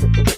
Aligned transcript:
Thank 0.00 0.28
you. 0.28 0.37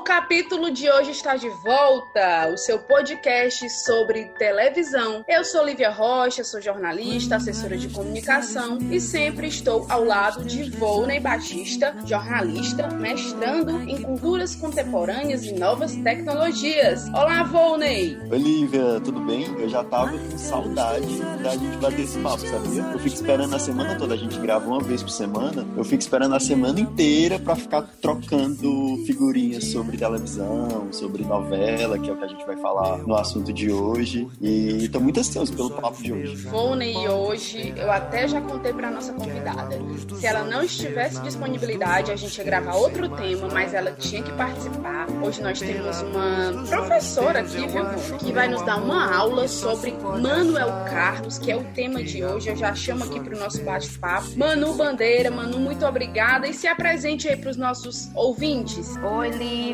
O 0.00 0.02
capítulo 0.02 0.70
de 0.70 0.90
hoje 0.90 1.10
está 1.10 1.36
de 1.36 1.50
volta, 1.62 2.48
o 2.50 2.56
seu 2.56 2.78
podcast 2.78 3.68
sobre 3.84 4.24
televisão. 4.38 5.22
Eu 5.28 5.44
sou 5.44 5.62
Lívia 5.62 5.90
Rocha, 5.90 6.42
sou 6.42 6.58
jornalista, 6.58 7.36
assessora 7.36 7.76
de 7.76 7.90
comunicação 7.90 8.78
e 8.90 8.98
sempre 8.98 9.46
estou 9.46 9.84
ao 9.90 10.02
lado 10.02 10.42
de 10.42 10.70
Volney 10.70 11.20
Batista, 11.20 11.94
jornalista, 12.06 12.88
mestrando 12.88 13.78
em 13.82 14.00
culturas 14.00 14.56
contemporâneas 14.56 15.44
e 15.44 15.52
novas 15.52 15.94
tecnologias. 15.96 17.06
Olá, 17.10 17.42
Volney! 17.42 18.18
Oi, 18.30 18.38
Lívia, 18.38 19.00
tudo 19.04 19.20
bem? 19.20 19.44
Eu 19.60 19.68
já 19.68 19.84
tava 19.84 20.16
com 20.16 20.38
saudade 20.38 21.20
da 21.42 21.50
gente 21.50 21.76
bater 21.76 22.00
esse 22.00 22.18
papo, 22.20 22.40
sabia? 22.40 22.82
Eu 22.90 22.98
fico 23.00 23.16
esperando 23.16 23.54
a 23.54 23.58
semana 23.58 23.96
toda, 23.96 24.14
a 24.14 24.16
gente 24.16 24.38
grava 24.40 24.66
uma 24.66 24.80
vez 24.80 25.02
por 25.02 25.10
semana, 25.10 25.66
eu 25.76 25.84
fico 25.84 26.00
esperando 26.00 26.34
a 26.34 26.40
semana 26.40 26.80
inteira 26.80 27.38
para 27.38 27.54
ficar 27.54 27.82
trocando 28.00 28.96
figurinhas 29.04 29.64
sobre 29.64 29.89
televisão, 29.96 30.88
sobre 30.92 31.24
novela, 31.24 31.98
que 31.98 32.08
é 32.08 32.12
o 32.12 32.16
que 32.16 32.24
a 32.24 32.28
gente 32.28 32.44
vai 32.46 32.56
falar 32.56 32.98
no 32.98 33.14
assunto 33.14 33.52
de 33.52 33.70
hoje. 33.70 34.28
E 34.40 34.88
tô 34.88 35.00
muito 35.00 35.20
ansioso 35.20 35.52
pelo 35.52 35.70
papo 35.70 36.02
de 36.02 36.12
hoje. 36.12 36.36
Volney, 36.48 37.08
hoje 37.08 37.74
eu 37.76 37.90
até 37.90 38.28
já 38.28 38.40
contei 38.40 38.72
para 38.72 38.90
nossa 38.90 39.12
convidada. 39.12 39.78
Se 40.18 40.26
ela 40.26 40.44
não 40.44 40.62
estivesse 40.62 41.20
disponibilidade, 41.20 42.10
a 42.10 42.16
gente 42.16 42.36
ia 42.36 42.44
gravar 42.44 42.74
outro 42.74 43.08
tema, 43.08 43.48
mas 43.52 43.74
ela 43.74 43.92
tinha 43.92 44.22
que 44.22 44.32
participar. 44.32 45.06
Hoje 45.22 45.42
nós 45.42 45.58
temos 45.58 46.02
uma 46.02 46.64
professora 46.68 47.40
aqui, 47.40 47.66
viu, 47.66 47.84
que 48.18 48.32
vai 48.32 48.48
nos 48.48 48.62
dar 48.62 48.76
uma 48.76 49.14
aula 49.14 49.48
sobre 49.48 49.92
Manuel 49.92 50.68
Carlos, 50.90 51.38
que 51.38 51.50
é 51.50 51.56
o 51.56 51.64
tema 51.74 52.02
de 52.02 52.24
hoje. 52.24 52.48
Eu 52.48 52.56
já 52.56 52.74
chamo 52.74 53.04
aqui 53.04 53.20
para 53.20 53.36
o 53.36 53.38
nosso 53.38 53.62
bate-papo. 53.62 54.28
Manu 54.36 54.74
Bandeira, 54.74 55.30
Manu, 55.30 55.58
muito 55.58 55.84
obrigada. 55.86 56.46
E 56.46 56.54
se 56.54 56.66
apresente 56.66 57.28
aí 57.28 57.36
para 57.36 57.50
os 57.50 57.56
nossos 57.56 58.10
ouvintes. 58.14 58.96
Oi, 58.96 59.30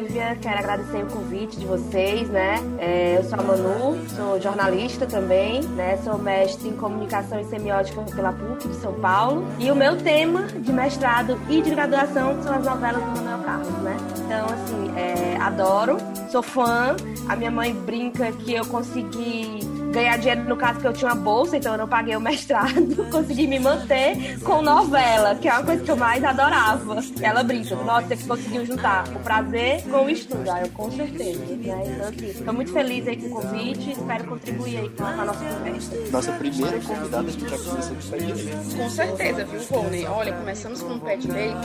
Lívia. 0.06 0.36
Quero 0.40 0.58
agradecer 0.58 1.02
o 1.02 1.06
convite 1.06 1.58
de 1.58 1.66
vocês, 1.66 2.28
né? 2.28 2.56
É, 2.78 3.18
eu 3.18 3.24
sou 3.24 3.38
a 3.38 3.42
Manu, 3.42 4.08
sou 4.08 4.40
jornalista 4.40 5.06
também, 5.06 5.62
né? 5.62 5.96
Sou 5.98 6.16
mestre 6.18 6.68
em 6.68 6.76
comunicação 6.76 7.40
e 7.40 7.44
semiótica 7.44 8.02
pela 8.02 8.32
PUC 8.32 8.68
de 8.68 8.76
São 8.76 8.94
Paulo. 8.94 9.44
E 9.58 9.70
o 9.70 9.74
meu 9.74 9.96
tema 9.96 10.42
de 10.44 10.72
mestrado 10.72 11.38
e 11.48 11.60
de 11.60 11.70
graduação 11.70 12.40
são 12.42 12.54
as 12.54 12.64
novelas 12.64 13.02
do 13.02 13.10
Manuel 13.10 13.38
Carlos, 13.44 13.82
né? 13.82 13.96
Então, 14.24 14.46
assim, 14.46 14.92
é, 14.96 15.36
adoro, 15.40 15.98
sou 16.30 16.42
fã. 16.42 16.96
A 17.28 17.34
minha 17.34 17.50
mãe 17.50 17.74
brinca 17.74 18.30
que 18.32 18.52
eu 18.52 18.64
consegui 18.66 19.60
ganhar 19.96 20.18
dinheiro, 20.18 20.44
no 20.44 20.56
caso 20.56 20.78
que 20.78 20.86
eu 20.86 20.92
tinha 20.92 21.12
uma 21.12 21.22
bolsa, 21.22 21.56
então 21.56 21.72
eu 21.72 21.78
não 21.78 21.88
paguei 21.88 22.14
o 22.14 22.20
mestrado, 22.20 22.94
consegui 23.10 23.46
me 23.46 23.58
manter 23.58 24.38
com 24.40 24.60
novela, 24.60 25.34
que 25.36 25.48
é 25.48 25.52
uma 25.52 25.64
coisa 25.64 25.82
que 25.82 25.90
eu 25.90 25.96
mais 25.96 26.22
adorava. 26.22 26.96
Ela 27.20 27.42
brinca, 27.42 27.74
nossa, 27.76 28.14
você 28.14 28.26
conseguiu 28.26 28.66
juntar 28.66 29.08
o 29.08 29.18
prazer 29.20 29.82
com 29.84 30.04
o 30.04 30.10
estudo. 30.10 30.50
Ah, 30.50 30.60
eu 30.60 30.68
com 30.70 30.90
certeza. 30.90 31.38
Né? 31.38 31.58
Então, 31.62 32.08
assim, 32.08 32.26
estou 32.26 32.54
muito 32.54 32.72
feliz 32.72 33.08
aí 33.08 33.16
com 33.16 33.26
o 33.26 33.42
convite, 33.42 33.92
espero 33.92 34.24
contribuir 34.24 34.76
aí 34.76 34.88
com 34.90 35.04
a 35.04 35.24
nossa 35.24 35.44
conversa. 35.44 35.96
Nossa 36.10 36.32
primeira 36.32 36.80
convidada, 36.80 37.28
a 37.28 37.30
gente 37.30 37.48
já 37.48 37.58
começou 37.58 37.96
com 37.96 38.06
o 38.06 38.10
pé 38.10 38.18
direito. 38.18 38.76
Com 38.76 38.90
certeza, 38.90 39.44
viu, 39.44 39.60
Volney? 39.60 40.06
Olha, 40.06 40.32
começamos 40.34 40.82
com 40.82 40.94
o 40.94 41.00
pé 41.00 41.16
direito 41.16 41.56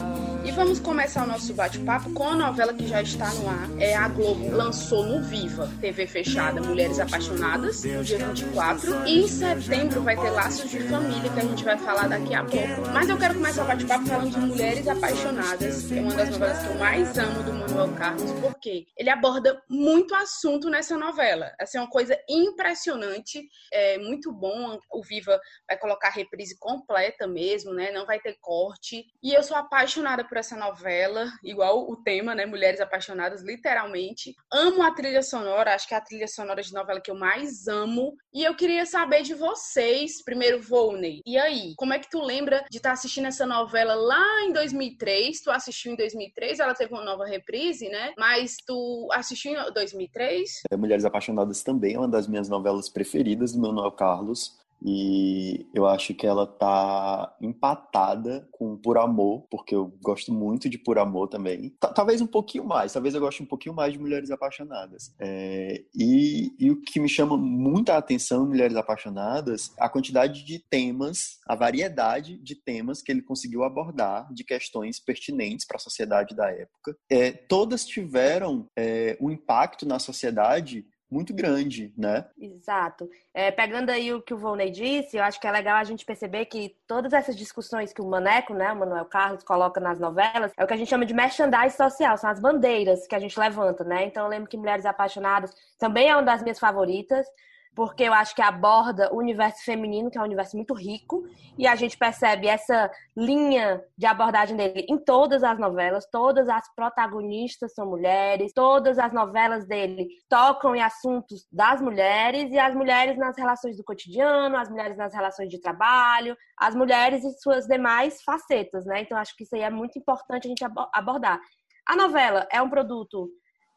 e 0.46 0.52
vamos 0.52 0.80
começar 0.80 1.24
o 1.24 1.28
nosso 1.28 1.54
bate-papo 1.54 2.12
com 2.12 2.28
a 2.30 2.36
novela 2.36 2.74
que 2.74 2.88
já 2.88 3.02
está 3.02 3.30
no 3.34 3.50
ar. 3.50 3.70
É 3.78 3.96
a 3.96 4.08
Globo 4.08 4.56
lançou 4.56 5.06
no 5.06 5.22
Viva, 5.22 5.70
TV 5.82 6.08
fechada, 6.08 6.62
Mulheres 6.62 7.00
Apaixonadas, 7.00 7.84
no 7.84 8.04
dia 8.04 8.21
24. 8.26 9.08
E 9.08 9.24
em 9.24 9.28
setembro 9.28 10.02
vai 10.04 10.16
ter 10.16 10.30
Laços 10.30 10.70
de 10.70 10.80
Família, 10.88 11.32
que 11.32 11.40
a 11.40 11.44
gente 11.44 11.64
vai 11.64 11.78
falar 11.78 12.08
daqui 12.08 12.34
a 12.34 12.44
pouco. 12.44 12.90
Mas 12.94 13.10
eu 13.10 13.18
quero 13.18 13.34
começar 13.36 13.64
o 13.64 13.68
bate-papo 13.68 14.06
falando 14.06 14.32
de 14.32 14.40
Mulheres 14.40 14.88
Apaixonadas, 14.88 15.84
que 15.86 15.98
é 15.98 16.02
uma 16.02 16.14
das 16.14 16.30
novelas 16.30 16.60
que 16.60 16.68
eu 16.68 16.76
mais 16.76 17.18
amo 17.18 17.44
do 17.44 17.54
Manuel 17.54 17.94
Carlos, 17.96 18.32
porque 18.40 18.86
ele 18.98 19.10
aborda 19.10 19.62
muito 19.70 20.14
assunto 20.16 20.70
nessa 20.70 20.98
novela. 20.98 21.52
Assim, 21.60 21.78
é 21.78 21.82
uma 21.82 21.90
coisa 21.90 22.18
impressionante, 22.30 23.42
é 23.74 23.98
muito 23.98 24.32
bom. 24.32 24.80
O 24.92 25.04
Viva 25.04 25.40
vai 25.68 25.78
colocar 25.78 26.10
reprise 26.10 26.58
completa 26.60 27.28
mesmo, 27.28 27.74
né? 27.74 27.92
Não 27.92 28.06
vai 28.06 28.20
ter 28.20 28.38
corte. 28.40 29.06
E 29.24 29.34
eu 29.34 29.44
sou 29.44 29.58
apaixonada 29.58 30.24
por 30.24 30.38
essa 30.38 30.56
novela, 30.56 31.28
igual 31.44 31.90
o 31.90 31.96
tema, 32.04 32.36
né? 32.36 32.46
Mulheres 32.46 32.80
Apaixonadas, 32.80 33.42
literalmente. 33.44 34.36
Amo 34.52 34.84
a 34.84 34.92
trilha 34.94 35.24
sonora, 35.24 35.74
acho 35.74 35.88
que 35.88 35.94
é 35.94 35.98
a 35.98 36.02
trilha 36.02 36.28
sonora 36.28 36.62
de 36.62 36.74
novela 36.74 37.02
que 37.02 37.10
eu 37.10 37.16
mais 37.16 37.68
amo. 37.68 38.11
E 38.34 38.44
eu 38.44 38.56
queria 38.56 38.86
saber 38.86 39.24
de 39.24 39.34
vocês, 39.34 40.24
primeiro, 40.24 40.62
Volney. 40.62 41.22
E 41.26 41.38
aí, 41.38 41.74
como 41.78 41.94
é 41.94 42.00
que 42.00 42.10
tu 42.10 42.22
lembra 42.22 42.66
de 42.70 42.78
estar 42.78 42.90
tá 42.90 42.94
assistindo 42.94 43.28
essa 43.28 43.46
novela 43.46 43.94
lá 43.94 44.44
em 44.46 44.54
2003? 44.54 45.42
Tu 45.42 45.52
assistiu 45.52 45.94
em 45.94 45.96
2003, 45.96 46.60
ela 46.60 46.74
teve 46.74 46.94
uma 46.94 47.04
nova 47.04 47.26
reprise, 47.26 47.90
né? 47.90 48.14
Mas 48.18 48.56
tu 48.66 49.10
assistiu 49.12 49.54
em 49.54 49.74
2003? 49.74 50.62
É, 50.72 50.78
Mulheres 50.78 51.06
Apaixonadas 51.06 51.62
também 51.62 51.96
é 51.96 51.98
uma 51.98 52.08
das 52.08 52.28
minhas 52.28 52.48
novelas 52.48 52.90
preferidas 52.90 53.54
do 53.54 53.60
Manuel 53.60 53.92
Carlos. 53.92 54.61
E 54.84 55.68
eu 55.74 55.86
acho 55.86 56.14
que 56.14 56.26
ela 56.26 56.48
tá 56.48 57.36
empatada 57.40 58.48
com 58.52 58.78
Por 58.78 58.98
Amor, 58.98 59.46
porque 59.50 59.76
eu 59.76 59.94
gosto 60.02 60.34
muito 60.34 60.68
de 60.68 60.78
Por 60.78 60.98
Amor 60.98 61.28
também. 61.28 61.76
Talvez 61.94 62.22
um 62.22 62.28
pouquinho 62.28 62.66
mais, 62.66 62.94
talvez 62.94 63.14
eu 63.14 63.22
goste 63.22 63.44
um 63.44 63.46
pouquinho 63.46 63.76
mais 63.76 63.94
de 63.94 64.00
Mulheres 64.00 64.32
Apaixonadas. 64.32 65.14
É, 65.20 65.84
e, 65.94 66.52
e, 66.60 66.72
o 66.72 66.82
que 66.82 67.00
me 67.00 67.08
chama 67.08 67.38
muita 67.38 67.96
atenção 67.96 68.44
em 68.44 68.50
Mulheres 68.50 68.76
Apaixonadas, 68.76 69.72
a 69.78 69.88
quantidade 69.88 70.44
de 70.44 70.60
temas, 70.60 71.40
a 71.48 71.56
variedade 71.56 72.38
de 72.38 72.56
temas 72.56 73.02
que 73.02 73.12
ele 73.12 73.22
conseguiu 73.22 73.64
abordar, 73.64 74.32
de 74.34 74.44
questões 74.44 75.00
pertinentes 75.00 75.66
para 75.66 75.78
a 75.78 75.80
sociedade 75.80 76.36
da 76.36 76.50
época. 76.50 76.96
É, 77.10 77.32
todas 77.32 77.86
tiveram 77.86 78.66
é, 78.78 79.18
um 79.22 79.30
impacto 79.30 79.86
na 79.86 80.00
sociedade 80.00 80.86
muito 81.12 81.34
grande, 81.34 81.94
né? 81.98 82.26
Exato. 82.40 83.10
É, 83.34 83.52
pegando 83.52 83.90
aí 83.90 84.14
o 84.14 84.22
que 84.22 84.34
o 84.34 84.38
Volney 84.38 84.72
disse, 84.72 85.18
eu 85.18 85.24
acho 85.24 85.40
que 85.42 85.46
é 85.46 85.52
legal 85.52 85.76
a 85.76 85.84
gente 85.84 86.06
perceber 86.06 86.46
que 86.46 86.76
todas 86.88 87.12
essas 87.12 87.36
discussões 87.36 87.92
que 87.92 88.02
o 88.02 88.10
Maneco, 88.10 88.54
né, 88.54 88.72
o 88.72 88.80
Manuel 88.80 89.06
Carlos, 89.06 89.44
coloca 89.44 89.82
nas 89.82 90.00
novelas, 90.00 90.54
é 90.56 90.64
o 90.64 90.68
que 90.68 90.74
a 90.74 90.78
gente 90.78 90.90
chama 90.90 91.06
de 91.06 91.14
merchandising 91.14 91.76
social, 91.76 92.18
são 92.18 92.30
as 92.30 92.40
bandeiras 92.40 93.06
que 93.06 93.16
a 93.16 93.20
gente 93.20 93.38
levanta, 93.38 93.84
né? 93.84 94.06
Então 94.06 94.24
eu 94.24 94.30
lembro 94.30 94.50
que 94.50 94.56
Mulheres 94.56 94.86
Apaixonadas 94.86 95.54
também 95.78 96.08
é 96.08 96.16
uma 96.16 96.24
das 96.24 96.42
minhas 96.42 96.60
favoritas 96.60 97.28
porque 97.74 98.04
eu 98.04 98.14
acho 98.14 98.36
que 98.36 98.42
aborda 98.42 99.14
o 99.14 99.18
universo 99.18 99.64
feminino, 99.64 100.12
que 100.12 100.18
é 100.18 100.22
um 100.22 100.26
universo 100.26 100.58
muito 100.58 100.74
rico, 100.74 101.24
e 101.58 101.66
a 101.66 101.76
gente 101.76 101.98
percebe 101.98 102.48
essa 102.48 102.92
linha 103.16 103.82
de 103.98 104.06
abordagem 104.06 104.58
dele 104.58 104.86
em 104.90 104.98
todas 104.98 105.44
as 105.44 105.58
novelas, 105.58 106.06
todas 106.12 106.50
as 106.50 106.74
protagonistas 106.76 107.74
são 107.74 107.86
mulheres, 107.86 108.52
todas 108.54 109.00
as 109.00 109.14
novelas 109.14 109.66
dele 109.66 110.08
tocam 110.30 110.76
em 110.76 110.82
assuntos 110.82 111.48
das 111.52 111.82
mulheres, 111.82 112.52
e 112.52 112.60
as 112.60 112.76
mulheres 112.76 113.18
nas 113.18 113.38
relações 113.38 113.78
do 113.78 113.84
cotidiano, 113.84 114.58
as 114.58 114.70
mulheres 114.70 114.98
nas 114.98 115.14
relações 115.14 115.50
de 115.50 115.60
trabalho, 115.60 116.36
as 116.58 116.76
mulheres 116.76 117.24
e 117.24 117.32
suas 117.40 117.66
demais 117.68 118.22
facetas, 118.22 118.86
né? 118.86 119.02
Então 119.02 119.18
acho 119.18 119.36
que 119.36 119.44
isso 119.44 119.56
aí 119.56 119.62
é 119.62 119.70
muito 119.70 119.98
importante 119.98 120.46
a 120.46 120.50
gente 120.50 120.64
abordar. 120.94 121.40
A 121.88 121.96
novela 121.96 122.48
é 122.52 122.62
um 122.62 122.70
produto 122.70 123.30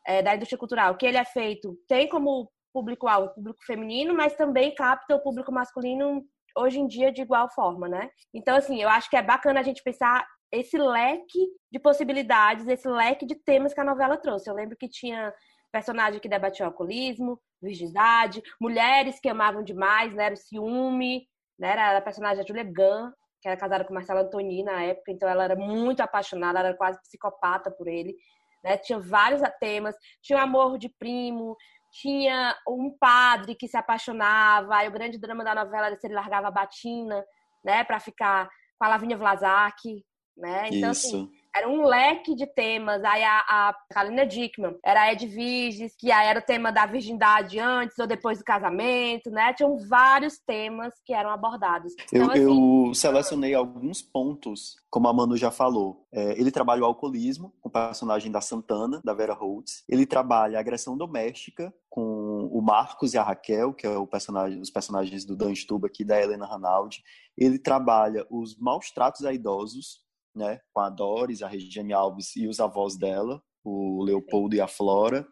é, 0.06 0.22
da 0.22 0.34
indústria 0.34 0.58
cultural 0.58 0.96
que 0.96 1.06
ele 1.06 1.16
é 1.16 1.24
feito, 1.24 1.76
tem 1.88 2.08
como 2.08 2.50
público-alvo, 2.74 3.32
público 3.32 3.64
feminino, 3.64 4.12
mas 4.12 4.34
também 4.34 4.74
capta 4.74 5.14
o 5.14 5.22
público 5.22 5.52
masculino 5.52 6.24
hoje 6.56 6.80
em 6.80 6.86
dia 6.88 7.12
de 7.12 7.22
igual 7.22 7.48
forma, 7.48 7.88
né? 7.88 8.10
Então, 8.34 8.56
assim, 8.56 8.82
eu 8.82 8.88
acho 8.88 9.08
que 9.08 9.16
é 9.16 9.22
bacana 9.22 9.60
a 9.60 9.62
gente 9.62 9.82
pensar 9.82 10.26
esse 10.52 10.76
leque 10.76 11.48
de 11.70 11.78
possibilidades, 11.78 12.66
esse 12.66 12.88
leque 12.88 13.24
de 13.24 13.36
temas 13.36 13.72
que 13.72 13.80
a 13.80 13.84
novela 13.84 14.16
trouxe. 14.16 14.50
Eu 14.50 14.54
lembro 14.54 14.76
que 14.76 14.88
tinha 14.88 15.32
personagem 15.72 16.20
que 16.20 16.28
debatia 16.28 16.66
o 16.66 16.68
alcoolismo, 16.68 17.40
virgindade, 17.62 18.42
mulheres 18.60 19.18
que 19.20 19.28
amavam 19.28 19.62
demais, 19.62 20.12
né? 20.12 20.26
Era 20.26 20.34
o 20.34 20.36
ciúme, 20.36 21.26
né? 21.58 21.72
Era 21.72 21.98
a 21.98 22.02
personagem 22.02 22.38
da 22.38 22.46
Julia 22.46 22.64
Gunn, 22.64 23.10
que 23.40 23.48
era 23.48 23.56
casada 23.56 23.84
com 23.84 23.94
Marcela 23.94 24.22
Antoni 24.22 24.62
na 24.62 24.82
época, 24.82 25.12
então 25.12 25.28
ela 25.28 25.44
era 25.44 25.56
muito 25.56 26.00
apaixonada, 26.00 26.58
ela 26.58 26.68
era 26.68 26.76
quase 26.76 27.00
psicopata 27.02 27.70
por 27.70 27.86
ele. 27.86 28.16
Né? 28.64 28.78
Tinha 28.78 28.98
vários 28.98 29.42
temas, 29.60 29.94
tinha 30.22 30.38
o 30.38 30.42
amor 30.42 30.78
de 30.78 30.88
primo, 30.88 31.54
tinha 31.94 32.56
um 32.68 32.90
padre 32.90 33.54
que 33.54 33.68
se 33.68 33.76
apaixonava, 33.76 34.74
aí 34.74 34.88
o 34.88 34.92
grande 34.92 35.16
drama 35.16 35.44
da 35.44 35.54
novela 35.54 35.86
era 35.86 35.96
se 35.96 36.06
ele 36.06 36.14
largava 36.14 36.48
a 36.48 36.50
batina, 36.50 37.24
né, 37.64 37.84
para 37.84 38.00
ficar 38.00 38.48
com 38.76 38.84
a 38.84 38.88
Lavínia 38.88 39.16
Vlasak, 39.16 40.04
né? 40.36 40.68
Então, 40.70 40.90
assim, 40.90 41.06
Isso. 41.08 41.16
assim, 41.16 41.30
era 41.54 41.68
um 41.68 41.84
leque 41.84 42.34
de 42.34 42.46
temas. 42.46 43.02
Aí 43.04 43.22
a, 43.22 43.38
a 43.48 43.74
Kalina 43.90 44.26
Dickman 44.26 44.76
era 44.84 45.02
a 45.02 45.12
Ed 45.12 45.26
Viges, 45.26 45.94
que 45.96 46.10
aí 46.10 46.26
era 46.26 46.40
o 46.40 46.42
tema 46.42 46.72
da 46.72 46.84
virgindade 46.84 47.58
antes 47.58 47.98
ou 47.98 48.06
depois 48.06 48.38
do 48.38 48.44
casamento, 48.44 49.30
né? 49.30 49.52
Tinham 49.54 49.76
vários 49.88 50.38
temas 50.38 50.92
que 51.04 51.12
eram 51.12 51.30
abordados. 51.30 51.92
Então, 52.12 52.34
eu, 52.34 52.50
assim, 52.50 52.88
eu 52.88 52.94
selecionei 52.94 53.54
alguns 53.54 54.02
pontos, 54.02 54.76
como 54.90 55.08
a 55.08 55.12
Manu 55.12 55.36
já 55.36 55.50
falou. 55.50 56.06
É, 56.12 56.38
ele 56.38 56.50
trabalha 56.50 56.82
o 56.82 56.86
alcoolismo, 56.86 57.52
com 57.60 57.68
o 57.68 57.72
personagem 57.72 58.30
da 58.30 58.40
Santana, 58.40 59.00
da 59.04 59.14
Vera 59.14 59.34
Holtz. 59.34 59.84
Ele 59.88 60.06
trabalha 60.06 60.58
a 60.58 60.60
agressão 60.60 60.96
doméstica, 60.96 61.72
com 61.88 62.48
o 62.50 62.60
Marcos 62.60 63.14
e 63.14 63.18
a 63.18 63.22
Raquel, 63.22 63.72
que 63.72 63.86
é 63.86 63.96
o 63.96 64.06
personagem, 64.06 64.60
os 64.60 64.70
personagens 64.70 65.24
do 65.24 65.36
Dan 65.36 65.54
Stuba 65.54 65.88
e 65.96 66.04
da 66.04 66.20
Helena 66.20 66.46
Ranaldi. 66.46 67.04
Ele 67.38 67.56
trabalha 67.56 68.26
os 68.28 68.56
maus 68.58 68.90
tratos 68.90 69.24
a 69.24 69.32
idosos, 69.32 70.03
né, 70.34 70.60
com 70.72 70.80
a 70.80 70.90
Doris, 70.90 71.42
a 71.42 71.48
Regiane 71.48 71.92
Alves 71.92 72.34
e 72.36 72.46
os 72.46 72.60
avós 72.60 72.96
dela, 72.96 73.42
o 73.62 74.02
Leopoldo 74.02 74.56
e 74.56 74.60
a 74.60 74.68
Flora. 74.68 75.26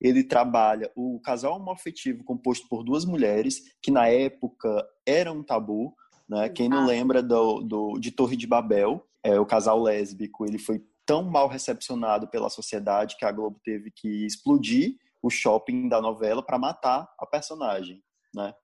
Ele 0.00 0.22
trabalha 0.22 0.90
o 0.94 1.20
casal 1.20 1.56
homoafetivo 1.56 2.22
composto 2.24 2.68
por 2.68 2.84
duas 2.84 3.04
mulheres, 3.04 3.62
que 3.82 3.90
na 3.90 4.08
época 4.08 4.86
era 5.06 5.32
um 5.32 5.42
tabu. 5.42 5.94
Né? 6.28 6.48
Quem 6.48 6.68
não 6.68 6.86
lembra 6.86 7.22
do, 7.22 7.62
do, 7.62 7.98
de 7.98 8.10
Torre 8.10 8.36
de 8.36 8.46
Babel, 8.46 9.04
é, 9.22 9.40
o 9.40 9.46
casal 9.46 9.80
lésbico, 9.80 10.46
ele 10.46 10.58
foi 10.58 10.82
tão 11.04 11.24
mal 11.24 11.48
recepcionado 11.48 12.28
pela 12.28 12.50
sociedade 12.50 13.16
que 13.16 13.24
a 13.24 13.32
Globo 13.32 13.58
teve 13.64 13.90
que 13.90 14.26
explodir 14.26 14.96
o 15.22 15.30
shopping 15.30 15.88
da 15.88 16.00
novela 16.00 16.42
para 16.42 16.58
matar 16.58 17.08
a 17.18 17.26
personagem, 17.26 18.02
né? 18.34 18.54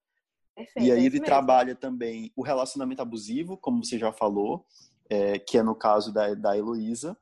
Perfeito, 0.54 0.86
e 0.86 0.92
aí 0.92 1.06
ele 1.06 1.18
trabalha 1.20 1.74
também 1.74 2.32
o 2.36 2.42
relacionamento 2.42 3.02
abusivo, 3.02 3.56
como 3.56 3.84
você 3.84 3.98
já 3.98 4.12
falou, 4.12 4.64
é, 5.08 5.38
que 5.38 5.58
é 5.58 5.62
no 5.62 5.74
caso 5.74 6.12
da, 6.12 6.34
da 6.34 6.56
Heloísa, 6.56 7.16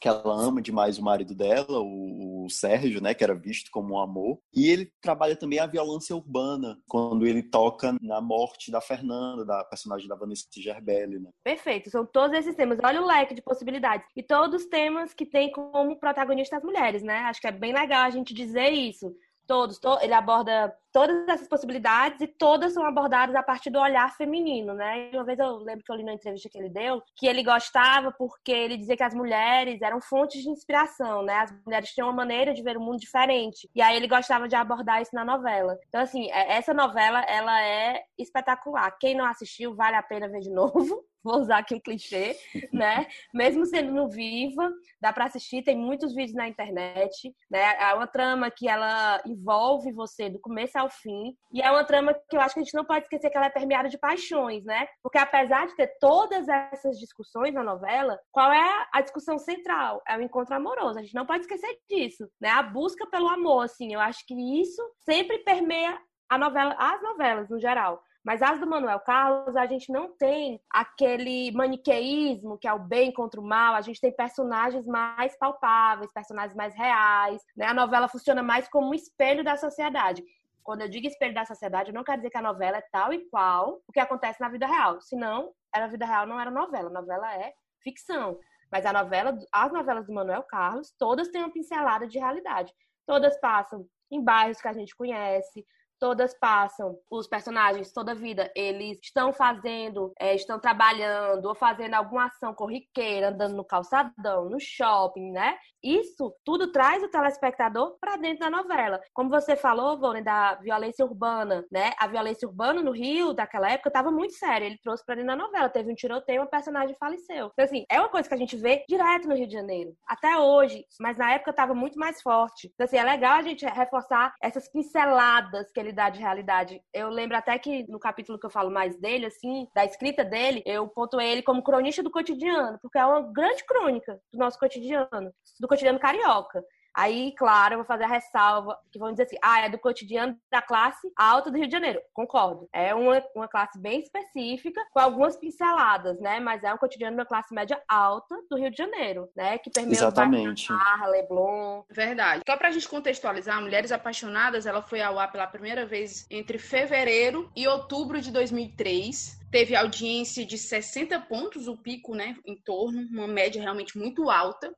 que 0.00 0.08
ela 0.08 0.34
ama 0.34 0.62
demais 0.62 0.98
o 0.98 1.02
marido 1.02 1.34
dela, 1.34 1.80
o, 1.80 2.44
o, 2.44 2.50
Sérgio, 2.50 3.02
né, 3.02 3.14
que 3.14 3.24
era 3.24 3.34
visto 3.34 3.70
como 3.70 3.94
um 3.94 4.00
amor. 4.00 4.38
E 4.54 4.68
ele 4.68 4.92
trabalha 5.00 5.36
também 5.36 5.58
a 5.58 5.66
violência 5.66 6.14
urbana, 6.14 6.78
quando 6.88 7.26
ele 7.26 7.42
toca 7.42 7.96
na 8.00 8.20
morte 8.20 8.70
da 8.70 8.80
Fernanda, 8.80 9.44
da 9.44 9.64
personagem 9.64 10.08
da 10.08 10.14
Vanessa 10.14 10.46
Gerbelli, 10.54 11.18
né? 11.18 11.30
Perfeito, 11.42 11.90
são 11.90 12.06
todos 12.06 12.36
esses 12.38 12.54
temas. 12.54 12.78
Olha 12.82 13.02
o 13.02 13.06
leque 13.06 13.34
de 13.34 13.42
possibilidades. 13.42 14.06
E 14.16 14.22
todos 14.22 14.66
temas 14.66 15.12
que 15.12 15.26
tem 15.26 15.50
como 15.50 15.98
protagonista 15.98 16.56
as 16.56 16.64
mulheres, 16.64 17.02
né? 17.02 17.18
Acho 17.20 17.40
que 17.40 17.48
é 17.48 17.52
bem 17.52 17.72
legal 17.72 18.04
a 18.04 18.10
gente 18.10 18.32
dizer 18.32 18.70
isso 18.70 19.14
todos, 19.48 19.78
to, 19.78 19.98
ele 20.02 20.12
aborda 20.12 20.72
todas 20.92 21.26
essas 21.28 21.48
possibilidades 21.48 22.20
e 22.20 22.26
todas 22.26 22.74
são 22.74 22.84
abordadas 22.84 23.34
a 23.34 23.42
partir 23.42 23.70
do 23.70 23.80
olhar 23.80 24.14
feminino, 24.14 24.74
né? 24.74 25.10
Uma 25.12 25.24
vez 25.24 25.38
eu 25.38 25.56
lembro 25.56 25.84
que 25.84 25.90
eu 25.90 25.96
li 25.96 26.04
na 26.04 26.12
entrevista 26.12 26.48
que 26.50 26.58
ele 26.58 26.68
deu 26.68 27.02
que 27.16 27.26
ele 27.26 27.42
gostava 27.42 28.12
porque 28.12 28.52
ele 28.52 28.76
dizia 28.76 28.96
que 28.96 29.02
as 29.02 29.14
mulheres 29.14 29.80
eram 29.80 30.00
fontes 30.00 30.42
de 30.42 30.50
inspiração, 30.50 31.22
né? 31.22 31.34
As 31.34 31.64
mulheres 31.64 31.90
tinham 31.90 32.08
uma 32.08 32.14
maneira 32.14 32.52
de 32.52 32.62
ver 32.62 32.76
o 32.76 32.80
mundo 32.80 32.98
diferente. 32.98 33.68
E 33.74 33.80
aí 33.80 33.96
ele 33.96 34.06
gostava 34.06 34.46
de 34.46 34.54
abordar 34.54 35.00
isso 35.00 35.14
na 35.14 35.24
novela. 35.24 35.78
Então 35.88 36.00
assim, 36.00 36.30
é, 36.30 36.52
essa 36.56 36.74
novela 36.74 37.20
ela 37.22 37.62
é 37.62 38.02
espetacular. 38.18 38.96
Quem 39.00 39.16
não 39.16 39.24
assistiu 39.24 39.74
vale 39.74 39.96
a 39.96 40.02
pena 40.02 40.28
ver 40.28 40.40
de 40.40 40.50
novo 40.52 41.02
vou 41.28 41.40
usar 41.40 41.58
aqui 41.58 41.74
um 41.74 41.80
clichê, 41.80 42.36
né? 42.72 43.06
Mesmo 43.34 43.66
sendo 43.66 43.92
no 43.92 44.08
Viva, 44.08 44.72
dá 45.00 45.12
para 45.12 45.26
assistir, 45.26 45.62
tem 45.62 45.76
muitos 45.76 46.14
vídeos 46.14 46.34
na 46.34 46.48
internet, 46.48 47.34
né? 47.50 47.76
É 47.78 47.94
uma 47.94 48.06
trama 48.06 48.50
que 48.50 48.66
ela 48.66 49.20
envolve 49.26 49.92
você 49.92 50.30
do 50.30 50.40
começo 50.40 50.78
ao 50.78 50.88
fim, 50.88 51.36
e 51.52 51.60
é 51.60 51.70
uma 51.70 51.84
trama 51.84 52.14
que 52.28 52.36
eu 52.36 52.40
acho 52.40 52.54
que 52.54 52.60
a 52.60 52.62
gente 52.64 52.74
não 52.74 52.84
pode 52.84 53.04
esquecer 53.04 53.30
que 53.30 53.36
ela 53.36 53.46
é 53.46 53.50
permeada 53.50 53.88
de 53.88 53.98
paixões, 53.98 54.64
né? 54.64 54.86
Porque 55.02 55.18
apesar 55.18 55.66
de 55.66 55.76
ter 55.76 55.92
todas 56.00 56.48
essas 56.48 56.98
discussões 56.98 57.52
na 57.52 57.62
novela, 57.62 58.18
qual 58.32 58.50
é 58.50 58.86
a 58.92 59.00
discussão 59.02 59.38
central? 59.38 60.02
É 60.08 60.16
o 60.16 60.22
encontro 60.22 60.54
amoroso. 60.54 60.98
A 60.98 61.02
gente 61.02 61.14
não 61.14 61.26
pode 61.26 61.40
esquecer 61.40 61.78
disso, 61.88 62.28
né? 62.40 62.48
A 62.48 62.62
busca 62.62 63.06
pelo 63.06 63.28
amor, 63.28 63.64
assim, 63.64 63.92
eu 63.92 64.00
acho 64.00 64.24
que 64.26 64.34
isso 64.60 64.82
sempre 65.04 65.38
permeia 65.38 65.98
novela, 66.36 66.74
as 66.78 67.00
novelas 67.02 67.48
no 67.48 67.58
geral. 67.58 68.02
Mas 68.24 68.42
as 68.42 68.60
do 68.60 68.66
Manuel 68.66 69.00
Carlos, 69.00 69.56
a 69.56 69.64
gente 69.64 69.90
não 69.90 70.14
tem 70.14 70.60
aquele 70.68 71.50
maniqueísmo 71.52 72.58
que 72.58 72.68
é 72.68 72.72
o 72.72 72.78
bem 72.78 73.10
contra 73.10 73.40
o 73.40 73.44
mal, 73.44 73.74
a 73.74 73.80
gente 73.80 74.00
tem 74.00 74.12
personagens 74.12 74.84
mais 74.86 75.34
palpáveis, 75.38 76.12
personagens 76.12 76.54
mais 76.54 76.74
reais, 76.74 77.40
né? 77.56 77.66
A 77.66 77.72
novela 77.72 78.08
funciona 78.08 78.42
mais 78.42 78.68
como 78.68 78.90
um 78.90 78.94
espelho 78.94 79.42
da 79.42 79.56
sociedade. 79.56 80.22
Quando 80.62 80.82
eu 80.82 80.88
digo 80.90 81.06
espelho 81.06 81.32
da 81.32 81.46
sociedade, 81.46 81.88
eu 81.88 81.94
não 81.94 82.04
quero 82.04 82.18
dizer 82.18 82.28
que 82.28 82.36
a 82.36 82.42
novela 82.42 82.76
é 82.76 82.84
tal 82.92 83.10
e 83.14 83.26
qual 83.30 83.80
o 83.86 83.92
que 83.92 84.00
acontece 84.00 84.38
na 84.40 84.50
vida 84.50 84.66
real. 84.66 85.00
Senão, 85.00 85.54
a 85.72 85.86
vida 85.86 86.04
real 86.04 86.26
não 86.26 86.38
era 86.38 86.50
novela, 86.50 86.90
a 86.90 86.92
novela 86.92 87.34
é 87.34 87.54
ficção. 87.82 88.38
Mas 88.70 88.84
a 88.84 88.92
novela, 88.92 89.38
as 89.50 89.72
novelas 89.72 90.06
do 90.06 90.12
Manuel 90.12 90.42
Carlos, 90.42 90.94
todas 90.98 91.28
têm 91.28 91.42
uma 91.42 91.52
pincelada 91.52 92.06
de 92.06 92.18
realidade. 92.18 92.74
Todas 93.06 93.40
passam 93.40 93.86
em 94.10 94.22
bairros 94.22 94.60
que 94.60 94.68
a 94.68 94.72
gente 94.74 94.94
conhece, 94.94 95.64
todas 95.98 96.38
passam, 96.38 96.98
os 97.10 97.26
personagens 97.26 97.92
toda 97.92 98.14
vida, 98.14 98.50
eles 98.54 98.98
estão 99.02 99.32
fazendo, 99.32 100.12
é, 100.18 100.34
estão 100.34 100.58
trabalhando 100.58 101.46
ou 101.46 101.54
fazendo 101.54 101.94
alguma 101.94 102.26
ação 102.26 102.54
corriqueira, 102.54 103.28
andando 103.28 103.54
no 103.54 103.64
calçadão, 103.64 104.48
no 104.48 104.58
shopping, 104.60 105.30
né? 105.32 105.56
Isso 105.82 106.34
tudo 106.44 106.72
traz 106.72 107.02
o 107.02 107.08
telespectador 107.08 107.96
para 108.00 108.16
dentro 108.16 108.40
da 108.40 108.50
novela. 108.50 109.00
Como 109.12 109.30
você 109.30 109.56
falou, 109.56 109.98
Vônia, 109.98 110.22
da 110.22 110.54
violência 110.56 111.04
urbana, 111.04 111.64
né? 111.70 111.92
A 111.98 112.06
violência 112.06 112.48
urbana 112.48 112.82
no 112.82 112.90
Rio, 112.90 113.32
daquela 113.32 113.70
época, 113.70 113.90
estava 113.90 114.10
muito 114.10 114.34
séria. 114.34 114.66
Ele 114.66 114.78
trouxe 114.82 115.04
para 115.04 115.16
dentro 115.16 115.28
da 115.28 115.36
novela. 115.36 115.68
Teve 115.68 115.92
um 115.92 115.94
tiroteio, 115.94 116.40
uma 116.40 116.50
personagem 116.50 116.96
faleceu. 116.98 117.50
Então, 117.52 117.64
assim, 117.64 117.84
é 117.90 118.00
uma 118.00 118.08
coisa 118.08 118.28
que 118.28 118.34
a 118.34 118.38
gente 118.38 118.56
vê 118.56 118.84
direto 118.88 119.28
no 119.28 119.34
Rio 119.34 119.46
de 119.46 119.52
Janeiro, 119.52 119.94
até 120.06 120.36
hoje, 120.38 120.84
mas 121.00 121.16
na 121.16 121.32
época 121.32 121.50
estava 121.50 121.74
muito 121.74 121.98
mais 121.98 122.20
forte. 122.20 122.70
Então, 122.74 122.84
assim, 122.84 122.96
é 122.96 123.04
legal 123.04 123.36
a 123.36 123.42
gente 123.42 123.64
reforçar 123.64 124.34
essas 124.42 124.68
pinceladas 124.70 125.70
que 125.72 125.80
ele 125.80 125.87
de 125.92 126.20
realidade. 126.20 126.82
Eu 126.92 127.08
lembro 127.08 127.36
até 127.36 127.58
que 127.58 127.86
no 127.88 127.98
capítulo 127.98 128.38
que 128.38 128.46
eu 128.46 128.50
falo 128.50 128.70
mais 128.70 128.96
dele, 128.96 129.26
assim, 129.26 129.66
da 129.74 129.84
escrita 129.84 130.24
dele, 130.24 130.62
eu 130.66 130.88
pontuei 130.88 131.28
ele 131.30 131.42
como 131.42 131.62
cronista 131.62 132.02
do 132.02 132.10
cotidiano, 132.10 132.78
porque 132.80 132.98
é 132.98 133.04
uma 133.04 133.22
grande 133.32 133.64
crônica 133.64 134.20
do 134.32 134.38
nosso 134.38 134.58
cotidiano, 134.58 135.32
do 135.60 135.68
cotidiano 135.68 135.98
carioca. 135.98 136.64
Aí, 136.98 137.32
claro, 137.36 137.74
eu 137.74 137.78
vou 137.78 137.86
fazer 137.86 138.02
a 138.02 138.08
ressalva 138.08 138.76
que 138.90 138.98
vão 138.98 139.12
dizer 139.12 139.22
assim: 139.22 139.36
ah, 139.40 139.64
é 139.64 139.68
do 139.68 139.78
cotidiano 139.78 140.36
da 140.50 140.60
classe 140.60 141.08
alta 141.16 141.48
do 141.48 141.56
Rio 141.56 141.68
de 141.68 141.72
Janeiro. 141.72 142.00
Concordo. 142.12 142.68
É 142.72 142.92
uma, 142.92 143.22
uma 143.36 143.46
classe 143.46 143.78
bem 143.80 144.00
específica, 144.00 144.84
com 144.92 144.98
algumas 144.98 145.36
pinceladas, 145.36 146.18
né? 146.18 146.40
Mas 146.40 146.64
é 146.64 146.74
um 146.74 146.76
cotidiano 146.76 147.16
da 147.16 147.24
classe 147.24 147.54
média 147.54 147.80
alta 147.88 148.34
do 148.50 148.58
Rio 148.58 148.72
de 148.72 148.76
Janeiro, 148.76 149.30
né? 149.36 149.58
Que 149.58 149.70
permeia 149.70 149.94
Exatamente. 149.94 150.72
Barra, 150.72 151.06
Leblon. 151.06 151.84
Verdade. 151.88 152.42
Só 152.44 152.56
pra 152.56 152.72
gente 152.72 152.88
contextualizar, 152.88 153.62
Mulheres 153.62 153.92
Apaixonadas, 153.92 154.66
ela 154.66 154.82
foi 154.82 155.00
ao 155.00 155.20
ar 155.20 155.30
pela 155.30 155.46
primeira 155.46 155.86
vez 155.86 156.26
entre 156.28 156.58
fevereiro 156.58 157.48
e 157.54 157.68
outubro 157.68 158.20
de 158.20 158.32
2003 158.32 159.38
teve 159.50 159.74
audiência 159.74 160.44
de 160.44 160.58
60 160.58 161.18
pontos, 161.20 161.68
o 161.68 161.76
pico, 161.76 162.14
né, 162.14 162.36
em 162.44 162.54
torno, 162.54 163.00
uma 163.10 163.26
média 163.26 163.62
realmente 163.62 163.96
muito 163.96 164.28
alta. 164.28 164.74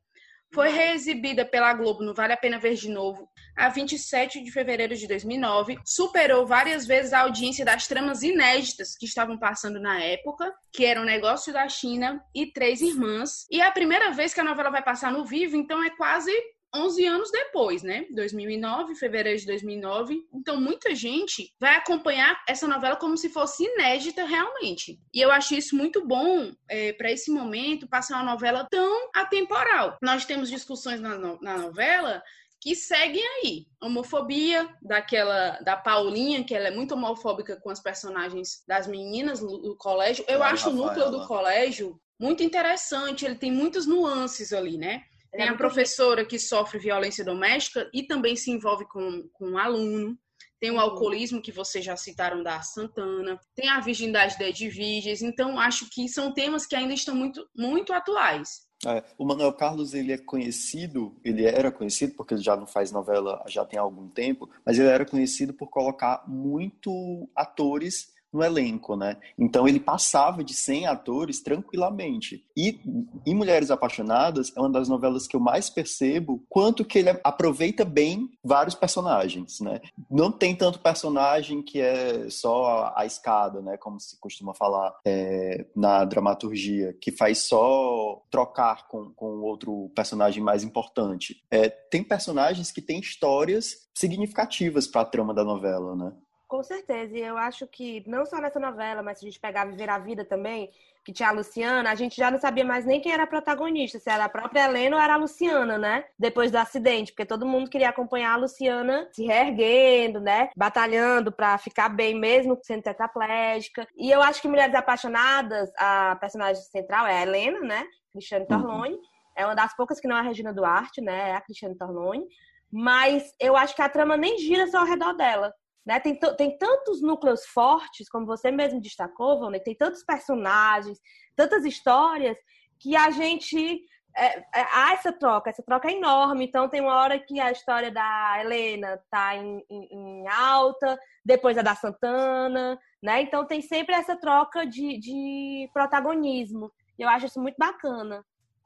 Foi 0.53 0.69
reexibida 0.69 1.45
pela 1.45 1.73
Globo 1.73 2.03
no 2.03 2.13
Vale 2.13 2.33
a 2.33 2.37
Pena 2.37 2.59
Ver 2.59 2.75
de 2.75 2.91
Novo, 2.91 3.29
a 3.57 3.69
27 3.69 4.43
de 4.43 4.51
fevereiro 4.51 4.97
de 4.97 5.07
2009. 5.07 5.79
Superou 5.85 6.45
várias 6.45 6.87
vezes 6.87 7.13
a 7.13 7.21
audiência 7.21 7.65
das 7.65 7.87
tramas 7.87 8.23
inéditas 8.23 8.97
que 8.97 9.07
estavam 9.07 9.39
passando 9.39 9.81
na 9.81 10.03
época, 10.03 10.53
que 10.73 10.85
eram 10.85 11.05
Negócio 11.05 11.53
da 11.53 11.69
China 11.69 12.21
e 12.35 12.47
Três 12.47 12.81
Irmãs. 12.81 13.47
E 13.49 13.61
é 13.61 13.67
a 13.67 13.71
primeira 13.71 14.11
vez 14.11 14.35
que 14.35 14.41
a 14.41 14.45
novela 14.45 14.71
vai 14.71 14.83
passar 14.83 15.13
no 15.13 15.25
vivo, 15.25 15.57
então 15.57 15.85
é 15.85 15.91
quase 15.91 16.33
11 16.75 17.07
anos 17.07 17.31
depois, 17.31 17.83
né? 17.83 18.07
2009, 18.13 18.95
fevereiro 18.95 19.39
de 19.39 19.47
2009. 19.47 20.23
Então, 20.33 20.61
muita 20.61 20.95
gente 20.95 21.53
vai 21.59 21.77
acompanhar 21.77 22.43
essa 22.49 22.69
novela 22.69 22.97
como 22.97 23.17
se 23.17 23.29
fosse 23.29 23.65
inédita 23.65 24.25
realmente. 24.25 25.01
E 25.13 25.21
eu 25.21 25.31
acho 25.31 25.55
isso 25.55 25.77
muito 25.77 26.07
bom 26.07 26.53
é, 26.69 26.93
para 26.93 27.11
esse 27.11 27.31
momento 27.31 27.89
passar 27.89 28.17
uma 28.17 28.33
novela 28.33 28.67
tão 28.71 29.11
atemporal. 29.15 29.99
Nós 30.01 30.25
temos 30.25 30.49
discussões 30.49 31.01
na, 31.01 31.17
no, 31.17 31.41
na 31.41 31.59
novela 31.59 32.23
que 32.61 32.77
seguem 32.77 33.25
aí. 33.43 33.67
Homofobia 33.83 34.69
daquela 34.83 35.59
da 35.61 35.77
Paulinha, 35.77 36.45
que 36.45 36.55
ela 36.55 36.69
é 36.69 36.71
muito 36.71 36.95
homofóbica 36.95 37.57
com 37.57 37.71
as 37.71 37.81
personagens 37.81 38.63
das 38.69 38.87
meninas 38.87 39.41
do, 39.41 39.59
do 39.59 39.77
colégio. 39.77 40.25
Eu 40.29 40.43
acho 40.43 40.69
o 40.69 40.73
núcleo 40.73 41.11
do 41.11 41.27
colégio 41.27 41.99
muito 42.21 42.43
interessante, 42.43 43.25
ele 43.25 43.35
tem 43.35 43.51
muitas 43.51 43.87
nuances 43.87 44.53
ali, 44.53 44.77
né? 44.77 45.03
Tem 45.33 45.49
a 45.49 45.57
professora 45.57 46.25
que 46.25 46.39
sofre 46.39 46.79
violência 46.79 47.25
doméstica 47.25 47.89
e 47.93 48.03
também 48.03 48.37
se 48.37 48.51
envolve 48.51 48.85
com, 48.87 49.29
com 49.33 49.51
um 49.51 49.59
aluno. 49.59 50.19
Tem 50.59 50.71
o 50.71 50.75
uhum. 50.75 50.81
alcoolismo, 50.81 51.41
que 51.41 51.53
vocês 51.53 51.85
já 51.85 51.97
citaram 51.97 52.43
da 52.43 52.61
Santana. 52.61 53.41
Tem 53.55 53.69
a 53.69 53.81
virgindade 53.81 54.39
da 54.39 54.49
Edviges. 54.49 55.23
Então, 55.23 55.59
acho 55.59 55.89
que 55.89 56.09
são 56.09 56.35
temas 56.35 56.67
que 56.67 56.77
ainda 56.77 56.93
estão 56.93 57.15
muito, 57.15 57.49
muito 57.57 57.93
atuais. 57.93 58.69
É, 58.87 59.05
o 59.19 59.27
Manuel 59.27 59.53
Carlos, 59.53 59.93
ele 59.95 60.13
é 60.13 60.19
conhecido, 60.19 61.15
ele 61.23 61.45
era 61.45 61.71
conhecido, 61.71 62.15
porque 62.15 62.35
ele 62.35 62.43
já 62.43 62.57
não 62.57 62.67
faz 62.67 62.91
novela 62.91 63.43
já 63.47 63.65
tem 63.65 63.79
algum 63.79 64.09
tempo, 64.09 64.49
mas 64.65 64.79
ele 64.79 64.89
era 64.89 65.05
conhecido 65.05 65.53
por 65.53 65.69
colocar 65.69 66.25
muito 66.27 67.29
atores 67.37 68.13
no 68.33 68.43
elenco, 68.43 68.97
né? 68.97 69.17
Então 69.39 69.67
ele 69.67 69.81
passava 69.81 70.45
de 70.45 70.55
100 70.55 70.87
atores 70.87 71.41
tranquilamente. 71.41 72.45
E 72.57 72.81
em 73.27 73.35
Mulheres 73.35 73.71
Apaixonadas 73.71 74.53
é 74.57 74.61
uma 74.61 74.71
das 74.71 74.89
novelas 74.89 75.27
que 75.27 75.37
eu 75.37 75.41
mais 75.41 75.69
percebo 75.69 76.45
quanto 76.49 76.85
que 76.85 76.99
ele 76.99 77.11
aproveita 77.25 77.85
bem 77.85 78.31
vários 78.45 78.75
personagens, 78.75 79.61
né? 79.61 79.81
Não 80.11 80.31
tem 80.31 80.55
tanto 80.55 80.79
personagem 80.81 81.63
que 81.63 81.81
é 81.81 82.29
só 82.31 82.93
a 82.95 83.05
escada, 83.05 83.61
né? 83.61 83.77
Como 83.77 83.99
se 83.99 84.19
costuma 84.21 84.55
falar 84.55 84.95
é, 85.05 85.67
na 85.75 86.05
dramaturgia, 86.05 86.97
que 87.01 87.11
faz 87.11 87.39
só 87.39 88.23
trocar 88.31 88.87
com, 88.89 89.11
com 89.15 89.41
outro 89.41 89.91
personagem 89.95 90.43
mais 90.43 90.63
importante. 90.63 91.43
É, 91.51 91.69
tem 91.69 92.03
personagens 92.05 92.71
que 92.71 92.83
têm 92.83 93.01
histórias 93.01 93.89
significativas 93.95 94.87
para 94.87 95.03
a 95.03 95.05
trama 95.07 95.35
da 95.35 95.45
novela, 95.45 95.97
né? 95.97 96.13
Com 96.51 96.65
certeza, 96.65 97.17
e 97.17 97.21
eu 97.21 97.39
acho 97.39 97.65
que 97.69 98.03
não 98.09 98.27
só 98.27 98.41
nessa 98.41 98.59
novela, 98.59 99.05
mas 99.05 99.21
se 99.21 99.25
a 99.25 99.29
gente 99.29 99.39
pegar 99.39 99.67
Viver 99.67 99.89
a 99.89 100.01
Vida 100.01 100.25
também, 100.25 100.69
que 101.05 101.13
tinha 101.13 101.29
a 101.29 101.33
Luciana, 101.33 101.89
a 101.89 101.95
gente 101.95 102.17
já 102.17 102.29
não 102.29 102.41
sabia 102.41 102.65
mais 102.65 102.85
nem 102.85 103.01
quem 103.01 103.13
era 103.13 103.23
a 103.23 103.27
protagonista, 103.29 104.01
se 104.01 104.11
era 104.11 104.25
a 104.25 104.29
própria 104.29 104.65
Helena 104.65 104.97
ou 104.97 105.01
era 105.01 105.15
a 105.15 105.17
Luciana, 105.17 105.79
né? 105.79 106.05
Depois 106.19 106.51
do 106.51 106.57
acidente, 106.57 107.13
porque 107.13 107.25
todo 107.25 107.47
mundo 107.47 107.71
queria 107.71 107.91
acompanhar 107.91 108.33
a 108.33 108.37
Luciana 108.37 109.09
se 109.13 109.25
reerguendo, 109.27 110.19
né? 110.19 110.51
Batalhando 110.57 111.31
para 111.31 111.57
ficar 111.57 111.89
bem 111.89 112.19
mesmo 112.19 112.59
sendo 112.65 112.83
tetraplégica. 112.83 113.87
E 113.97 114.11
eu 114.11 114.21
acho 114.21 114.43
que 114.43 114.49
Mulheres 114.49 114.75
Apaixonadas, 114.75 115.71
a 115.79 116.17
personagem 116.17 116.65
central 116.65 117.07
é 117.07 117.17
a 117.17 117.23
Helena, 117.23 117.61
né? 117.61 117.87
Cristiane 118.13 118.47
uhum. 118.51 118.61
Torlone. 118.61 118.95
Uhum. 118.95 119.03
É 119.37 119.47
uma 119.47 119.55
das 119.55 119.77
poucas 119.77 120.01
que 120.01 120.09
não 120.09 120.17
é 120.17 120.19
a 120.19 120.25
Regina 120.25 120.53
Duarte, 120.53 121.01
né? 121.01 121.31
É 121.31 121.37
a 121.37 121.41
Cristiane 121.41 121.79
Torlone. 121.79 122.27
Mas 122.73 123.33
eu 123.39 123.57
acho 123.57 123.75
que 123.77 123.83
a 123.83 123.89
trama 123.89 124.17
nem 124.17 124.37
gira 124.39 124.67
só 124.67 124.79
ao 124.79 124.87
redor 124.87 125.13
dela. 125.13 125.55
Né? 125.85 125.99
Tem, 126.01 126.19
tem 126.37 126.59
tantos 126.59 127.01
núcleos 127.03 127.45
fortes, 127.47 128.09
como 128.09 128.27
você 128.27 128.51
mesmo 128.51 128.81
destacou, 128.81 129.41
Vânia, 129.41 129.63
tem 129.63 129.75
tantos 129.75 130.05
personagens, 130.05 130.99
tantas 131.35 131.65
histórias, 131.65 132.37
que 132.79 132.97
a 132.97 133.11
gente. 133.11 133.81
É, 134.17 134.39
é, 134.39 134.45
há 134.73 134.93
essa 134.93 135.13
troca, 135.13 135.51
essa 135.51 135.63
troca 135.63 135.89
é 135.89 135.93
enorme. 135.93 136.45
Então, 136.45 136.69
tem 136.69 136.81
uma 136.81 136.97
hora 136.97 137.19
que 137.19 137.39
a 137.39 137.53
história 137.53 137.93
da 137.93 138.39
Helena 138.41 138.95
está 138.95 139.37
em, 139.37 139.65
em, 139.71 139.89
em, 139.93 140.29
alta, 140.29 140.99
depois 141.25 141.57
a 141.57 141.63
da 141.63 141.77
Santana, 141.77 142.77
né? 143.01 143.23
Então, 143.23 143.47
tem 143.47 143.63
sempre 143.63 143.95
essa 143.95 144.17
troca 144.17 144.67
de, 144.67 144.99
de 144.99 145.71
protagonismo. 145.73 146.73
Eu 146.99 147.09
acho 147.09 147.27
isso 147.27 147.41
muito 147.41 147.57
bacana, 147.57 148.25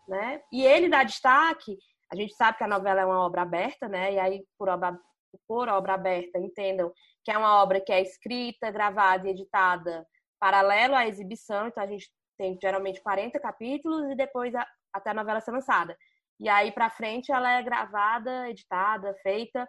né? 0.09 0.41
E 0.51 0.65
ele 0.65 0.89
dá 0.89 1.03
destaque. 1.03 1.77
A 2.11 2.17
gente 2.17 2.35
sabe 2.35 2.57
que 2.57 2.65
a 2.65 2.69
novela 2.69 3.03
é 3.03 3.05
uma 3.05 3.21
obra 3.21 3.43
aberta, 3.43 3.87
né? 3.87 4.15
E 4.15 4.19
aí, 4.19 4.45
por 4.59 4.71
obra, 4.71 4.99
por 5.47 5.69
obra 5.69 5.95
aberta, 5.95 6.39
entendam 6.39 6.93
que 7.25 7.31
é 7.31 7.39
uma 7.39 7.63
obra 7.63 7.81
que 7.81 7.93
é 7.93 8.01
escrita, 8.01 8.71
gravada 8.71 9.27
e 9.27 9.31
editada 9.31 10.07
paralelo 10.39 10.95
à 10.95 11.07
exibição, 11.07 11.69
então 11.69 11.83
a 11.83 11.87
gente 11.87 12.11
tem 12.37 12.59
geralmente 12.61 13.01
40 13.03 13.41
capítulos 13.41 14.11
e 14.11 14.15
depois 14.15 14.55
a, 14.55 14.67
até 14.93 15.11
a 15.11 15.15
novela 15.15 15.41
ser 15.41 15.53
lançada. 15.53 15.97
E 16.39 16.49
aí 16.49 16.71
para 16.71 16.91
frente 16.91 17.33
ela 17.33 17.51
é 17.51 17.63
gravada, 17.63 18.51
editada, 18.51 19.15
feita 19.23 19.67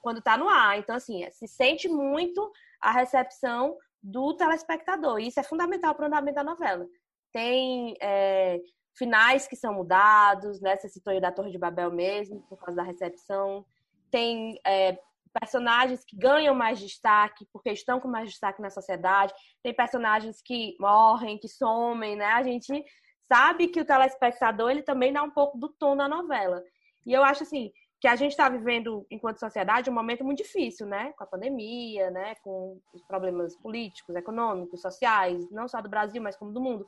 quando 0.00 0.18
está 0.18 0.36
no 0.36 0.48
ar. 0.48 0.78
Então 0.78 0.94
assim, 0.94 1.28
se 1.30 1.48
sente 1.48 1.88
muito 1.88 2.52
a 2.80 2.92
recepção 2.92 3.76
do 4.02 4.34
telespectador. 4.34 5.18
E 5.18 5.28
isso 5.28 5.40
é 5.40 5.42
fundamental 5.42 5.94
para 5.94 6.04
o 6.04 6.06
andamento 6.06 6.36
da 6.36 6.44
novela. 6.44 6.86
Tem 7.32 7.96
é, 8.00 8.60
finais 8.96 9.46
que 9.46 9.56
são 9.56 9.74
mudados, 9.74 10.60
né? 10.60 10.76
Você 10.76 10.88
citou 10.88 11.18
da 11.20 11.32
Torre 11.32 11.50
de 11.50 11.58
Babel 11.58 11.90
mesmo, 11.90 12.42
por 12.42 12.58
causa 12.58 12.76
da 12.76 12.82
recepção 12.82 13.64
tem 14.12 14.60
é, 14.64 14.96
personagens 15.40 16.04
que 16.04 16.16
ganham 16.16 16.54
mais 16.54 16.78
destaque 16.78 17.46
porque 17.52 17.70
estão 17.70 17.98
com 17.98 18.06
mais 18.06 18.28
destaque 18.28 18.60
na 18.60 18.70
sociedade, 18.70 19.32
tem 19.62 19.74
personagens 19.74 20.40
que 20.42 20.76
morrem, 20.78 21.38
que 21.38 21.48
somem, 21.48 22.14
né? 22.14 22.26
A 22.26 22.42
gente 22.42 22.84
sabe 23.26 23.68
que 23.68 23.80
o 23.80 23.84
telespectador 23.84 24.70
ele 24.70 24.82
também 24.82 25.12
dá 25.12 25.22
um 25.22 25.30
pouco 25.30 25.58
do 25.58 25.70
tom 25.70 25.96
da 25.96 26.06
novela. 26.06 26.62
E 27.06 27.12
eu 27.12 27.24
acho 27.24 27.42
assim 27.42 27.72
que 27.98 28.08
a 28.08 28.16
gente 28.16 28.32
está 28.32 28.48
vivendo, 28.48 29.06
enquanto 29.10 29.38
sociedade, 29.38 29.88
um 29.88 29.94
momento 29.94 30.24
muito 30.24 30.42
difícil, 30.42 30.86
né? 30.86 31.12
Com 31.16 31.24
a 31.24 31.26
pandemia, 31.26 32.10
né? 32.10 32.34
Com 32.42 32.80
os 32.92 33.02
problemas 33.04 33.56
políticos, 33.56 34.14
econômicos, 34.16 34.82
sociais, 34.82 35.48
não 35.50 35.68
só 35.68 35.80
do 35.80 35.88
Brasil, 35.88 36.20
mas 36.20 36.36
como 36.36 36.52
do 36.52 36.60
mundo. 36.60 36.84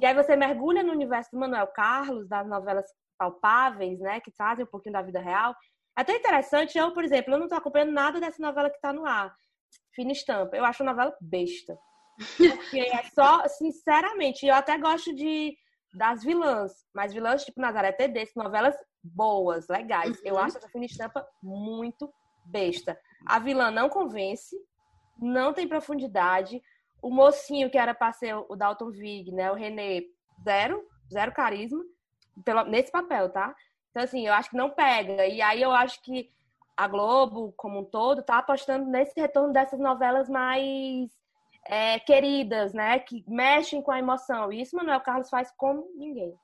E 0.00 0.04
aí 0.04 0.12
você 0.12 0.36
mergulha 0.36 0.82
no 0.82 0.92
universo 0.92 1.30
do 1.30 1.38
Manuel 1.38 1.68
Carlos, 1.68 2.28
das 2.28 2.46
novelas 2.46 2.84
palpáveis, 3.16 3.98
né? 4.00 4.20
Que 4.20 4.30
trazem 4.32 4.64
um 4.64 4.68
pouquinho 4.68 4.94
da 4.94 5.02
vida 5.02 5.20
real. 5.20 5.54
Até 5.96 6.14
interessante, 6.14 6.76
eu, 6.76 6.92
por 6.92 7.02
exemplo, 7.02 7.32
eu 7.32 7.38
não 7.38 7.48
tô 7.48 7.54
acompanhando 7.54 7.92
nada 7.92 8.20
dessa 8.20 8.40
novela 8.40 8.68
que 8.68 8.80
tá 8.80 8.92
no 8.92 9.06
ar. 9.06 9.34
Fina 9.94 10.12
Estampa. 10.12 10.54
Eu 10.54 10.64
acho 10.64 10.82
a 10.82 10.86
novela 10.86 11.16
besta. 11.20 11.76
Porque 12.36 12.80
é 12.80 13.02
só, 13.14 13.48
sinceramente, 13.48 14.46
eu 14.46 14.54
até 14.54 14.76
gosto 14.78 15.14
de 15.14 15.56
das 15.94 16.22
vilãs, 16.22 16.72
mas 16.94 17.14
vilãs 17.14 17.42
tipo 17.42 17.58
Nazaré 17.58 17.90
Tedesco, 17.90 18.42
novelas 18.42 18.76
boas, 19.02 19.66
legais. 19.68 20.18
Uhum. 20.18 20.26
Eu 20.26 20.38
acho 20.38 20.58
essa 20.58 20.68
Fina 20.68 20.84
Estampa 20.84 21.26
muito 21.42 22.12
besta. 22.44 23.00
A 23.24 23.38
vilã 23.38 23.70
não 23.70 23.88
convence, 23.88 24.54
não 25.18 25.54
tem 25.54 25.66
profundidade. 25.66 26.62
O 27.00 27.10
mocinho 27.10 27.70
que 27.70 27.78
era 27.78 27.94
pra 27.94 28.12
ser 28.12 28.34
o 28.34 28.54
Dalton 28.54 28.90
Vig, 28.90 29.32
né, 29.32 29.50
o 29.50 29.54
René, 29.54 30.02
zero, 30.44 30.86
zero 31.10 31.32
carisma, 31.32 31.82
pelo, 32.44 32.64
nesse 32.64 32.90
papel, 32.90 33.30
tá? 33.30 33.54
Então, 33.96 34.04
assim, 34.04 34.26
eu 34.26 34.34
acho 34.34 34.50
que 34.50 34.56
não 34.58 34.68
pega. 34.68 35.26
E 35.26 35.40
aí 35.40 35.62
eu 35.62 35.72
acho 35.72 36.02
que 36.02 36.30
a 36.76 36.86
Globo, 36.86 37.54
como 37.56 37.78
um 37.78 37.84
todo, 37.84 38.22
tá 38.22 38.36
apostando 38.36 38.84
nesse 38.84 39.18
retorno 39.18 39.54
dessas 39.54 39.80
novelas 39.80 40.28
mais 40.28 41.10
é, 41.64 41.98
queridas, 42.00 42.74
né? 42.74 42.98
Que 42.98 43.24
mexem 43.26 43.80
com 43.80 43.90
a 43.90 43.98
emoção. 43.98 44.52
E 44.52 44.60
isso 44.60 44.76
Manuel 44.76 45.00
Carlos 45.00 45.30
faz 45.30 45.50
como 45.56 45.88
ninguém. 45.96 46.34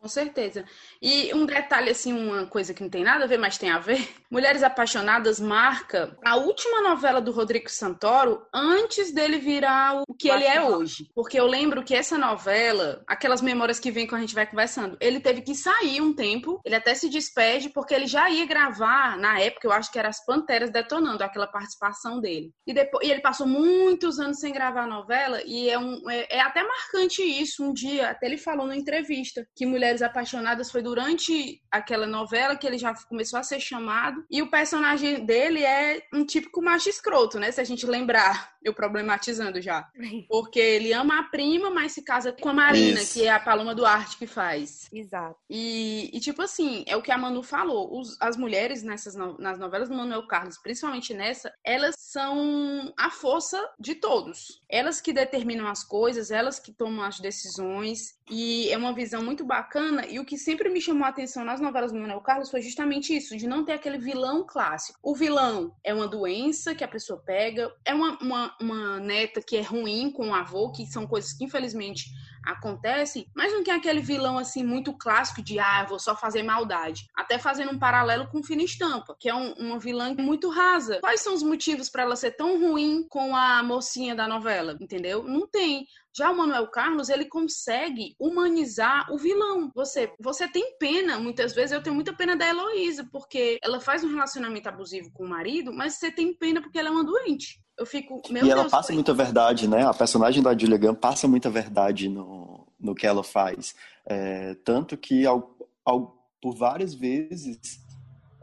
Com 0.00 0.08
certeza. 0.08 0.64
E 1.00 1.32
um 1.34 1.46
detalhe, 1.46 1.90
assim, 1.90 2.12
uma 2.12 2.46
coisa 2.46 2.74
que 2.74 2.82
não 2.82 2.90
tem 2.90 3.02
nada 3.02 3.24
a 3.24 3.26
ver, 3.26 3.38
mas 3.38 3.58
tem 3.58 3.70
a 3.70 3.78
ver. 3.78 4.08
Mulheres 4.30 4.62
Apaixonadas 4.62 5.40
marca 5.40 6.16
a 6.24 6.36
última 6.36 6.82
novela 6.82 7.20
do 7.20 7.32
Rodrigo 7.32 7.70
Santoro 7.70 8.46
antes 8.52 9.12
dele 9.12 9.38
virar 9.38 10.02
o 10.06 10.14
que 10.14 10.28
ele 10.28 10.44
é 10.44 10.62
hoje. 10.62 11.10
Porque 11.14 11.38
eu 11.38 11.46
lembro 11.46 11.82
que 11.82 11.94
essa 11.94 12.18
novela, 12.18 13.02
aquelas 13.06 13.40
memórias 13.40 13.80
que 13.80 13.90
vem 13.90 14.06
quando 14.06 14.18
a 14.18 14.20
gente 14.20 14.34
vai 14.34 14.46
conversando, 14.46 14.96
ele 15.00 15.20
teve 15.20 15.42
que 15.42 15.54
sair 15.54 16.00
um 16.00 16.14
tempo, 16.14 16.60
ele 16.64 16.74
até 16.74 16.94
se 16.94 17.08
despede, 17.08 17.70
porque 17.70 17.94
ele 17.94 18.06
já 18.06 18.28
ia 18.28 18.44
gravar, 18.46 19.16
na 19.16 19.40
época, 19.40 19.66
eu 19.66 19.72
acho 19.72 19.90
que 19.90 19.98
era 19.98 20.08
As 20.08 20.24
Panteras 20.24 20.70
Detonando, 20.70 21.24
aquela 21.24 21.46
participação 21.46 22.20
dele. 22.20 22.52
E, 22.66 22.74
depois, 22.74 23.06
e 23.06 23.10
ele 23.10 23.20
passou 23.20 23.46
muitos 23.46 24.18
anos 24.18 24.38
sem 24.38 24.52
gravar 24.52 24.82
a 24.82 24.88
novela, 24.88 25.40
e 25.44 25.70
é, 25.70 25.78
um, 25.78 26.10
é, 26.10 26.36
é 26.36 26.40
até 26.40 26.62
marcante 26.62 27.22
isso. 27.22 27.64
Um 27.64 27.72
dia, 27.72 28.10
até 28.10 28.26
ele 28.26 28.38
falou 28.38 28.66
numa 28.66 28.76
entrevista, 28.76 29.46
que 29.56 29.64
Mulheres 29.64 29.85
Mulheres 29.86 30.02
Apaixonadas 30.02 30.68
foi 30.68 30.82
durante 30.82 31.62
aquela 31.70 32.08
novela 32.08 32.56
que 32.56 32.66
ele 32.66 32.76
já 32.76 32.92
começou 33.08 33.38
a 33.38 33.44
ser 33.44 33.60
chamado. 33.60 34.24
E 34.28 34.42
o 34.42 34.50
personagem 34.50 35.24
dele 35.24 35.62
é 35.62 36.02
um 36.12 36.26
típico 36.26 36.60
macho 36.60 36.88
escroto, 36.88 37.38
né? 37.38 37.52
Se 37.52 37.60
a 37.60 37.64
gente 37.64 37.86
lembrar, 37.86 38.56
eu 38.64 38.74
problematizando 38.74 39.62
já. 39.62 39.88
Porque 40.28 40.58
ele 40.58 40.92
ama 40.92 41.20
a 41.20 41.22
prima, 41.22 41.70
mas 41.70 41.92
se 41.92 42.02
casa 42.02 42.32
com 42.32 42.48
a 42.48 42.52
Marina, 42.52 43.00
Isso. 43.00 43.14
que 43.14 43.26
é 43.26 43.30
a 43.30 43.38
Paloma 43.38 43.76
Duarte 43.76 44.18
que 44.18 44.26
faz. 44.26 44.88
Exato. 44.92 45.38
E, 45.48 46.10
e 46.12 46.18
tipo 46.18 46.42
assim, 46.42 46.82
é 46.88 46.96
o 46.96 47.02
que 47.02 47.12
a 47.12 47.18
Manu 47.18 47.44
falou. 47.44 47.96
Os, 47.96 48.20
as 48.20 48.36
mulheres 48.36 48.82
nessas 48.82 49.14
no, 49.14 49.38
nas 49.38 49.56
novelas 49.56 49.88
do 49.88 49.94
Manuel 49.94 50.26
Carlos, 50.26 50.58
principalmente 50.58 51.14
nessa, 51.14 51.52
elas 51.64 51.94
são 51.96 52.92
a 52.98 53.08
força 53.08 53.62
de 53.78 53.94
todos. 53.94 54.60
Elas 54.68 55.00
que 55.00 55.12
determinam 55.12 55.68
as 55.68 55.84
coisas, 55.84 56.32
elas 56.32 56.58
que 56.58 56.72
tomam 56.72 57.04
as 57.04 57.20
decisões. 57.20 58.16
E 58.28 58.68
é 58.70 58.76
uma 58.76 58.92
visão 58.92 59.22
muito 59.22 59.44
bacana. 59.44 59.75
E 60.08 60.18
o 60.18 60.24
que 60.24 60.38
sempre 60.38 60.68
me 60.68 60.80
chamou 60.80 61.04
a 61.04 61.08
atenção 61.08 61.44
nas 61.44 61.60
novelas 61.60 61.92
do 61.92 61.98
Manuel 61.98 62.20
Carlos 62.20 62.50
foi 62.50 62.62
justamente 62.62 63.16
isso, 63.16 63.36
de 63.36 63.46
não 63.46 63.64
ter 63.64 63.72
aquele 63.72 63.98
vilão 63.98 64.44
clássico. 64.46 64.98
O 65.02 65.14
vilão 65.14 65.74
é 65.84 65.92
uma 65.92 66.08
doença 66.08 66.74
que 66.74 66.84
a 66.84 66.88
pessoa 66.88 67.20
pega, 67.20 67.70
é 67.84 67.94
uma, 67.94 68.18
uma, 68.20 68.56
uma 68.60 69.00
neta 69.00 69.42
que 69.42 69.56
é 69.56 69.62
ruim 69.62 70.10
com 70.10 70.28
o 70.28 70.34
avô, 70.34 70.72
que 70.72 70.86
são 70.86 71.06
coisas 71.06 71.32
que 71.32 71.44
infelizmente 71.44 72.06
acontecem, 72.46 73.28
mas 73.34 73.52
não 73.52 73.62
tem 73.62 73.74
aquele 73.74 74.00
vilão 74.00 74.38
assim 74.38 74.62
muito 74.62 74.96
clássico 74.96 75.42
de 75.42 75.58
ah, 75.58 75.84
vou 75.84 75.98
só 75.98 76.16
fazer 76.16 76.42
maldade. 76.42 77.06
Até 77.14 77.38
fazendo 77.38 77.72
um 77.72 77.78
paralelo 77.78 78.28
com 78.28 78.42
Fina 78.42 78.62
Estampa, 78.62 79.16
que 79.18 79.28
é 79.28 79.34
um, 79.34 79.52
uma 79.54 79.78
vilã 79.78 80.14
muito 80.14 80.48
rasa. 80.48 81.00
Quais 81.00 81.20
são 81.20 81.34
os 81.34 81.42
motivos 81.42 81.90
para 81.90 82.02
ela 82.02 82.16
ser 82.16 82.32
tão 82.32 82.60
ruim 82.60 83.06
com 83.08 83.34
a 83.34 83.62
mocinha 83.62 84.14
da 84.14 84.28
novela? 84.28 84.76
Entendeu? 84.80 85.24
Não 85.24 85.46
tem. 85.46 85.86
Já 86.16 86.30
o 86.30 86.36
Manuel 86.36 86.66
Carlos, 86.68 87.10
ele 87.10 87.26
consegue 87.26 88.14
humanizar 88.18 89.12
o 89.12 89.18
vilão. 89.18 89.70
Você, 89.74 90.10
você 90.18 90.48
tem 90.48 90.76
pena, 90.78 91.18
muitas 91.18 91.54
vezes 91.54 91.72
eu 91.72 91.82
tenho 91.82 91.94
muita 91.94 92.14
pena 92.14 92.34
da 92.34 92.48
Heloísa, 92.48 93.06
porque 93.12 93.58
ela 93.62 93.80
faz 93.80 94.02
um 94.02 94.08
relacionamento 94.08 94.66
abusivo 94.66 95.10
com 95.12 95.24
o 95.24 95.28
marido, 95.28 95.72
mas 95.72 95.94
você 95.94 96.10
tem 96.10 96.32
pena 96.32 96.62
porque 96.62 96.78
ela 96.78 96.88
é 96.88 96.92
uma 96.92 97.04
doente. 97.04 97.60
Eu 97.78 97.84
fico, 97.84 98.22
meu 98.30 98.46
E 98.46 98.50
ela 98.50 98.70
passa 98.70 98.94
muita 98.94 99.12
verdade, 99.12 99.68
né? 99.68 99.84
A 99.84 99.92
personagem 99.92 100.42
da 100.42 100.56
Julia 100.56 100.78
Gunn 100.78 100.94
passa 100.94 101.28
muita 101.28 101.50
verdade 101.50 102.08
no, 102.08 102.66
no 102.80 102.94
que 102.94 103.06
ela 103.06 103.22
faz. 103.22 103.74
É, 104.06 104.54
tanto 104.64 104.96
que 104.96 105.26
ao, 105.26 105.54
ao, 105.84 106.16
por 106.40 106.56
várias 106.56 106.94
vezes 106.94 107.84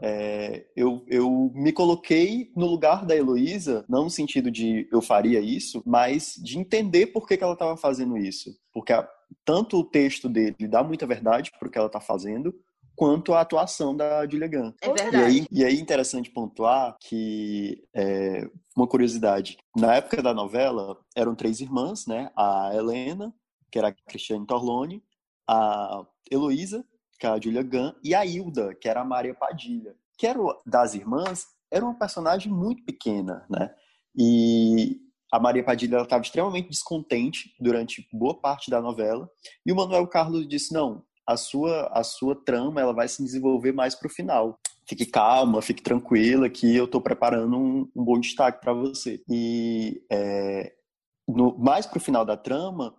é, 0.06 0.66
eu, 0.76 1.02
eu 1.08 1.50
me 1.54 1.72
coloquei 1.72 2.52
no 2.54 2.66
lugar 2.66 3.06
da 3.06 3.16
Heloísa, 3.16 3.86
não 3.88 4.04
no 4.04 4.10
sentido 4.10 4.50
de 4.50 4.86
eu 4.92 5.00
faria 5.00 5.40
isso, 5.40 5.82
mas 5.86 6.34
de 6.36 6.58
entender 6.58 7.06
por 7.06 7.26
que, 7.26 7.38
que 7.38 7.42
ela 7.42 7.54
estava 7.54 7.74
fazendo 7.74 8.18
isso. 8.18 8.54
Porque 8.70 8.92
a, 8.92 9.08
tanto 9.46 9.78
o 9.78 9.84
texto 9.84 10.28
dele 10.28 10.68
dá 10.68 10.84
muita 10.84 11.06
verdade 11.06 11.50
para 11.58 11.66
o 11.66 11.70
que 11.70 11.78
ela 11.78 11.86
está 11.86 12.02
fazendo, 12.02 12.54
quanto 12.94 13.32
a 13.32 13.40
atuação 13.40 13.96
da 13.96 14.28
Julia 14.28 14.46
Gunn. 14.46 14.72
É 14.82 14.92
verdade. 14.92 15.16
E 15.16 15.24
aí, 15.24 15.46
e 15.50 15.64
aí 15.64 15.76
é 15.78 15.80
interessante 15.80 16.30
pontuar 16.30 16.96
que, 17.00 17.82
é, 17.94 18.46
uma 18.76 18.86
curiosidade, 18.86 19.56
na 19.74 19.94
época 19.94 20.22
da 20.22 20.34
novela, 20.34 20.98
eram 21.16 21.34
três 21.34 21.62
irmãs, 21.62 22.06
né? 22.06 22.30
A 22.36 22.72
Helena, 22.74 23.34
que 23.72 23.78
era 23.78 23.88
a 23.88 23.94
Cristiane 24.06 24.46
Torlone, 24.46 25.02
a 25.48 26.04
Heloísa, 26.30 26.84
que 27.18 27.26
era 27.26 27.36
a 27.36 27.40
Julia 27.40 27.62
Gunn, 27.62 27.92
e 28.02 28.14
a 28.14 28.24
Hilda, 28.24 28.74
que 28.74 28.88
era 28.88 29.00
a 29.00 29.04
Maria 29.04 29.34
Padilha. 29.34 29.94
Que 30.18 30.26
era 30.26 30.38
das 30.66 30.94
irmãs, 30.94 31.46
era 31.70 31.84
uma 31.84 31.98
personagem 31.98 32.52
muito 32.52 32.84
pequena, 32.84 33.44
né? 33.50 33.74
E 34.16 35.00
a 35.32 35.40
Maria 35.40 35.64
Padilha 35.64 36.00
estava 36.00 36.22
extremamente 36.22 36.68
descontente 36.68 37.54
durante 37.58 38.06
boa 38.12 38.40
parte 38.40 38.70
da 38.70 38.80
novela, 38.80 39.28
e 39.66 39.72
o 39.72 39.76
Manuel 39.76 40.06
Carlos 40.06 40.46
disse, 40.46 40.72
não, 40.72 41.02
a 41.26 41.36
sua, 41.36 41.88
a 41.92 42.04
sua 42.04 42.36
trama 42.44 42.80
ela 42.80 42.92
vai 42.92 43.08
se 43.08 43.22
desenvolver 43.22 43.72
mais 43.72 43.94
para 43.94 44.06
o 44.06 44.12
final. 44.12 44.58
Fique 44.86 45.06
calma, 45.06 45.62
fique 45.62 45.82
tranquila, 45.82 46.48
que 46.50 46.76
eu 46.76 46.84
estou 46.84 47.00
preparando 47.00 47.56
um, 47.56 47.90
um, 47.96 48.04
bom 48.04 48.20
destaque 48.20 48.60
para 48.60 48.74
você. 48.74 49.22
E 49.28 50.02
é, 50.12 50.74
no, 51.26 51.56
mais 51.58 51.86
para 51.86 51.96
o 51.96 52.00
final 52.00 52.24
da 52.24 52.36
trama, 52.36 52.94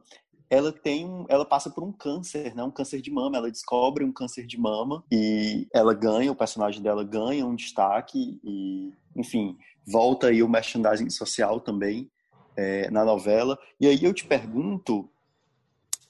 ela 0.55 0.71
tem 0.71 1.25
ela 1.27 1.45
passa 1.45 1.69
por 1.69 1.83
um 1.83 1.91
câncer, 1.91 2.55
né? 2.55 2.63
Um 2.63 2.71
câncer 2.71 3.01
de 3.01 3.12
mama. 3.12 3.38
Ela 3.38 3.51
descobre 3.51 4.03
um 4.03 4.12
câncer 4.12 4.45
de 4.45 4.57
mama 4.57 5.03
e 5.12 5.67
ela 5.74 5.93
ganha, 5.93 6.31
o 6.31 6.35
personagem 6.35 6.81
dela 6.81 7.03
ganha 7.03 7.45
um 7.45 7.55
destaque 7.55 8.39
e, 8.43 8.93
enfim, 9.15 9.57
volta 9.85 10.27
aí 10.27 10.41
o 10.41 10.50
merchandising 10.50 11.09
social 11.09 11.59
também 11.59 12.09
é, 12.55 12.89
na 12.89 13.03
novela. 13.03 13.57
E 13.79 13.88
aí 13.88 14.03
eu 14.03 14.13
te 14.13 14.25
pergunto, 14.25 15.09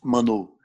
Manu, 0.02 0.56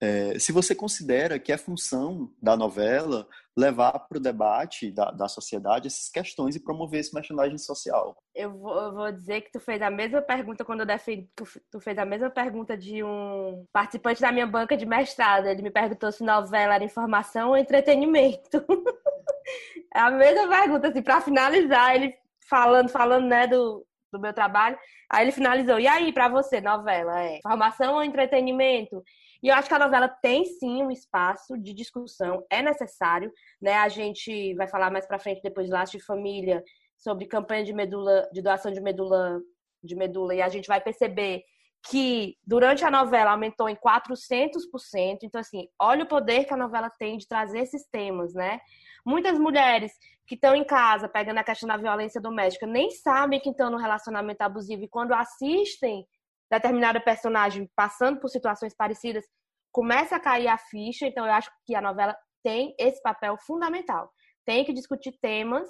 é, 0.00 0.38
se 0.38 0.50
você 0.50 0.74
considera 0.74 1.38
que 1.38 1.52
é 1.52 1.58
função 1.58 2.30
da 2.42 2.56
novela 2.56 3.28
levar 3.56 3.98
para 3.98 4.18
o 4.18 4.20
debate 4.20 4.90
da, 4.90 5.10
da 5.10 5.28
sociedade 5.28 5.88
essas 5.88 6.08
questões 6.08 6.54
e 6.54 6.62
promover 6.62 7.00
esse 7.00 7.14
merchandising 7.14 7.58
social. 7.58 8.16
Eu 8.34 8.52
vou, 8.56 8.74
eu 8.80 8.92
vou 8.92 9.12
dizer 9.12 9.40
que 9.42 9.50
tu 9.50 9.60
fez 9.60 9.82
a 9.82 9.90
mesma 9.90 10.22
pergunta 10.22 10.64
quando 10.64 10.80
eu 10.80 10.86
defendi, 10.86 11.28
tu, 11.34 11.44
tu, 11.70 11.80
fez 11.80 11.98
a 11.98 12.04
mesma 12.04 12.30
pergunta 12.30 12.76
de 12.76 13.02
um 13.02 13.66
participante 13.72 14.20
da 14.20 14.32
minha 14.32 14.46
banca 14.46 14.76
de 14.76 14.86
mestrado. 14.86 15.46
Ele 15.46 15.62
me 15.62 15.70
perguntou 15.70 16.12
se 16.12 16.22
novela 16.22 16.74
era 16.74 16.84
informação 16.84 17.50
ou 17.50 17.56
entretenimento. 17.56 18.64
é 19.94 20.00
a 20.00 20.10
mesma 20.10 20.48
pergunta, 20.48 20.88
assim, 20.88 21.02
para 21.02 21.20
finalizar, 21.20 21.96
ele 21.96 22.14
falando, 22.48 22.88
falando, 22.88 23.26
né, 23.26 23.46
do, 23.46 23.84
do 24.12 24.20
meu 24.20 24.32
trabalho. 24.32 24.78
Aí 25.10 25.24
ele 25.24 25.32
finalizou, 25.32 25.78
e 25.80 25.88
aí, 25.88 26.12
para 26.12 26.28
você, 26.28 26.60
novela, 26.60 27.20
é 27.20 27.38
informação 27.38 27.94
ou 27.94 28.04
entretenimento? 28.04 29.02
E 29.42 29.48
eu 29.48 29.54
acho 29.54 29.68
que 29.68 29.74
a 29.74 29.78
novela 29.78 30.08
tem 30.08 30.44
sim 30.44 30.82
um 30.82 30.90
espaço 30.90 31.58
de 31.58 31.72
discussão, 31.72 32.44
é 32.50 32.62
necessário, 32.62 33.32
né? 33.60 33.74
A 33.74 33.88
gente 33.88 34.54
vai 34.54 34.68
falar 34.68 34.90
mais 34.90 35.06
para 35.06 35.18
frente 35.18 35.40
depois 35.42 35.66
de 35.66 35.72
Laço 35.72 35.96
de 35.96 36.04
Família 36.04 36.62
sobre 36.96 37.26
campanha 37.26 37.64
de 37.64 37.72
medula, 37.72 38.28
de 38.32 38.42
doação 38.42 38.70
de 38.70 38.80
medula, 38.80 39.40
de 39.82 39.96
medula 39.96 40.34
e 40.34 40.42
a 40.42 40.48
gente 40.48 40.66
vai 40.66 40.80
perceber 40.80 41.42
que 41.88 42.36
durante 42.46 42.84
a 42.84 42.90
novela 42.90 43.30
aumentou 43.30 43.68
em 43.68 43.76
400%. 43.76 45.20
Então 45.22 45.40
assim, 45.40 45.66
olha 45.80 46.04
o 46.04 46.08
poder 46.08 46.44
que 46.44 46.52
a 46.52 46.56
novela 46.56 46.90
tem 46.90 47.16
de 47.16 47.26
trazer 47.26 47.60
esses 47.60 47.86
temas, 47.90 48.34
né? 48.34 48.60
Muitas 49.06 49.38
mulheres 49.38 49.92
que 50.26 50.34
estão 50.34 50.54
em 50.54 50.64
casa 50.64 51.08
pegando 51.08 51.38
a 51.38 51.44
questão 51.44 51.66
da 51.66 51.78
violência 51.78 52.20
doméstica 52.20 52.66
nem 52.66 52.90
sabem 52.90 53.40
que 53.40 53.50
estão 53.50 53.70
no 53.70 53.78
relacionamento 53.78 54.42
abusivo 54.42 54.84
e 54.84 54.88
quando 54.88 55.12
assistem 55.12 56.06
determinada 56.50 57.00
personagem 57.00 57.70
passando 57.76 58.20
por 58.20 58.28
situações 58.28 58.74
parecidas, 58.74 59.24
começa 59.72 60.16
a 60.16 60.20
cair 60.20 60.48
a 60.48 60.58
ficha. 60.58 61.06
Então, 61.06 61.26
eu 61.26 61.32
acho 61.32 61.50
que 61.66 61.74
a 61.74 61.80
novela 61.80 62.16
tem 62.42 62.74
esse 62.78 63.00
papel 63.02 63.36
fundamental. 63.38 64.10
Tem 64.44 64.64
que 64.64 64.72
discutir 64.72 65.12
temas 65.20 65.68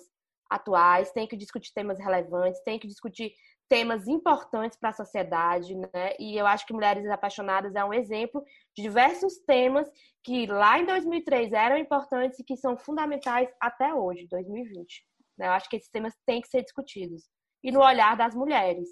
atuais, 0.50 1.12
tem 1.12 1.28
que 1.28 1.36
discutir 1.36 1.72
temas 1.72 1.98
relevantes, 1.98 2.62
tem 2.64 2.78
que 2.78 2.88
discutir 2.88 3.32
temas 3.68 4.08
importantes 4.08 4.76
para 4.76 4.90
a 4.90 4.92
sociedade, 4.92 5.76
né? 5.76 6.16
E 6.18 6.36
eu 6.36 6.44
acho 6.44 6.66
que 6.66 6.72
Mulheres 6.72 7.08
Apaixonadas 7.08 7.76
é 7.76 7.84
um 7.84 7.94
exemplo 7.94 8.42
de 8.76 8.82
diversos 8.82 9.38
temas 9.46 9.88
que 10.24 10.46
lá 10.46 10.80
em 10.80 10.84
2003 10.84 11.52
eram 11.52 11.76
importantes 11.76 12.40
e 12.40 12.44
que 12.44 12.56
são 12.56 12.76
fundamentais 12.76 13.48
até 13.60 13.94
hoje, 13.94 14.26
2020. 14.28 15.06
Né? 15.38 15.46
Eu 15.46 15.52
acho 15.52 15.68
que 15.68 15.76
esses 15.76 15.88
temas 15.88 16.12
têm 16.26 16.40
que 16.40 16.48
ser 16.48 16.62
discutidos. 16.62 17.22
E 17.62 17.70
no 17.70 17.80
olhar 17.80 18.16
das 18.16 18.34
mulheres. 18.34 18.88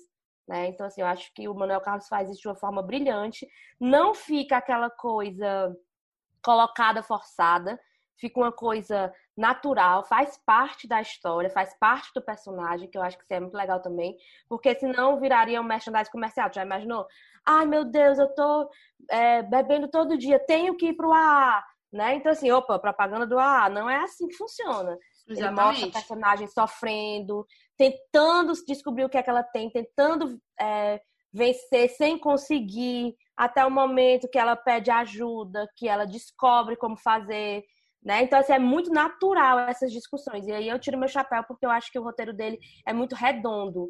Né? 0.48 0.68
Então, 0.68 0.87
assim, 0.87 1.02
eu 1.02 1.06
acho 1.06 1.32
que 1.34 1.46
o 1.46 1.54
Manuel 1.54 1.80
Carlos 1.80 2.08
faz 2.08 2.30
isso 2.30 2.40
de 2.40 2.48
uma 2.48 2.56
forma 2.56 2.82
brilhante. 2.82 3.46
Não 3.78 4.14
fica 4.14 4.56
aquela 4.56 4.88
coisa 4.88 5.76
colocada, 6.42 7.02
forçada. 7.02 7.78
Fica 8.16 8.40
uma 8.40 8.50
coisa 8.50 9.14
natural, 9.37 10.04
faz 10.04 10.37
parte 10.44 10.88
da 10.88 11.00
história, 11.00 11.48
faz 11.48 11.72
parte 11.78 12.11
do 12.12 12.20
personagem, 12.20 12.90
que 12.90 12.98
eu 12.98 13.02
acho 13.02 13.16
que 13.16 13.22
isso 13.22 13.32
é 13.32 13.38
muito 13.38 13.56
legal 13.56 13.80
também. 13.80 14.16
Porque 14.48 14.74
senão 14.74 15.20
viraria 15.20 15.61
um 15.61 15.64
merchandising 15.64 16.11
comercial. 16.11 16.50
Já 16.52 16.64
imaginou? 16.64 17.06
Ai, 17.46 17.64
meu 17.66 17.84
Deus, 17.84 18.18
eu 18.18 18.34
tô 18.34 18.68
é, 19.08 19.42
bebendo 19.42 19.87
todo 19.88 20.18
dia, 20.18 20.40
tenho 20.40 20.76
que 20.76 20.87
ir 20.87 20.94
pro 20.94 21.12
AA. 21.12 21.62
Né? 21.92 22.16
Então, 22.16 22.32
assim, 22.32 22.50
opa, 22.50 22.78
propaganda 22.78 23.26
do 23.26 23.38
AA. 23.38 23.68
Não 23.68 23.88
é 23.88 24.02
assim 24.02 24.26
que 24.26 24.37
funciona. 24.37 24.98
Exatamente. 25.28 25.40
Ele 25.40 25.50
mostra 25.50 25.88
a 25.88 25.92
personagem 25.92 26.46
sofrendo, 26.48 27.46
tentando 27.76 28.52
descobrir 28.66 29.04
o 29.04 29.08
que 29.08 29.18
é 29.18 29.22
que 29.22 29.30
ela 29.30 29.42
tem, 29.42 29.70
tentando 29.70 30.40
é, 30.58 31.00
vencer 31.32 31.90
sem 31.90 32.18
conseguir, 32.18 33.14
até 33.36 33.64
o 33.64 33.70
momento 33.70 34.28
que 34.28 34.38
ela 34.38 34.56
pede 34.56 34.90
ajuda, 34.90 35.68
que 35.76 35.88
ela 35.88 36.04
descobre 36.04 36.76
como 36.76 36.96
fazer. 36.96 37.64
Né? 38.02 38.22
Então, 38.22 38.38
assim, 38.38 38.52
é 38.52 38.58
muito 38.58 38.90
natural 38.90 39.60
essas 39.60 39.92
discussões. 39.92 40.46
E 40.46 40.52
aí 40.52 40.68
eu 40.68 40.78
tiro 40.78 40.98
meu 40.98 41.08
chapéu 41.08 41.44
porque 41.44 41.64
eu 41.64 41.70
acho 41.70 41.92
que 41.92 41.98
o 41.98 42.02
roteiro 42.02 42.32
dele 42.32 42.58
é 42.86 42.92
muito 42.92 43.14
redondo 43.14 43.88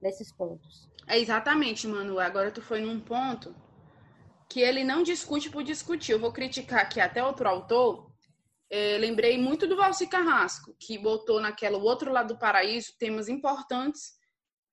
nesses 0.00 0.32
pontos. 0.32 0.88
É 1.06 1.18
exatamente, 1.18 1.86
Manu. 1.88 2.18
Agora 2.20 2.50
tu 2.50 2.60
foi 2.60 2.80
num 2.80 3.00
ponto 3.00 3.54
que 4.48 4.60
ele 4.60 4.84
não 4.84 5.02
discute 5.02 5.50
por 5.50 5.62
discutir. 5.62 6.12
Eu 6.12 6.20
vou 6.20 6.32
criticar 6.32 6.80
aqui 6.80 7.00
até 7.00 7.24
outro 7.24 7.48
autor, 7.48 8.10
é, 8.70 8.98
lembrei 8.98 9.38
muito 9.38 9.66
do 9.66 9.76
Valci 9.76 10.06
Carrasco, 10.08 10.74
que 10.78 10.98
botou 10.98 11.40
naquela 11.40 11.78
o 11.78 11.82
outro 11.82 12.12
lado 12.12 12.34
do 12.34 12.38
paraíso 12.38 12.96
temas 12.98 13.28
importantes, 13.28 14.16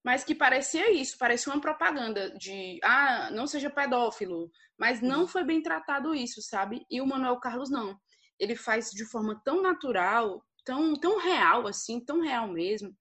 mas 0.04 0.24
que 0.24 0.36
parecia 0.36 0.92
isso, 0.92 1.18
parecia 1.18 1.54
uma 1.54 1.62
propaganda 1.62 2.32
de 2.38 2.80
ah, 2.84 3.30
não 3.32 3.48
seja 3.48 3.70
pedófilo, 3.70 4.52
mas 4.78 5.02
não 5.02 5.22
uhum. 5.22 5.28
foi 5.28 5.44
bem 5.44 5.62
tratado 5.62 6.14
isso, 6.14 6.42
sabe? 6.42 6.86
E 6.90 7.00
o 7.00 7.06
Manuel 7.06 7.40
Carlos 7.40 7.70
não. 7.70 7.98
Ele 8.38 8.56
faz 8.56 8.90
de 8.90 9.06
forma 9.06 9.40
tão 9.46 9.62
natural, 9.62 10.44
tão, 10.66 10.94
tão 10.96 11.20
real 11.20 11.68
assim, 11.68 12.04
tão 12.04 12.20
real 12.20 12.48
mesmo, 12.48 12.94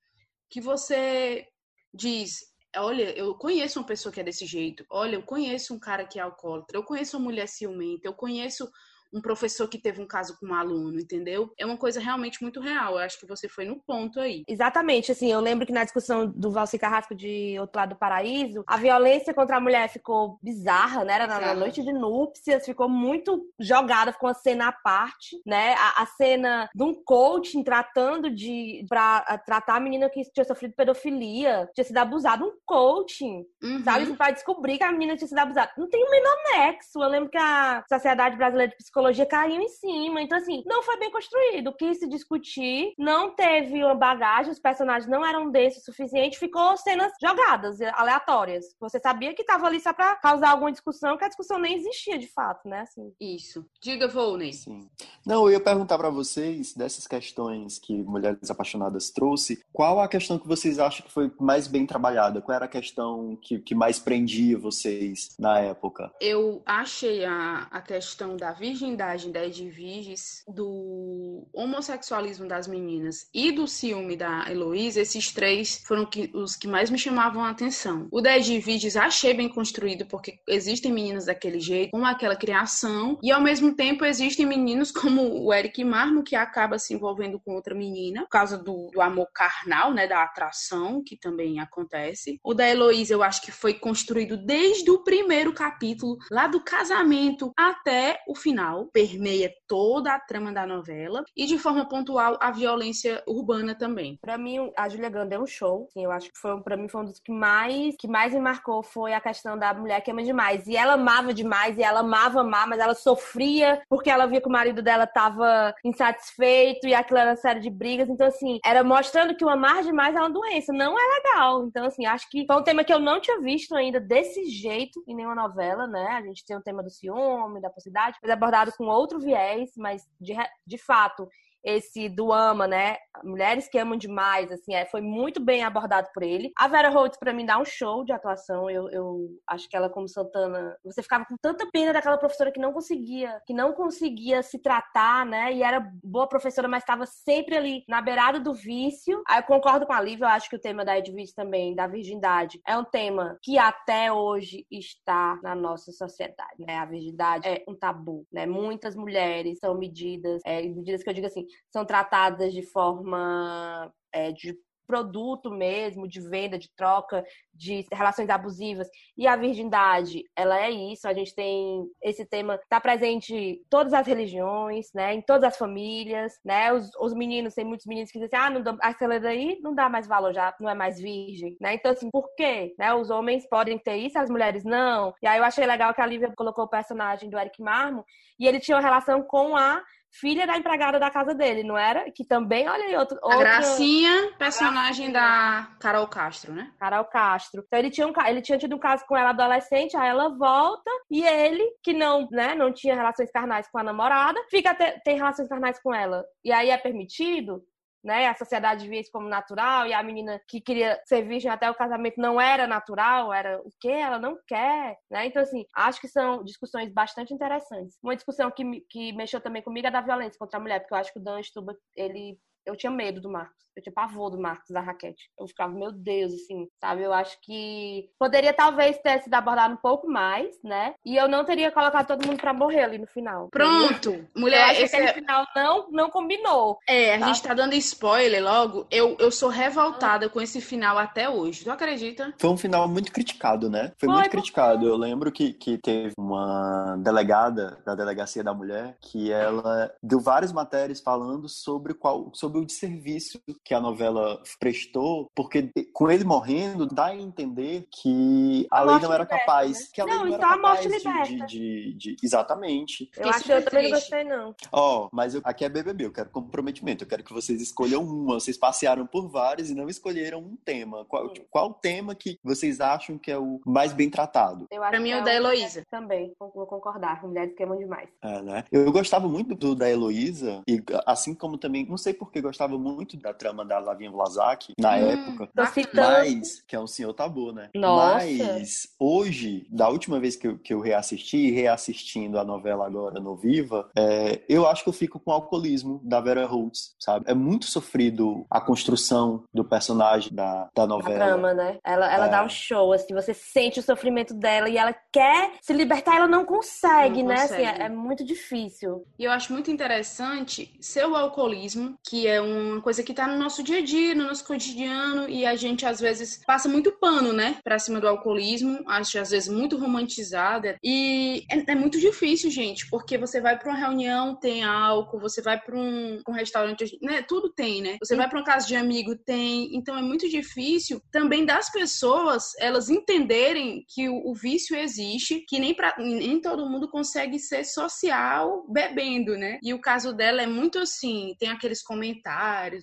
que 0.48 0.61
você 0.61 1.48
diz, 1.92 2.40
olha, 2.76 3.16
eu 3.18 3.35
conheço 3.35 3.81
uma 3.81 3.87
pessoa 3.87 4.12
que 4.12 4.20
é 4.20 4.24
desse 4.24 4.46
jeito, 4.46 4.85
olha, 4.88 5.16
eu 5.16 5.22
conheço 5.22 5.74
um 5.74 5.81
cara 5.81 6.07
que 6.07 6.18
é 6.18 6.22
alcoólatra, 6.22 6.76
eu 6.76 6.85
conheço 6.85 7.16
uma 7.16 7.24
mulher 7.24 7.48
ciumenta, 7.48 8.07
eu 8.07 8.14
conheço 8.14 8.70
um 9.12 9.20
professor 9.20 9.68
que 9.68 9.79
teve 9.79 10.01
um 10.01 10.07
caso 10.07 10.37
com 10.38 10.46
um 10.46 10.55
aluno, 10.55 10.98
entendeu? 10.98 11.53
É 11.59 11.66
uma 11.66 11.77
coisa 11.77 12.01
realmente 12.01 12.42
muito 12.42 12.61
real. 12.61 12.94
Eu 12.94 12.98
acho 12.98 13.18
que 13.18 13.27
você 13.27 13.48
foi 13.48 13.64
no 13.64 13.77
ponto 13.77 14.18
aí. 14.18 14.42
Exatamente. 14.48 15.12
Assim, 15.12 15.31
eu 15.31 15.40
lembro 15.40 15.66
que 15.66 15.72
na 15.72 15.85
discussão 15.85 16.27
do 16.27 16.51
Valci 16.51 16.79
Carrasco 16.79 17.14
de 17.14 17.57
Outro 17.61 17.79
Lado 17.79 17.90
do 17.90 17.96
Paraíso, 17.96 18.64
a 18.66 18.77
violência 18.77 19.35
contra 19.35 19.57
a 19.57 19.61
mulher 19.61 19.88
ficou 19.88 20.38
bizarra, 20.42 21.05
né? 21.05 21.14
Era 21.14 21.27
na 21.27 21.55
noite 21.55 21.83
de 21.83 21.92
núpcias, 21.92 22.64
ficou 22.64 22.88
muito 22.88 23.44
jogada, 23.61 24.12
ficou 24.12 24.29
uma 24.29 24.35
cena 24.35 24.68
à 24.68 24.72
parte, 24.72 25.40
né? 25.44 25.75
A, 25.75 26.03
a 26.03 26.07
cena 26.07 26.70
de 26.75 26.83
um 26.83 26.94
coaching 26.94 27.62
tratando 27.62 28.31
de. 28.31 28.85
pra 28.88 29.20
tratar 29.44 29.77
a 29.77 29.81
menina 29.81 30.09
que 30.09 30.22
tinha 30.33 30.44
sofrido 30.44 30.75
pedofilia, 30.75 31.68
tinha 31.75 31.85
sido 31.85 31.98
abusada, 31.98 32.44
um 32.44 32.53
coaching, 32.64 33.44
uhum. 33.62 33.83
sabe? 33.85 34.16
Pra 34.16 34.31
descobrir 34.31 34.79
que 34.79 34.85
a 34.85 34.92
menina 34.92 35.16
tinha 35.16 35.29
sido 35.29 35.38
abusada. 35.38 35.70
Não 35.77 35.88
tem 35.88 36.03
o 36.03 36.11
menor 36.11 36.37
nexo. 36.57 37.03
Eu 37.03 37.09
lembro 37.09 37.31
que 37.31 37.38
a 37.38 37.85
Sociedade 37.88 38.37
Brasileira 38.37 38.70
de 38.70 38.77
Psicologia 38.77 39.01
psicologia 39.02 39.26
caiu 39.26 39.60
em 39.60 39.68
cima. 39.68 40.22
Então, 40.22 40.38
assim, 40.38 40.62
não 40.64 40.82
foi 40.82 40.98
bem 40.98 41.10
construído. 41.10 41.72
Quis 41.72 41.98
se 41.98 42.08
discutir, 42.08 42.94
não 42.96 43.34
teve 43.34 43.82
uma 43.82 43.94
bagagem, 43.94 44.52
os 44.52 44.58
personagens 44.58 45.10
não 45.10 45.24
eram 45.24 45.50
desses 45.50 45.82
o 45.82 45.84
suficiente, 45.86 46.38
ficou 46.38 46.76
cenas 46.76 47.12
jogadas, 47.20 47.80
aleatórias. 47.80 48.64
Você 48.80 49.00
sabia 49.00 49.34
que 49.34 49.44
tava 49.44 49.66
ali 49.66 49.80
só 49.80 49.92
pra 49.92 50.14
causar 50.16 50.50
alguma 50.50 50.70
discussão, 50.70 51.16
que 51.16 51.24
a 51.24 51.28
discussão 51.28 51.58
nem 51.58 51.76
existia 51.76 52.18
de 52.18 52.28
fato, 52.28 52.68
né? 52.68 52.80
Assim. 52.80 53.12
Isso. 53.20 53.64
Diga, 53.82 54.06
Volney. 54.06 54.52
Sim. 54.52 54.88
Não, 55.26 55.46
eu 55.46 55.52
ia 55.52 55.60
perguntar 55.60 55.98
para 55.98 56.10
vocês, 56.10 56.74
dessas 56.74 57.06
questões 57.06 57.78
que 57.78 58.02
Mulheres 58.02 58.50
Apaixonadas 58.50 59.10
trouxe, 59.10 59.62
qual 59.72 60.00
a 60.00 60.08
questão 60.08 60.38
que 60.38 60.46
vocês 60.46 60.78
acham 60.78 61.04
que 61.04 61.12
foi 61.12 61.32
mais 61.40 61.66
bem 61.66 61.86
trabalhada? 61.86 62.40
Qual 62.40 62.54
era 62.54 62.66
a 62.66 62.68
questão 62.68 63.36
que, 63.42 63.58
que 63.58 63.74
mais 63.74 63.98
prendia 63.98 64.58
vocês 64.58 65.34
na 65.38 65.58
época? 65.58 66.12
Eu 66.20 66.62
achei 66.64 67.24
a, 67.24 67.66
a 67.70 67.80
questão 67.80 68.36
da 68.36 68.52
virgem 68.52 68.91
masculinidade 68.92 69.31
da 69.31 69.44
Edviges, 69.44 70.42
do 70.46 71.46
homossexualismo 71.52 72.46
das 72.46 72.66
meninas 72.66 73.28
e 73.35 73.50
do 73.50 73.66
ciúme 73.66 74.16
da 74.16 74.50
Heloísa, 74.50 75.00
esses 75.00 75.33
três 75.33 75.83
foram 75.87 76.05
que, 76.05 76.31
os 76.35 76.57
que 76.57 76.68
mais 76.68 76.90
me 76.90 76.98
chamavam 76.98 77.44
a 77.44 77.50
atenção. 77.50 78.09
O 78.11 78.20
da 78.20 78.37
Edviges 78.37 78.96
achei 78.96 79.35
bem 79.35 79.48
construído, 79.48 80.07
porque 80.07 80.38
existem 80.48 80.92
meninas 80.92 81.26
daquele 81.26 81.61
jeito, 81.61 81.90
com 81.90 82.05
aquela 82.05 82.37
criação, 82.37 83.18
e 83.22 83.31
ao 83.31 83.40
mesmo 83.40 83.74
tempo 83.74 84.05
existem 84.05 84.46
meninos 84.46 84.90
como 84.90 85.44
o 85.44 85.52
Eric 85.52 85.83
Marmo, 85.85 86.22
que 86.22 86.37
acaba 86.37 86.78
se 86.78 86.94
envolvendo 86.94 87.40
com 87.40 87.55
outra 87.55 87.74
menina, 87.74 88.22
por 88.22 88.28
causa 88.28 88.59
do, 88.59 88.90
do 88.92 89.00
amor 89.00 89.28
carnal, 89.35 89.92
né, 89.92 90.07
da 90.07 90.22
atração, 90.22 91.02
que 91.05 91.16
também 91.16 91.61
acontece. 91.61 92.38
O 92.44 92.55
da 92.55 92.68
Heloísa, 92.68 93.14
eu 93.14 93.22
acho 93.22 93.42
que 93.42 93.50
foi 93.50 93.74
construído 93.74 94.37
desde 94.37 94.90
o 94.90 95.02
primeiro 95.02 95.52
capítulo, 95.52 96.18
lá 96.31 96.46
do 96.46 96.61
casamento 96.62 97.52
até 97.57 98.20
o 98.28 98.35
final, 98.35 98.82
permeia 98.85 99.53
toda 99.68 100.14
a 100.14 100.21
trama 100.21 100.53
da 100.53 100.66
novela 100.66 101.25
e 101.37 101.47
de 101.47 101.59
forma 101.59 101.88
pontual 101.88 102.38
a 102.40 102.51
violência 102.51 103.23
urbana 103.27 103.75
também. 103.75 104.18
Para 104.21 104.38
mim, 104.38 104.71
a 104.77 104.88
Julia 104.88 105.11
Gunn 105.11 105.29
deu 105.29 105.42
um 105.42 105.47
show. 105.47 105.87
Sim, 105.92 106.05
eu 106.05 106.12
acho 106.12 106.31
que 106.31 106.38
foi 106.38 106.61
para 106.62 106.77
mim 106.77 106.88
foi 106.88 107.03
um 107.03 107.05
dos 107.05 107.21
que 107.21 107.33
mais 107.33 107.95
que 107.97 108.09
mais 108.09 108.33
me 108.33 108.40
marcou 108.40 108.83
foi 108.83 109.12
a 109.12 109.21
questão 109.21 109.59
da 109.59 109.73
mulher 109.75 110.01
que 110.01 110.11
ama 110.11 110.23
demais. 110.23 110.66
E 110.66 110.77
ela 110.77 110.95
amava 110.95 111.33
demais 111.33 111.79
e 111.79 111.83
ela 111.83 112.01
amava 112.01 112.40
amar, 112.40 112.66
mas 112.66 112.81
ela 112.81 112.95
sofria 112.95 113.83
porque 113.88 114.11
ela 114.11 114.27
via 114.27 114.40
que 114.40 114.49
o 114.49 114.53
marido 114.53 114.83
dela 114.83 115.07
tava 115.07 115.75
insatisfeito 115.85 116.87
e 116.87 116.95
aquilo 116.95 117.18
era 117.18 117.31
uma 117.31 117.37
série 117.37 117.61
de 117.61 117.71
brigas. 117.71 118.09
Então 118.09 118.27
assim, 118.27 118.59
era 118.64 118.83
mostrando 118.83 119.35
que 119.35 119.45
o 119.45 119.49
amar 119.49 119.83
demais 119.83 120.14
é 120.14 120.18
uma 120.18 120.31
doença, 120.31 120.73
não 120.73 120.97
é 120.99 121.03
legal. 121.16 121.66
Então 121.66 121.85
assim, 121.85 122.07
acho 122.07 122.29
que 122.31 122.47
foi 122.47 122.57
um 122.57 122.62
tema 122.62 122.85
que 122.85 122.92
eu 122.92 122.99
não 122.99 123.21
tinha 123.21 123.40
visto 123.40 123.75
ainda 123.75 124.01
desse 124.01 124.45
jeito 124.47 125.03
em 125.07 125.14
nenhuma 125.14 125.35
novela, 125.35 125.87
né? 125.87 126.07
A 126.09 126.23
gente 126.23 126.45
tem 126.45 126.57
o 126.57 126.62
tema 126.62 126.83
do 126.83 126.90
ciúme, 126.90 127.61
da 127.61 127.71
possibilidade, 127.71 128.18
mas 128.23 128.31
abordado 128.62 128.72
com 128.77 128.85
outro 128.85 129.18
viés, 129.18 129.72
mas 129.77 130.09
de, 130.20 130.35
de 130.66 130.79
fato 130.79 131.29
esse 131.64 132.09
do 132.09 132.33
ama, 132.33 132.66
né? 132.66 132.96
Mulheres 133.22 133.68
que 133.68 133.79
amam 133.79 133.96
demais, 133.96 134.51
assim, 134.51 134.75
é, 134.75 134.85
foi 134.87 135.01
muito 135.01 135.40
bem 135.40 135.62
abordado 135.62 136.09
por 136.12 136.22
ele. 136.22 136.53
A 136.57 136.66
Vera 136.66 136.88
Holtz, 136.88 137.18
pra 137.18 137.33
mim, 137.33 137.46
dá 137.46 137.59
um 137.59 137.64
show 137.64 138.05
de 138.05 138.12
atuação. 138.12 138.68
Eu, 138.68 138.88
eu 138.90 139.29
acho 139.46 139.68
que 139.68 139.77
ela, 139.77 139.88
como 139.88 140.09
Santana, 140.09 140.77
você 140.85 141.03
ficava 141.03 141.25
com 141.25 141.37
tanta 141.40 141.68
pena 141.72 141.92
daquela 141.92 142.18
professora 142.18 142.51
que 142.51 142.61
não 142.61 142.72
conseguia, 142.72 143.40
que 143.46 143.55
não 143.55 143.72
conseguia 143.72 144.42
se 144.42 144.59
tratar, 144.59 145.25
né? 145.27 145.53
E 145.53 145.62
era 145.62 145.88
boa 146.03 146.29
professora, 146.29 146.68
mas 146.68 146.83
estava 146.83 147.07
sempre 147.07 147.57
ali 147.57 147.85
na 147.88 148.01
beirada 148.01 148.40
do 148.40 148.53
vício. 148.53 149.22
Aí 149.29 149.38
eu 149.38 149.44
concordo 149.44 149.87
com 149.87 149.92
a 149.92 150.01
Lívia, 150.01 150.25
eu 150.25 150.29
acho 150.29 150.48
que 150.48 150.57
o 150.57 150.61
tema 150.61 150.85
da 150.85 150.98
Edwidge 150.98 151.35
também, 151.35 151.75
da 151.75 151.87
virgindade, 151.87 152.61
é 152.66 152.77
um 152.77 152.85
tema 152.85 153.38
que 153.42 153.59
até 153.59 154.12
hoje 154.12 154.66
está 154.70 155.38
na 155.42 155.55
nossa 155.55 155.92
sociedade, 155.92 156.64
né? 156.66 156.79
A 156.79 156.87
virgindade 156.87 157.46
é 157.46 157.62
um 157.68 157.75
tabu, 157.75 158.27
né? 158.33 158.46
Muitas 158.46 158.96
mulheres 158.96 159.59
são 159.59 159.77
medidas, 159.77 160.40
é, 160.44 160.62
medidas 160.62 161.03
que 161.03 161.11
eu 161.11 161.14
digo 161.14 161.27
assim, 161.27 161.46
são 161.70 161.84
tratadas 161.84 162.52
de 162.52 162.62
forma 162.62 163.92
é, 164.12 164.32
de 164.32 164.56
produto 164.92 165.50
mesmo, 165.50 166.06
de 166.06 166.20
venda, 166.20 166.58
de 166.58 166.68
troca, 166.76 167.24
de 167.54 167.86
relações 167.90 168.28
abusivas. 168.28 168.88
E 169.16 169.26
a 169.26 169.36
virgindade, 169.36 170.22
ela 170.36 170.60
é 170.60 170.70
isso. 170.70 171.08
A 171.08 171.14
gente 171.14 171.34
tem 171.34 171.86
esse 172.02 172.26
tema, 172.26 172.56
está 172.56 172.78
presente 172.78 173.34
em 173.34 173.64
todas 173.70 173.94
as 173.94 174.06
religiões, 174.06 174.88
né? 174.94 175.14
Em 175.14 175.22
todas 175.22 175.44
as 175.44 175.56
famílias, 175.56 176.34
né? 176.44 176.72
Os, 176.74 176.90
os 177.00 177.14
meninos, 177.14 177.54
tem 177.54 177.64
muitos 177.64 177.86
meninos 177.86 178.10
que 178.10 178.18
dizem 178.18 178.36
assim, 178.38 178.46
ah, 178.46 178.50
não 178.50 178.62
dá, 178.62 178.76
aquela 178.82 179.18
daí 179.18 179.58
não 179.62 179.74
dá 179.74 179.88
mais 179.88 180.06
valor, 180.06 180.34
já 180.34 180.54
não 180.60 180.68
é 180.68 180.74
mais 180.74 181.00
virgem, 181.00 181.56
né? 181.58 181.72
Então, 181.72 181.90
assim, 181.90 182.10
por 182.10 182.28
quê? 182.34 182.74
Né? 182.78 182.92
Os 182.92 183.08
homens 183.08 183.48
podem 183.48 183.78
ter 183.78 183.96
isso, 183.96 184.18
as 184.18 184.28
mulheres 184.28 184.62
não. 184.62 185.14
E 185.22 185.26
aí 185.26 185.38
eu 185.38 185.44
achei 185.44 185.64
legal 185.64 185.94
que 185.94 186.02
a 186.02 186.06
Lívia 186.06 186.32
colocou 186.36 186.64
o 186.64 186.68
personagem 186.68 187.30
do 187.30 187.38
Eric 187.38 187.62
Marmo 187.62 188.04
e 188.38 188.46
ele 188.46 188.60
tinha 188.60 188.76
uma 188.76 188.82
relação 188.82 189.22
com 189.22 189.56
a 189.56 189.82
filha 190.12 190.46
da 190.46 190.57
empregada 190.57 191.01
da 191.01 191.11
casa 191.11 191.35
dele, 191.35 191.62
não 191.62 191.77
era? 191.77 192.11
Que 192.11 192.25
também, 192.25 192.68
olha 192.68 192.85
aí, 192.85 192.96
outro. 192.96 193.18
A 193.25 193.37
Gracinha, 193.37 194.33
personagem 194.38 195.11
da 195.11 195.75
Carol 195.81 196.07
Castro, 196.07 196.53
né? 196.53 196.70
Carol 196.79 197.05
Castro. 197.07 197.62
Então 197.66 197.79
ele 197.79 197.90
tinha, 197.90 198.07
um, 198.07 198.12
ele 198.27 198.42
tinha 198.42 198.59
tido 198.59 198.77
um 198.77 198.79
caso 198.79 199.05
com 199.07 199.16
ela 199.16 199.31
adolescente, 199.31 199.96
aí 199.96 200.09
ela 200.09 200.29
volta 200.37 200.90
e 201.11 201.25
ele, 201.25 201.64
que 201.83 201.92
não, 201.92 202.29
né, 202.31 202.55
não 202.55 202.72
tinha 202.72 202.94
relações 202.94 203.31
carnais 203.31 203.68
com 203.70 203.79
a 203.79 203.83
namorada, 203.83 204.38
fica 204.51 204.75
ter, 204.75 205.01
tem 205.03 205.16
relações 205.16 205.48
carnais 205.48 205.81
com 205.83 205.94
ela. 205.94 206.25
E 206.44 206.53
aí 206.53 206.70
é 206.70 206.77
permitido? 206.77 207.62
Né? 208.02 208.26
A 208.28 208.34
sociedade 208.34 208.88
via 208.88 209.00
isso 209.00 209.10
como 209.12 209.28
natural 209.28 209.86
e 209.86 209.92
a 209.92 210.02
menina 210.02 210.40
que 210.48 210.60
queria 210.60 211.00
ser 211.04 211.22
virgem 211.22 211.50
até 211.50 211.70
o 211.70 211.74
casamento 211.74 212.20
não 212.20 212.40
era 212.40 212.66
natural, 212.66 213.32
era 213.32 213.60
o 213.60 213.70
que 213.80 213.88
ela 213.88 214.18
não 214.18 214.36
quer, 214.46 214.96
né? 215.10 215.26
Então 215.26 215.42
assim, 215.42 215.64
acho 215.74 216.00
que 216.00 216.08
são 216.08 216.42
discussões 216.42 216.92
bastante 216.92 217.32
interessantes. 217.32 217.98
Uma 218.02 218.16
discussão 218.16 218.50
que, 218.50 218.80
que 218.90 219.12
mexeu 219.12 219.40
também 219.40 219.62
comigo 219.62 219.86
é 219.86 219.90
da 219.90 220.00
violência 220.00 220.38
contra 220.38 220.58
a 220.58 220.62
mulher, 220.62 220.80
porque 220.80 220.94
eu 220.94 220.98
acho 220.98 221.12
que 221.12 221.18
o 221.18 221.22
Dan 221.22 221.42
Stuba, 221.42 221.76
ele 221.96 222.38
eu 222.66 222.77
tinha 222.77 222.90
medo 222.90 223.20
do 223.20 223.31
Marcos. 223.31 223.62
Eu 223.75 223.83
tinha 223.83 223.92
pavor 223.92 224.31
do 224.31 224.38
Marcos 224.38 224.68
da 224.70 224.81
raquete. 224.81 225.31
Eu 225.38 225.48
ficava, 225.48 225.72
meu 225.72 225.90
Deus, 225.90 226.35
assim, 226.35 226.68
sabe? 226.79 227.03
Eu 227.03 227.12
acho 227.12 227.38
que 227.40 228.11
poderia 228.18 228.53
talvez 228.53 228.98
ter 228.98 229.22
sido 229.22 229.33
abordado 229.35 229.72
um 229.72 229.79
pouco 229.79 230.07
mais, 230.07 230.55
né? 230.62 230.94
E 231.05 231.16
eu 231.16 231.27
não 231.27 231.44
teria 231.44 231.72
colocado 231.72 232.07
todo 232.07 232.27
mundo 232.27 232.38
pra 232.38 232.53
morrer 232.53 232.83
ali 232.83 232.98
no 232.98 233.07
final. 233.07 233.48
Pronto! 233.48 234.27
Mulher, 234.37 234.81
esse 234.81 234.94
é... 234.94 235.14
final 235.14 235.46
não, 235.57 235.90
não 235.90 236.11
combinou. 236.11 236.79
É, 236.87 237.14
a 237.14 237.20
tá? 237.20 237.27
gente 237.29 237.42
tá 237.42 237.55
dando 237.55 237.75
spoiler 237.75 238.42
logo. 238.44 238.87
Eu, 238.90 239.16
eu 239.18 239.31
sou 239.31 239.48
revoltada 239.48 240.27
ah. 240.27 240.29
com 240.29 240.40
esse 240.40 240.61
final 240.61 240.98
até 240.98 241.29
hoje. 241.31 241.64
Tu 241.64 241.70
acredita? 241.70 242.35
Foi 242.38 242.51
um 242.51 242.59
final 242.59 242.87
muito 242.87 243.11
criticado, 243.11 243.70
né? 243.70 243.92
Foi, 243.98 244.07
Foi 244.07 244.09
muito 244.09 244.31
criticado. 244.31 244.87
Eu 244.87 244.96
lembro 244.96 245.33
que, 245.33 245.55
que 245.55 245.79
teve 245.79 246.12
uma 246.18 246.96
delegada 246.98 247.79
da 247.87 247.94
Delegacia 247.94 248.44
da 248.44 248.53
Mulher 248.53 248.96
que 249.01 249.33
ela 249.33 249.90
deu 250.03 250.20
várias 250.20 250.53
matérias 250.53 251.01
falando 251.01 251.48
sobre 251.48 251.94
qual 251.94 252.31
sobre 252.35 252.51
o 252.60 252.66
desserviço 252.66 253.40
que 253.64 253.74
a 253.74 253.80
novela 253.80 254.42
prestou, 254.58 255.30
porque 255.34 255.70
com 255.92 256.10
ele 256.10 256.24
morrendo, 256.24 256.86
dá 256.86 257.06
a 257.06 257.16
entender 257.16 257.86
que 257.90 258.66
a, 258.70 258.80
a 258.80 258.82
lei 258.82 259.00
não 259.00 259.12
era 259.12 259.22
liberta, 259.24 259.38
capaz. 259.38 259.80
Né? 259.80 259.86
Que 259.92 260.00
a 260.00 260.04
lei 260.04 260.14
não, 260.14 260.26
não 260.26 260.34
era 260.34 260.36
então 260.36 260.48
capaz 260.48 260.80
de, 260.80 261.46
de, 261.46 261.94
de, 261.94 262.16
Exatamente. 262.22 263.10
Eu 263.16 263.28
acho 263.28 263.44
que 263.44 263.52
eu 263.52 263.64
também 263.64 263.84
não 263.84 263.90
gostei, 263.90 264.24
não. 264.24 264.54
Ó, 264.70 265.04
oh, 265.04 265.08
mas 265.12 265.34
eu, 265.34 265.40
aqui 265.44 265.64
é 265.64 265.68
BBB, 265.68 266.06
eu 266.06 266.12
quero 266.12 266.30
comprometimento. 266.30 267.04
Eu 267.04 267.08
quero 267.08 267.24
que 267.24 267.32
vocês 267.32 267.60
escolham 267.60 268.02
uma. 268.02 268.34
Vocês 268.34 268.56
passearam 268.56 269.06
por 269.06 269.28
vários 269.28 269.70
e 269.70 269.74
não 269.74 269.88
escolheram 269.88 270.40
um 270.40 270.56
tema. 270.56 271.04
Qual, 271.06 271.32
tipo, 271.32 271.46
qual 271.50 271.74
tema 271.74 272.14
que 272.14 272.38
vocês 272.42 272.80
acham 272.80 273.18
que 273.18 273.30
é 273.30 273.38
o 273.38 273.60
mais 273.64 273.92
bem 273.92 274.10
tratado? 274.10 274.66
Eu 274.70 274.80
pra 274.80 275.00
mim 275.00 275.10
é 275.10 275.20
o 275.20 275.24
da 275.24 275.34
Heloísa. 275.34 275.84
Também, 275.90 276.32
vou 276.38 276.66
concordar. 276.66 277.22
Mulheres 277.22 277.54
que 277.54 277.62
amam 277.62 277.78
demais. 277.78 278.08
É, 278.22 278.42
né? 278.42 278.64
Eu, 278.70 278.84
eu 278.84 278.92
gostava 278.92 279.28
muito 279.28 279.54
do 279.54 279.74
da 279.74 279.90
Heloísa, 279.90 280.62
e 280.68 280.82
assim 281.06 281.34
como 281.34 281.56
também, 281.56 281.86
não 281.86 281.96
sei 281.96 282.12
porque 282.12 282.41
gostava 282.42 282.76
muito 282.78 283.16
da 283.16 283.33
trama 283.33 283.64
da 283.64 283.78
Lavinha 283.78 284.11
Vlasak 284.11 284.72
na 284.78 284.96
hum, 284.96 285.11
época. 285.11 285.48
Mas, 285.55 286.62
que 286.66 286.76
é 286.76 286.81
um 286.81 286.87
senhor 286.87 287.12
tabu, 287.14 287.52
né? 287.52 287.70
Nossa. 287.74 288.16
Mas 288.16 288.88
hoje, 288.98 289.66
da 289.70 289.88
última 289.88 290.20
vez 290.20 290.37
que 290.37 290.46
eu, 290.46 290.59
que 290.59 290.74
eu 290.74 290.81
reassisti, 290.81 291.50
reassistindo 291.50 292.38
a 292.38 292.44
novela 292.44 292.87
agora 292.87 293.20
no 293.20 293.37
Viva, 293.37 293.90
é, 293.96 294.42
eu 294.48 294.66
acho 294.66 294.83
que 294.83 294.88
eu 294.88 294.92
fico 294.92 295.18
com 295.18 295.31
o 295.31 295.35
alcoolismo 295.35 296.00
da 296.05 296.20
Vera 296.20 296.46
Holtz, 296.46 296.94
sabe? 296.98 297.24
É 297.28 297.35
muito 297.35 297.66
sofrido 297.66 298.44
a 298.50 298.61
construção 298.61 299.44
do 299.52 299.64
personagem 299.64 300.35
da, 300.35 300.68
da 300.74 300.87
novela. 300.87 301.24
A 301.24 301.28
trama, 301.28 301.55
né? 301.55 301.78
Ela, 301.85 302.12
ela 302.12 302.26
é. 302.26 302.31
dá 302.31 302.44
um 302.44 302.48
show, 302.48 302.92
assim, 302.92 303.14
você 303.14 303.35
sente 303.35 303.81
o 303.81 303.83
sofrimento 303.83 304.35
dela 304.35 304.68
e 304.68 304.76
ela 304.76 304.94
quer 305.12 305.52
se 305.61 305.72
libertar, 305.72 306.16
ela 306.16 306.28
não 306.28 306.44
consegue, 306.44 307.22
não 307.22 307.31
né? 307.31 307.42
Consegue. 307.42 307.64
Assim, 307.64 307.83
é, 307.83 307.87
é 307.87 307.88
muito 307.88 308.24
difícil. 308.24 309.05
E 309.18 309.24
eu 309.24 309.31
acho 309.31 309.52
muito 309.52 309.70
interessante 309.70 310.72
seu 310.81 311.14
alcoolismo, 311.16 311.94
que 312.05 312.26
é 312.26 312.32
uma 312.40 312.81
coisa 312.81 313.03
que 313.03 313.14
tá 313.14 313.27
no 313.27 313.38
nosso 313.38 313.62
dia 313.62 313.79
a 313.79 313.83
dia, 313.83 314.14
no 314.14 314.25
nosso 314.25 314.45
cotidiano, 314.47 315.29
e 315.29 315.45
a 315.45 315.55
gente 315.57 315.85
às 315.87 316.01
vezes 316.01 316.40
passa 316.47 316.68
muito 316.68 316.92
pano, 316.92 317.33
né, 317.33 317.59
pra 317.64 317.79
cima 317.79 318.01
do 318.01 318.09
alcoolismo, 318.09 318.83
acho 318.87 319.18
às 319.18 319.31
vezes 319.31 319.49
muito 319.49 319.77
romantizada. 319.77 320.77
E 320.83 321.45
é, 321.51 321.73
é 321.73 321.75
muito 321.75 321.99
difícil, 321.99 322.51
gente, 322.51 322.88
porque 322.88 323.18
você 323.18 323.40
vai 323.40 323.59
pra 323.59 323.71
uma 323.71 323.79
reunião, 323.79 324.35
tem 324.37 324.64
álcool, 324.64 325.21
você 325.21 325.42
vai 325.42 325.61
pra 325.61 325.77
um, 325.77 326.21
um 326.29 326.33
restaurante, 326.33 326.99
né, 327.03 327.23
tudo 327.23 327.53
tem, 327.53 327.83
né? 327.83 327.97
Você 328.03 328.16
vai 328.16 328.29
pra 328.29 328.38
uma 328.38 328.45
casa 328.45 328.66
de 328.66 328.77
amigo, 328.77 329.16
tem. 329.16 329.75
Então 329.75 329.97
é 329.97 330.03
muito 330.03 330.29
difícil 330.29 331.01
também 331.11 331.45
das 331.45 331.71
pessoas 331.71 332.53
elas 332.59 332.88
entenderem 332.88 333.85
que 333.88 334.09
o, 334.09 334.31
o 334.31 334.35
vício 334.35 334.77
existe, 334.77 335.45
que 335.49 335.59
nem, 335.59 335.75
pra, 335.75 335.95
nem 335.99 336.40
todo 336.40 336.68
mundo 336.68 336.88
consegue 336.88 337.38
ser 337.38 337.64
social 337.64 338.66
bebendo, 338.68 339.37
né? 339.37 339.59
E 339.62 339.75
o 339.75 339.81
caso 339.81 340.12
dela 340.12 340.42
é 340.42 340.47
muito 340.47 340.79
assim, 340.79 341.35
tem 341.38 341.49
aqueles 341.51 341.83
comentários 341.83 342.21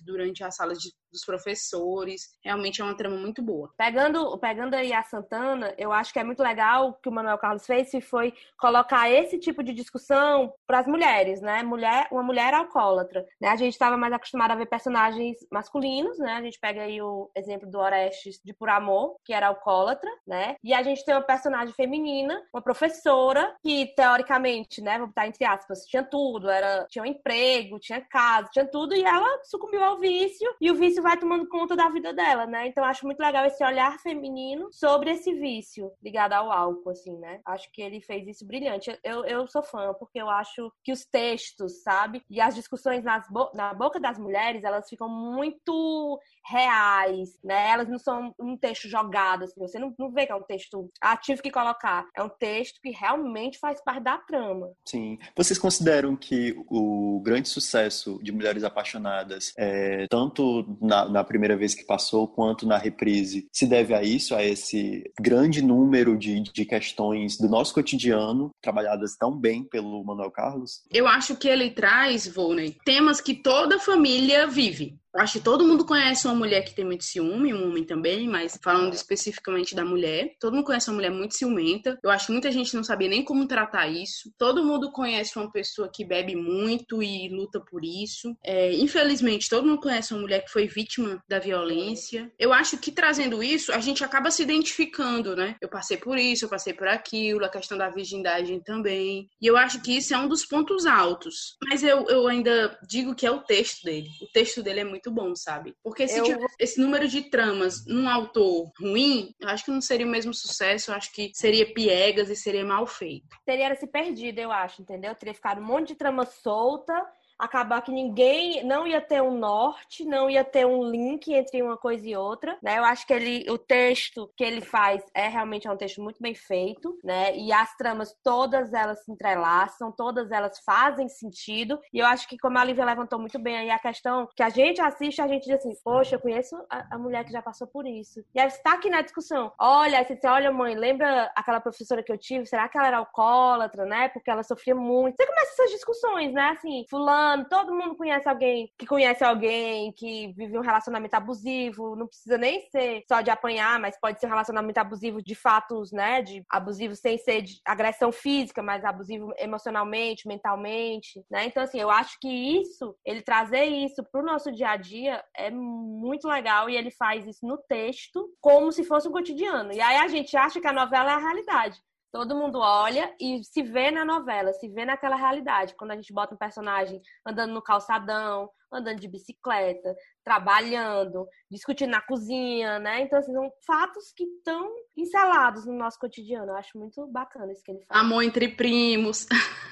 durante 0.02 0.44
a 0.44 0.50
sala 0.50 0.74
de 0.74 0.80
dos 1.10 1.24
professores. 1.24 2.28
Realmente 2.44 2.80
é 2.80 2.84
uma 2.84 2.96
trama 2.96 3.16
muito 3.16 3.42
boa. 3.42 3.70
Pegando, 3.76 4.38
pegando 4.38 4.74
aí 4.74 4.92
a 4.92 5.02
Santana, 5.02 5.74
eu 5.76 5.92
acho 5.92 6.12
que 6.12 6.18
é 6.18 6.24
muito 6.24 6.42
legal 6.42 6.94
que 7.02 7.08
o 7.08 7.12
Manuel 7.12 7.38
Carlos 7.38 7.66
fez, 7.66 7.90
se 7.90 8.00
foi 8.00 8.32
colocar 8.58 9.10
esse 9.10 9.38
tipo 9.38 9.62
de 9.62 9.72
discussão 9.72 10.52
para 10.66 10.80
as 10.80 10.86
mulheres, 10.86 11.40
né? 11.40 11.62
Mulher, 11.62 12.08
uma 12.10 12.22
mulher 12.22 12.54
alcoólatra. 12.54 13.26
Né? 13.40 13.48
A 13.48 13.56
gente 13.56 13.72
estava 13.72 13.96
mais 13.96 14.12
acostumado 14.12 14.52
a 14.52 14.56
ver 14.56 14.66
personagens 14.66 15.38
masculinos, 15.50 16.18
né? 16.18 16.34
A 16.34 16.42
gente 16.42 16.58
pega 16.58 16.82
aí 16.82 17.00
o 17.00 17.30
exemplo 17.36 17.68
do 17.68 17.78
Orestes 17.78 18.40
de 18.44 18.52
Por 18.54 18.68
Amor, 18.68 19.16
que 19.24 19.32
era 19.32 19.48
alcoólatra, 19.48 20.10
né? 20.26 20.56
E 20.62 20.72
a 20.72 20.82
gente 20.82 21.04
tem 21.04 21.14
uma 21.14 21.22
personagem 21.22 21.74
feminina, 21.74 22.42
uma 22.52 22.62
professora, 22.62 23.54
que 23.62 23.86
teoricamente, 23.94 24.80
né, 24.80 24.98
vou 24.98 25.08
botar 25.08 25.26
entre 25.26 25.44
aspas, 25.44 25.84
tinha 25.86 26.02
tudo, 26.02 26.48
era, 26.48 26.86
tinha 26.88 27.02
um 27.02 27.06
emprego, 27.06 27.78
tinha 27.78 28.00
casa, 28.00 28.48
tinha 28.52 28.66
tudo, 28.66 28.94
e 28.94 29.02
ela 29.02 29.40
sucumbiu 29.44 29.82
ao 29.82 29.98
vício, 29.98 30.54
e 30.60 30.70
o 30.70 30.74
vício 30.74 30.99
vai 31.00 31.18
tomando 31.18 31.48
conta 31.48 31.76
da 31.76 31.88
vida 31.88 32.12
dela, 32.12 32.46
né? 32.46 32.68
Então 32.68 32.84
acho 32.84 33.06
muito 33.06 33.20
legal 33.20 33.44
esse 33.46 33.64
olhar 33.64 33.98
feminino 33.98 34.68
sobre 34.72 35.10
esse 35.10 35.32
vício 35.34 35.92
ligado 36.02 36.32
ao 36.32 36.50
álcool, 36.50 36.90
assim, 36.90 37.16
né? 37.18 37.40
Acho 37.44 37.70
que 37.72 37.82
ele 37.82 38.00
fez 38.00 38.26
isso 38.26 38.46
brilhante. 38.46 38.96
Eu, 39.02 39.24
eu 39.24 39.46
sou 39.46 39.62
fã, 39.62 39.94
porque 39.98 40.20
eu 40.20 40.28
acho 40.28 40.72
que 40.82 40.92
os 40.92 41.04
textos, 41.04 41.82
sabe? 41.82 42.22
E 42.28 42.40
as 42.40 42.54
discussões 42.54 43.04
nas 43.04 43.28
bo 43.28 43.50
na 43.54 43.74
boca 43.74 44.00
das 44.00 44.18
mulheres, 44.18 44.64
elas 44.64 44.88
ficam 44.88 45.08
muito 45.08 46.18
reais, 46.46 47.38
né? 47.42 47.70
Elas 47.70 47.88
não 47.88 47.98
são 47.98 48.34
um 48.38 48.56
texto 48.56 48.88
jogado, 48.88 49.44
assim. 49.44 49.60
Você 49.60 49.78
não, 49.78 49.94
não 49.98 50.10
vê 50.10 50.26
que 50.26 50.32
é 50.32 50.36
um 50.36 50.42
texto 50.42 50.90
ativo 51.00 51.42
que 51.42 51.50
colocar. 51.50 52.06
É 52.16 52.22
um 52.22 52.28
texto 52.28 52.80
que 52.80 52.90
realmente 52.90 53.58
faz 53.58 53.82
parte 53.82 54.02
da 54.02 54.18
trama. 54.18 54.72
Sim. 54.84 55.18
Vocês 55.36 55.58
consideram 55.58 56.16
que 56.16 56.54
o 56.68 57.20
grande 57.20 57.48
sucesso 57.48 58.18
de 58.22 58.32
Mulheres 58.32 58.64
Apaixonadas, 58.64 59.52
é, 59.56 60.06
tanto 60.08 60.62
na, 60.90 61.08
na 61.08 61.22
primeira 61.22 61.56
vez 61.56 61.72
que 61.72 61.84
passou, 61.84 62.26
quanto 62.26 62.66
na 62.66 62.76
reprise, 62.76 63.46
se 63.52 63.64
deve 63.64 63.94
a 63.94 64.02
isso, 64.02 64.34
a 64.34 64.42
esse 64.42 65.08
grande 65.20 65.62
número 65.62 66.18
de, 66.18 66.40
de 66.40 66.64
questões 66.64 67.38
do 67.38 67.48
nosso 67.48 67.72
cotidiano, 67.72 68.50
trabalhadas 68.60 69.16
tão 69.16 69.30
bem 69.30 69.62
pelo 69.62 70.02
Manuel 70.04 70.32
Carlos? 70.32 70.82
Eu 70.92 71.06
acho 71.06 71.36
que 71.36 71.46
ele 71.46 71.70
traz, 71.70 72.26
Volney, 72.26 72.76
temas 72.84 73.20
que 73.20 73.34
toda 73.34 73.78
família 73.78 74.48
vive. 74.48 74.98
Acho 75.14 75.34
que 75.34 75.44
todo 75.44 75.66
mundo 75.66 75.84
conhece 75.84 76.26
uma 76.26 76.34
mulher 76.34 76.62
que 76.62 76.74
tem 76.74 76.84
muito 76.84 77.04
ciúme, 77.04 77.52
um 77.52 77.68
homem 77.68 77.84
também, 77.84 78.28
mas 78.28 78.58
falando 78.62 78.94
especificamente 78.94 79.74
da 79.74 79.84
mulher, 79.84 80.34
todo 80.38 80.54
mundo 80.54 80.64
conhece 80.64 80.88
uma 80.88 80.96
mulher 80.96 81.10
muito 81.10 81.34
ciumenta. 81.34 81.98
Eu 82.02 82.10
acho 82.10 82.26
que 82.26 82.32
muita 82.32 82.50
gente 82.52 82.74
não 82.74 82.84
sabia 82.84 83.08
nem 83.08 83.24
como 83.24 83.46
tratar 83.46 83.88
isso. 83.88 84.32
Todo 84.38 84.64
mundo 84.64 84.92
conhece 84.92 85.36
uma 85.38 85.50
pessoa 85.50 85.90
que 85.92 86.04
bebe 86.04 86.36
muito 86.36 87.02
e 87.02 87.28
luta 87.28 87.60
por 87.60 87.84
isso. 87.84 88.36
É, 88.44 88.72
infelizmente, 88.74 89.48
todo 89.48 89.66
mundo 89.66 89.80
conhece 89.80 90.12
uma 90.12 90.22
mulher 90.22 90.44
que 90.44 90.50
foi 90.52 90.66
vítima 90.68 91.22
da 91.28 91.38
violência. 91.38 92.30
Eu 92.38 92.52
acho 92.52 92.78
que 92.78 92.92
trazendo 92.92 93.42
isso, 93.42 93.72
a 93.72 93.80
gente 93.80 94.04
acaba 94.04 94.30
se 94.30 94.42
identificando, 94.42 95.34
né? 95.34 95.56
Eu 95.60 95.68
passei 95.68 95.96
por 95.96 96.18
isso, 96.18 96.44
eu 96.44 96.48
passei 96.48 96.72
por 96.72 96.86
aquilo, 96.86 97.44
a 97.44 97.48
questão 97.48 97.76
da 97.76 97.88
virgindade 97.88 98.60
também. 98.64 99.28
E 99.40 99.46
eu 99.46 99.56
acho 99.56 99.82
que 99.82 99.96
isso 99.96 100.14
é 100.14 100.18
um 100.18 100.28
dos 100.28 100.44
pontos 100.44 100.86
altos. 100.86 101.56
Mas 101.68 101.82
eu, 101.82 102.06
eu 102.08 102.28
ainda 102.28 102.78
digo 102.86 103.14
que 103.14 103.26
é 103.26 103.30
o 103.30 103.40
texto 103.40 103.84
dele. 103.84 104.08
O 104.22 104.26
texto 104.32 104.62
dele 104.62 104.80
é 104.80 104.84
muito 104.84 104.99
muito 105.00 105.10
bom, 105.10 105.34
sabe? 105.34 105.74
Porque 105.82 106.06
se 106.06 106.18
eu... 106.18 106.24
tiver 106.24 106.46
esse 106.58 106.80
número 106.80 107.08
de 107.08 107.22
tramas 107.22 107.86
num 107.86 108.08
autor 108.08 108.70
ruim, 108.78 109.34
eu 109.40 109.48
acho 109.48 109.64
que 109.64 109.70
não 109.70 109.80
seria 109.80 110.06
o 110.06 110.10
mesmo 110.10 110.34
sucesso, 110.34 110.90
eu 110.90 110.94
acho 110.94 111.12
que 111.12 111.30
seria 111.34 111.72
piegas 111.72 112.28
e 112.28 112.36
seria 112.36 112.64
mal 112.64 112.86
feito. 112.86 113.26
Teria 113.44 113.74
se 113.74 113.86
perdido, 113.86 114.38
eu 114.38 114.52
acho, 114.52 114.82
entendeu? 114.82 115.14
Teria 115.14 115.34
ficado 115.34 115.60
um 115.60 115.64
monte 115.64 115.88
de 115.88 115.94
trama 115.94 116.24
solta 116.26 116.94
acabar 117.40 117.82
que 117.82 117.90
ninguém 117.90 118.62
não 118.64 118.86
ia 118.86 119.00
ter 119.00 119.22
um 119.22 119.36
norte, 119.36 120.04
não 120.04 120.28
ia 120.28 120.44
ter 120.44 120.66
um 120.66 120.84
link 120.84 121.32
entre 121.32 121.62
uma 121.62 121.76
coisa 121.76 122.06
e 122.06 122.16
outra, 122.16 122.58
né? 122.62 122.78
Eu 122.78 122.84
acho 122.84 123.06
que 123.06 123.12
ele, 123.12 123.50
o 123.50 123.56
texto 123.56 124.30
que 124.36 124.44
ele 124.44 124.60
faz 124.60 125.02
é 125.14 125.26
realmente 125.26 125.66
é 125.66 125.70
um 125.70 125.76
texto 125.76 126.02
muito 126.02 126.20
bem 126.20 126.34
feito, 126.34 126.98
né? 127.02 127.36
E 127.36 127.52
as 127.52 127.74
tramas 127.76 128.14
todas 128.22 128.72
elas 128.72 129.04
se 129.04 129.10
entrelaçam, 129.10 129.90
todas 129.90 130.30
elas 130.30 130.60
fazem 130.64 131.08
sentido. 131.08 131.80
E 131.92 131.98
eu 131.98 132.06
acho 132.06 132.28
que 132.28 132.38
como 132.38 132.58
a 132.58 132.64
Lívia 132.64 132.84
levantou 132.84 133.18
muito 133.18 133.38
bem 133.38 133.56
aí 133.56 133.70
a 133.70 133.78
questão 133.78 134.28
que 134.36 134.42
a 134.42 134.50
gente 134.50 134.80
assiste, 134.80 135.22
a 135.22 135.26
gente 135.26 135.44
diz 135.44 135.54
assim, 135.54 135.74
poxa, 135.82 136.16
eu 136.16 136.20
conheço 136.20 136.56
a, 136.68 136.94
a 136.94 136.98
mulher 136.98 137.24
que 137.24 137.32
já 137.32 137.40
passou 137.40 137.66
por 137.66 137.86
isso. 137.86 138.22
E 138.34 138.40
aí 138.40 138.48
está 138.48 138.74
aqui 138.74 138.90
na 138.90 139.02
discussão. 139.02 139.52
Olha, 139.58 140.04
você 140.04 140.14
diz, 140.14 140.24
olha, 140.24 140.52
mãe, 140.52 140.74
lembra 140.74 141.30
aquela 141.34 141.60
professora 141.60 142.02
que 142.02 142.12
eu 142.12 142.18
tive? 142.18 142.46
Será 142.46 142.68
que 142.68 142.76
ela 142.76 142.88
era 142.88 142.98
alcoólatra, 142.98 143.86
né? 143.86 144.08
Porque 144.08 144.30
ela 144.30 144.42
sofria 144.42 144.74
muito. 144.74 145.16
Você 145.16 145.26
começa 145.26 145.52
essas 145.52 145.70
discussões, 145.70 146.32
né? 146.32 146.50
Assim, 146.50 146.84
fulano 146.88 147.29
fulano, 147.30 147.46
todo 147.48 147.74
mundo 147.74 147.96
conhece 147.96 148.28
alguém 148.28 148.70
que 148.78 148.86
conhece 148.86 149.24
alguém 149.24 149.92
que 149.92 150.32
vive 150.32 150.58
um 150.58 150.62
relacionamento 150.62 151.14
abusivo, 151.14 151.96
não 151.96 152.06
precisa 152.06 152.36
nem 152.36 152.68
ser 152.70 153.02
só 153.08 153.20
de 153.20 153.30
apanhar, 153.30 153.78
mas 153.78 153.98
pode 154.00 154.18
ser 154.18 154.26
um 154.26 154.30
relacionamento 154.30 154.78
abusivo 154.78 155.22
de 155.22 155.34
fatos, 155.34 155.92
né, 155.92 156.22
de 156.22 156.44
abusivo 156.50 156.94
sem 156.96 157.18
ser 157.18 157.42
de 157.42 157.60
agressão 157.64 158.12
física, 158.12 158.62
mas 158.62 158.84
abusivo 158.84 159.32
emocionalmente, 159.38 160.26
mentalmente, 160.26 161.24
né? 161.30 161.46
Então 161.46 161.62
assim, 161.62 161.80
eu 161.80 161.90
acho 161.90 162.18
que 162.20 162.28
isso, 162.28 162.96
ele 163.04 163.22
trazer 163.22 163.64
isso 163.64 164.04
pro 164.10 164.24
nosso 164.24 164.50
dia 164.52 164.70
a 164.70 164.76
dia 164.76 165.22
é 165.36 165.50
muito 165.50 166.28
legal 166.28 166.68
e 166.68 166.76
ele 166.76 166.90
faz 166.90 167.26
isso 167.26 167.46
no 167.46 167.58
texto 167.68 168.32
como 168.40 168.72
se 168.72 168.84
fosse 168.84 169.08
um 169.08 169.12
cotidiano. 169.12 169.72
E 169.72 169.80
aí 169.80 169.96
a 169.96 170.08
gente 170.08 170.36
acha 170.36 170.60
que 170.60 170.66
a 170.66 170.72
novela 170.72 171.10
é 171.12 171.14
a 171.14 171.18
realidade. 171.18 171.80
Todo 172.12 172.34
mundo 172.34 172.58
olha 172.58 173.14
e 173.20 173.42
se 173.44 173.62
vê 173.62 173.90
na 173.90 174.04
novela, 174.04 174.52
se 174.52 174.68
vê 174.68 174.84
naquela 174.84 175.14
realidade. 175.14 175.74
Quando 175.76 175.92
a 175.92 175.94
gente 175.96 176.12
bota 176.12 176.34
um 176.34 176.38
personagem 176.38 177.00
andando 177.24 177.52
no 177.52 177.62
calçadão, 177.62 178.50
andando 178.72 179.00
de 179.00 179.08
bicicleta, 179.08 179.94
trabalhando, 180.24 181.26
discutindo 181.50 181.90
na 181.90 182.00
cozinha, 182.00 182.78
né? 182.80 183.02
Então, 183.02 183.18
assim, 183.18 183.32
são 183.32 183.50
fatos 183.64 184.12
que 184.16 184.24
estão 184.24 184.68
instalados 184.96 185.66
no 185.66 185.74
nosso 185.74 185.98
cotidiano. 185.98 186.50
Eu 186.50 186.56
acho 186.56 186.76
muito 186.76 187.06
bacana 187.06 187.52
isso 187.52 187.62
que 187.62 187.70
ele 187.70 187.84
faz. 187.86 188.00
Amor 188.00 188.22
entre 188.22 188.48
primos. 188.48 189.26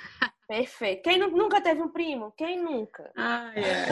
Perfeito. 0.49 1.03
Quem 1.03 1.19
nunca 1.19 1.61
teve 1.61 1.83
um 1.83 1.91
primo? 1.91 2.33
Quem 2.37 2.59
nunca? 2.63 3.13
Ah, 3.15 3.53
é. 3.55 3.87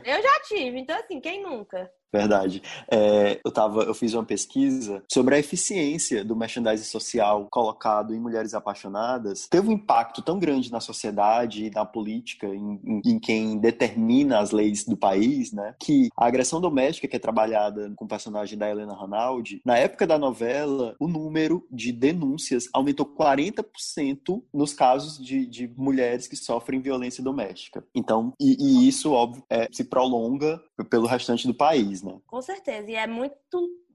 Eu 0.16 0.22
já 0.22 0.40
tive, 0.44 0.78
então 0.78 0.96
assim, 0.98 1.20
quem 1.20 1.42
nunca? 1.42 1.92
Verdade. 2.12 2.62
É, 2.88 3.40
eu, 3.44 3.50
tava, 3.50 3.82
eu 3.82 3.92
fiz 3.92 4.14
uma 4.14 4.24
pesquisa 4.24 5.02
sobre 5.12 5.34
a 5.34 5.38
eficiência 5.38 6.24
do 6.24 6.36
merchandising 6.36 6.84
social 6.84 7.48
colocado 7.50 8.14
em 8.14 8.20
mulheres 8.20 8.54
apaixonadas. 8.54 9.48
Teve 9.50 9.68
um 9.68 9.72
impacto 9.72 10.22
tão 10.22 10.38
grande 10.38 10.70
na 10.70 10.78
sociedade 10.78 11.64
e 11.64 11.70
na 11.70 11.84
política, 11.84 12.46
em, 12.46 12.80
em, 12.84 13.02
em, 13.04 13.18
quem 13.18 13.58
determina 13.58 14.38
as 14.38 14.52
leis 14.52 14.84
do 14.84 14.96
país, 14.96 15.52
né? 15.52 15.74
Que 15.80 16.08
a 16.16 16.26
agressão 16.26 16.60
doméstica, 16.60 17.08
que 17.08 17.16
é 17.16 17.18
trabalhada 17.18 17.92
com 17.96 18.04
o 18.04 18.08
personagem 18.08 18.56
da 18.56 18.70
Helena 18.70 18.94
Ronaldi, 18.94 19.60
na 19.64 19.76
época 19.76 20.06
da 20.06 20.16
novela, 20.16 20.94
o 21.00 21.08
número 21.08 21.66
de 21.68 21.90
denúncias 21.90 22.68
aumentou 22.72 23.06
40% 23.06 24.40
nos 24.52 24.72
casos 24.72 25.18
de, 25.18 25.46
de 25.46 25.68
mulheres 25.76 26.28
que 26.28 26.36
sofrem 26.36 26.80
violência 26.80 27.24
doméstica. 27.24 27.84
Então, 27.92 28.32
e, 28.40 28.56
e 28.60 28.88
isso, 28.88 29.10
óbvio, 29.10 29.42
é, 29.50 29.68
se 29.72 29.82
prolonga 29.82 30.62
pelo 30.88 31.06
restante 31.06 31.46
do 31.46 31.54
país, 31.54 32.03
né? 32.04 32.20
Com 32.26 32.42
certeza. 32.42 32.90
E 32.90 32.94
é 32.94 33.06
muito 33.06 33.38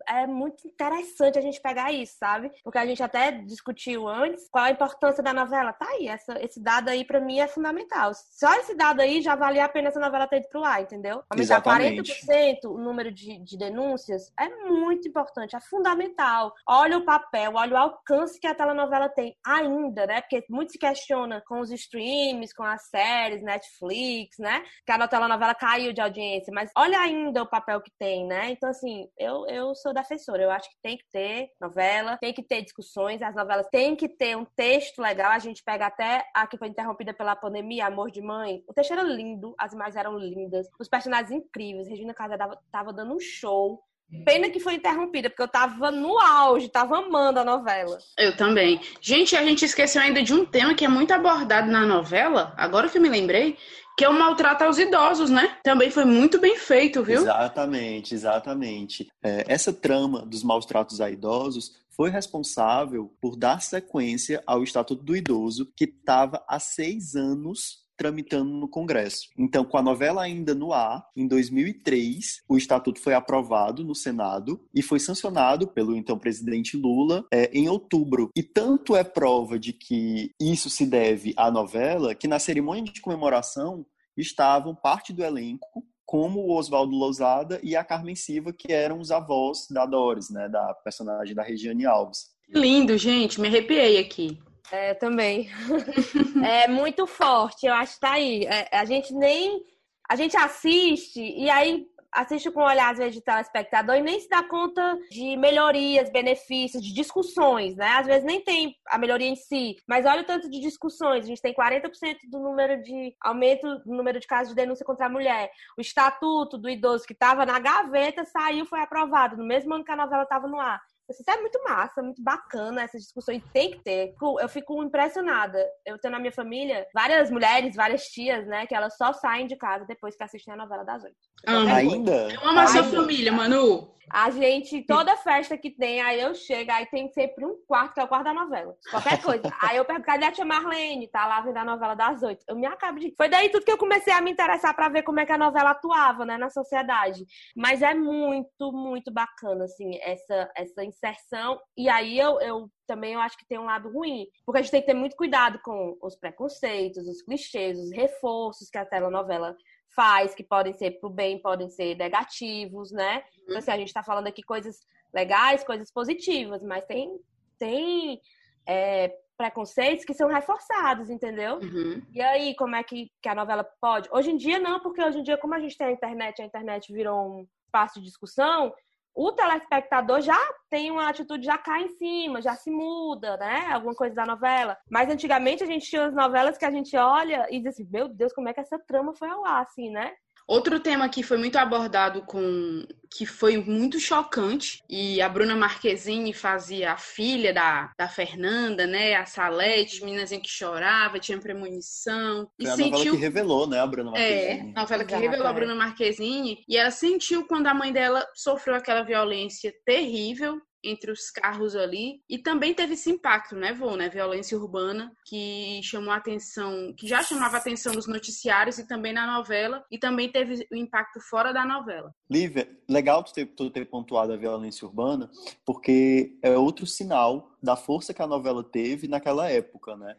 é 0.09 0.25
muito 0.25 0.67
interessante 0.67 1.37
a 1.37 1.41
gente 1.41 1.61
pegar 1.61 1.91
isso, 1.91 2.17
sabe? 2.17 2.51
Porque 2.63 2.77
a 2.77 2.85
gente 2.85 3.01
até 3.01 3.31
discutiu 3.31 4.07
antes 4.07 4.49
qual 4.49 4.65
a 4.65 4.71
importância 4.71 5.23
da 5.23 5.33
novela. 5.33 5.71
Tá 5.73 5.87
aí, 5.87 6.07
essa, 6.07 6.43
esse 6.43 6.61
dado 6.61 6.89
aí 6.89 7.05
para 7.05 7.21
mim 7.21 7.39
é 7.39 7.47
fundamental. 7.47 8.11
Só 8.13 8.53
esse 8.55 8.75
dado 8.75 9.01
aí 9.01 9.21
já 9.21 9.35
valia 9.35 9.65
a 9.65 9.69
pena 9.69 9.89
essa 9.89 9.99
novela 9.99 10.27
ter 10.27 10.37
ido 10.37 10.49
pro 10.49 10.63
ar, 10.63 10.81
entendeu? 10.81 11.23
Aumentar 11.29 11.41
Exatamente. 11.55 12.25
40% 12.25 12.65
o 12.65 12.77
número 12.77 13.11
de, 13.11 13.37
de 13.43 13.57
denúncias 13.57 14.31
é 14.39 14.49
muito 14.65 15.07
importante, 15.07 15.55
é 15.55 15.59
fundamental. 15.59 16.53
Olha 16.67 16.97
o 16.97 17.05
papel, 17.05 17.53
olha 17.55 17.73
o 17.73 17.77
alcance 17.77 18.39
que 18.39 18.47
a 18.47 18.55
telenovela 18.55 19.09
tem 19.09 19.35
ainda, 19.45 20.05
né? 20.07 20.21
Porque 20.21 20.43
muito 20.49 20.71
se 20.71 20.79
questiona 20.79 21.41
com 21.47 21.59
os 21.59 21.71
streams, 21.71 22.53
com 22.53 22.63
as 22.63 22.87
séries, 22.89 23.43
Netflix, 23.43 24.37
né? 24.39 24.63
Que 24.85 24.91
a 24.91 25.07
telenovela 25.07 25.53
caiu 25.53 25.93
de 25.93 26.01
audiência, 26.01 26.51
mas 26.53 26.71
olha 26.75 26.99
ainda 26.99 27.43
o 27.43 27.49
papel 27.49 27.81
que 27.81 27.91
tem, 27.99 28.25
né? 28.25 28.51
Então, 28.51 28.69
assim, 28.69 29.07
eu, 29.17 29.45
eu 29.47 29.75
sou 29.75 29.93
defensora. 30.01 30.43
Eu 30.43 30.51
acho 30.51 30.69
que 30.69 30.75
tem 30.81 30.97
que 30.97 31.05
ter 31.11 31.49
novela, 31.59 32.17
tem 32.17 32.33
que 32.33 32.43
ter 32.43 32.61
discussões, 32.61 33.21
as 33.21 33.35
novelas 33.35 33.67
têm 33.71 33.95
que 33.95 34.07
ter 34.07 34.35
um 34.35 34.45
texto 34.45 35.01
legal. 35.01 35.31
A 35.31 35.39
gente 35.39 35.63
pega 35.63 35.87
até 35.87 36.25
a 36.33 36.47
que 36.47 36.57
foi 36.57 36.67
interrompida 36.67 37.13
pela 37.13 37.35
pandemia, 37.35 37.87
Amor 37.87 38.11
de 38.11 38.21
Mãe. 38.21 38.63
O 38.67 38.73
texto 38.73 38.91
era 38.91 39.03
lindo, 39.03 39.55
as 39.57 39.73
imagens 39.73 39.95
eram 39.95 40.17
lindas, 40.17 40.67
os 40.79 40.87
personagens 40.87 41.31
incríveis. 41.31 41.87
Regina 41.87 42.13
Casé 42.13 42.37
tava 42.71 42.93
dando 42.93 43.15
um 43.15 43.19
show. 43.19 43.83
Pena 44.25 44.49
que 44.49 44.59
foi 44.59 44.73
interrompida, 44.73 45.29
porque 45.29 45.43
eu 45.43 45.47
tava 45.47 45.91
no 45.91 46.17
auge, 46.17 46.67
tava 46.67 46.97
amando 46.97 47.41
a 47.41 47.45
novela. 47.45 47.95
Eu 48.17 48.35
também. 48.35 48.81
Gente, 48.99 49.35
a 49.35 49.43
gente 49.43 49.63
esqueceu 49.63 50.01
ainda 50.01 50.23
de 50.23 50.33
um 50.33 50.43
tema 50.43 50.73
que 50.73 50.83
é 50.83 50.87
muito 50.87 51.13
abordado 51.13 51.69
na 51.69 51.85
novela, 51.85 52.51
agora 52.57 52.89
que 52.89 52.97
eu 52.97 53.01
me 53.03 53.07
lembrei, 53.07 53.55
que 53.99 54.05
é 54.05 54.09
o 54.09 54.17
maltrato 54.17 54.63
aos 54.63 54.77
idosos, 54.77 55.29
né? 55.29 55.57
Também 55.61 55.91
foi 55.91 56.05
muito 56.05 56.39
bem 56.39 56.57
feito, 56.57 57.03
viu? 57.03 57.19
Exatamente, 57.19 58.15
exatamente. 58.15 59.09
É, 59.21 59.43
essa 59.45 59.73
trama 59.73 60.25
dos 60.25 60.41
maus 60.41 60.65
tratos 60.65 61.01
a 61.01 61.11
idosos 61.11 61.75
foi 61.89 62.09
responsável 62.09 63.13
por 63.19 63.35
dar 63.35 63.61
sequência 63.61 64.41
ao 64.47 64.63
Estatuto 64.63 65.03
do 65.03 65.17
Idoso, 65.17 65.69
que 65.75 65.83
estava 65.83 66.41
há 66.47 66.57
seis 66.61 67.13
anos 67.13 67.79
tramitando 67.99 68.49
no 68.49 68.69
Congresso. 68.69 69.27
Então, 69.37 69.65
com 69.65 69.77
a 69.77 69.81
novela 69.81 70.23
ainda 70.23 70.55
no 70.55 70.71
ar, 70.71 71.05
em 71.13 71.27
2003, 71.27 72.43
o 72.47 72.57
estatuto 72.57 73.01
foi 73.01 73.13
aprovado 73.13 73.83
no 73.83 73.93
Senado 73.93 74.61
e 74.73 74.81
foi 74.81 75.01
sancionado 75.01 75.67
pelo 75.67 75.97
então 75.97 76.17
presidente 76.17 76.77
Lula 76.77 77.25
é, 77.31 77.51
em 77.53 77.67
outubro. 77.67 78.29
E 78.33 78.41
tanto 78.41 78.95
é 78.95 79.03
prova 79.03 79.59
de 79.59 79.73
que 79.73 80.31
isso 80.39 80.69
se 80.69 80.85
deve 80.85 81.33
à 81.35 81.51
novela 81.51 82.15
que 82.15 82.27
na 82.27 82.39
cerimônia 82.39 82.91
de 82.91 83.01
comemoração 83.01 83.85
estavam 84.15 84.73
parte 84.73 85.11
do 85.11 85.23
elenco 85.23 85.85
como 86.05 86.39
o 86.39 86.57
Oswaldo 86.57 86.95
Lousada 86.95 87.59
e 87.61 87.75
a 87.75 87.83
Carmen 87.83 88.15
Silva, 88.15 88.51
que 88.51 88.73
eram 88.73 88.99
os 88.99 89.11
avós 89.11 89.67
da 89.69 89.85
Doris, 89.85 90.31
né, 90.31 90.49
da 90.49 90.73
personagem 90.73 91.35
da 91.35 91.43
Regiane 91.43 91.85
Alves. 91.85 92.29
Lindo, 92.49 92.97
gente, 92.97 93.39
me 93.39 93.47
arrepiei 93.47 93.99
aqui. 93.99 94.39
É, 94.71 94.93
também. 94.93 95.49
é 96.45 96.67
muito 96.67 97.07
forte, 97.07 97.65
eu 97.65 97.73
acho 97.73 97.95
que 97.95 97.99
tá 97.99 98.11
aí. 98.11 98.45
É, 98.45 98.69
a 98.71 98.85
gente 98.85 99.13
nem. 99.13 99.63
A 100.09 100.15
gente 100.15 100.35
assiste 100.35 101.21
e 101.21 101.49
aí 101.49 101.85
assiste 102.11 102.49
com 102.51 102.61
um 102.61 102.65
olhar, 102.65 102.91
às 102.91 102.97
vezes, 102.97 103.15
de 103.15 103.21
telespectador 103.21 103.95
e 103.95 104.01
nem 104.01 104.19
se 104.19 104.27
dá 104.27 104.43
conta 104.43 104.97
de 105.11 105.37
melhorias, 105.37 106.09
benefícios, 106.09 106.83
de 106.83 106.93
discussões, 106.93 107.75
né? 107.75 107.87
Às 107.89 108.07
vezes 108.07 108.23
nem 108.23 108.41
tem 108.41 108.75
a 108.87 108.97
melhoria 108.97 109.27
em 109.27 109.35
si, 109.35 109.77
mas 109.87 110.05
olha 110.05 110.21
o 110.21 110.25
tanto 110.25 110.49
de 110.49 110.59
discussões. 110.59 111.23
A 111.23 111.27
gente 111.27 111.41
tem 111.41 111.53
40% 111.53 112.17
do 112.29 112.39
número 112.39 112.81
de 112.81 113.15
aumento 113.21 113.79
do 113.79 113.93
número 113.93 114.19
de 114.19 114.27
casos 114.27 114.49
de 114.49 114.55
denúncia 114.55 114.85
contra 114.85 115.05
a 115.05 115.09
mulher. 115.09 115.51
O 115.77 115.81
estatuto 115.81 116.57
do 116.57 116.69
idoso 116.69 117.05
que 117.05 117.13
estava 117.13 117.45
na 117.45 117.59
gaveta 117.59 118.25
saiu, 118.25 118.65
foi 118.65 118.81
aprovado 118.81 119.37
no 119.37 119.45
mesmo 119.45 119.73
ano 119.73 119.83
que 119.83 119.91
a 119.91 119.95
novela 119.95 120.23
estava 120.23 120.47
no 120.47 120.59
ar. 120.59 120.81
Isso 121.09 121.29
é 121.29 121.37
muito 121.37 121.61
massa, 121.63 122.01
muito 122.01 122.21
bacana 122.21 122.83
essas 122.83 123.01
discussões. 123.01 123.41
Tem 123.53 123.71
que 123.71 123.79
ter. 123.79 124.13
Eu 124.39 124.49
fico 124.49 124.83
impressionada. 124.83 125.65
Eu 125.85 125.97
tenho 125.97 126.11
na 126.11 126.19
minha 126.19 126.31
família 126.31 126.87
várias 126.93 127.29
mulheres, 127.29 127.75
várias 127.75 128.03
tias, 128.05 128.45
né? 128.47 128.65
Que 128.65 128.75
elas 128.75 128.95
só 128.97 129.13
saem 129.13 129.47
de 129.47 129.55
casa 129.55 129.85
depois 129.85 130.15
que 130.15 130.23
assistem 130.23 130.53
a 130.53 130.57
novela 130.57 130.83
das 130.83 131.03
oito. 131.03 131.17
Ainda? 131.45 132.29
Eu 132.33 132.47
amo 132.47 132.59
a 132.59 132.67
sua 132.67 132.83
família, 132.83 133.31
Manu. 133.31 133.99
A 134.11 134.31
gente, 134.31 134.81
toda 134.83 135.15
festa 135.17 135.55
que 135.55 135.69
tem, 135.69 136.01
aí 136.01 136.19
eu 136.19 136.33
chego, 136.33 136.71
aí 136.71 136.85
tem 136.87 137.07
sempre 137.09 137.45
um 137.45 137.55
quarto, 137.67 137.93
que 137.93 137.99
é 137.99 138.03
o 138.03 138.07
quarto 138.07 138.23
da 138.23 138.33
novela. 138.33 138.75
Qualquer 138.89 139.21
coisa. 139.21 139.43
aí 139.61 139.77
eu 139.77 139.85
pergunto, 139.85 140.05
cadê 140.07 140.25
a 140.25 140.31
tia 140.31 140.43
Marlene? 140.43 141.07
Tá 141.07 141.27
lá 141.27 141.41
vendo 141.41 141.57
a 141.57 141.65
novela 141.65 141.93
das 141.93 142.23
oito. 142.23 142.43
Eu 142.47 142.55
me 142.55 142.65
acabo 142.65 142.99
de. 142.99 143.13
Foi 143.15 143.29
daí 143.29 143.49
tudo 143.49 143.63
que 143.63 143.71
eu 143.71 143.77
comecei 143.77 144.11
a 144.11 144.21
me 144.21 144.31
interessar 144.31 144.75
para 144.75 144.89
ver 144.89 145.03
como 145.03 145.19
é 145.19 145.25
que 145.25 145.31
a 145.31 145.37
novela 145.37 145.71
atuava, 145.71 146.25
né, 146.25 146.37
na 146.37 146.49
sociedade. 146.49 147.23
Mas 147.55 147.81
é 147.83 147.93
muito, 147.93 148.71
muito 148.71 149.11
bacana, 149.11 149.65
assim, 149.65 149.99
essa, 150.01 150.49
essa 150.55 150.83
inserção. 150.99 151.59
E 151.77 151.89
aí 151.89 152.19
eu, 152.19 152.39
eu 152.41 152.69
também 152.85 153.13
eu 153.13 153.19
acho 153.19 153.37
que 153.37 153.47
tem 153.47 153.57
um 153.57 153.65
lado 153.65 153.89
ruim, 153.89 154.27
porque 154.45 154.59
a 154.59 154.61
gente 154.61 154.71
tem 154.71 154.81
que 154.81 154.87
ter 154.87 154.93
muito 154.93 155.15
cuidado 155.15 155.59
com 155.63 155.97
os 156.01 156.15
preconceitos, 156.15 157.07
os 157.07 157.21
clichês, 157.21 157.79
os 157.79 157.91
reforços 157.91 158.69
que 158.69 158.77
a 158.77 158.85
telenovela 158.85 159.55
faz, 159.95 160.35
que 160.35 160.43
podem 160.43 160.73
ser 160.73 160.99
pro 160.99 161.09
bem, 161.09 161.41
podem 161.41 161.69
ser 161.69 161.95
negativos, 161.95 162.91
né? 162.91 163.23
Então, 163.43 163.57
assim, 163.57 163.71
a 163.71 163.77
gente 163.77 163.87
está 163.87 164.03
falando 164.03 164.27
aqui 164.27 164.43
coisas 164.43 164.79
legais, 165.13 165.63
coisas 165.63 165.91
positivas, 165.91 166.61
mas 166.61 166.85
tem, 166.85 167.19
tem 167.57 168.21
é, 168.67 169.11
preconceitos 169.35 170.05
que 170.05 170.13
são 170.13 170.29
reforçados, 170.29 171.09
entendeu? 171.09 171.55
Uhum. 171.55 172.01
E 172.13 172.21
aí, 172.21 172.55
como 172.55 172.75
é 172.75 172.83
que, 172.83 173.11
que 173.21 173.29
a 173.29 173.35
novela 173.35 173.67
pode? 173.81 174.07
Hoje 174.11 174.31
em 174.31 174.37
dia, 174.37 174.59
não, 174.59 174.79
porque 174.79 175.03
hoje 175.03 175.19
em 175.19 175.23
dia, 175.23 175.37
como 175.37 175.55
a 175.55 175.59
gente 175.59 175.77
tem 175.77 175.87
a 175.87 175.91
internet, 175.91 176.41
a 176.41 176.45
internet 176.45 176.93
virou 176.93 177.39
um 177.39 177.47
espaço 177.65 177.99
de 177.99 178.05
discussão, 178.05 178.73
o 179.19 179.33
telespectador 179.33 180.21
já 180.21 180.39
tem 180.69 180.89
uma 180.89 181.09
atitude, 181.09 181.45
já 181.45 181.57
cai 181.57 181.83
em 181.83 181.89
cima, 181.89 182.41
já 182.41 182.55
se 182.55 182.71
muda, 182.71 183.35
né? 183.35 183.67
Alguma 183.73 183.93
coisa 183.93 184.15
da 184.15 184.25
novela. 184.25 184.77
Mas 184.89 185.09
antigamente 185.09 185.61
a 185.61 185.67
gente 185.67 185.89
tinha 185.89 186.05
as 186.05 186.13
novelas 186.13 186.57
que 186.57 186.63
a 186.63 186.71
gente 186.71 186.95
olha 186.95 187.45
e 187.51 187.59
diz 187.59 187.73
assim, 187.73 187.85
meu 187.91 188.07
Deus, 188.07 188.31
como 188.31 188.47
é 188.47 188.53
que 188.53 188.61
essa 188.61 188.79
trama 188.79 189.13
foi 189.13 189.27
ao 189.27 189.45
ar, 189.45 189.63
assim, 189.63 189.89
né? 189.89 190.13
Outro 190.49 190.79
tema 190.79 191.07
que 191.07 191.21
foi 191.21 191.37
muito 191.37 191.57
abordado 191.57 192.23
com 192.23 192.83
que 193.11 193.23
foi 193.23 193.57
muito 193.57 193.99
chocante 193.99 194.83
e 194.89 195.21
a 195.21 195.29
Bruna 195.29 195.55
Marquezine 195.55 196.33
fazia 196.33 196.93
a 196.93 196.97
filha 196.97 197.53
da, 197.53 197.91
da 197.95 198.07
Fernanda, 198.07 198.87
né, 198.87 199.15
a 199.15 199.27
Salete, 199.27 200.03
meninazinha 200.03 200.41
que 200.41 200.49
chorava, 200.49 201.19
tinha 201.19 201.37
premonição 201.39 202.49
e 202.57 202.63
foi 202.63 202.73
a 202.73 202.75
sentiu 202.75 202.91
novela 202.91 203.15
que 203.15 203.21
revelou, 203.21 203.67
né, 203.67 203.79
a 203.79 203.85
Bruna 203.85 204.09
é, 204.09 204.11
Marquezine. 204.11 204.71
É, 204.71 204.79
novela 204.79 205.03
que 205.05 205.11
Exato, 205.11 205.23
revelou 205.23 205.45
é. 205.45 205.49
a 205.49 205.53
Bruna 205.53 205.75
Marquezine 205.75 206.63
e 206.67 206.77
ela 206.77 206.91
sentiu 206.91 207.45
quando 207.45 207.67
a 207.67 207.73
mãe 207.75 207.93
dela 207.93 208.25
sofreu 208.33 208.75
aquela 208.75 209.03
violência 209.03 209.71
terrível 209.85 210.59
entre 210.83 211.11
os 211.11 211.29
carros 211.29 211.75
ali. 211.75 212.21
E 212.29 212.37
também 212.37 212.73
teve 212.73 212.93
esse 212.93 213.09
impacto, 213.09 213.55
né, 213.55 213.73
Vô, 213.73 213.95
né? 213.95 214.09
Violência 214.09 214.57
urbana, 214.57 215.11
que 215.25 215.81
chamou 215.83 216.11
a 216.11 216.17
atenção, 216.17 216.93
que 216.97 217.07
já 217.07 217.21
chamava 217.21 217.57
a 217.57 217.59
atenção 217.59 217.93
nos 217.93 218.07
noticiários 218.07 218.77
e 218.77 218.87
também 218.87 219.13
na 219.13 219.25
novela, 219.25 219.85
e 219.91 219.97
também 219.97 220.31
teve 220.31 220.67
o 220.71 220.75
impacto 220.75 221.19
fora 221.21 221.51
da 221.51 221.65
novela. 221.65 222.13
Lívia, 222.29 222.69
legal 222.87 223.23
tu 223.23 223.33
ter, 223.33 223.45
tu 223.45 223.69
ter 223.69 223.85
pontuado 223.85 224.33
a 224.33 224.37
violência 224.37 224.87
urbana, 224.87 225.29
porque 225.65 226.37
é 226.41 226.57
outro 226.57 226.85
sinal 226.85 227.51
da 227.61 227.75
força 227.75 228.13
que 228.13 228.21
a 228.21 228.27
novela 228.27 228.63
teve 228.63 229.07
naquela 229.07 229.49
época, 229.49 229.95
né? 229.95 230.15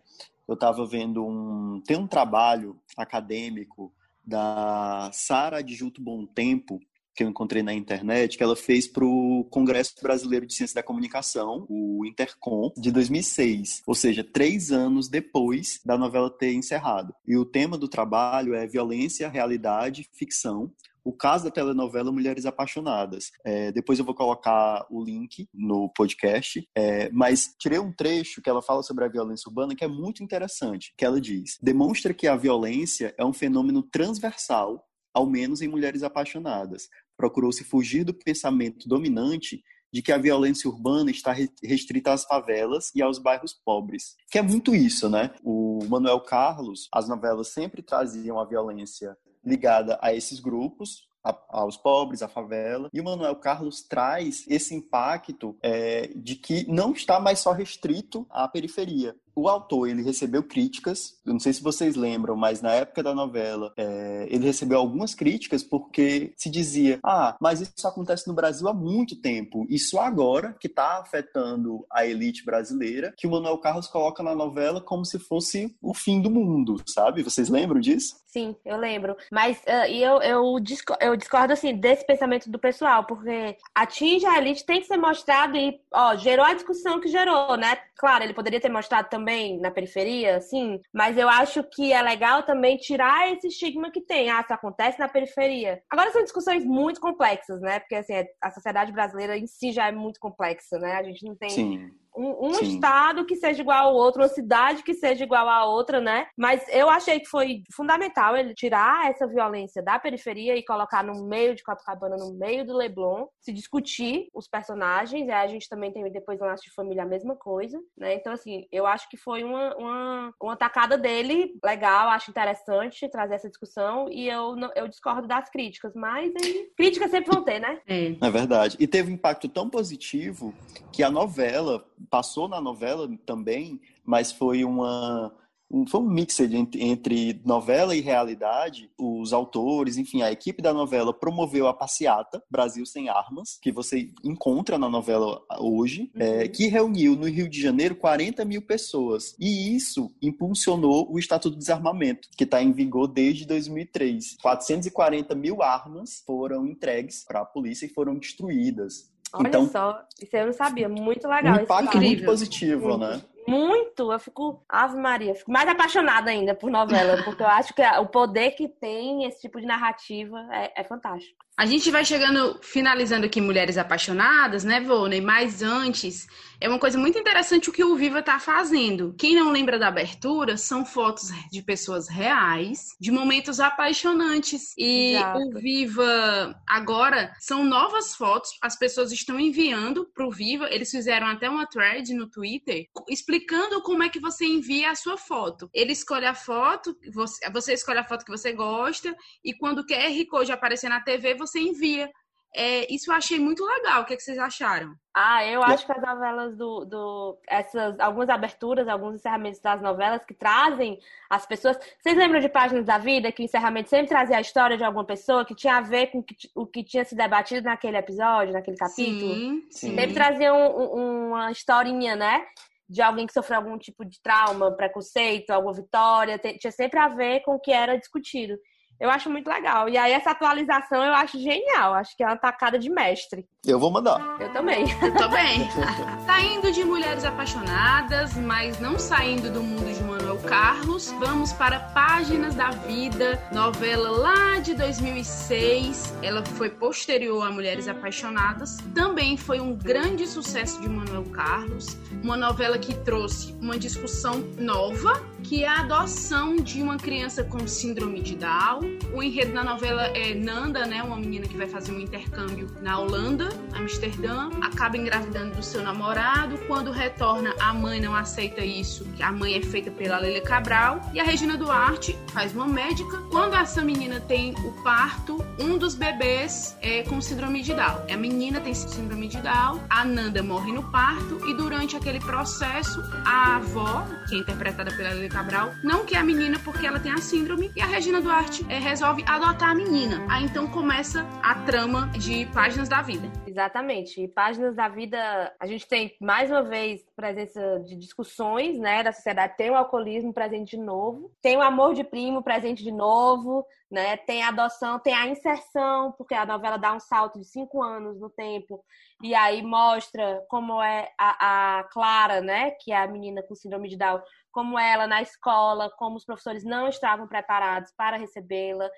Eu 0.46 0.54
estava 0.54 0.84
vendo 0.84 1.24
um. 1.24 1.80
Tem 1.86 1.96
um 1.96 2.08
trabalho 2.08 2.76
acadêmico 2.96 3.94
da 4.24 5.10
Sara 5.12 5.58
Adjunto 5.58 6.02
Bom 6.02 6.26
Tempo, 6.26 6.80
que 7.14 7.24
eu 7.24 7.28
encontrei 7.28 7.62
na 7.62 7.74
internet, 7.74 8.36
que 8.36 8.42
ela 8.42 8.56
fez 8.56 8.86
para 8.86 9.04
o 9.04 9.46
Congresso 9.50 9.94
Brasileiro 10.02 10.46
de 10.46 10.54
Ciência 10.54 10.76
da 10.76 10.82
Comunicação, 10.82 11.66
o 11.68 12.04
Intercom, 12.06 12.72
de 12.76 12.90
2006, 12.90 13.82
ou 13.86 13.94
seja, 13.94 14.24
três 14.24 14.72
anos 14.72 15.08
depois 15.08 15.80
da 15.84 15.98
novela 15.98 16.30
ter 16.30 16.52
encerrado. 16.52 17.14
E 17.26 17.36
o 17.36 17.44
tema 17.44 17.76
do 17.76 17.88
trabalho 17.88 18.54
é 18.54 18.66
violência, 18.66 19.28
realidade, 19.28 20.08
ficção, 20.12 20.72
o 21.04 21.12
caso 21.12 21.44
da 21.44 21.50
telenovela 21.50 22.12
Mulheres 22.12 22.46
Apaixonadas. 22.46 23.30
É, 23.44 23.72
depois 23.72 23.98
eu 23.98 24.04
vou 24.04 24.14
colocar 24.14 24.86
o 24.90 25.02
link 25.02 25.48
no 25.52 25.88
podcast, 25.90 26.66
é, 26.76 27.10
mas 27.10 27.54
tirei 27.58 27.78
um 27.78 27.92
trecho 27.92 28.42
que 28.42 28.50
ela 28.50 28.62
fala 28.62 28.82
sobre 28.82 29.04
a 29.04 29.08
violência 29.08 29.48
urbana 29.48 29.74
que 29.74 29.84
é 29.84 29.88
muito 29.88 30.22
interessante, 30.22 30.92
que 30.96 31.04
ela 31.04 31.20
diz, 31.20 31.58
demonstra 31.62 32.14
que 32.14 32.26
a 32.26 32.36
violência 32.36 33.14
é 33.18 33.24
um 33.24 33.32
fenômeno 33.32 33.82
transversal 33.82 34.86
ao 35.12 35.26
menos 35.26 35.62
em 35.62 35.68
mulheres 35.68 36.02
apaixonadas. 36.02 36.88
Procurou-se 37.16 37.64
fugir 37.64 38.04
do 38.04 38.14
pensamento 38.14 38.88
dominante 38.88 39.62
de 39.92 40.02
que 40.02 40.12
a 40.12 40.18
violência 40.18 40.70
urbana 40.70 41.10
está 41.10 41.34
restrita 41.62 42.12
às 42.12 42.24
favelas 42.24 42.90
e 42.94 43.02
aos 43.02 43.18
bairros 43.18 43.52
pobres. 43.52 44.16
Que 44.30 44.38
é 44.38 44.42
muito 44.42 44.74
isso, 44.74 45.08
né? 45.08 45.32
O 45.42 45.80
Manuel 45.88 46.20
Carlos, 46.20 46.88
as 46.92 47.08
novelas 47.08 47.48
sempre 47.48 47.82
traziam 47.82 48.38
a 48.38 48.44
violência 48.44 49.16
ligada 49.44 49.98
a 50.00 50.14
esses 50.14 50.38
grupos, 50.38 51.08
a, 51.24 51.36
aos 51.48 51.76
pobres, 51.76 52.22
à 52.22 52.28
favela. 52.28 52.88
E 52.92 53.00
o 53.00 53.04
Manuel 53.04 53.36
Carlos 53.36 53.82
traz 53.82 54.44
esse 54.48 54.74
impacto 54.74 55.56
é, 55.62 56.08
de 56.14 56.36
que 56.36 56.70
não 56.70 56.92
está 56.92 57.18
mais 57.18 57.40
só 57.40 57.52
restrito 57.52 58.26
à 58.30 58.46
periferia 58.46 59.16
o 59.40 59.48
autor 59.48 59.88
ele 59.88 60.02
recebeu 60.02 60.42
críticas, 60.42 61.18
eu 61.24 61.32
não 61.32 61.40
sei 61.40 61.52
se 61.52 61.62
vocês 61.62 61.96
lembram, 61.96 62.36
mas 62.36 62.60
na 62.60 62.72
época 62.72 63.02
da 63.02 63.14
novela 63.14 63.72
é, 63.76 64.26
ele 64.28 64.44
recebeu 64.44 64.78
algumas 64.78 65.14
críticas 65.14 65.62
porque 65.62 66.32
se 66.36 66.50
dizia, 66.50 66.98
ah, 67.04 67.36
mas 67.40 67.60
isso 67.60 67.86
acontece 67.86 68.28
no 68.28 68.34
Brasil 68.34 68.68
há 68.68 68.74
muito 68.74 69.20
tempo, 69.20 69.66
isso 69.68 69.98
agora 69.98 70.54
que 70.60 70.66
está 70.66 70.98
afetando 70.98 71.86
a 71.90 72.06
elite 72.06 72.44
brasileira, 72.44 73.14
que 73.16 73.26
o 73.26 73.30
Manuel 73.30 73.58
Carlos 73.58 73.88
coloca 73.88 74.22
na 74.22 74.34
novela 74.34 74.80
como 74.80 75.04
se 75.04 75.18
fosse 75.18 75.74
o 75.80 75.94
fim 75.94 76.20
do 76.20 76.30
mundo, 76.30 76.82
sabe? 76.86 77.22
Vocês 77.22 77.48
lembram 77.48 77.80
disso? 77.80 78.20
Sim, 78.26 78.54
eu 78.64 78.76
lembro. 78.76 79.16
Mas 79.30 79.58
uh, 79.58 79.90
eu, 79.90 80.22
eu, 80.22 80.60
discordo, 80.60 81.04
eu 81.04 81.16
discordo, 81.16 81.52
assim, 81.52 81.74
desse 81.74 82.06
pensamento 82.06 82.48
do 82.48 82.60
pessoal, 82.60 83.04
porque 83.04 83.56
atinge 83.74 84.24
a 84.24 84.38
elite 84.38 84.64
tem 84.64 84.80
que 84.80 84.86
ser 84.86 84.96
mostrado 84.96 85.56
e, 85.56 85.80
ó, 85.92 86.14
gerou 86.14 86.46
a 86.46 86.54
discussão 86.54 87.00
que 87.00 87.08
gerou, 87.08 87.56
né? 87.56 87.76
Claro, 87.96 88.22
ele 88.22 88.32
poderia 88.32 88.60
ter 88.60 88.68
mostrado 88.68 89.08
também 89.08 89.29
também 89.30 89.60
na 89.60 89.70
periferia, 89.70 90.40
sim, 90.40 90.80
mas 90.92 91.16
eu 91.16 91.28
acho 91.28 91.62
que 91.62 91.92
é 91.92 92.02
legal 92.02 92.42
também 92.42 92.76
tirar 92.76 93.32
esse 93.32 93.46
estigma 93.46 93.90
que 93.90 94.00
tem. 94.00 94.28
Ah, 94.28 94.40
isso 94.40 94.52
acontece 94.52 94.98
na 94.98 95.08
periferia. 95.08 95.80
Agora 95.88 96.10
são 96.10 96.22
discussões 96.22 96.64
muito 96.64 97.00
complexas, 97.00 97.60
né? 97.60 97.78
Porque 97.78 97.94
assim, 97.94 98.14
a 98.40 98.50
sociedade 98.50 98.92
brasileira 98.92 99.38
em 99.38 99.46
si 99.46 99.70
já 99.70 99.86
é 99.86 99.92
muito 99.92 100.18
complexa, 100.18 100.78
né? 100.78 100.94
A 100.96 101.02
gente 101.02 101.24
não 101.24 101.36
tem 101.36 101.50
sim 101.50 101.90
um, 102.16 102.48
um 102.48 102.60
estado 102.60 103.24
que 103.24 103.36
seja 103.36 103.60
igual 103.60 103.88
ao 103.88 103.94
outro, 103.94 104.22
uma 104.22 104.28
cidade 104.28 104.82
que 104.82 104.94
seja 104.94 105.24
igual 105.24 105.48
à 105.48 105.64
outra, 105.64 106.00
né? 106.00 106.26
Mas 106.36 106.64
eu 106.68 106.88
achei 106.88 107.20
que 107.20 107.28
foi 107.28 107.62
fundamental 107.72 108.36
ele 108.36 108.54
tirar 108.54 109.10
essa 109.10 109.26
violência 109.26 109.82
da 109.82 109.98
periferia 109.98 110.56
e 110.56 110.64
colocar 110.64 111.04
no 111.04 111.24
meio 111.26 111.54
de 111.54 111.62
Copacabana, 111.62 112.16
no 112.16 112.34
meio 112.34 112.64
do 112.64 112.76
Leblon, 112.76 113.26
se 113.40 113.52
discutir 113.52 114.28
os 114.34 114.48
personagens. 114.48 115.28
E 115.28 115.30
a 115.30 115.46
gente 115.46 115.68
também 115.68 115.92
tem 115.92 116.10
depois 116.10 116.38
no 116.40 116.46
Laço 116.46 116.64
de 116.64 116.74
Família 116.74 117.02
a 117.02 117.06
mesma 117.06 117.36
coisa, 117.36 117.78
né? 117.96 118.14
Então, 118.14 118.32
assim, 118.32 118.66
eu 118.72 118.86
acho 118.86 119.08
que 119.08 119.16
foi 119.16 119.44
uma, 119.44 119.76
uma, 119.76 120.34
uma 120.42 120.56
tacada 120.56 120.98
dele 120.98 121.54
legal, 121.64 122.08
acho 122.08 122.30
interessante 122.30 123.08
trazer 123.08 123.34
essa 123.34 123.48
discussão 123.48 124.08
e 124.10 124.28
eu, 124.28 124.56
eu 124.74 124.88
discordo 124.88 125.28
das 125.28 125.48
críticas, 125.48 125.94
mas 125.94 126.32
aí, 126.36 126.70
críticas 126.76 127.10
sempre 127.10 127.32
vão 127.32 127.44
ter, 127.44 127.60
né? 127.60 127.80
É. 127.86 128.16
é 128.20 128.30
verdade. 128.30 128.76
E 128.80 128.86
teve 128.86 129.10
um 129.10 129.14
impacto 129.14 129.48
tão 129.48 129.68
positivo 129.68 130.54
que 130.92 131.02
a 131.02 131.10
novela 131.10 131.84
passou 132.08 132.48
na 132.48 132.60
novela 132.60 133.08
também, 133.26 133.80
mas 134.04 134.32
foi 134.32 134.64
uma 134.64 135.32
um, 135.70 135.86
foi 135.86 136.00
um 136.00 136.08
mix 136.08 136.40
entre, 136.40 136.82
entre 136.82 137.40
novela 137.44 137.94
e 137.94 138.00
realidade. 138.00 138.90
Os 138.98 139.32
autores, 139.32 139.96
enfim, 139.96 140.20
a 140.22 140.32
equipe 140.32 140.60
da 140.60 140.74
novela 140.74 141.14
promoveu 141.14 141.68
a 141.68 141.74
passeata 141.74 142.42
Brasil 142.50 142.84
Sem 142.84 143.08
Armas, 143.08 143.58
que 143.62 143.70
você 143.70 144.10
encontra 144.24 144.76
na 144.76 144.88
novela 144.88 145.40
hoje, 145.58 146.10
é, 146.16 146.24
uhum. 146.24 146.40
é, 146.40 146.48
que 146.48 146.66
reuniu 146.66 147.14
no 147.14 147.28
Rio 147.28 147.48
de 147.48 147.62
Janeiro 147.62 147.94
40 147.94 148.44
mil 148.44 148.62
pessoas. 148.62 149.36
E 149.38 149.76
isso 149.76 150.10
impulsionou 150.20 151.10
o 151.10 151.18
Estatuto 151.18 151.54
do 151.54 151.58
Desarmamento, 151.58 152.28
que 152.36 152.44
está 152.44 152.60
em 152.60 152.72
vigor 152.72 153.06
desde 153.06 153.46
2003. 153.46 154.38
440 154.42 155.34
mil 155.34 155.62
armas 155.62 156.22
foram 156.26 156.66
entregues 156.66 157.24
para 157.24 157.40
a 157.40 157.44
polícia 157.44 157.86
e 157.86 157.90
foram 157.90 158.16
destruídas. 158.16 159.10
Olha 159.32 159.48
então, 159.48 159.68
só, 159.68 160.02
isso 160.20 160.36
eu 160.36 160.46
não 160.46 160.52
sabia, 160.52 160.88
muito 160.88 161.28
legal. 161.28 161.58
Um 161.58 161.62
impacto 161.62 161.98
muito 161.98 162.24
positivo, 162.24 162.88
muito. 162.88 162.98
né? 162.98 163.22
Muito, 163.46 164.12
eu 164.12 164.18
fico, 164.18 164.62
Ave 164.68 164.96
Maria, 164.96 165.34
fico 165.34 165.50
mais 165.50 165.68
apaixonada 165.68 166.30
ainda 166.30 166.54
por 166.54 166.70
novela, 166.70 167.22
porque 167.24 167.42
eu 167.42 167.46
acho 167.46 167.74
que 167.74 167.82
o 167.82 168.06
poder 168.06 168.52
que 168.52 168.68
tem 168.68 169.24
esse 169.24 169.40
tipo 169.40 169.60
de 169.60 169.66
narrativa 169.66 170.38
é, 170.52 170.82
é 170.82 170.84
fantástico. 170.84 171.44
A 171.56 171.66
gente 171.66 171.90
vai 171.90 172.04
chegando, 172.04 172.58
finalizando 172.62 173.26
aqui 173.26 173.40
Mulheres 173.40 173.76
Apaixonadas, 173.76 174.64
né, 174.64 174.80
Vônei? 174.80 175.20
Mas 175.20 175.62
antes, 175.62 176.26
é 176.60 176.68
uma 176.68 176.78
coisa 176.78 176.98
muito 176.98 177.18
interessante 177.18 177.70
o 177.70 177.72
que 177.72 177.82
o 177.82 177.96
Viva 177.96 178.20
está 178.20 178.38
fazendo. 178.38 179.14
Quem 179.18 179.34
não 179.34 179.50
lembra 179.50 179.78
da 179.78 179.88
abertura, 179.88 180.58
são 180.58 180.84
fotos 180.84 181.30
de 181.50 181.62
pessoas 181.62 182.06
reais, 182.06 182.88
de 183.00 183.10
momentos 183.10 183.58
apaixonantes. 183.60 184.74
E 184.76 185.14
Exato. 185.14 185.38
o 185.38 185.52
Viva 185.58 186.54
agora 186.68 187.34
são 187.40 187.64
novas 187.64 188.14
fotos, 188.14 188.50
as 188.62 188.78
pessoas 188.78 189.10
estão 189.10 189.40
enviando 189.40 190.06
para 190.14 190.26
o 190.26 190.30
Viva. 190.30 190.68
Eles 190.70 190.90
fizeram 190.90 191.26
até 191.26 191.48
uma 191.48 191.66
thread 191.66 192.12
no 192.12 192.28
Twitter 192.28 192.84
explicando 193.08 193.82
como 193.82 194.02
é 194.02 194.10
que 194.10 194.20
você 194.20 194.44
envia 194.44 194.90
a 194.90 194.94
sua 194.94 195.16
foto. 195.16 195.70
Ele 195.72 195.92
escolhe 195.92 196.26
a 196.26 196.34
foto, 196.34 196.94
você, 197.10 197.50
você 197.50 197.72
escolhe 197.72 197.98
a 197.98 198.04
foto 198.04 198.24
que 198.24 198.30
você 198.30 198.52
gosta, 198.52 199.16
e 199.42 199.54
quando 199.54 199.78
o 199.78 199.86
QR 199.86 200.26
Code 200.28 200.52
aparecer 200.52 200.90
na 200.90 201.00
TV, 201.00 201.34
você 201.34 201.49
você 201.50 201.60
envia. 201.60 202.10
É, 202.54 202.92
isso 202.92 203.10
eu 203.10 203.14
achei 203.14 203.38
muito 203.38 203.64
legal. 203.64 204.02
O 204.02 204.04
que, 204.04 204.14
é 204.14 204.16
que 204.16 204.22
vocês 204.22 204.38
acharam? 204.38 204.94
Ah, 205.14 205.44
eu 205.46 205.62
acho 205.62 205.86
que 205.86 205.92
as 205.92 206.02
novelas 206.02 206.56
do, 206.56 206.84
do. 206.84 207.38
Essas, 207.48 207.98
algumas 208.00 208.28
aberturas, 208.28 208.88
alguns 208.88 209.16
encerramentos 209.16 209.60
das 209.60 209.80
novelas 209.80 210.24
que 210.24 210.34
trazem 210.34 210.98
as 211.28 211.46
pessoas. 211.46 211.78
Vocês 212.00 212.16
lembram 212.16 212.40
de 212.40 212.48
Páginas 212.48 212.84
da 212.84 212.98
Vida, 212.98 213.30
que 213.30 213.42
o 213.42 213.44
encerramento 213.44 213.88
sempre 213.88 214.08
trazia 214.08 214.36
a 214.36 214.40
história 214.40 214.76
de 214.76 214.82
alguma 214.82 215.04
pessoa 215.04 215.44
que 215.44 215.54
tinha 215.54 215.76
a 215.76 215.80
ver 215.80 216.08
com 216.08 216.24
o 216.56 216.66
que 216.66 216.82
tinha 216.82 217.04
se 217.04 217.14
debatido 217.14 217.66
naquele 217.66 217.96
episódio, 217.96 218.52
naquele 218.52 218.76
capítulo? 218.76 219.34
Sim, 219.34 219.66
sim. 219.70 219.94
Sempre 219.94 220.14
trazia 220.14 220.52
um, 220.52 221.28
uma 221.28 221.52
historinha, 221.52 222.16
né? 222.16 222.44
De 222.88 223.00
alguém 223.00 223.26
que 223.28 223.32
sofreu 223.32 223.58
algum 223.58 223.78
tipo 223.78 224.04
de 224.04 224.20
trauma, 224.20 224.72
preconceito, 224.72 225.50
alguma 225.50 225.74
vitória. 225.74 226.36
Tinha 226.38 226.72
sempre 226.72 226.98
a 226.98 227.06
ver 227.06 227.40
com 227.42 227.54
o 227.54 227.60
que 227.60 227.70
era 227.70 227.96
discutido. 227.96 228.58
Eu 229.00 229.08
acho 229.10 229.30
muito 229.30 229.48
legal. 229.48 229.88
E 229.88 229.96
aí, 229.96 230.12
essa 230.12 230.30
atualização 230.30 231.02
eu 231.02 231.14
acho 231.14 231.40
genial. 231.40 231.94
Acho 231.94 232.14
que 232.14 232.22
é 232.22 232.26
uma 232.26 232.36
tacada 232.36 232.78
de 232.78 232.90
mestre. 232.90 233.46
Eu 233.64 233.78
vou 233.78 233.90
mandar. 233.90 234.20
Eu 234.38 234.52
também. 234.52 234.84
Eu 235.02 235.14
também. 235.14 235.66
Saindo 236.26 236.70
de 236.70 236.84
Mulheres 236.84 237.24
Apaixonadas, 237.24 238.34
mas 238.34 238.78
não 238.78 238.98
saindo 238.98 239.50
do 239.50 239.62
mundo 239.62 239.90
de 239.90 240.02
Manuel 240.04 240.29
Carlos, 240.46 241.12
vamos 241.18 241.52
para 241.52 241.78
Páginas 241.80 242.54
da 242.54 242.70
Vida, 242.70 243.40
novela 243.52 244.10
lá 244.10 244.58
de 244.58 244.74
2006. 244.74 246.14
Ela 246.22 246.44
foi 246.44 246.70
posterior 246.70 247.46
a 247.46 247.50
Mulheres 247.50 247.88
Apaixonadas. 247.88 248.78
Também 248.94 249.36
foi 249.36 249.60
um 249.60 249.74
grande 249.74 250.26
sucesso 250.26 250.80
de 250.80 250.88
Manuel 250.88 251.24
Carlos. 251.24 251.96
Uma 252.22 252.36
novela 252.36 252.78
que 252.78 252.94
trouxe 252.94 253.54
uma 253.60 253.78
discussão 253.78 254.40
nova, 254.58 255.22
que 255.42 255.64
é 255.64 255.68
a 255.68 255.80
adoção 255.80 256.56
de 256.56 256.82
uma 256.82 256.96
criança 256.96 257.44
com 257.44 257.66
síndrome 257.66 258.20
de 258.20 258.36
Down 258.36 259.00
o 259.12 259.22
enredo 259.22 259.52
da 259.52 259.64
novela 259.64 260.04
é 260.16 260.34
Nanda, 260.34 260.86
né, 260.86 261.02
uma 261.02 261.16
menina 261.16 261.46
que 261.46 261.56
vai 261.56 261.66
fazer 261.66 261.90
um 261.92 261.98
intercâmbio 261.98 262.68
na 262.80 262.98
Holanda, 262.98 263.48
Amsterdã, 263.74 264.48
acaba 264.60 264.96
engravidando 264.96 265.56
do 265.56 265.62
seu 265.62 265.82
namorado. 265.82 266.56
Quando 266.68 266.92
retorna, 266.92 267.52
a 267.58 267.74
mãe 267.74 268.00
não 268.00 268.14
aceita 268.14 268.64
isso, 268.64 269.04
que 269.16 269.22
a 269.22 269.32
mãe 269.32 269.56
é 269.56 269.62
feita 269.62 269.90
pela 269.90 270.18
Leila 270.30 270.40
Cabral. 270.40 271.00
E 271.12 271.20
a 271.20 271.24
Regina 271.24 271.56
Duarte 271.56 272.16
faz 272.32 272.54
uma 272.54 272.66
médica. 272.66 273.18
Quando 273.30 273.54
essa 273.54 273.82
menina 273.82 274.20
tem 274.20 274.54
o 274.64 274.72
parto, 274.82 275.44
um 275.58 275.76
dos 275.76 275.94
bebês 275.94 276.76
é 276.80 277.02
com 277.02 277.20
síndrome 277.20 277.62
de 277.62 277.74
Down. 277.74 278.06
A 278.10 278.16
menina 278.16 278.60
tem 278.60 278.72
síndrome 278.72 279.28
de 279.28 279.38
Down, 279.38 279.80
a 279.90 280.04
Nanda 280.04 280.42
morre 280.42 280.72
no 280.72 280.82
parto 280.90 281.40
e 281.48 281.54
durante 281.54 281.96
aquele 281.96 282.20
processo, 282.20 283.02
a 283.24 283.56
avó, 283.56 284.06
que 284.28 284.36
é 284.36 284.38
interpretada 284.38 284.90
pela 284.92 285.10
Leila 285.10 285.28
Cabral, 285.28 285.72
não 285.82 286.04
quer 286.04 286.18
a 286.18 286.24
menina 286.24 286.58
porque 286.64 286.86
ela 286.86 287.00
tem 287.00 287.12
a 287.12 287.18
síndrome 287.18 287.70
e 287.74 287.80
a 287.80 287.86
Regina 287.86 288.20
Duarte 288.20 288.64
é, 288.68 288.78
resolve 288.78 289.24
adotar 289.26 289.70
a 289.70 289.74
menina. 289.74 290.24
Aí 290.28 290.44
então 290.44 290.66
começa 290.68 291.26
a 291.42 291.54
trama 291.54 292.08
de 292.14 292.46
Páginas 292.46 292.88
da 292.88 293.02
Vida. 293.02 293.30
Exatamente. 293.50 294.22
E 294.22 294.28
Páginas 294.28 294.76
da 294.76 294.88
Vida, 294.88 295.52
a 295.58 295.66
gente 295.66 295.84
tem 295.84 296.14
mais 296.20 296.52
uma 296.52 296.62
vez 296.62 297.04
presença 297.16 297.80
de 297.80 297.96
discussões, 297.96 298.78
né, 298.78 299.02
da 299.02 299.12
sociedade. 299.12 299.56
Tem 299.56 299.70
o 299.70 299.74
alcoolismo 299.74 300.32
presente 300.32 300.76
de 300.76 300.82
novo, 300.82 301.32
tem 301.42 301.56
o 301.56 301.60
amor 301.60 301.92
de 301.92 302.04
primo 302.04 302.44
presente 302.44 302.84
de 302.84 302.92
novo, 302.92 303.66
né? 303.90 304.16
Tem 304.18 304.44
a 304.44 304.50
adoção, 304.50 305.00
tem 305.00 305.12
a 305.14 305.26
inserção, 305.26 306.12
porque 306.12 306.32
a 306.32 306.46
novela 306.46 306.76
dá 306.76 306.94
um 306.94 307.00
salto 307.00 307.40
de 307.40 307.44
cinco 307.44 307.82
anos 307.82 308.20
no 308.20 308.30
tempo 308.30 308.84
e 309.20 309.34
aí 309.34 309.62
mostra 309.62 310.44
como 310.48 310.80
é 310.80 311.10
a, 311.18 311.80
a 311.80 311.84
Clara, 311.84 312.40
né, 312.40 312.70
que 312.70 312.92
é 312.92 312.96
a 312.96 313.08
menina 313.08 313.42
com 313.42 313.54
síndrome 313.56 313.88
de 313.88 313.96
Down, 313.96 314.22
como 314.52 314.78
ela 314.78 315.08
na 315.08 315.20
escola, 315.22 315.90
como 315.98 316.16
os 316.16 316.24
professores 316.24 316.64
não 316.64 316.88
estavam 316.88 317.26
preparados 317.26 317.92
para 317.96 318.16
recebê-la, 318.16 318.88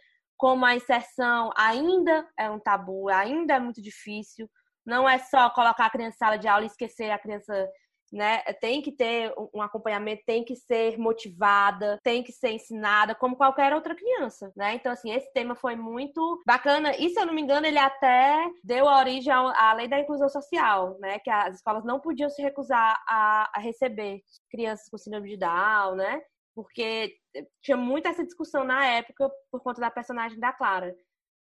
como 0.42 0.66
a 0.66 0.74
inserção 0.74 1.50
ainda 1.56 2.28
é 2.36 2.50
um 2.50 2.58
tabu, 2.58 3.08
ainda 3.08 3.54
é 3.54 3.60
muito 3.60 3.80
difícil. 3.80 4.50
Não 4.84 5.08
é 5.08 5.16
só 5.16 5.48
colocar 5.50 5.86
a 5.86 5.90
criança 5.90 6.16
em 6.16 6.18
sala 6.18 6.36
de 6.36 6.48
aula 6.48 6.64
e 6.64 6.66
esquecer 6.66 7.12
a 7.12 7.18
criança 7.18 7.68
né? 8.12 8.42
Tem 8.60 8.82
que 8.82 8.92
ter 8.92 9.32
um 9.54 9.62
acompanhamento, 9.62 10.22
tem 10.26 10.44
que 10.44 10.54
ser 10.54 10.98
motivada, 10.98 11.98
tem 12.02 12.22
que 12.22 12.30
ser 12.30 12.50
ensinada 12.50 13.14
como 13.14 13.36
qualquer 13.36 13.72
outra 13.72 13.94
criança, 13.94 14.52
né? 14.54 14.74
Então, 14.74 14.92
assim, 14.92 15.12
esse 15.12 15.32
tema 15.32 15.54
foi 15.54 15.76
muito 15.76 16.42
bacana. 16.46 16.94
E, 16.98 17.08
se 17.08 17.18
eu 17.18 17.24
não 17.24 17.32
me 17.32 17.40
engano, 17.40 17.66
ele 17.66 17.78
até 17.78 18.36
deu 18.62 18.84
origem 18.84 19.32
à 19.32 19.72
lei 19.72 19.88
da 19.88 19.98
inclusão 19.98 20.28
social, 20.28 20.98
né? 21.00 21.20
Que 21.20 21.30
as 21.30 21.54
escolas 21.54 21.84
não 21.84 22.00
podiam 22.00 22.28
se 22.28 22.42
recusar 22.42 23.02
a, 23.08 23.50
receber 23.60 24.20
crianças 24.50 24.88
com 24.90 24.98
síndrome 24.98 25.30
de 25.30 25.38
Down, 25.38 25.94
né? 25.94 26.20
Porque 26.54 27.16
tinha 27.62 27.76
muita 27.76 28.10
essa 28.10 28.24
discussão 28.24 28.64
na 28.64 28.84
época 28.86 29.30
por 29.50 29.62
conta 29.62 29.80
da 29.80 29.90
personagem 29.90 30.38
da 30.38 30.52
Clara. 30.52 30.94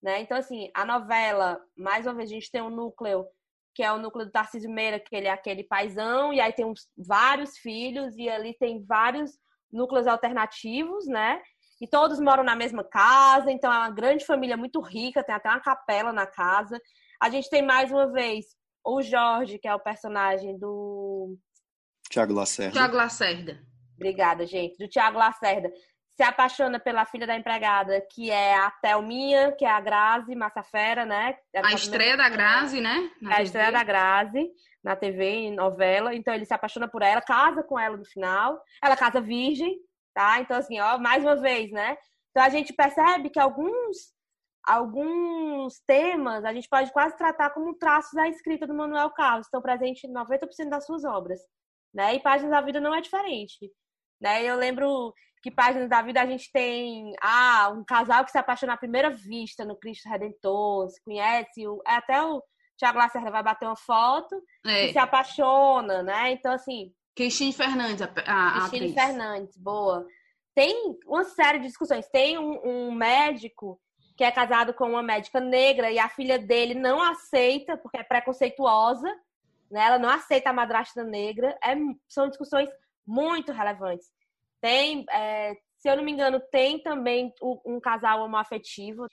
Né? 0.02 0.20
Então, 0.20 0.36
assim, 0.36 0.70
a 0.74 0.84
novela, 0.84 1.60
mais 1.76 2.06
uma 2.06 2.14
vez, 2.14 2.30
a 2.30 2.34
gente 2.34 2.50
tem 2.50 2.62
um 2.62 2.70
núcleo 2.70 3.26
que 3.74 3.82
é 3.82 3.92
o 3.92 3.98
núcleo 3.98 4.26
do 4.26 4.32
Tarcísio 4.32 4.70
Meira, 4.70 4.98
que 4.98 5.14
ele 5.14 5.28
é 5.28 5.30
aquele 5.30 5.64
paizão, 5.64 6.32
e 6.32 6.40
aí 6.40 6.52
tem 6.52 6.64
uns, 6.64 6.88
vários 6.98 7.56
filhos, 7.58 8.16
e 8.16 8.28
ali 8.28 8.54
tem 8.58 8.84
vários 8.84 9.38
núcleos 9.72 10.06
alternativos, 10.06 11.06
né? 11.06 11.40
E 11.80 11.86
todos 11.86 12.20
moram 12.20 12.42
na 12.42 12.56
mesma 12.56 12.84
casa, 12.84 13.50
então 13.50 13.72
é 13.72 13.78
uma 13.78 13.90
grande 13.90 14.26
família 14.26 14.56
muito 14.56 14.80
rica, 14.80 15.24
tem 15.24 15.34
até 15.34 15.48
uma 15.48 15.60
capela 15.60 16.12
na 16.12 16.26
casa. 16.26 16.78
A 17.22 17.30
gente 17.30 17.48
tem 17.48 17.62
mais 17.62 17.90
uma 17.90 18.10
vez 18.12 18.46
o 18.84 19.00
Jorge, 19.00 19.58
que 19.58 19.68
é 19.68 19.74
o 19.74 19.80
personagem 19.80 20.58
do. 20.58 21.38
Tiago 22.10 22.34
Lacerda. 22.34 22.72
Tiago 22.72 22.96
Lacerda. 22.96 23.69
Obrigada, 24.00 24.46
gente. 24.46 24.78
Do 24.78 24.88
Tiago 24.88 25.18
Lacerda 25.18 25.70
se 26.16 26.22
apaixona 26.22 26.78
pela 26.78 27.06
filha 27.06 27.26
da 27.26 27.36
empregada, 27.36 28.00
que 28.12 28.30
é 28.30 28.54
a 28.54 28.70
Thelminha, 28.70 29.52
que 29.52 29.64
é 29.64 29.70
a 29.70 29.80
Grazi 29.80 30.34
Massafera, 30.34 31.04
né? 31.04 31.36
A, 31.56 31.68
a 31.68 31.72
estreia 31.72 32.16
da 32.16 32.28
Grazi, 32.28 32.80
né? 32.80 33.10
Na 33.20 33.30
a 33.30 33.36
TV. 33.36 33.42
estreia 33.44 33.72
da 33.72 33.84
Grazi 33.84 34.50
na 34.82 34.96
TV, 34.96 35.24
em 35.24 35.54
novela. 35.54 36.14
Então 36.14 36.34
ele 36.34 36.44
se 36.44 36.54
apaixona 36.54 36.88
por 36.88 37.02
ela, 37.02 37.20
casa 37.20 37.62
com 37.62 37.78
ela 37.78 37.96
no 37.96 38.04
final. 38.04 38.62
Ela 38.82 38.96
casa 38.96 39.20
virgem, 39.20 39.78
tá? 40.14 40.40
Então, 40.40 40.56
assim, 40.56 40.80
ó, 40.80 40.98
mais 40.98 41.22
uma 41.22 41.36
vez, 41.36 41.70
né? 41.70 41.96
Então 42.30 42.42
a 42.42 42.48
gente 42.48 42.72
percebe 42.72 43.30
que 43.30 43.38
alguns 43.38 43.96
alguns 44.66 45.80
temas 45.86 46.44
a 46.44 46.52
gente 46.52 46.68
pode 46.68 46.92
quase 46.92 47.16
tratar 47.16 47.48
como 47.50 47.78
traços 47.78 48.12
da 48.12 48.28
escrita 48.28 48.66
do 48.66 48.74
Manuel 48.74 49.10
Carlos, 49.10 49.46
estão 49.46 49.62
presentes 49.62 50.04
em 50.04 50.12
90% 50.12 50.68
das 50.68 50.84
suas 50.84 51.02
obras, 51.02 51.40
né? 51.94 52.14
E 52.14 52.20
Páginas 52.20 52.50
da 52.50 52.60
Vida 52.60 52.78
não 52.78 52.94
é 52.94 53.00
diferente, 53.00 53.70
né? 54.20 54.44
Eu 54.44 54.56
lembro 54.56 55.14
que 55.42 55.50
páginas 55.50 55.88
da 55.88 56.02
vida 56.02 56.20
a 56.20 56.26
gente 56.26 56.50
tem 56.52 57.14
ah, 57.20 57.72
um 57.74 57.84
casal 57.84 58.24
que 58.24 58.30
se 58.30 58.38
apaixona 58.38 58.74
à 58.74 58.76
primeira 58.76 59.10
vista 59.10 59.64
no 59.64 59.76
Cristo 59.76 60.08
Redentor, 60.08 60.88
se 60.90 61.02
conhece, 61.02 61.64
é 61.86 61.94
até 61.94 62.22
o 62.22 62.42
Tiago 62.76 62.98
Lacerda 62.98 63.30
vai 63.30 63.42
bater 63.42 63.66
uma 63.66 63.76
foto 63.76 64.42
é. 64.66 64.86
e 64.86 64.92
se 64.92 64.98
apaixona, 64.98 66.02
né? 66.02 66.32
Então, 66.32 66.52
assim. 66.52 66.92
Cristine 67.14 67.52
Fernandes, 67.52 68.02
a, 68.02 68.06
a 68.06 68.68
Cristine 68.68 68.94
Fernandes, 68.94 69.56
boa. 69.56 70.06
Tem 70.54 70.98
uma 71.06 71.24
série 71.24 71.58
de 71.58 71.66
discussões. 71.66 72.08
Tem 72.08 72.38
um, 72.38 72.60
um 72.64 72.92
médico 72.92 73.80
que 74.16 74.24
é 74.24 74.30
casado 74.30 74.74
com 74.74 74.90
uma 74.90 75.02
médica 75.02 75.40
negra 75.40 75.90
e 75.90 75.98
a 75.98 76.08
filha 76.08 76.38
dele 76.38 76.74
não 76.74 77.02
aceita, 77.02 77.76
porque 77.76 77.98
é 77.98 78.02
preconceituosa, 78.02 79.08
né? 79.70 79.86
Ela 79.86 79.98
não 79.98 80.08
aceita 80.08 80.50
a 80.50 80.52
madrasta 80.52 81.04
negra. 81.04 81.56
É, 81.62 81.74
são 82.08 82.28
discussões 82.28 82.68
muito 83.10 83.50
relevantes. 83.52 84.06
Tem, 84.60 85.04
é, 85.10 85.54
se 85.78 85.90
eu 85.90 85.96
não 85.96 86.04
me 86.04 86.12
engano, 86.12 86.40
tem 86.52 86.80
também 86.80 87.32
um 87.66 87.80
casal 87.80 88.22
homoafetivo. 88.22 89.06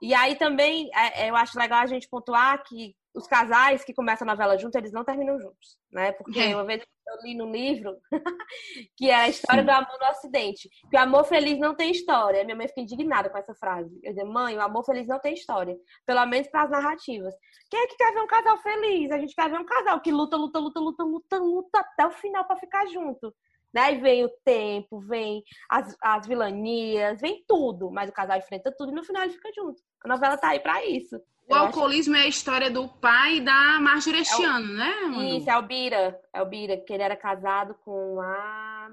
E 0.00 0.14
aí 0.14 0.36
também 0.36 0.90
é, 0.94 1.28
eu 1.28 1.36
acho 1.36 1.58
legal 1.58 1.80
a 1.80 1.86
gente 1.86 2.08
pontuar 2.08 2.64
que 2.64 2.94
os 3.14 3.26
casais 3.26 3.84
que 3.84 3.92
começam 3.92 4.26
a 4.26 4.32
novela 4.32 4.56
juntos, 4.56 4.74
eles 4.76 4.92
não 4.92 5.04
terminam 5.04 5.38
juntos, 5.38 5.78
né? 5.90 6.12
Porque 6.12 6.40
é. 6.40 6.54
uma 6.54 6.64
vez 6.64 6.82
eu 7.06 7.22
li 7.22 7.34
no 7.34 7.50
livro 7.50 7.96
que 8.96 9.10
é 9.10 9.14
a 9.14 9.28
história 9.28 9.62
Sim. 9.62 9.66
do 9.66 9.70
amor 9.70 9.98
no 10.00 10.10
Ocidente. 10.10 10.70
Que 10.90 10.96
o 10.96 11.00
amor 11.00 11.24
feliz 11.24 11.58
não 11.58 11.74
tem 11.74 11.90
história. 11.90 12.42
Minha 12.44 12.56
mãe 12.56 12.68
fica 12.68 12.80
indignada 12.80 13.28
com 13.28 13.36
essa 13.36 13.54
frase. 13.54 14.00
Eu 14.02 14.14
digo, 14.14 14.32
mãe, 14.32 14.56
o 14.56 14.62
amor 14.62 14.84
feliz 14.84 15.06
não 15.06 15.18
tem 15.18 15.34
história. 15.34 15.76
Pelo 16.06 16.24
menos 16.26 16.48
para 16.48 16.62
as 16.62 16.70
narrativas. 16.70 17.34
Quem 17.70 17.80
é 17.80 17.86
que 17.86 17.96
quer 17.96 18.14
ver 18.14 18.20
um 18.20 18.26
casal 18.26 18.56
feliz? 18.58 19.10
A 19.10 19.18
gente 19.18 19.34
quer 19.34 19.50
ver 19.50 19.60
um 19.60 19.64
casal 19.64 20.00
que 20.00 20.10
luta, 20.10 20.36
luta, 20.36 20.58
luta, 20.58 20.80
luta, 20.80 21.04
luta, 21.04 21.38
luta 21.38 21.78
até 21.80 22.06
o 22.06 22.10
final 22.12 22.46
para 22.46 22.56
ficar 22.56 22.86
junto. 22.86 23.34
Né? 23.74 23.94
vem 23.94 24.22
o 24.22 24.28
tempo, 24.44 25.00
vem 25.00 25.42
as, 25.70 25.96
as 26.02 26.26
vilanias, 26.26 27.20
vem 27.20 27.44
tudo. 27.46 27.90
Mas 27.90 28.08
o 28.08 28.12
casal 28.12 28.38
enfrenta 28.38 28.74
tudo 28.76 28.92
e 28.92 28.94
no 28.94 29.04
final 29.04 29.22
ele 29.24 29.32
fica 29.32 29.50
junto. 29.54 29.82
A 30.04 30.08
novela 30.08 30.38
tá 30.38 30.48
aí 30.48 30.60
para 30.60 30.84
isso. 30.86 31.20
O 31.48 31.54
alcoolismo 31.54 32.14
acho... 32.14 32.22
é 32.22 32.26
a 32.26 32.28
história 32.28 32.70
do 32.70 32.88
pai 32.88 33.40
da 33.40 33.78
Marjorie 33.80 34.20
este 34.20 34.42
é 34.42 34.50
o... 34.50 34.58
né? 34.58 34.94
Manu? 35.02 35.38
Isso, 35.38 35.50
é 35.50 35.56
o 35.56 35.62
Bira. 35.62 36.20
É 36.32 36.42
o 36.42 36.46
Bira, 36.46 36.76
que 36.76 36.92
ele 36.92 37.02
era 37.02 37.16
casado 37.16 37.74
com 37.84 38.20
a. 38.20 38.90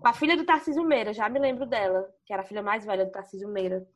Com 0.00 0.08
a 0.08 0.12
filha 0.12 0.36
do 0.36 0.44
Tarcísio 0.44 0.82
Meira, 0.82 1.12
já 1.12 1.28
me 1.28 1.38
lembro 1.38 1.64
dela, 1.64 2.04
que 2.26 2.32
era 2.32 2.42
a 2.42 2.44
filha 2.44 2.60
mais 2.60 2.84
velha 2.84 3.04
do 3.04 3.12
Tarcísio 3.12 3.48
Meira. 3.48 3.86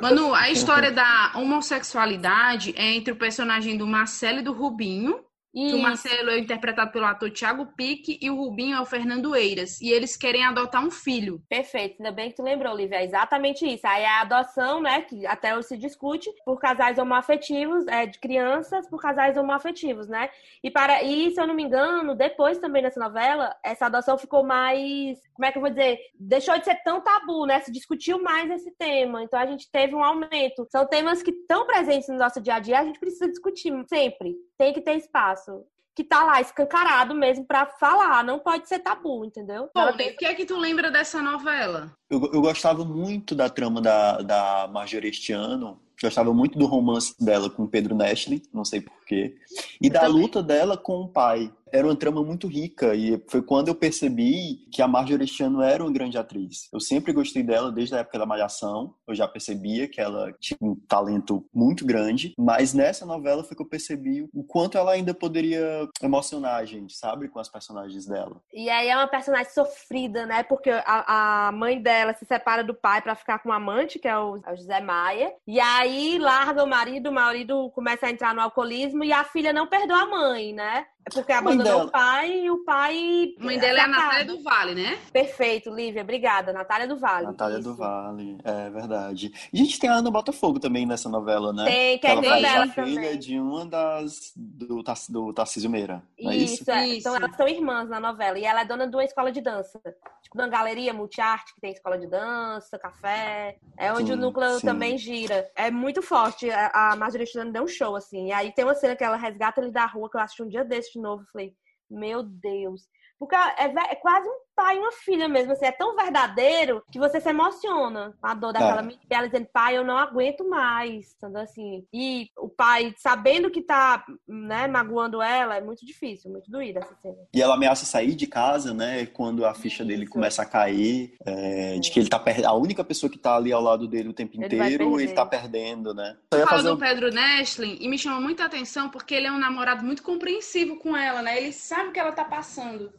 Manu, 0.00 0.34
a 0.34 0.50
história 0.50 0.90
da 0.90 1.32
homossexualidade 1.36 2.74
é 2.76 2.94
entre 2.94 3.12
o 3.12 3.16
personagem 3.16 3.76
do 3.76 3.86
Marcelo 3.86 4.40
e 4.40 4.42
do 4.42 4.52
Rubinho, 4.52 5.24
que 5.52 5.74
o 5.74 5.82
Marcelo 5.82 6.30
é 6.30 6.38
interpretado 6.38 6.90
pelo 6.90 7.04
ator 7.04 7.30
Thiago 7.30 7.66
Pique 7.76 8.18
e 8.20 8.30
o 8.30 8.36
Rubinho 8.36 8.76
é 8.76 8.80
o 8.80 8.86
Fernando 8.86 9.36
Eiras. 9.36 9.80
E 9.80 9.90
eles 9.90 10.16
querem 10.16 10.44
adotar 10.44 10.84
um 10.84 10.90
filho. 10.90 11.42
Perfeito, 11.48 11.96
ainda 12.00 12.10
bem 12.10 12.30
que 12.30 12.36
tu 12.36 12.42
lembrou, 12.42 12.72
Olivia. 12.72 12.98
É 12.98 13.04
exatamente 13.04 13.66
isso. 13.66 13.86
Aí 13.86 14.04
a 14.04 14.22
adoção, 14.22 14.80
né, 14.80 15.02
que 15.02 15.26
até 15.26 15.56
hoje 15.56 15.68
se 15.68 15.76
discute, 15.76 16.30
por 16.44 16.58
casais 16.58 16.98
homoafetivos, 16.98 17.86
é, 17.86 18.06
de 18.06 18.18
crianças 18.18 18.88
por 18.88 19.00
casais 19.00 19.36
homoafetivos, 19.36 20.08
né? 20.08 20.30
E, 20.62 20.70
para, 20.70 21.02
e, 21.02 21.30
se 21.32 21.40
eu 21.40 21.46
não 21.46 21.54
me 21.54 21.64
engano, 21.64 22.14
depois 22.14 22.58
também 22.58 22.82
nessa 22.82 23.00
novela, 23.00 23.54
essa 23.62 23.86
adoção 23.86 24.16
ficou 24.16 24.42
mais. 24.42 25.18
Como 25.34 25.46
é 25.46 25.52
que 25.52 25.58
eu 25.58 25.62
vou 25.62 25.70
dizer? 25.70 25.98
Deixou 26.18 26.58
de 26.58 26.64
ser 26.64 26.76
tão 26.82 27.00
tabu, 27.00 27.46
né? 27.46 27.60
Se 27.60 27.70
discutiu 27.70 28.22
mais 28.22 28.50
esse 28.50 28.70
tema. 28.72 29.22
Então 29.22 29.38
a 29.38 29.46
gente 29.46 29.70
teve 29.70 29.94
um 29.94 30.02
aumento. 30.02 30.66
São 30.70 30.86
temas 30.86 31.22
que 31.22 31.30
estão 31.30 31.66
presentes 31.66 32.08
no 32.08 32.16
nosso 32.16 32.40
dia 32.40 32.54
a 32.54 32.58
dia, 32.58 32.78
a 32.78 32.84
gente 32.84 32.98
precisa 32.98 33.28
discutir 33.28 33.72
sempre 33.88 34.36
tem 34.62 34.72
que 34.72 34.80
ter 34.80 34.96
espaço 34.96 35.64
que 35.92 36.04
tá 36.04 36.22
lá 36.22 36.40
escancarado 36.40 37.16
mesmo 37.16 37.44
para 37.44 37.66
falar, 37.66 38.22
não 38.22 38.38
pode 38.38 38.68
ser 38.68 38.78
tabu, 38.78 39.24
entendeu? 39.24 39.68
Bom, 39.74 39.88
o 39.88 39.96
que 39.96 40.24
é 40.24 40.34
que 40.34 40.46
tu 40.46 40.56
lembra 40.56 40.88
dessa 40.88 41.20
novela? 41.20 41.92
Eu, 42.08 42.30
eu 42.32 42.40
gostava 42.40 42.84
muito 42.84 43.34
da 43.34 43.50
trama 43.50 43.80
da, 43.80 44.22
da 44.22 44.70
Marjorie 44.72 45.10
este 45.10 45.32
ano, 45.32 45.82
gostava 46.00 46.32
muito 46.32 46.56
do 46.56 46.66
romance 46.66 47.12
dela 47.22 47.50
com 47.50 47.66
Pedro 47.66 47.96
Nestle, 47.96 48.40
não 48.54 48.64
sei 48.64 48.80
porquê, 49.12 49.34
e 49.80 49.86
eu 49.86 49.92
da 49.92 50.00
também. 50.00 50.22
luta 50.22 50.42
dela 50.42 50.76
com 50.76 51.00
o 51.00 51.08
pai 51.08 51.52
era 51.72 51.86
uma 51.86 51.96
trama 51.96 52.22
muito 52.22 52.46
rica 52.46 52.94
e 52.94 53.20
foi 53.28 53.42
quando 53.42 53.68
eu 53.68 53.74
percebi 53.74 54.66
que 54.70 54.82
a 54.82 54.86
Marjorie 54.86 55.24
este 55.24 55.42
ano 55.42 55.62
era 55.62 55.82
uma 55.82 55.92
grande 55.92 56.18
atriz. 56.18 56.68
Eu 56.72 56.78
sempre 56.78 57.12
gostei 57.12 57.42
dela 57.42 57.72
desde 57.72 57.94
a 57.94 57.98
época 57.98 58.18
da 58.18 58.26
Malhação, 58.26 58.94
eu 59.08 59.14
já 59.14 59.26
percebia 59.26 59.88
que 59.88 60.00
ela 60.00 60.32
tinha 60.38 60.58
um 60.60 60.76
talento 60.86 61.44
muito 61.54 61.86
grande, 61.86 62.34
mas 62.38 62.74
nessa 62.74 63.06
novela 63.06 63.42
foi 63.42 63.56
que 63.56 63.62
eu 63.62 63.68
percebi 63.68 64.28
o 64.34 64.44
quanto 64.44 64.76
ela 64.76 64.92
ainda 64.92 65.14
poderia 65.14 65.88
emocionar 66.02 66.56
a 66.56 66.64
gente, 66.64 66.94
sabe, 66.94 67.28
com 67.28 67.38
as 67.38 67.48
personagens 67.48 68.06
dela. 68.06 68.36
E 68.52 68.68
aí 68.68 68.88
é 68.88 68.96
uma 68.96 69.08
personagem 69.08 69.50
sofrida, 69.50 70.26
né, 70.26 70.42
porque 70.42 70.70
a, 70.70 71.46
a 71.48 71.52
mãe 71.52 71.80
dela 71.80 72.12
se 72.14 72.26
separa 72.26 72.62
do 72.62 72.74
pai 72.74 73.00
para 73.00 73.14
ficar 73.14 73.38
com 73.38 73.48
o 73.48 73.52
amante, 73.52 73.98
que 73.98 74.08
é 74.08 74.18
o, 74.18 74.36
é 74.44 74.52
o 74.52 74.56
José 74.56 74.80
Maia, 74.80 75.32
e 75.46 75.58
aí 75.58 76.18
larga 76.18 76.62
o 76.62 76.68
marido, 76.68 77.08
o 77.08 77.12
marido 77.12 77.70
começa 77.70 78.06
a 78.06 78.10
entrar 78.10 78.34
no 78.34 78.42
alcoolismo 78.42 79.01
e 79.02 79.12
a 79.12 79.24
filha 79.24 79.52
não 79.52 79.66
perdoa 79.66 80.02
a 80.02 80.06
mãe, 80.06 80.52
né? 80.52 80.86
É 81.04 81.10
porque 81.12 81.32
abandonou 81.32 81.84
o 81.84 81.90
pai 81.90 82.44
e 82.44 82.50
o 82.50 82.64
pai. 82.64 83.34
A 83.40 83.44
mãe 83.44 83.58
dela 83.58 83.78
é 83.80 83.82
a 83.82 83.88
Natália 83.88 84.24
do 84.24 84.42
Vale, 84.42 84.74
né? 84.74 84.98
Perfeito, 85.12 85.70
Lívia, 85.70 86.02
obrigada. 86.02 86.52
Natália 86.52 86.86
do 86.86 86.96
Vale. 86.96 87.26
Natália 87.26 87.58
isso. 87.58 87.68
do 87.68 87.74
Vale, 87.74 88.38
é 88.44 88.70
verdade. 88.70 89.32
E 89.52 89.60
a 89.60 89.64
gente 89.64 89.80
tem 89.80 89.90
a 89.90 89.94
Ana 89.94 90.10
Botafogo 90.10 90.60
também 90.60 90.86
nessa 90.86 91.08
novela, 91.08 91.52
né? 91.52 91.64
Tem, 91.64 91.98
que 91.98 92.06
é 92.06 92.10
ela 92.10 92.22
faz 92.22 92.42
dela 92.42 92.64
a 92.64 92.68
filha 92.68 93.02
também. 93.02 93.18
de 93.18 93.40
uma 93.40 93.66
das. 93.66 94.32
do, 94.36 94.82
do 95.08 95.32
Tarcísio 95.32 95.68
Meira. 95.68 96.02
Isso, 96.16 96.30
é 96.30 96.36
isso? 96.36 96.70
É. 96.70 96.86
isso, 96.86 96.98
Então 97.00 97.16
elas 97.16 97.36
são 97.36 97.48
irmãs 97.48 97.88
na 97.88 97.98
novela. 97.98 98.38
E 98.38 98.44
ela 98.44 98.60
é 98.60 98.64
dona 98.64 98.86
de 98.86 98.94
uma 98.94 99.04
escola 99.04 99.32
de 99.32 99.40
dança. 99.40 99.80
Tipo, 100.22 100.36
de 100.36 100.42
uma 100.42 100.48
galeria 100.48 100.94
multiarte 100.94 101.52
que 101.54 101.60
tem 101.60 101.72
escola 101.72 101.98
de 101.98 102.06
dança, 102.06 102.78
café. 102.78 103.56
É 103.76 103.92
onde 103.92 104.06
sim, 104.06 104.12
o 104.12 104.16
núcleo 104.16 104.60
sim. 104.60 104.66
também 104.66 104.96
gira. 104.96 105.50
É 105.56 105.68
muito 105.68 106.00
forte. 106.00 106.48
A 106.50 106.94
Marjorie 106.96 107.26
deu 107.50 107.64
um 107.64 107.68
show, 107.68 107.96
assim. 107.96 108.28
E 108.28 108.32
aí 108.32 108.52
tem 108.52 108.64
uma 108.64 108.74
cena 108.74 108.94
que 108.94 109.02
ela 109.02 109.16
resgata 109.16 109.60
ele 109.60 109.72
da 109.72 109.84
rua, 109.86 110.08
que 110.08 110.16
eu 110.16 110.20
assisti 110.20 110.42
um 110.42 110.48
dia 110.48 110.64
desse 110.64 110.91
de 110.92 111.00
novo. 111.00 111.24
Falei, 111.32 111.54
meu 111.90 112.22
Deus. 112.22 112.88
Porque 113.18 113.34
é, 113.36 113.64
é, 113.64 113.94
quase 113.96 114.28
um 114.28 114.40
pai 114.54 114.76
e 114.76 114.80
uma 114.80 114.92
filha 114.92 115.28
mesmo. 115.28 115.52
Assim, 115.52 115.66
é 115.66 115.72
tão 115.72 115.96
verdadeiro 115.96 116.82
que 116.90 116.98
você 116.98 117.20
se 117.20 117.28
emociona 117.28 118.14
com 118.20 118.26
a 118.26 118.34
dor 118.34 118.52
daquela 118.52 118.80
é. 118.80 118.82
menina. 118.82 119.02
Ela 119.08 119.26
dizendo, 119.26 119.48
pai, 119.52 119.76
eu 119.76 119.84
não 119.84 119.96
aguento 119.96 120.48
mais. 120.48 121.14
Então, 121.16 121.34
assim, 121.36 121.84
e 121.92 122.28
o 122.36 122.48
pai, 122.48 122.94
sabendo 122.98 123.50
que 123.50 123.62
tá 123.62 124.04
né, 124.26 124.66
magoando 124.66 125.20
ela, 125.20 125.56
é 125.56 125.60
muito 125.60 125.84
difícil, 125.84 126.30
muito 126.30 126.50
doída 126.50 126.80
essa 126.80 126.94
cena. 127.00 127.16
E 127.32 127.42
ela 127.42 127.54
ameaça 127.54 127.84
sair 127.84 128.14
de 128.14 128.26
casa, 128.26 128.72
né? 128.72 129.06
Quando 129.06 129.44
a 129.44 129.54
ficha 129.54 129.82
Isso. 129.82 129.84
dele 129.84 130.06
começa 130.06 130.42
a 130.42 130.46
cair, 130.46 131.14
é, 131.24 131.78
de 131.78 131.90
que 131.90 132.00
ele 132.00 132.08
tá 132.08 132.18
perdendo. 132.18 132.46
A 132.46 132.54
única 132.54 132.84
pessoa 132.84 133.10
que 133.10 133.18
tá 133.18 133.36
ali 133.36 133.52
ao 133.52 133.62
lado 133.62 133.86
dele 133.86 134.08
o 134.08 134.14
tempo 134.14 134.36
inteiro, 134.36 134.94
ele, 134.96 135.04
ele 135.04 135.12
tá 135.12 135.26
perdendo, 135.26 135.94
né? 135.94 136.16
Fala 136.30 136.46
fazer... 136.46 136.68
do 136.68 136.78
Pedro 136.78 137.10
Nestlin 137.10 137.78
e 137.80 137.88
me 137.88 137.98
chama 137.98 138.20
muita 138.20 138.44
atenção 138.44 138.88
porque 138.88 139.14
ele 139.14 139.26
é 139.26 139.32
um 139.32 139.38
namorado 139.38 139.84
muito 139.84 140.02
compreensivo 140.02 140.76
com 140.76 140.96
ela, 140.96 141.22
né? 141.22 141.38
Ele 141.38 141.52
sabe 141.52 141.88
o 141.88 141.92
que 141.92 142.00
ela 142.00 142.12
tá 142.12 142.24
passando. 142.24 142.92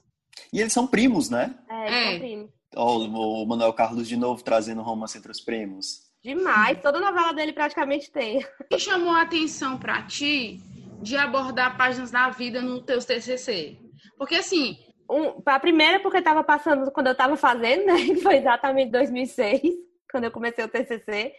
E 0.51 0.59
eles 0.59 0.73
são 0.73 0.88
primos, 0.88 1.29
né? 1.29 1.55
É, 1.69 1.88
eles 1.88 1.93
é. 1.93 2.09
são 2.09 2.19
primos. 2.19 2.51
Oh, 2.75 2.97
o 2.99 3.45
Manuel 3.45 3.73
Carlos 3.73 4.07
de 4.07 4.17
novo 4.17 4.43
trazendo 4.43 4.81
romance 4.81 5.17
entre 5.17 5.31
os 5.31 5.39
primos. 5.39 6.11
Demais, 6.23 6.79
toda 6.81 6.99
novela 6.99 7.34
dele 7.34 7.51
praticamente 7.51 8.09
tem. 8.09 8.39
O 8.59 8.63
que 8.69 8.79
chamou 8.79 9.13
a 9.13 9.23
atenção 9.23 9.77
para 9.77 10.01
ti 10.03 10.61
de 11.01 11.17
abordar 11.17 11.77
páginas 11.77 12.11
da 12.11 12.29
vida 12.29 12.61
no 12.61 12.81
teu 12.81 12.99
TCC? 12.99 13.77
Porque 14.17 14.36
assim, 14.36 14.77
um, 15.09 15.41
a 15.45 15.59
primeira 15.59 15.99
porque 15.99 16.19
estava 16.19 16.43
passando 16.43 16.89
quando 16.91 17.07
eu 17.07 17.11
estava 17.11 17.36
fazendo, 17.36 17.86
né? 17.86 17.95
Que 18.05 18.15
foi 18.23 18.38
exatamente 18.38 18.91
2006, 18.91 19.61
quando 20.09 20.23
eu 20.23 20.31
comecei 20.31 20.63
o 20.63 20.69
TCC. 20.69 21.34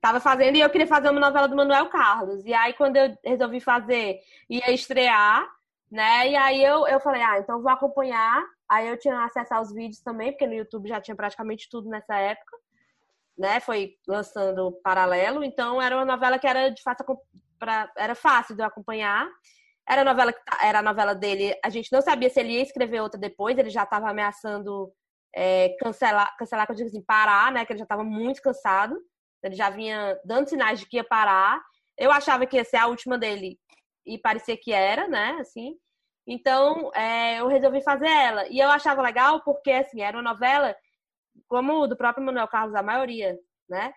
Tava 0.00 0.18
fazendo 0.18 0.56
e 0.56 0.60
eu 0.60 0.70
queria 0.70 0.86
fazer 0.86 1.10
uma 1.10 1.20
novela 1.20 1.46
do 1.46 1.54
Manuel 1.54 1.86
Carlos. 1.90 2.42
E 2.46 2.54
aí 2.54 2.72
quando 2.72 2.96
eu 2.96 3.16
resolvi 3.22 3.60
fazer, 3.60 4.20
ia 4.48 4.72
estrear, 4.72 5.46
né? 5.90 6.28
E 6.30 6.36
aí 6.36 6.62
eu, 6.62 6.86
eu 6.86 7.00
falei, 7.00 7.22
ah, 7.22 7.38
então 7.38 7.60
vou 7.60 7.70
acompanhar. 7.70 8.42
Aí 8.68 8.88
eu 8.88 8.98
tinha 8.98 9.24
acesso 9.24 9.52
aos 9.54 9.72
vídeos 9.74 10.00
também, 10.02 10.30
porque 10.30 10.46
no 10.46 10.54
YouTube 10.54 10.88
já 10.88 11.00
tinha 11.00 11.16
praticamente 11.16 11.68
tudo 11.68 11.88
nessa 11.88 12.16
época, 12.16 12.56
né? 13.36 13.58
Foi 13.60 13.94
lançando 14.06 14.72
paralelo, 14.84 15.42
então 15.42 15.82
era 15.82 15.96
uma 15.96 16.04
novela 16.04 16.38
que 16.38 16.46
era 16.46 16.68
de 16.68 16.82
fato 16.82 17.04
pra, 17.58 17.90
era 17.96 18.14
fácil 18.14 18.54
de 18.54 18.62
eu 18.62 18.66
acompanhar. 18.66 19.28
Era 19.88 20.02
a 20.02 20.04
novela 20.04 20.32
era 20.62 20.78
a 20.78 20.82
novela 20.82 21.14
dele. 21.14 21.58
A 21.64 21.70
gente 21.70 21.90
não 21.92 22.00
sabia 22.00 22.30
se 22.30 22.38
ele 22.38 22.52
ia 22.52 22.62
escrever 22.62 23.00
outra 23.00 23.18
depois. 23.20 23.58
Ele 23.58 23.70
já 23.70 23.82
estava 23.82 24.08
ameaçando 24.08 24.92
é, 25.34 25.70
cancelar, 25.80 26.36
cancelar, 26.36 26.66
que 26.66 26.72
eu 26.72 26.76
digo 26.76 26.88
assim, 26.88 27.02
parar, 27.02 27.50
né? 27.50 27.64
Que 27.64 27.72
ele 27.72 27.78
já 27.78 27.84
estava 27.84 28.04
muito 28.04 28.40
cansado. 28.40 28.96
Ele 29.42 29.56
já 29.56 29.70
vinha 29.70 30.16
dando 30.24 30.48
sinais 30.48 30.78
de 30.78 30.86
que 30.86 30.96
ia 30.98 31.04
parar. 31.04 31.60
Eu 31.98 32.12
achava 32.12 32.46
que 32.46 32.56
ia 32.56 32.64
ser 32.64 32.76
a 32.76 32.86
última 32.86 33.18
dele 33.18 33.58
e 34.10 34.18
parecia 34.18 34.56
que 34.56 34.72
era, 34.72 35.06
né? 35.08 35.36
Assim. 35.40 35.76
Então, 36.26 36.90
é, 36.94 37.40
eu 37.40 37.46
resolvi 37.46 37.82
fazer 37.82 38.08
ela. 38.08 38.46
E 38.48 38.58
eu 38.58 38.68
achava 38.68 39.02
legal 39.02 39.42
porque, 39.44 39.70
assim, 39.70 40.00
era 40.00 40.16
uma 40.16 40.32
novela, 40.32 40.76
como 41.48 41.86
do 41.86 41.96
próprio 41.96 42.24
Manuel 42.24 42.48
Carlos, 42.48 42.74
a 42.74 42.82
maioria, 42.82 43.38
né? 43.68 43.92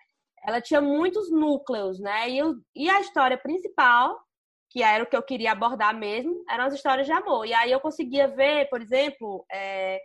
Ela 0.46 0.60
tinha 0.60 0.80
muitos 0.80 1.30
núcleos, 1.30 1.98
né? 2.00 2.30
E, 2.30 2.38
eu, 2.38 2.54
e 2.76 2.88
a 2.88 3.00
história 3.00 3.36
principal, 3.36 4.18
que 4.70 4.82
era 4.82 5.02
o 5.02 5.06
que 5.06 5.16
eu 5.16 5.22
queria 5.22 5.52
abordar 5.52 5.96
mesmo, 5.96 6.44
eram 6.48 6.64
as 6.64 6.74
histórias 6.74 7.06
de 7.06 7.12
amor. 7.12 7.46
E 7.46 7.54
aí 7.54 7.72
eu 7.72 7.80
conseguia 7.80 8.28
ver, 8.28 8.68
por 8.68 8.80
exemplo, 8.80 9.44
é, 9.50 10.00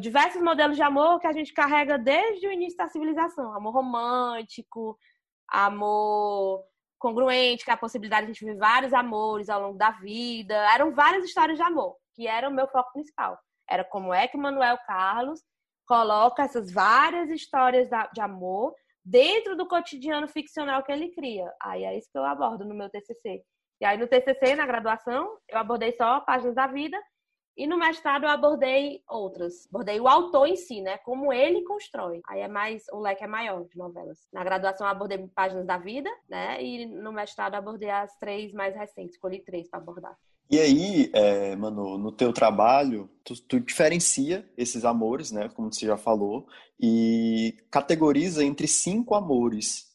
diversos 0.00 0.42
modelos 0.42 0.76
de 0.76 0.82
amor 0.82 1.18
que 1.18 1.26
a 1.26 1.32
gente 1.32 1.52
carrega 1.52 1.98
desde 1.98 2.46
o 2.46 2.52
início 2.52 2.76
da 2.76 2.88
civilização. 2.88 3.54
Amor 3.54 3.72
romântico, 3.72 4.98
amor 5.48 6.64
congruente, 7.04 7.66
que 7.66 7.70
é 7.70 7.74
a 7.74 7.76
possibilidade 7.76 8.22
de 8.22 8.30
a 8.30 8.32
gente 8.32 8.44
viver 8.46 8.58
vários 8.58 8.94
amores 8.94 9.50
ao 9.50 9.60
longo 9.60 9.76
da 9.76 9.90
vida. 9.90 10.54
Eram 10.72 10.94
várias 10.94 11.22
histórias 11.22 11.58
de 11.58 11.62
amor, 11.62 11.96
que 12.14 12.26
era 12.26 12.48
o 12.48 12.52
meu 12.52 12.66
foco 12.68 12.92
principal. 12.94 13.38
Era 13.68 13.84
como 13.84 14.14
é 14.14 14.26
que 14.26 14.38
o 14.38 14.40
Manuel 14.40 14.78
Carlos 14.86 15.42
coloca 15.86 16.42
essas 16.42 16.72
várias 16.72 17.28
histórias 17.28 17.90
de 18.14 18.20
amor 18.22 18.74
dentro 19.04 19.54
do 19.54 19.68
cotidiano 19.68 20.26
ficcional 20.26 20.82
que 20.82 20.90
ele 20.90 21.10
cria. 21.10 21.52
Aí 21.60 21.84
é 21.84 21.98
isso 21.98 22.08
que 22.10 22.16
eu 22.16 22.24
abordo 22.24 22.64
no 22.64 22.74
meu 22.74 22.88
TCC. 22.88 23.42
E 23.82 23.84
aí 23.84 23.98
no 23.98 24.06
TCC, 24.06 24.56
na 24.56 24.64
graduação, 24.64 25.36
eu 25.46 25.58
abordei 25.58 25.92
só 25.92 26.20
páginas 26.20 26.54
da 26.54 26.66
vida 26.66 26.98
E 27.56 27.66
no 27.66 27.78
mestrado 27.78 28.24
eu 28.24 28.30
abordei 28.30 29.02
outras. 29.08 29.66
Abordei 29.68 30.00
o 30.00 30.08
autor 30.08 30.48
em 30.48 30.56
si, 30.56 30.80
né? 30.80 30.98
Como 30.98 31.32
ele 31.32 31.62
constrói. 31.62 32.20
Aí 32.26 32.40
é 32.40 32.48
mais, 32.48 32.84
o 32.92 32.98
leque 32.98 33.22
é 33.22 33.28
maior 33.28 33.64
de 33.64 33.76
novelas. 33.78 34.26
Na 34.32 34.42
graduação 34.42 34.86
eu 34.86 34.90
abordei 34.90 35.18
Páginas 35.34 35.66
da 35.66 35.78
Vida, 35.78 36.10
né? 36.28 36.62
E 36.62 36.86
no 36.86 37.12
mestrado 37.12 37.54
eu 37.54 37.58
abordei 37.58 37.90
as 37.90 38.16
três 38.18 38.52
mais 38.52 38.74
recentes. 38.74 39.14
Escolhi 39.14 39.40
três 39.40 39.68
para 39.68 39.78
abordar. 39.78 40.18
E 40.50 40.58
aí, 40.58 41.10
é, 41.14 41.56
Manu, 41.56 41.96
no 41.96 42.12
teu 42.12 42.32
trabalho, 42.32 43.08
tu, 43.24 43.40
tu, 43.40 43.58
diferencia 43.60 44.48
esses 44.58 44.84
amores, 44.84 45.30
né? 45.30 45.48
Como 45.48 45.72
você 45.72 45.86
já 45.86 45.96
falou, 45.96 46.46
e 46.78 47.56
categoriza 47.70 48.44
entre 48.44 48.68
cinco 48.68 49.14
amores. 49.14 49.94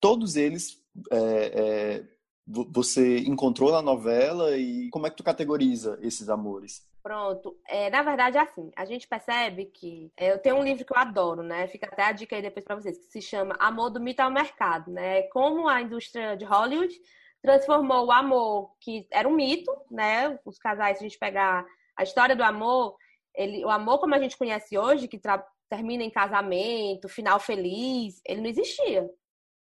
Todos 0.00 0.36
eles 0.36 0.80
é, 1.10 1.18
é, 1.18 2.04
você 2.46 3.18
encontrou 3.18 3.70
na 3.70 3.82
novela 3.82 4.56
e 4.56 4.88
como 4.90 5.06
é 5.06 5.10
que 5.10 5.16
tu 5.16 5.22
categoriza 5.22 5.98
esses 6.02 6.28
amores? 6.28 6.82
Pronto. 7.02 7.58
É, 7.66 7.90
na 7.90 8.02
verdade, 8.02 8.38
é 8.38 8.40
assim. 8.40 8.70
A 8.76 8.84
gente 8.84 9.08
percebe 9.08 9.66
que. 9.66 10.12
É, 10.16 10.32
eu 10.32 10.38
tenho 10.38 10.56
um 10.56 10.62
livro 10.62 10.84
que 10.84 10.92
eu 10.92 10.96
adoro, 10.96 11.42
né? 11.42 11.66
Fica 11.66 11.86
até 11.86 12.04
a 12.04 12.12
dica 12.12 12.36
aí 12.36 12.42
depois 12.42 12.64
para 12.64 12.76
vocês, 12.76 12.96
que 12.96 13.04
se 13.04 13.20
chama 13.20 13.56
Amor 13.58 13.90
do 13.90 14.00
Mito 14.00 14.22
ao 14.22 14.30
Mercado, 14.30 14.90
né? 14.90 15.22
Como 15.24 15.68
a 15.68 15.82
indústria 15.82 16.36
de 16.36 16.44
Hollywood 16.44 16.94
transformou 17.42 18.06
o 18.06 18.12
amor, 18.12 18.72
que 18.80 19.06
era 19.10 19.28
um 19.28 19.34
mito, 19.34 19.72
né? 19.90 20.38
Os 20.44 20.58
casais, 20.58 20.98
se 20.98 21.04
a 21.04 21.08
gente 21.08 21.18
pegar 21.18 21.66
a 21.96 22.04
história 22.04 22.36
do 22.36 22.44
amor, 22.44 22.96
ele, 23.34 23.64
o 23.64 23.68
amor 23.68 23.98
como 23.98 24.14
a 24.14 24.18
gente 24.18 24.38
conhece 24.38 24.78
hoje, 24.78 25.08
que 25.08 25.20
termina 25.68 26.04
em 26.04 26.10
casamento, 26.10 27.08
final 27.08 27.40
feliz, 27.40 28.20
ele 28.24 28.42
não 28.42 28.48
existia. 28.48 29.10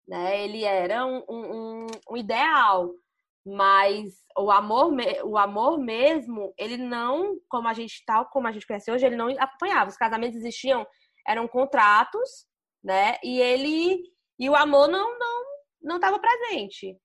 Né? 0.06 0.44
Ele 0.44 0.64
era 0.64 1.04
um, 1.04 1.24
um, 1.28 1.86
um 2.10 2.16
ideal, 2.16 2.90
mas 3.44 4.14
o 4.38 4.50
amor, 4.50 4.92
o 5.24 5.36
amor 5.36 5.78
mesmo, 5.78 6.54
ele 6.58 6.78
não, 6.78 7.36
como 7.48 7.68
a 7.68 7.74
gente 7.74 8.02
tal 8.06 8.26
como 8.30 8.48
a 8.48 8.52
gente 8.52 8.66
conhece 8.66 8.90
hoje, 8.90 9.04
ele 9.04 9.16
não 9.16 9.28
acompanhava. 9.38 9.90
Os 9.90 9.96
casamentos 9.96 10.38
existiam, 10.38 10.86
eram 11.26 11.46
contratos, 11.46 12.46
né? 12.82 13.16
E 13.22 13.40
ele 13.40 14.02
e 14.38 14.48
o 14.48 14.56
amor 14.56 14.88
não 14.88 15.18
não 15.18 15.44
não 15.82 15.96
estava 15.96 16.18
presente. 16.18 16.96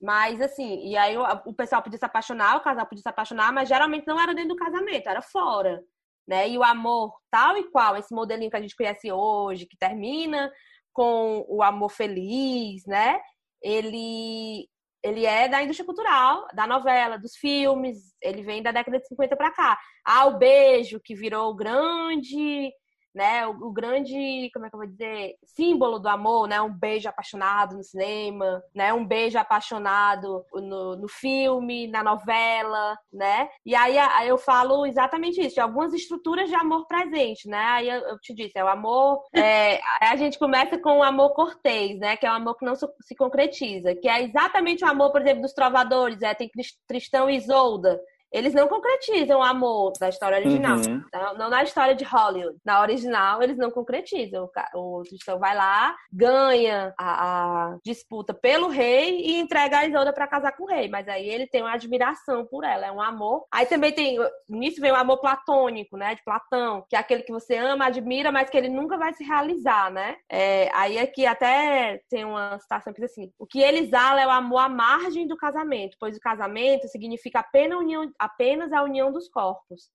Mas 0.00 0.40
assim, 0.40 0.86
e 0.86 0.96
aí 0.96 1.16
o, 1.16 1.22
o, 1.46 1.54
pessoal 1.54 1.82
podia 1.82 1.98
se 1.98 2.04
apaixonar, 2.04 2.56
o 2.56 2.62
casal 2.62 2.86
podia 2.86 3.02
se 3.02 3.08
apaixonar, 3.08 3.52
mas 3.52 3.68
geralmente 3.68 4.06
não 4.06 4.20
era 4.20 4.34
dentro 4.34 4.50
do 4.50 4.56
casamento, 4.56 5.08
era 5.08 5.22
fora, 5.22 5.82
né? 6.28 6.48
E 6.48 6.58
o 6.58 6.62
amor 6.64 7.14
tal 7.30 7.56
e 7.56 7.70
qual, 7.70 7.96
esse 7.96 8.14
modelinho 8.14 8.50
que 8.50 8.56
a 8.56 8.60
gente 8.60 8.76
conhece 8.76 9.10
hoje, 9.12 9.66
que 9.66 9.76
termina 9.78 10.50
com 10.92 11.44
o 11.48 11.62
amor 11.62 11.90
feliz, 11.90 12.84
né? 12.86 13.20
Ele 13.62 14.68
ele 15.02 15.24
é 15.24 15.48
da 15.48 15.62
indústria 15.62 15.86
cultural, 15.86 16.46
da 16.54 16.66
novela, 16.66 17.18
dos 17.18 17.36
filmes, 17.36 18.14
ele 18.22 18.42
vem 18.42 18.62
da 18.62 18.72
década 18.72 18.98
de 18.98 19.06
50 19.08 19.36
para 19.36 19.50
cá. 19.50 19.78
Ah, 20.04 20.26
o 20.26 20.38
beijo 20.38 21.00
que 21.00 21.14
virou 21.14 21.54
grande 21.54 22.70
né? 23.14 23.46
O, 23.46 23.68
o, 23.68 23.72
grande, 23.72 24.50
como 24.52 24.66
é 24.66 24.70
que 24.70 24.74
eu 24.74 24.80
vou 24.80 24.88
dizer, 24.88 25.34
símbolo 25.44 25.98
do 25.98 26.08
amor, 26.08 26.48
né? 26.48 26.60
Um 26.60 26.72
beijo 26.72 27.08
apaixonado 27.08 27.76
no 27.76 27.82
cinema, 27.82 28.62
né? 28.74 28.92
Um 28.92 29.04
beijo 29.04 29.38
apaixonado 29.38 30.44
no, 30.54 30.96
no 30.96 31.08
filme, 31.08 31.86
na 31.88 32.02
novela, 32.02 32.96
né? 33.12 33.48
E 33.64 33.74
aí, 33.74 33.96
eu 34.26 34.38
falo 34.38 34.86
exatamente 34.86 35.40
isso, 35.40 35.54
de 35.54 35.60
algumas 35.60 35.92
estruturas 35.92 36.48
de 36.48 36.54
amor 36.54 36.86
presente, 36.86 37.48
né? 37.48 37.58
Aí 37.58 37.88
eu, 37.88 38.00
eu 38.00 38.18
te 38.18 38.34
disse, 38.34 38.58
é 38.58 38.64
o 38.64 38.68
amor. 38.68 39.22
É, 39.34 39.80
a 40.00 40.16
gente 40.16 40.38
começa 40.38 40.78
com 40.78 40.98
o 40.98 41.02
amor 41.02 41.30
cortês, 41.34 41.98
né? 41.98 42.16
Que 42.16 42.26
é 42.26 42.30
o 42.30 42.34
amor 42.34 42.56
que 42.56 42.64
não 42.64 42.74
se 42.74 43.14
concretiza, 43.16 43.94
que 43.94 44.08
é 44.08 44.22
exatamente 44.22 44.84
o 44.84 44.88
amor, 44.88 45.10
por 45.10 45.20
exemplo, 45.20 45.42
dos 45.42 45.52
trovadores, 45.52 46.22
é, 46.22 46.34
tem 46.34 46.50
Tristão 46.86 47.28
e 47.28 47.36
Isolda, 47.36 48.00
eles 48.32 48.54
não 48.54 48.68
concretizam 48.68 49.40
o 49.40 49.42
amor 49.42 49.92
da 49.98 50.08
história 50.08 50.38
original. 50.38 50.78
Uhum. 50.78 51.02
Não, 51.12 51.34
não, 51.34 51.50
na 51.50 51.62
história 51.62 51.94
de 51.94 52.04
Hollywood. 52.04 52.58
Na 52.64 52.80
original, 52.80 53.42
eles 53.42 53.56
não 53.56 53.70
concretizam. 53.70 54.48
O, 54.74 55.02
Tristão 55.02 55.38
vai 55.38 55.56
lá, 55.56 55.96
ganha 56.12 56.94
a, 56.98 57.72
a, 57.72 57.76
disputa 57.84 58.32
pelo 58.32 58.68
rei 58.68 59.20
e 59.20 59.40
entrega 59.40 59.78
a 59.78 59.86
Isolda 59.86 60.12
para 60.12 60.28
casar 60.28 60.56
com 60.56 60.64
o 60.64 60.66
rei. 60.66 60.88
Mas 60.88 61.08
aí 61.08 61.28
ele 61.28 61.46
tem 61.46 61.62
uma 61.62 61.72
admiração 61.72 62.46
por 62.46 62.64
ela, 62.64 62.86
é 62.86 62.92
um 62.92 63.00
amor. 63.00 63.46
Aí 63.50 63.66
também 63.66 63.92
tem, 63.92 64.18
nisso 64.48 64.80
vem 64.80 64.92
o 64.92 64.96
amor 64.96 65.18
platônico, 65.18 65.96
né? 65.96 66.14
De 66.14 66.22
Platão, 66.22 66.84
que 66.88 66.94
é 66.94 66.98
aquele 66.98 67.22
que 67.22 67.32
você 67.32 67.56
ama, 67.56 67.86
admira, 67.86 68.30
mas 68.30 68.48
que 68.48 68.56
ele 68.56 68.68
nunca 68.68 68.96
vai 68.96 69.12
se 69.12 69.24
realizar, 69.24 69.90
né? 69.90 70.16
É, 70.28 70.70
aí 70.74 70.98
aqui 70.98 71.26
até 71.26 72.00
tem 72.08 72.24
uma 72.24 72.58
citação 72.58 72.92
que 72.92 73.00
diz 73.00 73.10
assim: 73.10 73.32
o 73.38 73.46
que 73.46 73.60
ele 73.60 73.80
exala 73.80 74.20
é 74.20 74.26
o 74.26 74.30
amor 74.30 74.58
à 74.58 74.68
margem 74.68 75.26
do 75.26 75.36
casamento, 75.36 75.96
pois 75.98 76.16
o 76.16 76.20
casamento 76.20 76.86
significa 76.88 77.40
apenas 77.40 77.78
a 77.78 77.80
união 77.80 78.12
apenas 78.20 78.70
a 78.72 78.82
união 78.82 79.10
dos 79.10 79.28
corpos. 79.28 79.90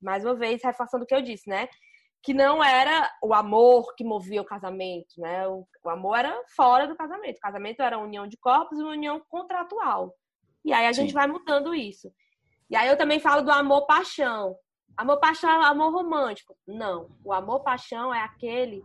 Mais 0.00 0.24
uma 0.24 0.34
vez, 0.34 0.62
reforçando 0.62 1.04
o 1.04 1.06
que 1.06 1.14
eu 1.14 1.22
disse, 1.22 1.48
né? 1.48 1.66
Que 2.22 2.34
não 2.34 2.62
era 2.62 3.10
o 3.22 3.32
amor 3.32 3.94
que 3.96 4.04
movia 4.04 4.42
o 4.42 4.44
casamento, 4.44 5.14
né? 5.18 5.48
O, 5.48 5.66
o 5.82 5.88
amor 5.88 6.18
era 6.18 6.42
fora 6.54 6.86
do 6.86 6.94
casamento. 6.94 7.38
O 7.38 7.40
casamento 7.40 7.80
era 7.80 7.96
a 7.96 8.00
união 8.00 8.26
de 8.26 8.36
corpos 8.36 8.78
e 8.78 8.82
uma 8.82 8.92
união 8.92 9.22
contratual. 9.28 10.14
E 10.62 10.72
aí 10.74 10.86
a 10.86 10.92
Sim. 10.92 11.02
gente 11.02 11.14
vai 11.14 11.26
mudando 11.26 11.74
isso. 11.74 12.12
E 12.68 12.76
aí 12.76 12.88
eu 12.88 12.98
também 12.98 13.18
falo 13.18 13.42
do 13.42 13.50
amor-paixão. 13.50 14.54
Amor-paixão 14.96 15.50
é 15.50 15.66
amor 15.66 15.92
romântico. 15.92 16.54
Não. 16.66 17.08
O 17.24 17.32
amor-paixão 17.32 18.14
é 18.14 18.20
aquele 18.20 18.84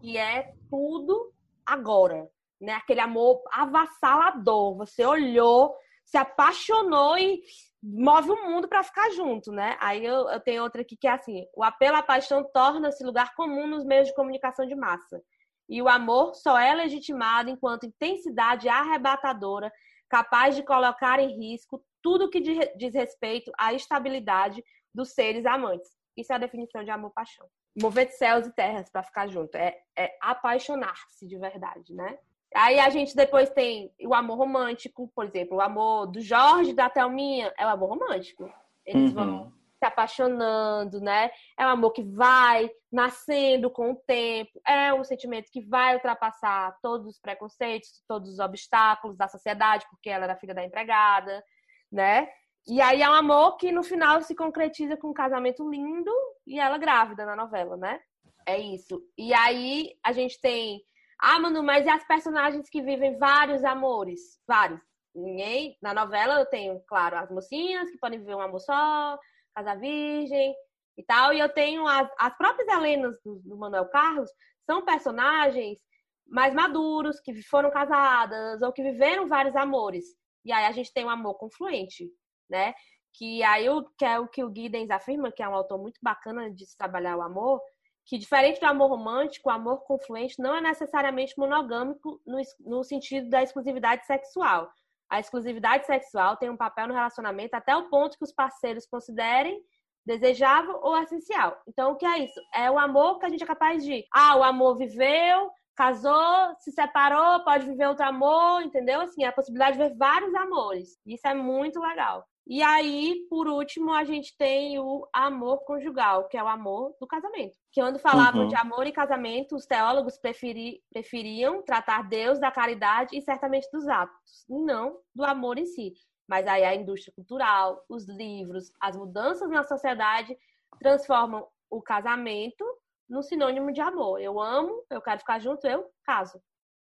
que 0.00 0.18
é 0.18 0.52
tudo 0.68 1.32
agora. 1.64 2.28
Né? 2.60 2.74
Aquele 2.74 3.00
amor 3.00 3.42
avassalador. 3.50 4.76
Você 4.76 5.04
olhou, 5.04 5.74
se 6.04 6.18
apaixonou 6.18 7.16
e 7.16 7.42
move 7.86 8.30
o 8.30 8.50
mundo 8.50 8.66
para 8.66 8.82
ficar 8.82 9.10
junto, 9.10 9.52
né? 9.52 9.76
Aí 9.80 10.04
eu, 10.04 10.28
eu, 10.28 10.40
tenho 10.40 10.62
outra 10.62 10.82
aqui 10.82 10.96
que 10.96 11.06
é 11.06 11.12
assim: 11.12 11.46
o 11.54 11.62
apelo 11.62 11.96
à 11.96 12.02
paixão 12.02 12.42
torna-se 12.52 13.04
lugar 13.04 13.34
comum 13.34 13.66
nos 13.66 13.84
meios 13.84 14.08
de 14.08 14.14
comunicação 14.14 14.66
de 14.66 14.74
massa. 14.74 15.22
E 15.68 15.80
o 15.80 15.88
amor 15.88 16.34
só 16.34 16.58
é 16.58 16.74
legitimado 16.74 17.50
enquanto 17.50 17.86
intensidade 17.86 18.68
arrebatadora, 18.68 19.72
capaz 20.08 20.54
de 20.56 20.62
colocar 20.62 21.20
em 21.20 21.36
risco 21.36 21.84
tudo 22.02 22.30
que 22.30 22.40
diz 22.40 22.94
respeito 22.94 23.50
à 23.58 23.72
estabilidade 23.72 24.62
dos 24.94 25.12
seres 25.12 25.44
amantes. 25.44 25.90
Isso 26.16 26.32
é 26.32 26.36
a 26.36 26.40
definição 26.40 26.84
de 26.84 26.90
amor-paixão. 26.90 27.46
Mover 27.80 28.06
de 28.06 28.16
céus 28.16 28.46
e 28.46 28.52
terras 28.52 28.88
para 28.88 29.02
ficar 29.02 29.26
junto. 29.26 29.54
É, 29.56 29.76
é 29.98 30.16
apaixonar-se 30.20 31.26
de 31.26 31.36
verdade, 31.36 31.92
né? 31.92 32.16
Aí 32.56 32.80
a 32.80 32.88
gente 32.88 33.14
depois 33.14 33.50
tem 33.50 33.92
o 34.02 34.14
amor 34.14 34.38
romântico, 34.38 35.10
por 35.14 35.26
exemplo, 35.26 35.58
o 35.58 35.60
amor 35.60 36.06
do 36.06 36.20
Jorge 36.20 36.72
da 36.72 36.88
Thelminha 36.88 37.52
é 37.58 37.66
o 37.66 37.68
amor 37.68 37.90
romântico. 37.90 38.50
Eles 38.84 39.10
uhum. 39.10 39.14
vão 39.14 39.52
se 39.78 39.84
apaixonando, 39.84 41.00
né? 41.00 41.30
É 41.58 41.66
um 41.66 41.70
amor 41.70 41.92
que 41.92 42.02
vai 42.02 42.70
nascendo 42.90 43.70
com 43.70 43.92
o 43.92 43.96
tempo, 43.96 44.58
é 44.66 44.92
um 44.94 45.04
sentimento 45.04 45.50
que 45.52 45.60
vai 45.60 45.94
ultrapassar 45.94 46.74
todos 46.80 47.06
os 47.06 47.18
preconceitos, 47.18 48.02
todos 48.08 48.30
os 48.30 48.38
obstáculos 48.38 49.16
da 49.16 49.28
sociedade, 49.28 49.86
porque 49.90 50.08
ela 50.08 50.24
era 50.24 50.36
filha 50.36 50.54
da 50.54 50.64
empregada, 50.64 51.44
né? 51.92 52.26
E 52.66 52.80
aí 52.80 53.02
é 53.02 53.08
um 53.08 53.14
amor 53.14 53.58
que 53.58 53.70
no 53.70 53.82
final 53.82 54.22
se 54.22 54.34
concretiza 54.34 54.96
com 54.96 55.10
um 55.10 55.14
casamento 55.14 55.68
lindo 55.68 56.10
e 56.46 56.58
ela 56.58 56.78
grávida 56.78 57.26
na 57.26 57.36
novela, 57.36 57.76
né? 57.76 58.00
É 58.46 58.58
isso. 58.58 59.02
E 59.16 59.34
aí 59.34 59.92
a 60.02 60.12
gente 60.12 60.40
tem 60.40 60.80
ah, 61.18 61.38
Manu, 61.38 61.62
mas 61.62 61.86
e 61.86 61.88
as 61.88 62.06
personagens 62.06 62.68
que 62.68 62.82
vivem 62.82 63.18
vários 63.18 63.64
amores? 63.64 64.20
Vários. 64.46 64.80
Ninguém. 65.14 65.76
Na 65.80 65.94
novela 65.94 66.40
eu 66.40 66.46
tenho, 66.46 66.80
claro, 66.86 67.16
as 67.16 67.30
mocinhas 67.30 67.90
que 67.90 67.98
podem 67.98 68.18
viver 68.18 68.34
um 68.34 68.40
amor 68.40 68.60
só, 68.60 69.18
Casa 69.54 69.74
Virgem 69.76 70.54
e 70.96 71.02
tal. 71.02 71.32
E 71.32 71.40
eu 71.40 71.48
tenho 71.48 71.86
as, 71.86 72.08
as 72.18 72.36
próprias 72.36 72.68
Helenas 72.68 73.18
do, 73.24 73.36
do 73.36 73.56
Manuel 73.56 73.88
Carlos, 73.88 74.30
são 74.66 74.84
personagens 74.84 75.78
mais 76.26 76.52
maduros, 76.52 77.20
que 77.20 77.42
foram 77.44 77.70
casadas 77.70 78.60
ou 78.60 78.72
que 78.72 78.82
viveram 78.82 79.26
vários 79.26 79.56
amores. 79.56 80.04
E 80.44 80.52
aí 80.52 80.66
a 80.66 80.72
gente 80.72 80.92
tem 80.92 81.04
um 81.04 81.10
amor 81.10 81.34
confluente, 81.34 82.10
né? 82.50 82.74
Que 83.14 83.42
aí 83.42 83.68
o, 83.70 83.84
que 83.96 84.04
é 84.04 84.18
o 84.18 84.28
que 84.28 84.44
o 84.44 84.52
Giddens 84.54 84.90
afirma, 84.90 85.32
que 85.32 85.42
é 85.42 85.48
um 85.48 85.54
autor 85.54 85.78
muito 85.78 85.98
bacana 86.02 86.50
de 86.50 86.66
se 86.66 86.76
trabalhar 86.76 87.16
o 87.16 87.22
amor, 87.22 87.60
que, 88.06 88.16
diferente 88.16 88.60
do 88.60 88.66
amor 88.66 88.88
romântico, 88.88 89.48
o 89.48 89.52
amor 89.52 89.82
confluente 89.84 90.40
não 90.40 90.54
é 90.54 90.60
necessariamente 90.60 91.36
monogâmico 91.36 92.20
no, 92.24 92.40
no 92.60 92.84
sentido 92.84 93.28
da 93.28 93.42
exclusividade 93.42 94.06
sexual. 94.06 94.70
A 95.10 95.20
exclusividade 95.20 95.86
sexual 95.86 96.36
tem 96.36 96.48
um 96.48 96.56
papel 96.56 96.86
no 96.86 96.94
relacionamento 96.94 97.54
até 97.54 97.76
o 97.76 97.88
ponto 97.88 98.16
que 98.16 98.24
os 98.24 98.32
parceiros 98.32 98.86
considerem 98.86 99.60
desejável 100.04 100.78
ou 100.82 100.96
essencial. 100.98 101.60
Então, 101.66 101.92
o 101.92 101.96
que 101.96 102.06
é 102.06 102.20
isso? 102.20 102.40
É 102.54 102.70
o 102.70 102.78
amor 102.78 103.18
que 103.18 103.26
a 103.26 103.28
gente 103.28 103.42
é 103.42 103.46
capaz 103.46 103.84
de. 103.84 104.04
Ah, 104.12 104.36
o 104.36 104.44
amor 104.44 104.78
viveu, 104.78 105.50
casou, 105.74 106.54
se 106.60 106.70
separou, 106.70 107.44
pode 107.44 107.66
viver 107.66 107.88
outro 107.88 108.06
amor, 108.06 108.62
entendeu? 108.62 109.00
Assim, 109.00 109.24
a 109.24 109.32
possibilidade 109.32 109.76
de 109.76 109.82
ver 109.82 109.96
vários 109.96 110.34
amores. 110.34 110.96
Isso 111.04 111.26
é 111.26 111.34
muito 111.34 111.80
legal. 111.80 112.24
E 112.46 112.62
aí, 112.62 113.26
por 113.28 113.48
último, 113.48 113.92
a 113.92 114.04
gente 114.04 114.36
tem 114.36 114.78
o 114.78 115.08
amor 115.12 115.64
conjugal, 115.64 116.28
que 116.28 116.36
é 116.36 116.42
o 116.42 116.46
amor 116.46 116.94
do 117.00 117.06
casamento. 117.06 117.58
Que 117.72 117.80
quando 117.80 117.98
falavam 117.98 118.42
uhum. 118.42 118.48
de 118.48 118.54
amor 118.54 118.86
e 118.86 118.92
casamento, 118.92 119.56
os 119.56 119.66
teólogos 119.66 120.16
preferi, 120.16 120.80
preferiam 120.88 121.60
tratar 121.62 122.08
Deus 122.08 122.38
da 122.38 122.52
caridade 122.52 123.16
e 123.18 123.20
certamente 123.20 123.68
dos 123.72 123.88
atos, 123.88 124.46
e 124.48 124.56
não 124.60 125.00
do 125.12 125.24
amor 125.24 125.58
em 125.58 125.66
si. 125.66 125.92
Mas 126.28 126.46
aí 126.46 126.64
a 126.64 126.74
indústria 126.74 127.12
cultural, 127.12 127.84
os 127.88 128.06
livros, 128.06 128.70
as 128.80 128.96
mudanças 128.96 129.50
na 129.50 129.64
sociedade 129.64 130.36
transformam 130.78 131.48
o 131.68 131.82
casamento 131.82 132.64
no 133.08 133.24
sinônimo 133.24 133.72
de 133.72 133.80
amor. 133.80 134.20
Eu 134.20 134.40
amo, 134.40 134.84
eu 134.88 135.02
quero 135.02 135.18
ficar 135.18 135.40
junto, 135.40 135.66
eu 135.66 135.90
caso. 136.04 136.40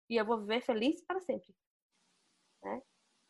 E 0.09 0.17
eu 0.17 0.25
vou 0.25 0.39
viver 0.39 0.59
feliz 0.59 1.01
para 1.05 1.21
sempre. 1.21 1.55
Né? 2.61 2.81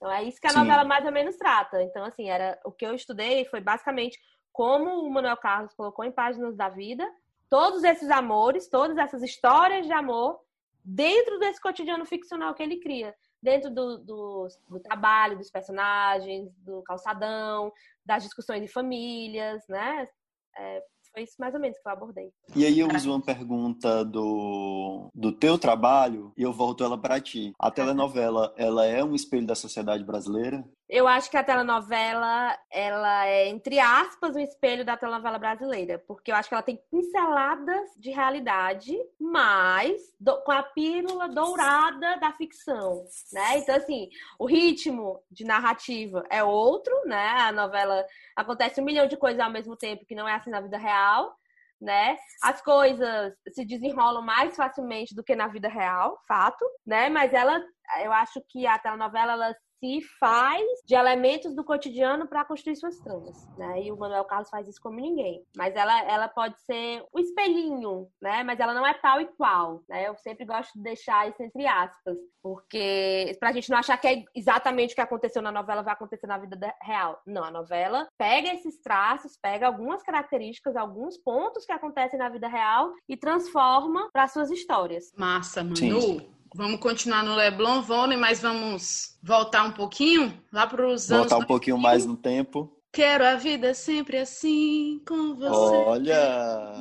Então 0.03 0.11
é 0.11 0.21
isso 0.21 0.41
que 0.41 0.47
a 0.47 0.49
Sim. 0.49 0.59
novela 0.59 0.83
mais 0.83 1.05
ou 1.05 1.13
menos 1.13 1.37
trata. 1.37 1.81
Então, 1.81 2.03
assim, 2.03 2.29
era 2.29 2.59
o 2.65 2.73
que 2.73 2.85
eu 2.85 2.93
estudei 2.93 3.45
foi 3.45 3.61
basicamente 3.61 4.19
como 4.51 4.99
o 4.99 5.09
Manuel 5.09 5.37
Carlos 5.37 5.73
colocou 5.73 6.03
em 6.03 6.11
páginas 6.11 6.57
da 6.57 6.67
vida 6.67 7.09
todos 7.49 7.85
esses 7.85 8.09
amores, 8.09 8.67
todas 8.67 8.97
essas 8.97 9.23
histórias 9.23 9.85
de 9.85 9.93
amor 9.93 10.41
dentro 10.83 11.39
desse 11.39 11.61
cotidiano 11.61 12.05
ficcional 12.05 12.53
que 12.53 12.61
ele 12.61 12.81
cria. 12.81 13.15
Dentro 13.41 13.71
do, 13.71 13.97
do, 13.99 14.47
do 14.67 14.79
trabalho, 14.81 15.37
dos 15.37 15.49
personagens, 15.49 16.53
do 16.57 16.81
calçadão, 16.83 17.71
das 18.05 18.23
discussões 18.23 18.61
de 18.61 18.67
famílias, 18.67 19.65
né? 19.69 20.09
É, 20.57 20.83
foi 21.13 21.23
isso 21.23 21.35
mais 21.39 21.53
ou 21.53 21.59
menos 21.59 21.77
que 21.77 21.87
eu 21.87 21.91
abordei. 21.91 22.31
E 22.55 22.65
aí 22.65 22.79
eu 22.79 22.87
uso 22.87 23.11
uma 23.11 23.21
pergunta 23.21 24.03
do, 24.03 25.09
do 25.13 25.31
teu 25.31 25.57
trabalho 25.57 26.33
e 26.35 26.41
eu 26.41 26.51
volto 26.51 26.83
ela 26.83 26.97
para 26.97 27.21
ti. 27.21 27.53
A 27.59 27.69
telenovela, 27.69 28.53
ela 28.57 28.85
é 28.85 29.03
um 29.03 29.13
espelho 29.13 29.45
da 29.45 29.55
sociedade 29.55 30.03
brasileira? 30.03 30.65
Eu 30.95 31.07
acho 31.07 31.27
que 31.31 31.37
a 31.37 31.43
telenovela, 31.43 32.55
ela 32.69 33.25
é, 33.25 33.47
entre 33.47 33.79
aspas, 33.79 34.35
um 34.35 34.39
espelho 34.39 34.85
da 34.85 34.95
telenovela 34.95 35.39
brasileira, 35.39 35.97
porque 35.97 36.31
eu 36.31 36.35
acho 36.35 36.47
que 36.47 36.53
ela 36.53 36.61
tem 36.61 36.79
pinceladas 36.91 37.89
de 37.97 38.11
realidade, 38.11 38.95
mas 39.19 39.99
do, 40.19 40.39
com 40.43 40.51
a 40.51 40.61
pílula 40.61 41.27
dourada 41.27 42.17
da 42.17 42.31
ficção, 42.33 43.03
né? 43.31 43.57
Então, 43.57 43.75
assim, 43.75 44.07
o 44.37 44.45
ritmo 44.45 45.19
de 45.31 45.43
narrativa 45.43 46.23
é 46.29 46.43
outro, 46.43 46.93
né? 47.07 47.27
A 47.39 47.51
novela 47.51 48.05
acontece 48.35 48.79
um 48.79 48.85
milhão 48.85 49.07
de 49.07 49.17
coisas 49.17 49.39
ao 49.39 49.49
mesmo 49.49 49.75
tempo 49.75 50.05
que 50.05 50.13
não 50.13 50.27
é 50.27 50.35
assim 50.35 50.51
na 50.51 50.61
vida 50.61 50.77
real, 50.77 51.35
né? 51.81 52.17
As 52.43 52.61
coisas 52.61 53.33
se 53.51 53.65
desenrolam 53.65 54.21
mais 54.21 54.55
facilmente 54.55 55.15
do 55.15 55.23
que 55.23 55.35
na 55.35 55.47
vida 55.47 55.69
real, 55.69 56.21
fato, 56.27 56.63
né? 56.85 57.09
Mas 57.09 57.33
ela, 57.33 57.59
eu 58.03 58.13
acho 58.13 58.39
que 58.47 58.67
a 58.67 58.77
telenovela, 58.77 59.33
ela 59.33 59.55
se 59.83 59.99
faz 60.17 60.63
de 60.85 60.95
elementos 60.95 61.53
do 61.53 61.63
cotidiano 61.63 62.25
para 62.25 62.45
construir 62.45 62.77
suas 62.77 62.97
tramas, 62.99 63.45
né? 63.57 63.83
E 63.83 63.91
o 63.91 63.97
Manuel 63.97 64.23
Carlos 64.23 64.49
faz 64.49 64.65
isso 64.65 64.79
como 64.81 64.97
ninguém. 64.97 65.43
Mas 65.57 65.75
ela, 65.75 66.01
ela 66.03 66.29
pode 66.29 66.57
ser 66.61 67.03
o 67.11 67.19
espelhinho, 67.19 68.07
né? 68.21 68.43
Mas 68.43 68.61
ela 68.61 68.73
não 68.73 68.87
é 68.87 68.93
tal 68.93 69.19
e 69.19 69.25
qual, 69.25 69.83
né? 69.89 70.07
Eu 70.07 70.15
sempre 70.15 70.45
gosto 70.45 70.71
de 70.73 70.83
deixar 70.83 71.27
isso 71.27 71.43
entre 71.43 71.67
aspas, 71.67 72.15
porque 72.41 73.35
pra 73.41 73.51
gente 73.51 73.69
não 73.69 73.77
achar 73.77 73.97
que 73.97 74.07
é 74.07 74.23
exatamente 74.33 74.93
o 74.93 74.95
que 74.95 75.01
aconteceu 75.01 75.41
na 75.41 75.51
novela 75.51 75.83
vai 75.83 75.93
acontecer 75.93 76.27
na 76.27 76.37
vida 76.37 76.73
real. 76.81 77.21
Não, 77.27 77.43
a 77.43 77.51
novela 77.51 78.07
pega 78.17 78.53
esses 78.53 78.79
traços, 78.79 79.37
pega 79.41 79.67
algumas 79.67 80.01
características, 80.01 80.77
alguns 80.77 81.17
pontos 81.17 81.65
que 81.65 81.73
acontecem 81.73 82.17
na 82.17 82.29
vida 82.29 82.47
real 82.47 82.93
e 83.09 83.17
transforma 83.17 84.09
para 84.13 84.29
suas 84.29 84.49
histórias. 84.49 85.11
Massa, 85.17 85.61
Manu. 85.61 85.75
Sim. 85.75 86.33
Vamos 86.55 86.79
continuar 86.79 87.23
no 87.23 87.35
Leblon, 87.35 87.81
Vôlei, 87.81 88.17
mas 88.17 88.39
vamos 88.39 89.17
voltar 89.23 89.63
um 89.63 89.71
pouquinho 89.71 90.33
lá 90.51 90.67
para 90.67 90.87
os 90.87 91.11
anos. 91.11 91.29
Voltar 91.29 91.43
um 91.43 91.47
pouquinho 91.47 91.77
mais 91.77 92.05
no 92.05 92.15
tempo. 92.15 92.71
Quero 92.93 93.25
a 93.25 93.33
vida 93.33 93.73
sempre 93.73 94.19
assim, 94.19 95.01
com 95.07 95.33
você. 95.33 95.49
Olha! 95.49 96.73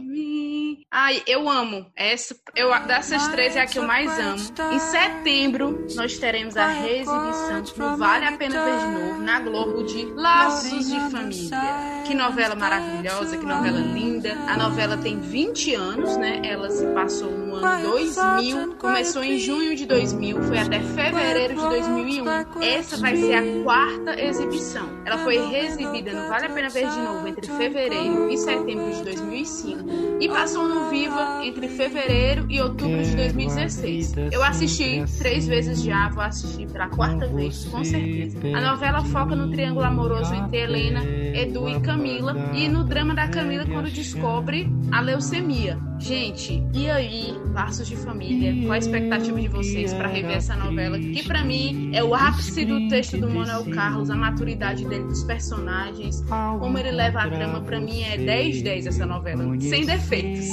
Ai, 0.90 1.22
eu 1.26 1.48
amo. 1.48 1.86
Essa, 1.96 2.36
eu, 2.54 2.68
dessas 2.86 3.28
três 3.28 3.56
é 3.56 3.62
a 3.62 3.66
que 3.66 3.78
eu 3.78 3.86
mais 3.86 4.10
amo. 4.18 4.36
Em 4.74 4.78
setembro, 4.78 5.86
nós 5.94 6.18
teremos 6.18 6.54
a 6.54 6.66
reexibição 6.66 7.62
no 7.78 7.96
Vale 7.96 8.26
a 8.26 8.36
Pena 8.36 8.62
Ver 8.62 8.78
de 8.78 8.86
Novo, 8.88 9.22
na 9.22 9.40
Globo, 9.40 9.84
de 9.84 10.04
Laços 10.12 10.86
de 10.86 11.00
Família. 11.10 11.58
Que 12.06 12.12
novela 12.12 12.54
maravilhosa, 12.54 13.38
que 13.38 13.46
novela 13.46 13.80
linda. 13.80 14.34
A 14.46 14.58
novela 14.58 14.98
tem 14.98 15.18
20 15.18 15.74
anos, 15.74 16.18
né? 16.18 16.42
Ela 16.44 16.68
se 16.68 16.84
passou 16.88 17.41
no 17.60 17.66
ano 17.66 17.90
2000, 17.90 18.74
começou 18.76 19.22
em 19.22 19.38
junho 19.38 19.76
de 19.76 19.86
2000, 19.86 20.42
foi 20.42 20.58
até 20.58 20.80
fevereiro 20.80 21.54
de 21.54 21.60
2001. 21.60 22.24
Essa 22.62 22.96
vai 22.96 23.16
ser 23.16 23.34
a 23.34 23.62
quarta 23.62 24.20
exibição. 24.20 24.88
Ela 25.04 25.18
foi 25.18 25.36
reexibida 25.38 26.12
no 26.12 26.28
Vale 26.28 26.46
a 26.46 26.50
Pena 26.50 26.68
Ver 26.68 26.88
de 26.88 26.98
Novo 26.98 27.26
entre 27.26 27.46
fevereiro 27.46 28.30
e 28.30 28.38
setembro 28.38 28.92
de 28.92 29.02
2005 29.04 29.84
e 30.20 30.28
passou 30.28 30.68
no 30.68 30.88
Viva 30.88 31.40
entre 31.44 31.68
fevereiro 31.68 32.46
e 32.48 32.60
outubro 32.60 33.02
de 33.02 33.16
2016. 33.16 34.14
Eu 34.30 34.42
assisti 34.42 35.02
três 35.18 35.46
vezes 35.46 35.82
já, 35.82 36.08
vou 36.08 36.22
assistir 36.22 36.68
pela 36.70 36.88
quarta 36.88 37.26
vez, 37.26 37.64
com 37.64 37.84
certeza. 37.84 38.38
A 38.54 38.60
novela 38.60 39.04
foca 39.04 39.34
no 39.34 39.50
triângulo 39.50 39.84
amoroso 39.84 40.32
entre 40.34 40.58
Helena, 40.58 41.04
Edu 41.04 41.68
e 41.68 41.80
Camila 41.80 42.34
e 42.54 42.68
no 42.68 42.84
drama 42.84 43.14
da 43.14 43.28
Camila 43.28 43.66
quando 43.66 43.90
descobre 43.90 44.70
a 44.90 45.00
leucemia. 45.00 45.78
Gente, 45.98 46.62
e 46.72 46.90
aí, 46.90 47.34
Laços 47.52 47.86
de 47.86 47.96
Família? 47.96 48.54
Qual 48.62 48.72
a 48.72 48.78
expectativa 48.78 49.40
de 49.40 49.48
vocês 49.48 49.92
para 49.92 50.08
rever 50.08 50.36
essa 50.36 50.56
novela? 50.56 50.98
Que 50.98 51.26
para 51.26 51.44
mim 51.44 51.90
é 51.94 52.02
o 52.02 52.14
ápice 52.14 52.64
do 52.64 52.88
texto 52.88 53.18
do 53.18 53.28
Manuel 53.28 53.64
Carlos, 53.70 54.10
a 54.10 54.16
maturidade 54.16 54.84
dele 54.86 55.04
dos 55.04 55.22
personagens, 55.24 56.24
como 56.58 56.78
ele 56.78 56.90
leva 56.90 57.20
a 57.20 57.30
trama, 57.30 57.60
para 57.60 57.80
mim 57.80 58.02
é 58.02 58.16
10 58.16 58.62
10 58.62 58.86
essa 58.86 59.06
novela, 59.06 59.44
sem 59.60 59.84
defeitos. 59.84 60.48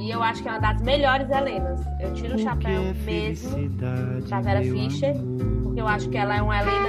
E 0.00 0.10
eu 0.10 0.22
acho 0.22 0.42
que 0.42 0.48
é 0.48 0.52
uma 0.52 0.60
das 0.60 0.80
melhores 0.82 1.28
Helenas. 1.28 1.80
Eu 2.00 2.12
tiro 2.14 2.36
o 2.36 2.38
chapéu 2.38 2.94
mesmo 3.04 3.68
da 4.28 4.40
Vera 4.40 4.62
Fischer, 4.62 5.14
porque 5.62 5.80
eu 5.80 5.88
acho 5.88 6.08
que 6.08 6.16
ela 6.16 6.36
é 6.36 6.42
uma 6.42 6.60
Helena, 6.60 6.88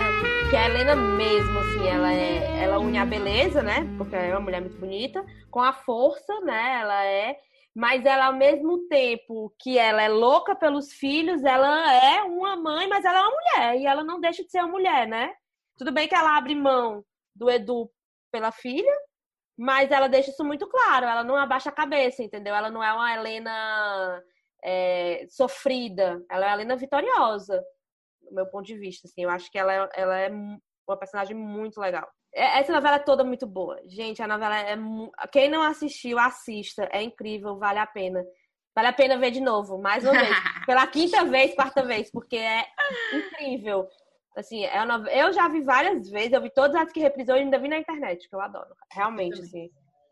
que 0.49 0.55
é 0.55 0.59
a 0.59 0.69
Helena 0.69 0.95
mesmo, 0.95 1.59
assim, 1.59 1.87
ela 1.87 2.13
é, 2.13 2.63
ela 2.63 2.79
une 2.79 2.97
a 2.97 3.05
beleza, 3.05 3.63
né? 3.63 3.87
Porque 3.97 4.15
é 4.15 4.31
uma 4.31 4.41
mulher 4.41 4.61
muito 4.61 4.77
bonita, 4.77 5.23
com 5.49 5.61
a 5.61 5.73
força, 5.73 6.39
né? 6.41 6.79
Ela 6.81 7.05
é 7.05 7.37
mas 7.77 8.03
ela 8.07 8.25
ao 8.25 8.33
mesmo 8.33 8.87
tempo 8.87 9.53
que 9.59 9.77
ela 9.77 10.01
é 10.01 10.09
louca 10.09 10.55
pelos 10.55 10.91
filhos, 10.93 11.43
ela 11.43 11.93
é 11.93 12.23
uma 12.23 12.55
mãe, 12.55 12.87
mas 12.87 13.05
ela 13.05 13.19
é 13.19 13.21
uma 13.21 13.29
mulher 13.29 13.79
e 13.79 13.85
ela 13.85 14.03
não 14.03 14.19
deixa 14.19 14.43
de 14.43 14.49
ser 14.49 14.61
uma 14.61 14.69
mulher, 14.69 15.07
né? 15.07 15.31
Tudo 15.77 15.91
bem 15.91 16.07
que 16.07 16.15
ela 16.15 16.35
abre 16.35 16.55
mão 16.55 17.05
do 17.35 17.51
Edu 17.51 17.87
pela 18.31 18.51
filha, 18.51 18.91
mas 19.55 19.91
ela 19.91 20.07
deixa 20.07 20.31
isso 20.31 20.43
muito 20.43 20.67
claro, 20.67 21.05
ela 21.05 21.23
não 21.23 21.35
abaixa 21.35 21.69
a 21.69 21.71
cabeça, 21.71 22.23
entendeu? 22.23 22.55
Ela 22.55 22.71
não 22.71 22.83
é 22.83 22.91
uma 22.91 23.13
Helena 23.13 24.23
é, 24.63 25.27
sofrida, 25.29 26.19
ela 26.31 26.45
é 26.45 26.49
uma 26.49 26.55
Helena 26.55 26.75
vitoriosa, 26.75 27.63
do 28.23 28.33
meu 28.33 28.47
ponto 28.47 28.65
de 28.65 28.75
vista, 28.75 29.07
assim. 29.07 29.21
Eu 29.21 29.29
acho 29.29 29.51
que 29.51 29.59
ela, 29.59 29.71
é, 29.71 29.89
ela 29.93 30.17
é 30.17 30.31
uma 30.31 30.97
personagem 30.97 31.35
muito 31.37 31.79
legal. 31.79 32.11
É, 32.37 32.59
essa 32.59 32.71
novela 32.71 32.97
é 32.97 32.99
toda 32.99 33.23
muito 33.23 33.47
boa. 33.47 33.81
Gente, 33.87 34.21
a 34.21 34.27
novela 34.27 34.55
é. 34.59 34.77
Quem 35.31 35.49
não 35.49 35.63
assistiu, 35.63 36.19
assista. 36.19 36.87
É 36.91 37.01
incrível, 37.01 37.57
vale 37.57 37.79
a 37.79 37.87
pena. 37.87 38.23
Vale 38.75 38.89
a 38.89 38.93
pena 38.93 39.17
ver 39.17 39.31
de 39.31 39.41
novo, 39.41 39.79
mais 39.79 40.03
uma 40.03 40.13
vez. 40.13 40.29
Pela 40.67 40.85
quinta 40.85 41.25
vez, 41.25 41.55
quarta 41.55 41.83
vez, 41.83 42.11
porque 42.11 42.37
é 42.37 42.63
incrível. 43.11 43.89
Assim, 44.35 44.63
é 44.65 44.79
uma... 44.83 45.09
eu 45.09 45.33
já 45.33 45.47
vi 45.47 45.61
várias 45.61 46.07
vezes, 46.11 46.31
eu 46.31 46.41
vi 46.41 46.51
todas 46.51 46.75
as 46.75 46.91
que 46.91 46.99
reprisou 46.99 47.35
e 47.35 47.39
ainda 47.39 47.57
vi 47.57 47.67
na 47.67 47.79
internet, 47.79 48.29
que 48.29 48.35
eu 48.35 48.39
adoro. 48.39 48.69
Realmente, 48.91 49.41
assim. 49.41 49.71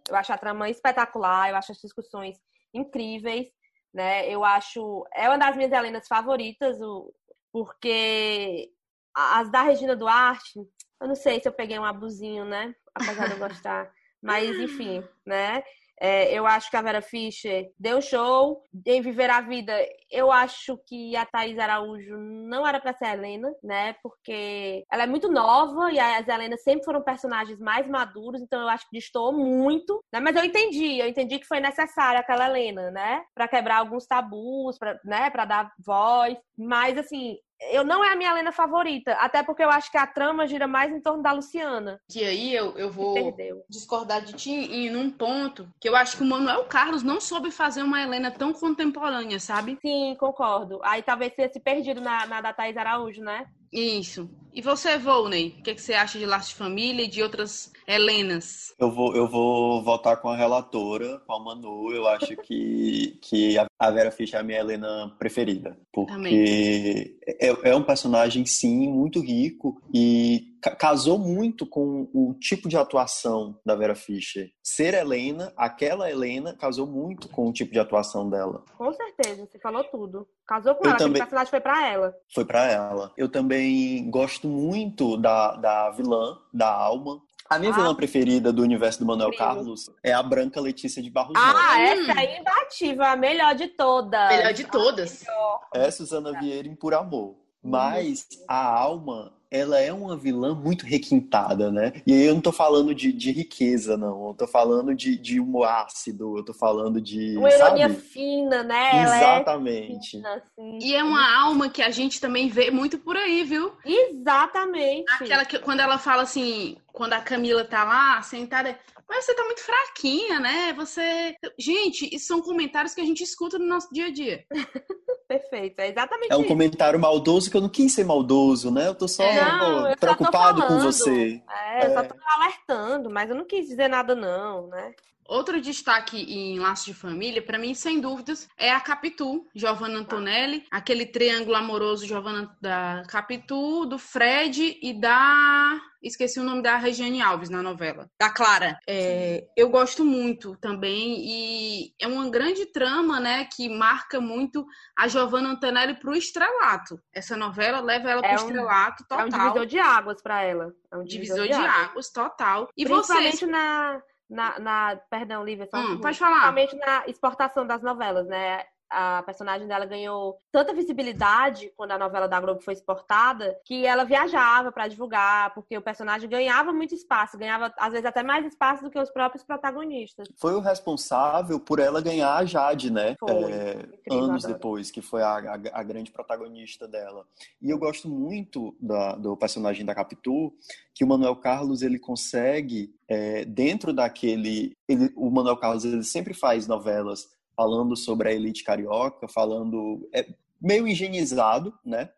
Eu 0.09 0.15
acho 0.15 0.33
a 0.33 0.37
trama 0.37 0.67
espetacular, 0.67 1.51
eu 1.51 1.55
acho 1.55 1.73
as 1.73 1.77
discussões 1.77 2.37
incríveis, 2.73 3.47
né? 3.93 4.27
Eu 4.27 4.43
acho. 4.43 5.05
É 5.13 5.29
uma 5.29 5.37
das 5.37 5.55
minhas 5.55 5.71
Helenas 5.71 6.07
favoritas, 6.07 6.81
o... 6.81 7.13
porque 7.51 8.71
as 9.13 9.51
da 9.51 9.61
Regina 9.61 9.95
Duarte, 9.95 10.59
eu 11.01 11.07
não 11.07 11.15
sei 11.15 11.39
se 11.39 11.47
eu 11.47 11.53
peguei 11.53 11.77
um 11.77 11.85
abusinho, 11.85 12.45
né? 12.45 12.73
Apesar 12.93 13.27
de 13.27 13.33
eu 13.33 13.39
gostar. 13.39 13.91
Mas, 14.21 14.57
enfim, 14.57 15.03
né? 15.25 15.63
É, 15.99 16.33
eu 16.33 16.45
acho 16.45 16.69
que 16.69 16.75
a 16.75 16.81
Vera 16.81 17.01
Fischer 17.01 17.71
deu 17.79 18.01
show 18.01 18.61
em 18.85 19.01
Viver 19.01 19.29
a 19.29 19.39
Vida. 19.39 19.73
Eu 20.11 20.31
acho 20.31 20.77
que 20.85 21.15
a 21.15 21.25
Thais 21.25 21.57
Araújo 21.57 22.17
não 22.17 22.67
era 22.67 22.79
para 22.79 22.93
ser 22.93 23.05
a 23.05 23.13
Helena, 23.13 23.53
né? 23.63 23.95
Porque 24.03 24.83
ela 24.91 25.03
é 25.03 25.07
muito 25.07 25.31
nova 25.31 25.91
e 25.91 25.99
as 25.99 26.27
Helenas 26.27 26.63
sempre 26.63 26.83
foram 26.83 27.01
personagens 27.01 27.59
mais 27.59 27.87
maduros, 27.87 28.41
então 28.41 28.61
eu 28.61 28.67
acho 28.67 28.89
que 28.89 28.97
distou 28.97 29.31
muito, 29.31 30.03
né? 30.11 30.19
Mas 30.19 30.35
eu 30.35 30.43
entendi, 30.43 30.99
eu 30.99 31.07
entendi 31.07 31.39
que 31.39 31.47
foi 31.47 31.59
necessária 31.59 32.19
aquela 32.19 32.49
Helena, 32.49 32.91
né? 32.91 33.23
Para 33.33 33.47
quebrar 33.47 33.77
alguns 33.77 34.05
tabus, 34.05 34.77
para 34.77 34.99
né? 35.05 35.29
Para 35.29 35.45
dar 35.45 35.71
voz. 35.79 36.37
Mas 36.57 36.97
assim, 36.97 37.37
eu 37.71 37.83
não 37.83 38.03
é 38.03 38.11
a 38.11 38.15
minha 38.15 38.31
Helena 38.31 38.51
favorita, 38.51 39.13
até 39.13 39.43
porque 39.43 39.63
eu 39.63 39.69
acho 39.69 39.91
que 39.91 39.97
a 39.97 40.07
trama 40.07 40.47
gira 40.47 40.67
mais 40.67 40.91
em 40.91 40.99
torno 40.99 41.23
da 41.23 41.31
Luciana. 41.31 41.99
Que 42.09 42.23
aí 42.23 42.53
eu, 42.53 42.77
eu 42.77 42.91
vou 42.91 43.35
discordar 43.69 44.21
de 44.21 44.33
ti 44.33 44.51
em 44.51 44.95
um 44.95 45.09
ponto 45.09 45.67
que 45.79 45.87
eu 45.87 45.95
acho 45.95 46.17
que 46.17 46.23
o 46.23 46.25
Manuel 46.25 46.65
Carlos 46.65 47.03
não 47.03 47.21
soube 47.21 47.51
fazer 47.51 47.83
uma 47.83 48.01
Helena 48.01 48.31
tão 48.31 48.53
contemporânea, 48.53 49.39
sabe? 49.39 49.77
Sim, 49.81 50.15
concordo. 50.19 50.79
Aí 50.83 51.01
talvez 51.01 51.33
tenha 51.33 51.51
se 51.51 51.59
perdido 51.59 52.01
na, 52.01 52.25
na 52.25 52.41
da 52.41 52.53
Thaís 52.53 52.77
Araújo, 52.77 53.21
né? 53.21 53.45
Isso. 53.71 54.29
E 54.53 54.61
você, 54.61 54.97
Volney, 54.97 55.57
o 55.59 55.63
que, 55.63 55.75
que, 55.75 55.81
você 55.81 55.93
acha 55.93 56.17
de 56.17 56.25
Laço 56.25 56.49
de 56.49 56.55
Família 56.55 57.03
e 57.03 57.09
de 57.09 57.21
outras 57.21 57.73
Helenas? 57.85 58.73
Eu 58.79 58.89
vou, 58.89 59.13
eu 59.13 59.27
vou 59.27 59.83
voltar 59.83 60.15
com 60.15 60.29
a 60.29 60.37
relatora, 60.37 61.19
com 61.27 61.33
a 61.33 61.39
Manu. 61.39 61.91
Eu 61.91 62.07
acho 62.07 62.37
que, 62.37 63.19
que 63.21 63.57
a 63.57 63.91
Vera 63.91 64.11
Fischer 64.11 64.37
é 64.37 64.41
a 64.41 64.45
minha 64.45 64.59
Helena 64.59 65.13
preferida. 65.19 65.77
Porque 65.91 67.17
é, 67.27 67.47
é, 67.47 67.75
um 67.75 67.83
personagem, 67.83 68.45
sim, 68.45 68.87
muito 68.87 69.19
rico 69.19 69.81
e 69.93 70.54
casou 70.71 71.19
muito 71.19 71.65
com 71.65 72.09
o 72.13 72.33
tipo 72.39 72.67
de 72.67 72.77
atuação 72.77 73.59
da 73.65 73.75
Vera 73.75 73.95
Fischer. 73.95 74.51
Ser 74.63 74.93
Helena, 74.93 75.53
aquela 75.55 76.09
Helena, 76.09 76.55
casou 76.55 76.87
muito 76.87 77.27
com 77.29 77.47
o 77.47 77.53
tipo 77.53 77.71
de 77.71 77.79
atuação 77.79 78.29
dela. 78.29 78.63
Com 78.77 78.91
certeza, 78.93 79.45
você 79.45 79.59
falou 79.59 79.83
tudo. 79.83 80.27
Casou 80.47 80.75
com 80.75 80.85
Eu 80.85 80.89
ela, 80.91 80.97
também... 80.97 81.21
aquele 81.21 81.25
personagem 81.25 81.49
foi 81.51 81.61
para 81.61 81.87
ela. 81.87 82.15
Foi 82.33 82.45
para 82.45 82.71
ela. 82.71 83.11
Eu 83.17 83.29
também 83.29 84.09
gosto 84.09 84.47
muito 84.47 85.17
da, 85.17 85.55
da 85.55 85.89
vilã, 85.91 86.37
da 86.53 86.71
Alma. 86.71 87.21
A 87.47 87.59
minha 87.59 87.71
ah, 87.71 87.75
vilã 87.75 87.93
preferida 87.93 88.51
do 88.51 88.63
universo 88.63 88.99
do 88.99 89.05
Manuel 89.05 89.35
Carlos 89.37 89.91
é 90.03 90.11
a 90.11 90.23
Branca 90.23 90.59
Letícia 90.59 91.01
de 91.01 91.11
Barros 91.11 91.35
Ah, 91.37 91.79
essa 91.79 92.19
é 92.19 92.39
imbatível, 92.39 93.03
a 93.03 93.15
melhor 93.15 93.53
de 93.53 93.67
todas. 93.67 94.29
Melhor 94.29 94.53
de 94.53 94.63
todas. 94.63 95.23
É 95.71 95.91
Suzana 95.91 96.39
Vieira 96.39 96.67
em 96.67 96.75
Por 96.75 96.95
Amor. 96.95 97.35
Mas 97.61 98.27
a 98.47 98.63
alma 98.63 99.34
ela 99.49 99.79
é 99.79 99.91
uma 99.91 100.17
vilã 100.17 100.53
muito 100.53 100.85
requintada, 100.85 101.71
né? 101.71 101.93
E 102.05 102.13
aí 102.13 102.25
eu 102.25 102.33
não 102.33 102.41
tô 102.41 102.51
falando 102.51 102.93
de, 102.93 103.11
de 103.11 103.31
riqueza, 103.31 103.97
não. 103.97 104.27
Eu 104.29 104.33
tô 104.33 104.47
falando 104.47 104.93
de, 104.95 105.17
de 105.17 105.39
humor 105.39 105.67
ácido, 105.67 106.37
eu 106.37 106.43
tô 106.43 106.53
falando 106.53 107.01
de. 107.01 107.37
Uma 107.37 107.49
ironia 107.49 107.89
fina, 107.89 108.63
né? 108.63 109.01
Ela 109.01 109.15
é 109.15 109.17
Exatamente. 109.17 110.07
É 110.07 110.19
fina, 110.19 110.33
assim. 110.35 110.79
E 110.81 110.95
é 110.95 111.03
uma 111.03 111.37
alma 111.41 111.69
que 111.69 111.81
a 111.81 111.89
gente 111.89 112.19
também 112.19 112.49
vê 112.49 112.71
muito 112.71 112.97
por 112.97 113.15
aí, 113.15 113.43
viu? 113.43 113.71
Exatamente. 113.85 115.11
Aquela 115.13 115.45
que 115.45 115.59
quando 115.59 115.79
ela 115.79 115.97
fala 115.97 116.23
assim, 116.23 116.77
quando 116.91 117.13
a 117.13 117.21
Camila 117.21 117.63
tá 117.63 117.83
lá 117.83 118.21
sentada. 118.21 118.77
Mas 119.07 119.25
você 119.25 119.35
tá 119.35 119.43
muito 119.43 119.61
fraquinha, 119.61 120.39
né? 120.39 120.73
Você. 120.73 121.35
Gente, 121.59 122.13
isso 122.13 122.27
são 122.27 122.41
comentários 122.41 122.93
que 122.93 123.01
a 123.01 123.05
gente 123.05 123.23
escuta 123.23 123.59
no 123.59 123.67
nosso 123.67 123.89
dia 123.91 124.07
a 124.07 124.11
dia. 124.11 124.45
Perfeito, 125.27 125.79
é 125.79 125.89
exatamente 125.89 126.31
É 126.31 126.35
um 126.35 126.41
isso. 126.41 126.47
comentário 126.47 126.99
maldoso 126.99 127.49
que 127.49 127.57
eu 127.57 127.61
não 127.61 127.69
quis 127.69 127.93
ser 127.93 128.03
maldoso, 128.03 128.71
né? 128.71 128.87
Eu 128.87 128.95
tô 128.95 129.07
só 129.07 129.23
não, 129.23 129.89
eu 129.89 129.97
preocupado 129.97 130.61
só 130.61 130.67
com 130.67 130.79
você. 130.79 131.41
É, 131.49 131.83
é, 131.83 131.87
eu 131.87 131.93
só 131.93 132.03
tô 132.03 132.15
alertando, 132.27 133.09
mas 133.09 133.29
eu 133.29 133.35
não 133.35 133.45
quis 133.45 133.67
dizer 133.67 133.87
nada 133.87 134.13
não, 134.13 134.67
né? 134.67 134.93
Outro 135.27 135.59
destaque 135.59 136.17
em 136.17 136.59
Laços 136.59 136.85
de 136.85 136.93
Família, 136.93 137.41
para 137.41 137.57
mim, 137.57 137.73
sem 137.73 137.99
dúvidas, 137.99 138.47
é 138.57 138.71
a 138.71 138.79
Capitu, 138.79 139.47
Giovanna 139.55 139.99
Antonelli, 139.99 140.65
aquele 140.69 141.05
triângulo 141.05 141.55
amoroso 141.55 142.05
Giovanna 142.05 142.55
da 142.61 143.03
Capitu, 143.07 143.85
do 143.85 143.97
Fred 143.97 144.77
e 144.81 144.93
da 144.93 145.81
esqueci 146.07 146.39
o 146.39 146.43
nome 146.43 146.61
da 146.61 146.77
Regiane 146.77 147.21
Alves 147.21 147.49
na 147.49 147.63
novela, 147.63 148.07
da 148.19 148.29
Clara. 148.29 148.77
É, 148.87 149.47
eu 149.57 149.69
gosto 149.69 150.05
muito 150.05 150.55
também 150.57 151.17
e 151.19 151.93
é 151.99 152.07
uma 152.07 152.29
grande 152.29 152.67
trama, 152.67 153.19
né, 153.19 153.45
que 153.45 153.67
marca 153.67 154.21
muito 154.21 154.65
a 154.95 155.07
Giovanna 155.07 155.49
Antonelli 155.49 155.95
pro 155.95 156.15
estrelato. 156.15 156.99
Essa 157.11 157.35
novela 157.35 157.79
leva 157.79 158.11
ela 158.11 158.21
pro 158.21 158.29
é 158.29 158.33
um, 158.33 158.35
estrelato 158.35 159.03
total. 159.07 159.19
É 159.19 159.25
um 159.25 159.29
divisor 159.29 159.65
de 159.65 159.79
águas 159.79 160.21
para 160.21 160.43
ela. 160.43 160.71
É 160.91 160.97
um 160.97 161.03
divisor, 161.03 161.37
divisor 161.37 161.47
de, 161.47 161.63
de 161.63 161.67
águas. 161.67 161.89
águas. 161.89 162.09
total. 162.11 162.69
E 162.77 162.85
Principalmente 162.85 163.37
vocês... 163.37 163.51
na 163.51 163.99
na, 164.29 164.59
na 164.59 164.95
perdão, 165.09 165.43
Lívia, 165.43 165.67
só 165.67 165.77
hum, 165.77 165.99
pode 165.99 166.17
falar. 166.17 166.51
Principalmente 166.53 166.75
na 166.77 167.07
exportação 167.07 167.65
das 167.65 167.81
novelas, 167.81 168.27
né? 168.27 168.63
A 168.89 169.23
personagem 169.23 169.67
dela 169.67 169.85
ganhou 169.85 170.37
tanta 170.51 170.73
visibilidade 170.73 171.71
quando 171.75 171.91
a 171.91 171.97
novela 171.97 172.27
da 172.27 172.39
Globo 172.39 172.61
foi 172.61 172.73
exportada 172.73 173.57
que 173.65 173.85
ela 173.85 174.03
viajava 174.03 174.71
para 174.71 174.87
divulgar, 174.87 175.53
porque 175.53 175.77
o 175.77 175.81
personagem 175.81 176.29
ganhava 176.29 176.71
muito 176.71 176.93
espaço, 176.93 177.37
ganhava 177.37 177.73
às 177.77 177.91
vezes 177.91 178.05
até 178.05 178.23
mais 178.23 178.45
espaço 178.45 178.83
do 178.83 178.89
que 178.89 178.99
os 178.99 179.09
próprios 179.09 179.43
protagonistas. 179.43 180.27
Foi 180.37 180.53
o 180.53 180.59
responsável 180.59 181.59
por 181.59 181.79
ela 181.79 182.01
ganhar 182.01 182.35
a 182.35 182.45
Jade, 182.45 182.91
né? 182.91 183.15
Foi. 183.19 183.51
É, 183.51 183.85
anos 184.11 184.43
depois, 184.43 184.91
que 184.91 185.01
foi 185.01 185.21
a, 185.21 185.37
a, 185.37 185.79
a, 185.79 185.83
grande 185.83 186.11
protagonista 186.11 186.87
dela. 186.87 187.25
E 187.61 187.69
eu 187.69 187.77
gosto 187.77 188.07
muito 188.07 188.75
da, 188.79 189.15
do 189.15 189.35
personagem 189.35 189.85
da 189.85 189.95
Capitu, 189.95 190.53
que 190.93 191.03
o 191.03 191.07
Manuel 191.07 191.35
Carlos 191.35 191.81
ele 191.81 191.99
consegue 191.99 192.93
é, 193.07 193.45
dentro 193.45 193.93
daquele, 193.93 194.75
ele, 194.87 195.11
o 195.15 195.29
Manuel 195.29 195.57
Carlos 195.57 195.85
ele 195.85 196.03
sempre 196.03 196.33
faz 196.33 196.67
novelas 196.67 197.29
falando 197.55 197.95
sobre 197.95 198.29
a 198.29 198.33
elite 198.33 198.63
carioca, 198.63 199.27
falando 199.27 200.07
é, 200.13 200.27
meio 200.61 200.87
higienizado, 200.87 201.77
né? 201.83 202.09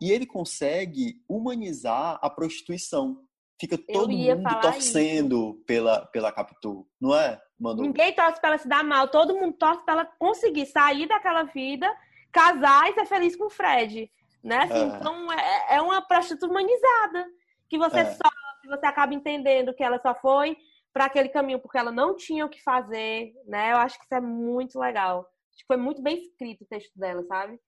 E 0.00 0.10
ele 0.10 0.26
consegue 0.26 1.22
humanizar 1.28 2.18
a 2.20 2.28
prostituição. 2.28 3.22
Fica 3.58 3.78
todo 3.78 4.12
mundo 4.12 4.60
torcendo 4.60 5.62
pela, 5.66 6.04
pela 6.06 6.30
Capitu, 6.30 6.86
não 7.00 7.16
é, 7.16 7.40
Manu? 7.58 7.82
Ninguém 7.82 8.12
torce 8.12 8.38
para 8.38 8.50
ela 8.50 8.58
se 8.58 8.68
dar 8.68 8.84
mal, 8.84 9.08
todo 9.08 9.34
mundo 9.34 9.54
torce 9.54 9.82
para 9.82 9.94
ela 9.94 10.04
conseguir 10.18 10.66
sair 10.66 11.08
daquela 11.08 11.44
vida, 11.44 11.90
casar 12.30 12.90
e 12.90 12.94
ser 12.94 13.06
feliz 13.06 13.34
com 13.34 13.46
o 13.46 13.50
Fred, 13.50 14.10
né? 14.44 14.58
Assim, 14.58 14.92
é. 14.92 14.96
Então 14.96 15.32
é, 15.32 15.76
é 15.76 15.80
uma 15.80 16.02
prostituta 16.02 16.46
humanizada, 16.46 17.26
que 17.68 17.78
você 17.78 18.00
é. 18.00 18.04
sofre, 18.04 18.68
você 18.68 18.84
acaba 18.84 19.14
entendendo 19.14 19.72
que 19.72 19.82
ela 19.82 19.98
só 20.00 20.14
foi 20.14 20.56
para 20.96 21.04
aquele 21.04 21.28
caminho, 21.28 21.60
porque 21.60 21.76
ela 21.76 21.92
não 21.92 22.16
tinha 22.16 22.46
o 22.46 22.48
que 22.48 22.62
fazer, 22.62 23.34
né? 23.46 23.72
Eu 23.72 23.76
acho 23.76 23.98
que 23.98 24.06
isso 24.06 24.14
é 24.14 24.20
muito 24.20 24.78
legal. 24.78 25.28
Acho 25.50 25.58
que 25.58 25.66
foi 25.66 25.76
muito 25.76 26.00
bem 26.00 26.22
escrito 26.22 26.64
o 26.64 26.66
texto 26.66 26.98
dela, 26.98 27.22
sabe? 27.24 27.60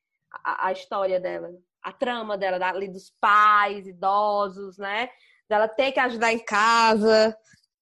A, 0.42 0.68
a 0.68 0.72
história 0.72 1.20
dela, 1.20 1.50
a 1.82 1.92
trama 1.92 2.38
dela, 2.38 2.58
ali 2.66 2.88
dos 2.88 3.12
pais 3.20 3.86
idosos, 3.86 4.78
né? 4.78 5.10
Dela 5.46 5.68
ter 5.68 5.92
que 5.92 6.00
ajudar 6.00 6.32
em 6.32 6.38
casa. 6.38 7.36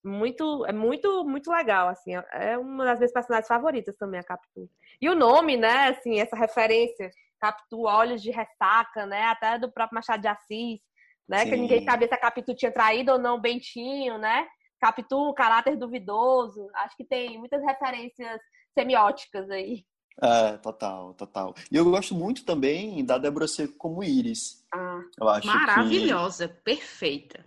Muito, 0.05 0.67
é 0.67 0.73
muito, 0.73 1.25
muito 1.25 1.49
legal, 1.49 1.91
assim. 1.91 2.15
É 2.33 2.59
uma 2.59 2.85
das 2.85 2.99
minhas 2.99 3.13
personagens 3.13 3.47
favoritas 3.47 3.97
também, 3.97 4.19
a 4.19 4.25
Capitu. 4.25 4.69
E 5.01 5.09
o 5.09 5.15
nome, 5.15 5.57
né? 5.57 5.91
Assim, 5.91 6.19
essa 6.19 6.35
referência, 6.35 7.09
Capitu, 7.41 7.83
Olhos 7.83 8.21
de 8.21 8.33
Ressaca, 8.33 9.07
né? 9.07 9.27
Até 9.27 9.61
do 9.61 9.71
próprio 9.71 9.95
Machado 9.95 10.23
de 10.23 10.27
Assis, 10.27 10.81
né? 11.29 11.45
Sim. 11.45 11.51
Que 11.51 11.57
ninguém 11.57 11.85
sabia 11.85 12.09
se 12.09 12.15
a 12.15 12.19
Capitu 12.19 12.53
tinha 12.53 12.73
traído 12.73 13.13
ou 13.13 13.19
não 13.19 13.37
o 13.37 13.41
Bentinho, 13.41 14.19
né? 14.19 14.45
Capitu, 14.81 15.33
caráter 15.35 15.77
duvidoso. 15.77 16.69
Acho 16.75 16.97
que 16.97 17.05
tem 17.05 17.39
muitas 17.39 17.63
referências 17.63 18.41
semióticas 18.75 19.51
aí. 19.51 19.85
É, 20.23 20.57
total, 20.59 21.13
total. 21.15 21.55
E 21.71 21.77
eu 21.77 21.85
gosto 21.85 22.15
muito 22.15 22.45
também 22.45 23.05
da 23.05 23.19
Débora 23.19 23.47
Seco 23.47 23.75
como 23.77 24.03
Iris. 24.03 24.65
Ah, 24.73 25.01
eu 25.21 25.29
acho 25.29 25.47
maravilhosa, 25.47 26.49
que... 26.49 26.55
perfeita. 26.63 27.45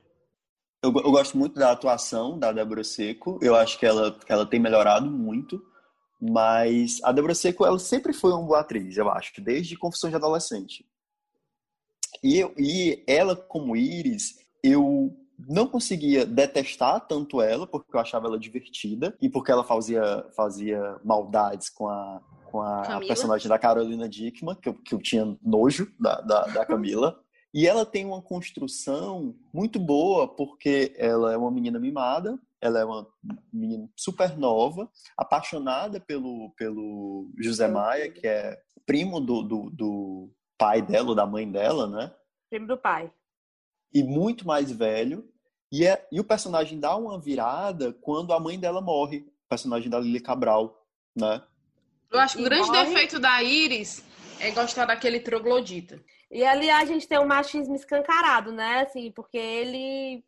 Eu, 0.82 0.94
eu, 0.96 1.12
gosto 1.12 1.38
muito 1.38 1.56
da 1.56 1.72
atuação 1.72 2.38
da 2.38 2.52
Débora 2.52 2.84
Seco. 2.84 3.40
Eu 3.42 3.56
acho 3.56 3.78
que 3.80 3.86
ela, 3.86 4.18
que 4.18 4.32
ela 4.32 4.46
tem 4.46 4.60
melhorado 4.60 5.10
muito. 5.10 5.62
Mas 6.22 7.00
a 7.04 7.12
Débora 7.12 7.34
Seco, 7.34 7.66
ela 7.66 7.80
sempre 7.80 8.14
foi 8.14 8.32
uma 8.32 8.46
boa 8.46 8.60
atriz, 8.60 8.98
eu 8.98 9.10
acho, 9.10 9.42
desde 9.42 9.78
Confissões 9.78 10.12
de 10.12 10.18
Adolescente. 10.18 10.86
E, 12.22 12.38
eu, 12.38 12.54
e 12.58 13.04
ela, 13.08 13.36
como 13.36 13.76
Iris, 13.76 14.38
eu 14.62 15.16
não 15.48 15.68
conseguia 15.68 16.26
detestar 16.26 17.06
tanto 17.08 17.42
ela, 17.42 17.66
porque 17.66 17.96
eu 17.96 18.00
achava 18.00 18.28
ela 18.28 18.40
divertida 18.40 19.16
e 19.22 19.30
porque 19.30 19.52
ela 19.52 19.64
fazia, 19.64 20.26
fazia 20.36 21.00
maldades 21.04 21.70
com 21.70 21.88
a, 21.88 22.22
com 22.46 22.62
a 22.62 23.00
personagem 23.00 23.48
da 23.48 23.60
Carolina 23.60 24.10
Dickman, 24.10 24.56
que 24.56 24.70
eu, 24.70 24.74
que 24.74 24.94
eu 24.94 25.00
tinha 25.00 25.38
nojo 25.42 25.92
da, 26.00 26.20
da, 26.22 26.46
da 26.48 26.66
Camila. 26.66 27.20
E 27.52 27.66
ela 27.66 27.84
tem 27.84 28.06
uma 28.06 28.22
construção 28.22 29.36
muito 29.52 29.80
boa, 29.80 30.28
porque 30.28 30.94
ela 30.96 31.34
é 31.34 31.36
uma 31.36 31.50
menina 31.50 31.80
mimada, 31.80 32.38
ela 32.62 32.80
é 32.80 32.86
uma 32.86 33.08
menina 33.52 33.90
super 33.96 34.38
nova, 34.38 34.88
apaixonada 35.18 36.00
pelo, 36.00 36.52
pelo 36.52 37.32
José 37.40 37.68
Maia, 37.68 38.12
que 38.12 38.28
é 38.28 38.56
primo 38.86 39.20
do, 39.20 39.42
do, 39.42 39.70
do 39.72 40.30
pai 40.60 40.80
dela, 40.84 41.10
ou 41.10 41.16
da 41.16 41.26
mãe 41.26 41.52
dela, 41.52 41.88
né? 41.88 42.14
Primo 42.52 42.68
do 42.68 42.78
pai 42.78 43.12
e 43.94 44.04
muito 44.04 44.46
mais 44.46 44.72
velho. 44.72 45.28
E, 45.72 45.86
é, 45.86 46.08
e 46.12 46.20
o 46.20 46.24
personagem 46.24 46.80
dá 46.80 46.96
uma 46.96 47.20
virada 47.20 47.94
quando 48.02 48.34
a 48.34 48.40
mãe 48.40 48.60
dela 48.60 48.82
morre, 48.82 49.20
o 49.20 49.50
personagem 49.50 49.90
da 49.90 50.00
Lili 50.00 50.20
Cabral, 50.20 50.84
né? 51.16 51.44
Eu 52.12 52.20
acho 52.20 52.38
que 52.38 52.42
o 52.42 52.46
grande 52.46 52.68
morre... 52.68 52.86
defeito 52.86 53.20
da 53.20 53.44
Iris 53.44 54.04
é 54.40 54.50
gostar 54.52 54.86
daquele 54.86 55.20
troglodita. 55.20 56.00
E 56.32 56.44
ali 56.44 56.70
a 56.70 56.86
gente 56.86 57.08
tem 57.08 57.20
um 57.20 57.28
machismo 57.28 57.76
escancarado, 57.76 58.52
né? 58.52 58.82
Assim, 58.82 59.12
porque 59.12 59.38
ele 59.38 60.24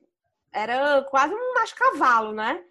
era 0.52 1.02
quase 1.04 1.34
um 1.34 1.54
macho 1.56 1.76
cavalo, 1.76 2.34
né? 2.34 2.62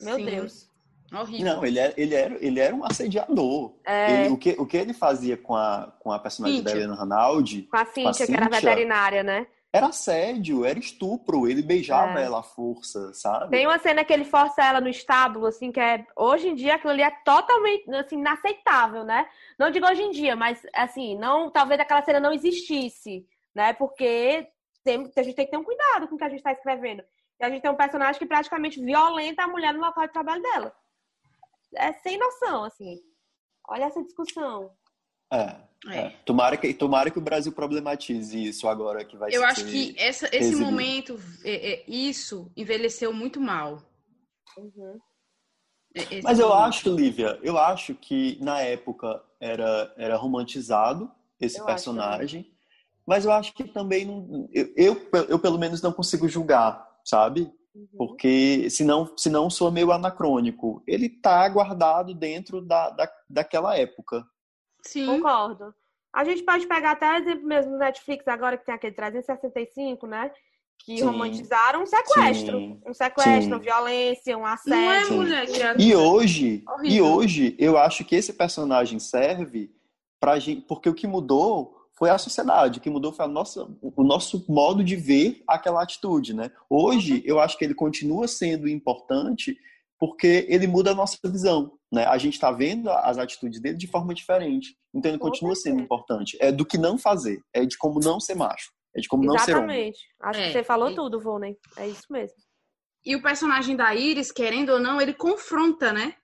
Meu 0.00 0.16
Sim. 0.16 0.24
Deus. 0.24 0.68
Horrível. 1.12 1.46
Não, 1.46 1.64
ele 1.64 1.78
era, 1.78 1.94
ele 1.96 2.14
era, 2.14 2.44
ele 2.44 2.60
era 2.60 2.74
um 2.74 2.84
assediador. 2.84 3.74
É... 3.86 4.24
Ele, 4.24 4.34
o, 4.34 4.36
que, 4.36 4.50
o 4.58 4.66
que 4.66 4.76
ele 4.76 4.92
fazia 4.92 5.36
com 5.38 5.56
a, 5.56 5.90
com 5.98 6.12
a 6.12 6.18
personagem 6.18 6.58
Cíntia. 6.58 6.74
da 6.74 6.78
Helena 6.78 6.94
Ranaldi... 6.94 7.62
Com 7.62 7.76
a 7.76 7.84
Cíntia, 7.86 8.02
com 8.02 8.08
a 8.08 8.12
Cíntia, 8.12 8.26
que 8.26 8.42
era 8.42 8.48
veterinária, 8.48 9.22
né? 9.22 9.46
Era 9.72 9.88
assédio, 9.88 10.64
era 10.64 10.78
estupro, 10.78 11.46
ele 11.46 11.62
beijava 11.62 12.18
é. 12.18 12.24
ela 12.24 12.40
à 12.40 12.42
força, 12.42 13.12
sabe? 13.12 13.50
Tem 13.50 13.66
uma 13.66 13.78
cena 13.78 14.02
que 14.02 14.12
ele 14.12 14.24
força 14.24 14.62
ela 14.62 14.80
no 14.80 14.88
estábulo, 14.88 15.46
assim, 15.46 15.70
que 15.70 15.78
é. 15.78 16.06
Hoje 16.16 16.48
em 16.48 16.54
dia 16.54 16.76
aquilo 16.76 16.92
ali 16.92 17.02
é 17.02 17.10
totalmente 17.24 17.90
assim, 17.94 18.18
inaceitável, 18.18 19.04
né? 19.04 19.28
Não 19.58 19.70
digo 19.70 19.86
hoje 19.86 20.02
em 20.02 20.10
dia, 20.10 20.34
mas 20.34 20.62
assim, 20.74 21.16
não, 21.18 21.50
talvez 21.50 21.78
aquela 21.80 22.02
cena 22.02 22.18
não 22.18 22.32
existisse, 22.32 23.26
né? 23.54 23.74
Porque 23.74 24.48
tem, 24.82 25.10
a 25.14 25.22
gente 25.22 25.36
tem 25.36 25.44
que 25.44 25.50
ter 25.50 25.58
um 25.58 25.64
cuidado 25.64 26.08
com 26.08 26.14
o 26.14 26.18
que 26.18 26.24
a 26.24 26.28
gente 26.30 26.38
está 26.38 26.52
escrevendo. 26.52 27.04
E 27.38 27.44
a 27.44 27.50
gente 27.50 27.60
tem 27.60 27.70
um 27.70 27.76
personagem 27.76 28.18
que 28.18 28.26
praticamente 28.26 28.82
violenta 28.82 29.44
a 29.44 29.48
mulher 29.48 29.74
no 29.74 29.80
local 29.80 30.06
de 30.06 30.12
trabalho 30.12 30.42
dela. 30.42 30.74
É 31.76 31.92
sem 31.92 32.18
noção, 32.18 32.64
assim. 32.64 32.98
Olha 33.68 33.84
essa 33.84 34.02
discussão. 34.02 34.72
É. 35.32 35.68
É. 35.86 35.98
é. 35.98 36.10
Tomara, 36.24 36.56
que, 36.56 36.74
tomara 36.74 37.10
que 37.10 37.18
o 37.18 37.22
Brasil 37.22 37.52
problematize 37.52 38.48
isso 38.48 38.66
agora 38.66 39.04
que 39.04 39.16
vai 39.16 39.30
Eu 39.32 39.44
acho 39.44 39.64
que 39.64 39.94
essa, 39.96 40.26
esse 40.26 40.36
exibido. 40.36 40.64
momento, 40.64 41.20
é, 41.44 41.72
é, 41.72 41.84
isso 41.86 42.50
envelheceu 42.56 43.12
muito 43.12 43.40
mal. 43.40 43.82
Uhum. 44.56 44.98
É, 45.94 46.20
Mas 46.22 46.38
eu 46.38 46.52
acho, 46.52 46.94
Lívia, 46.94 47.38
eu 47.42 47.56
acho 47.56 47.94
que 47.94 48.38
na 48.42 48.60
época 48.60 49.22
era, 49.40 49.92
era 49.96 50.16
romantizado 50.16 51.10
esse 51.40 51.60
eu 51.60 51.64
personagem. 51.64 52.52
Mas 53.06 53.24
eu 53.24 53.32
acho 53.32 53.54
que 53.54 53.64
também 53.64 54.04
não, 54.04 54.48
eu, 54.52 54.72
eu, 54.76 55.10
eu, 55.30 55.38
pelo 55.38 55.58
menos 55.58 55.80
não 55.80 55.92
consigo 55.92 56.28
julgar, 56.28 56.86
sabe? 57.04 57.50
Uhum. 57.74 57.88
Porque 57.96 58.68
senão, 58.68 59.10
senão 59.16 59.48
soa 59.48 59.70
meio 59.70 59.92
anacrônico. 59.92 60.82
Ele 60.86 61.08
tá 61.08 61.48
guardado 61.48 62.14
dentro 62.14 62.60
da, 62.60 62.90
da, 62.90 63.10
daquela 63.30 63.78
época. 63.78 64.26
Sim. 64.82 65.06
Concordo. 65.06 65.74
A 66.12 66.24
gente 66.24 66.42
pode 66.42 66.66
pegar 66.66 66.92
até 66.92 67.18
exemplo 67.18 67.46
mesmo 67.46 67.72
no 67.72 67.78
Netflix 67.78 68.26
agora 68.26 68.56
que 68.56 68.64
tem 68.64 68.74
aquele 68.74 68.94
365, 68.94 70.06
né? 70.06 70.30
Que 70.78 70.98
Sim. 70.98 71.04
romantizaram 71.04 71.82
um 71.82 71.86
sequestro. 71.86 72.58
Sim. 72.58 72.80
Um 72.86 72.94
sequestro, 72.94 73.56
Sim. 73.56 73.62
violência, 73.62 74.38
um 74.38 74.46
assédio. 74.46 74.80
Não 74.80 74.92
é 74.92 75.04
mulher 75.10 75.46
que 75.46 75.62
é... 75.62 75.74
E 75.78 75.94
hoje, 75.94 76.64
e 76.84 77.02
hoje, 77.02 77.54
eu 77.58 77.76
acho 77.76 78.04
que 78.04 78.16
esse 78.16 78.32
personagem 78.32 78.98
serve 78.98 79.70
pra 80.20 80.38
gente. 80.38 80.62
Porque 80.62 80.88
o 80.88 80.94
que 80.94 81.06
mudou 81.06 81.76
foi 81.98 82.10
a 82.10 82.18
sociedade, 82.18 82.78
o 82.78 82.80
que 82.80 82.88
mudou 82.88 83.12
foi 83.12 83.24
a 83.24 83.28
nossa, 83.28 83.68
o 83.82 84.04
nosso 84.04 84.44
modo 84.48 84.84
de 84.84 84.94
ver 84.94 85.42
aquela 85.48 85.82
atitude, 85.82 86.32
né? 86.32 86.50
Hoje, 86.70 87.22
eu 87.26 87.40
acho 87.40 87.58
que 87.58 87.64
ele 87.64 87.74
continua 87.74 88.28
sendo 88.28 88.68
importante 88.68 89.58
porque 89.98 90.46
ele 90.48 90.66
muda 90.66 90.92
a 90.92 90.94
nossa 90.94 91.18
visão. 91.24 91.72
Né? 91.92 92.04
A 92.04 92.18
gente 92.18 92.34
está 92.34 92.52
vendo 92.52 92.90
as 92.90 93.18
atitudes 93.18 93.60
dele 93.60 93.76
de 93.76 93.86
forma 93.86 94.14
diferente. 94.14 94.76
Então 94.94 95.10
ele 95.10 95.18
continua 95.18 95.54
sendo 95.56 95.80
importante. 95.80 96.36
É 96.40 96.52
do 96.52 96.64
que 96.64 96.78
não 96.78 96.98
fazer, 96.98 97.42
é 97.52 97.64
de 97.64 97.76
como 97.76 98.00
não 98.00 98.20
ser 98.20 98.34
macho, 98.34 98.70
é 98.94 99.00
de 99.00 99.08
como 99.08 99.24
Exatamente. 99.24 99.38
não 99.38 99.44
ser 99.44 99.62
homem. 99.62 99.88
Exatamente. 99.88 100.08
Acho 100.20 100.40
é. 100.40 100.46
que 100.46 100.52
você 100.52 100.64
falou 100.64 100.90
e... 100.90 100.94
tudo, 100.94 101.20
Volney. 101.20 101.56
É 101.76 101.88
isso 101.88 102.04
mesmo. 102.10 102.36
E 103.04 103.16
o 103.16 103.22
personagem 103.22 103.74
da 103.76 103.94
Iris, 103.94 104.30
querendo 104.30 104.70
ou 104.70 104.80
não, 104.80 105.00
ele 105.00 105.14
confronta, 105.14 105.92
né? 105.92 106.14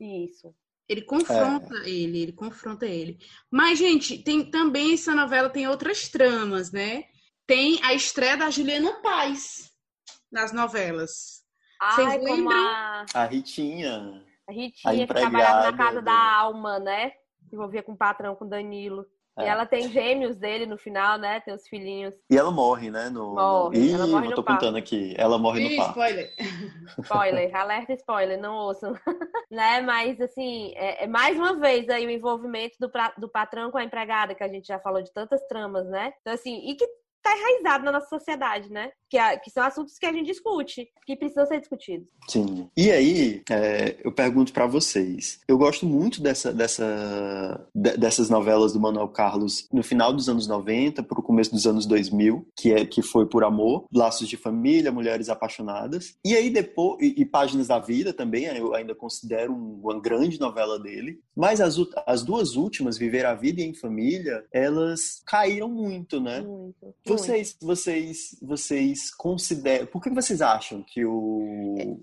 Isso. 0.00 0.54
Ele 0.88 1.02
confronta 1.02 1.74
é. 1.84 1.88
ele, 1.88 2.22
ele 2.22 2.32
confronta 2.32 2.86
ele. 2.86 3.18
Mas, 3.50 3.78
gente, 3.78 4.18
tem 4.18 4.50
também 4.50 4.94
essa 4.94 5.14
novela 5.14 5.48
tem 5.48 5.68
outras 5.68 6.08
tramas, 6.08 6.72
né? 6.72 7.04
Tem 7.46 7.82
a 7.84 7.94
estreia 7.94 8.36
da 8.36 8.50
Juliana 8.50 9.00
Paz 9.00 9.70
nas 10.30 10.52
novelas. 10.52 11.41
Ai, 11.82 11.94
Vocês 11.96 12.22
lembram? 12.22 12.56
A... 12.56 13.04
a 13.12 13.24
Ritinha. 13.24 14.22
A 14.46 14.52
Ritinha 14.52 15.06
que 15.06 15.14
trabalhava 15.14 15.72
na 15.72 15.76
casa 15.76 16.00
do... 16.00 16.04
da 16.04 16.36
Alma, 16.36 16.78
né? 16.78 17.10
Se 17.48 17.56
envolvia 17.56 17.82
com 17.82 17.92
o 17.92 17.96
patrão, 17.96 18.36
com 18.36 18.48
Danilo. 18.48 19.04
É. 19.36 19.44
E 19.44 19.48
ela 19.48 19.66
tem 19.66 19.88
gêmeos 19.88 20.36
dele 20.36 20.64
no 20.64 20.78
final, 20.78 21.18
né? 21.18 21.40
Tem 21.40 21.52
os 21.52 21.66
filhinhos. 21.66 22.14
E 22.30 22.36
ela 22.36 22.52
morre, 22.52 22.88
né? 22.88 23.08
No... 23.08 23.34
Morre. 23.34 23.78
Ih, 23.78 23.94
ela 23.94 24.06
morre 24.06 24.28
eu 24.28 24.34
tô 24.34 24.44
contando 24.44 24.76
aqui. 24.76 25.12
Ela 25.18 25.38
morre 25.38 25.60
Ih, 25.60 25.70
no 25.70 25.76
parto. 25.76 25.90
Spoiler. 25.90 26.34
Spoiler. 27.02 27.56
Alerta 27.56 27.92
spoiler, 27.94 28.40
não 28.40 28.54
ouçam. 28.54 28.94
né? 29.50 29.80
Mas, 29.80 30.20
assim, 30.20 30.72
é, 30.76 31.02
é, 31.02 31.06
mais 31.08 31.36
uma 31.36 31.56
vez 31.56 31.88
aí 31.88 32.06
o 32.06 32.10
envolvimento 32.10 32.76
do, 32.78 32.88
pra... 32.88 33.12
do 33.18 33.28
patrão 33.28 33.72
com 33.72 33.78
a 33.78 33.84
empregada, 33.84 34.36
que 34.36 34.44
a 34.44 34.48
gente 34.48 34.68
já 34.68 34.78
falou 34.78 35.02
de 35.02 35.12
tantas 35.12 35.42
tramas, 35.48 35.88
né? 35.88 36.12
Então, 36.20 36.32
assim, 36.32 36.68
e 36.68 36.76
que 36.76 36.86
tá 37.22 37.36
enraizado 37.36 37.84
na 37.84 37.92
nossa 37.92 38.08
sociedade, 38.08 38.70
né? 38.70 38.92
Que, 39.12 39.18
é, 39.18 39.36
que 39.36 39.50
são 39.50 39.62
assuntos 39.62 39.98
que 39.98 40.06
a 40.06 40.12
gente 40.12 40.24
discute, 40.24 40.88
que 41.04 41.14
precisam 41.14 41.44
ser 41.44 41.60
discutidos. 41.60 42.08
Sim. 42.30 42.66
E 42.74 42.90
aí, 42.90 43.42
é, 43.50 43.98
eu 44.02 44.10
pergunto 44.10 44.54
para 44.54 44.66
vocês. 44.66 45.38
Eu 45.46 45.58
gosto 45.58 45.84
muito 45.84 46.22
dessa, 46.22 46.50
dessa, 46.50 47.68
dessas 47.74 48.30
novelas 48.30 48.72
do 48.72 48.80
Manuel 48.80 49.08
Carlos 49.08 49.68
no 49.70 49.82
final 49.82 50.14
dos 50.14 50.30
anos 50.30 50.46
90 50.46 51.02
pro 51.02 51.22
começo 51.22 51.50
dos 51.50 51.66
anos 51.66 51.84
2000, 51.84 52.48
que 52.56 52.72
é 52.72 52.86
que 52.86 53.02
foi 53.02 53.26
por 53.26 53.44
amor, 53.44 53.84
Laços 53.92 54.26
de 54.26 54.38
Família, 54.38 54.90
Mulheres 54.90 55.28
Apaixonadas. 55.28 56.16
E 56.24 56.34
aí 56.34 56.48
depois 56.48 56.96
e, 57.02 57.20
e 57.20 57.26
Páginas 57.26 57.68
da 57.68 57.78
Vida 57.78 58.14
também, 58.14 58.44
eu 58.46 58.74
ainda 58.74 58.94
considero 58.94 59.52
uma 59.54 60.00
grande 60.00 60.40
novela 60.40 60.78
dele. 60.78 61.20
Mas 61.36 61.60
as, 61.60 61.76
as 62.06 62.22
duas 62.22 62.56
últimas, 62.56 62.96
Viver 62.96 63.26
a 63.26 63.34
Vida 63.34 63.60
e 63.60 63.64
Em 63.64 63.74
Família, 63.74 64.42
elas 64.50 65.20
caíram 65.26 65.68
muito, 65.68 66.18
né? 66.18 66.40
Muito. 66.40 66.94
Vocês, 67.04 67.58
vocês, 67.60 68.38
vocês 68.40 69.01
consideram. 69.10 69.86
Por 69.86 70.02
que 70.02 70.10
vocês 70.10 70.40
acham 70.40 70.82
que, 70.82 71.04
o, 71.04 72.00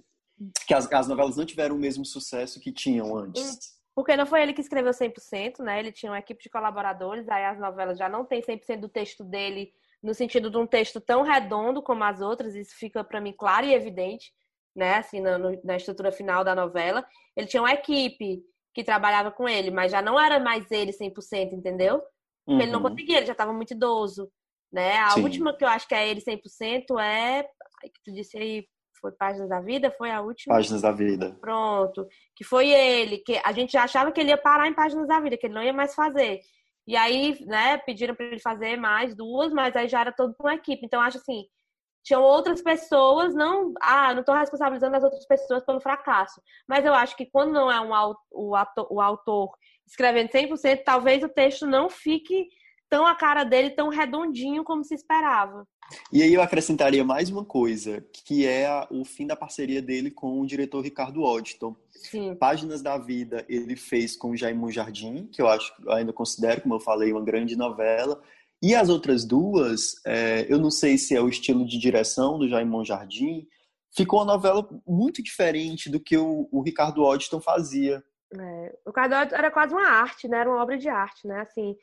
que 0.65 0.73
as, 0.73 0.91
as 0.91 1.07
novelas 1.07 1.37
não 1.37 1.45
tiveram 1.45 1.75
o 1.75 1.79
mesmo 1.79 2.05
sucesso 2.05 2.59
que 2.59 2.71
tinham 2.71 3.15
antes? 3.15 3.77
Porque 3.95 4.15
não 4.15 4.25
foi 4.25 4.41
ele 4.41 4.53
que 4.53 4.61
escreveu 4.61 4.91
100%, 4.91 5.59
né? 5.59 5.79
Ele 5.79 5.91
tinha 5.91 6.11
uma 6.11 6.19
equipe 6.19 6.41
de 6.41 6.49
colaboradores, 6.49 7.27
aí 7.27 7.45
as 7.45 7.59
novelas 7.59 7.97
já 7.97 8.07
não 8.07 8.23
tem 8.25 8.41
100% 8.41 8.79
do 8.79 8.89
texto 8.89 9.23
dele 9.23 9.71
no 10.01 10.13
sentido 10.13 10.49
de 10.49 10.57
um 10.57 10.65
texto 10.65 11.01
tão 11.01 11.21
redondo 11.21 11.81
como 11.81 12.03
as 12.05 12.21
outras, 12.21 12.55
isso 12.55 12.73
fica 12.77 13.03
para 13.03 13.19
mim 13.19 13.33
claro 13.37 13.65
e 13.65 13.73
evidente, 13.73 14.31
né? 14.75 14.95
Assim, 14.95 15.19
na, 15.19 15.37
na 15.63 15.75
estrutura 15.75 16.11
final 16.11 16.43
da 16.43 16.55
novela. 16.55 17.05
Ele 17.35 17.47
tinha 17.47 17.61
uma 17.61 17.73
equipe 17.73 18.41
que 18.73 18.83
trabalhava 18.83 19.31
com 19.31 19.49
ele, 19.49 19.71
mas 19.71 19.91
já 19.91 20.01
não 20.01 20.19
era 20.19 20.39
mais 20.39 20.71
ele 20.71 20.91
100%, 20.93 21.53
entendeu? 21.53 22.01
Porque 22.45 22.53
uhum. 22.53 22.61
ele 22.61 22.71
não 22.71 22.81
uhum. 22.81 22.89
conseguia, 22.89 23.17
ele 23.17 23.25
já 23.25 23.33
estava 23.33 23.51
muito 23.51 23.73
idoso 23.73 24.31
né? 24.71 24.97
A 24.97 25.11
Sim. 25.11 25.23
última 25.23 25.55
que 25.55 25.63
eu 25.63 25.67
acho 25.67 25.87
que 25.87 25.95
é 25.95 26.07
ele 26.07 26.21
100% 26.21 26.99
é 27.01 27.43
que 27.43 28.03
tu 28.03 28.13
disse 28.13 28.37
aí 28.37 28.65
foi 28.99 29.11
Páginas 29.13 29.49
da 29.49 29.61
Vida, 29.61 29.93
foi 29.97 30.11
a 30.11 30.21
última. 30.21 30.55
Páginas 30.55 30.81
da 30.81 30.91
Vida. 30.91 31.37
Pronto. 31.39 32.07
Que 32.35 32.43
foi 32.43 32.69
ele, 32.69 33.19
que 33.19 33.39
a 33.43 33.51
gente 33.51 33.77
achava 33.77 34.11
que 34.11 34.19
ele 34.19 34.29
ia 34.29 34.37
parar 34.37 34.67
em 34.67 34.73
Páginas 34.73 35.07
da 35.07 35.19
Vida, 35.19 35.37
que 35.37 35.47
ele 35.47 35.53
não 35.53 35.63
ia 35.63 35.73
mais 35.73 35.95
fazer. 35.95 36.39
E 36.85 36.95
aí, 36.95 37.37
né, 37.45 37.77
pediram 37.77 38.15
para 38.15 38.25
ele 38.25 38.39
fazer 38.39 38.75
mais 38.75 39.15
duas, 39.15 39.53
mas 39.53 39.75
aí 39.75 39.87
já 39.87 40.01
era 40.01 40.11
todo 40.11 40.33
com 40.35 40.47
a 40.47 40.55
equipe. 40.55 40.85
Então, 40.85 41.01
acho 41.01 41.17
assim, 41.17 41.45
tinham 42.03 42.23
outras 42.23 42.61
pessoas, 42.61 43.35
não, 43.35 43.73
ah, 43.81 44.13
não 44.13 44.21
estou 44.21 44.35
responsabilizando 44.35 44.97
as 44.97 45.03
outras 45.03 45.25
pessoas 45.27 45.63
pelo 45.65 45.81
fracasso. 45.81 46.41
Mas 46.67 46.85
eu 46.85 46.93
acho 46.93 47.15
que 47.15 47.25
quando 47.25 47.53
não 47.53 47.71
é 47.71 47.79
um, 47.79 47.91
o, 48.31 48.55
ator, 48.55 48.87
o 48.89 48.99
autor 49.01 49.51
escrevendo 49.87 50.29
100%, 50.29 50.83
talvez 50.83 51.23
o 51.23 51.29
texto 51.29 51.67
não 51.67 51.89
fique 51.89 52.47
tão 52.89 53.05
a 53.05 53.15
cara 53.15 53.43
dele, 53.43 53.69
tão 53.69 53.89
redondinho 53.89 54.63
como 54.63 54.83
se 54.83 54.95
esperava. 54.95 55.65
E 56.11 56.21
aí 56.21 56.33
eu 56.33 56.41
acrescentaria 56.41 57.03
mais 57.03 57.29
uma 57.29 57.43
coisa, 57.43 58.05
que 58.13 58.45
é 58.45 58.69
o 58.91 59.03
fim 59.03 59.25
da 59.25 59.35
parceria 59.35 59.81
dele 59.81 60.11
com 60.11 60.39
o 60.39 60.45
diretor 60.45 60.81
Ricardo 60.81 61.23
Odton. 61.23 61.75
Sim. 61.91 62.35
Páginas 62.35 62.81
da 62.81 62.97
Vida 62.97 63.45
ele 63.49 63.75
fez 63.75 64.15
com 64.15 64.35
Jaime 64.35 64.71
Jardim, 64.71 65.27
que 65.31 65.41
eu 65.41 65.47
acho, 65.47 65.73
ainda 65.89 66.13
considero, 66.13 66.61
como 66.61 66.75
eu 66.75 66.79
falei, 66.79 67.11
uma 67.11 67.23
grande 67.23 67.55
novela. 67.55 68.21
E 68.61 68.75
as 68.75 68.89
outras 68.89 69.25
duas, 69.25 69.95
é, 70.05 70.45
eu 70.49 70.59
não 70.59 70.69
sei 70.69 70.97
se 70.97 71.15
é 71.15 71.21
o 71.21 71.29
estilo 71.29 71.65
de 71.65 71.77
direção 71.79 72.37
do 72.37 72.47
Jaime 72.47 72.85
Jardim, 72.85 73.47
ficou 73.95 74.19
uma 74.19 74.33
novela 74.33 74.67
muito 74.85 75.23
diferente 75.23 75.89
do 75.89 75.99
que 75.99 76.17
o, 76.17 76.47
o 76.51 76.61
Ricardo 76.61 77.03
Odton 77.03 77.39
fazia. 77.39 78.03
É, 78.37 78.75
o 78.85 78.89
Ricardo 78.89 79.15
Odton 79.15 79.35
era 79.35 79.49
quase 79.49 79.73
uma 79.73 79.87
arte, 79.87 80.27
né? 80.27 80.39
Era 80.39 80.49
uma 80.49 80.61
obra 80.61 80.77
de 80.77 80.89
arte, 80.89 81.25
né? 81.27 81.41
Assim, 81.41 81.75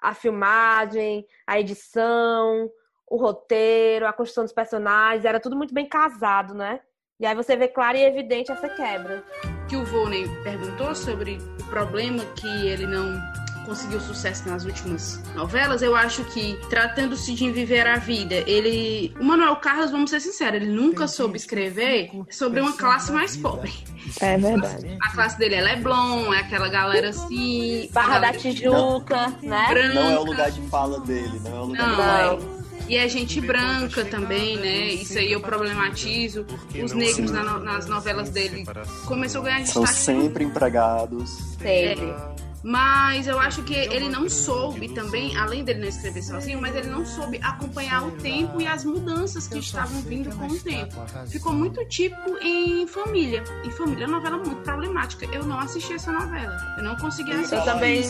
a 0.00 0.14
filmagem, 0.14 1.26
a 1.46 1.60
edição, 1.60 2.70
o 3.06 3.16
roteiro, 3.16 4.06
a 4.06 4.12
construção 4.12 4.44
dos 4.44 4.52
personagens, 4.52 5.24
era 5.24 5.40
tudo 5.40 5.56
muito 5.56 5.74
bem 5.74 5.88
casado, 5.88 6.54
né? 6.54 6.80
E 7.18 7.26
aí 7.26 7.34
você 7.34 7.56
vê 7.56 7.68
clara 7.68 7.98
e 7.98 8.02
evidente 8.02 8.50
essa 8.50 8.68
quebra. 8.68 9.22
Que 9.68 9.76
o 9.76 9.84
Volney 9.84 10.26
perguntou 10.42 10.94
sobre 10.94 11.38
o 11.60 11.64
problema 11.68 12.24
que 12.34 12.66
ele 12.66 12.86
não 12.86 13.20
conseguiu 13.64 14.00
sucesso 14.00 14.48
nas 14.48 14.64
últimas 14.64 15.20
novelas, 15.34 15.82
eu 15.82 15.94
acho 15.94 16.24
que, 16.24 16.58
tratando-se 16.68 17.34
de 17.34 17.50
Viver 17.50 17.86
a 17.86 17.96
Vida, 17.96 18.36
ele. 18.46 19.14
O 19.20 19.24
Manuel 19.24 19.56
Carlos, 19.56 19.90
vamos 19.90 20.10
ser 20.10 20.20
sinceros, 20.20 20.62
ele 20.62 20.72
nunca 20.72 21.06
soube 21.06 21.36
escrever 21.36 22.10
sobre 22.30 22.60
uma 22.60 22.72
classe 22.72 23.12
mais 23.12 23.36
pobre. 23.36 23.72
É 24.20 24.36
verdade. 24.36 24.96
A 25.02 25.12
classe 25.12 25.38
dele 25.38 25.56
é 25.56 25.60
Leblon, 25.60 26.32
é 26.32 26.40
aquela 26.40 26.68
galera 26.68 27.10
assim. 27.10 27.88
Barra 27.92 28.18
da 28.18 28.32
Tijuca, 28.32 29.34
não, 29.42 29.50
né? 29.50 29.66
Branca. 29.68 29.94
Não 29.94 30.10
é 30.10 30.18
o 30.18 30.24
lugar 30.24 30.50
de 30.50 30.62
fala 30.62 31.00
dele, 31.00 31.40
não 31.44 31.56
é 31.56 31.60
o 31.60 31.64
lugar 31.66 31.86
não, 31.86 32.36
de 32.36 32.42
fala. 32.42 32.60
E 32.88 32.96
é 32.96 33.08
gente 33.08 33.40
branca 33.40 34.04
também, 34.04 34.56
né? 34.56 34.88
Isso 34.88 35.16
aí 35.16 35.30
eu 35.30 35.40
problematizo. 35.40 36.44
Os 36.82 36.92
negros 36.92 37.30
na, 37.30 37.58
nas 37.60 37.86
novelas 37.86 38.30
dele 38.30 38.64
começou 39.06 39.42
a 39.42 39.44
ganhar 39.44 39.60
destaque. 39.60 39.86
São 39.86 39.86
sempre 39.86 40.42
empregados. 40.42 41.30
Sempre. 41.56 42.06
É. 42.06 42.49
Mas 42.62 43.26
eu 43.26 43.38
acho 43.38 43.62
que 43.62 43.74
ele 43.74 44.08
não 44.08 44.28
soube 44.28 44.88
também, 44.90 45.36
além 45.36 45.64
dele 45.64 45.80
não 45.80 45.88
escrever 45.88 46.22
sozinho, 46.22 46.60
mas 46.60 46.74
ele 46.76 46.88
não 46.88 47.06
soube 47.06 47.40
acompanhar 47.42 48.06
o 48.06 48.10
tempo 48.12 48.60
e 48.60 48.66
as 48.66 48.84
mudanças 48.84 49.48
que 49.48 49.58
estavam 49.58 50.00
vindo 50.02 50.34
com 50.36 50.46
o 50.46 50.58
tempo. 50.58 50.94
Ficou 51.28 51.52
muito 51.52 51.84
tipo 51.86 52.38
em 52.42 52.86
família. 52.86 53.42
Em 53.64 53.70
família 53.70 54.04
é 54.04 54.06
uma 54.06 54.18
novela 54.18 54.36
muito 54.36 54.62
problemática. 54.62 55.26
Eu 55.32 55.44
não 55.44 55.58
assisti 55.58 55.94
essa 55.94 56.12
novela. 56.12 56.56
Eu 56.76 56.84
não 56.84 56.96
consegui 56.96 57.32
assistir. 57.32 57.56
Eu 57.56 57.64
também. 57.64 58.02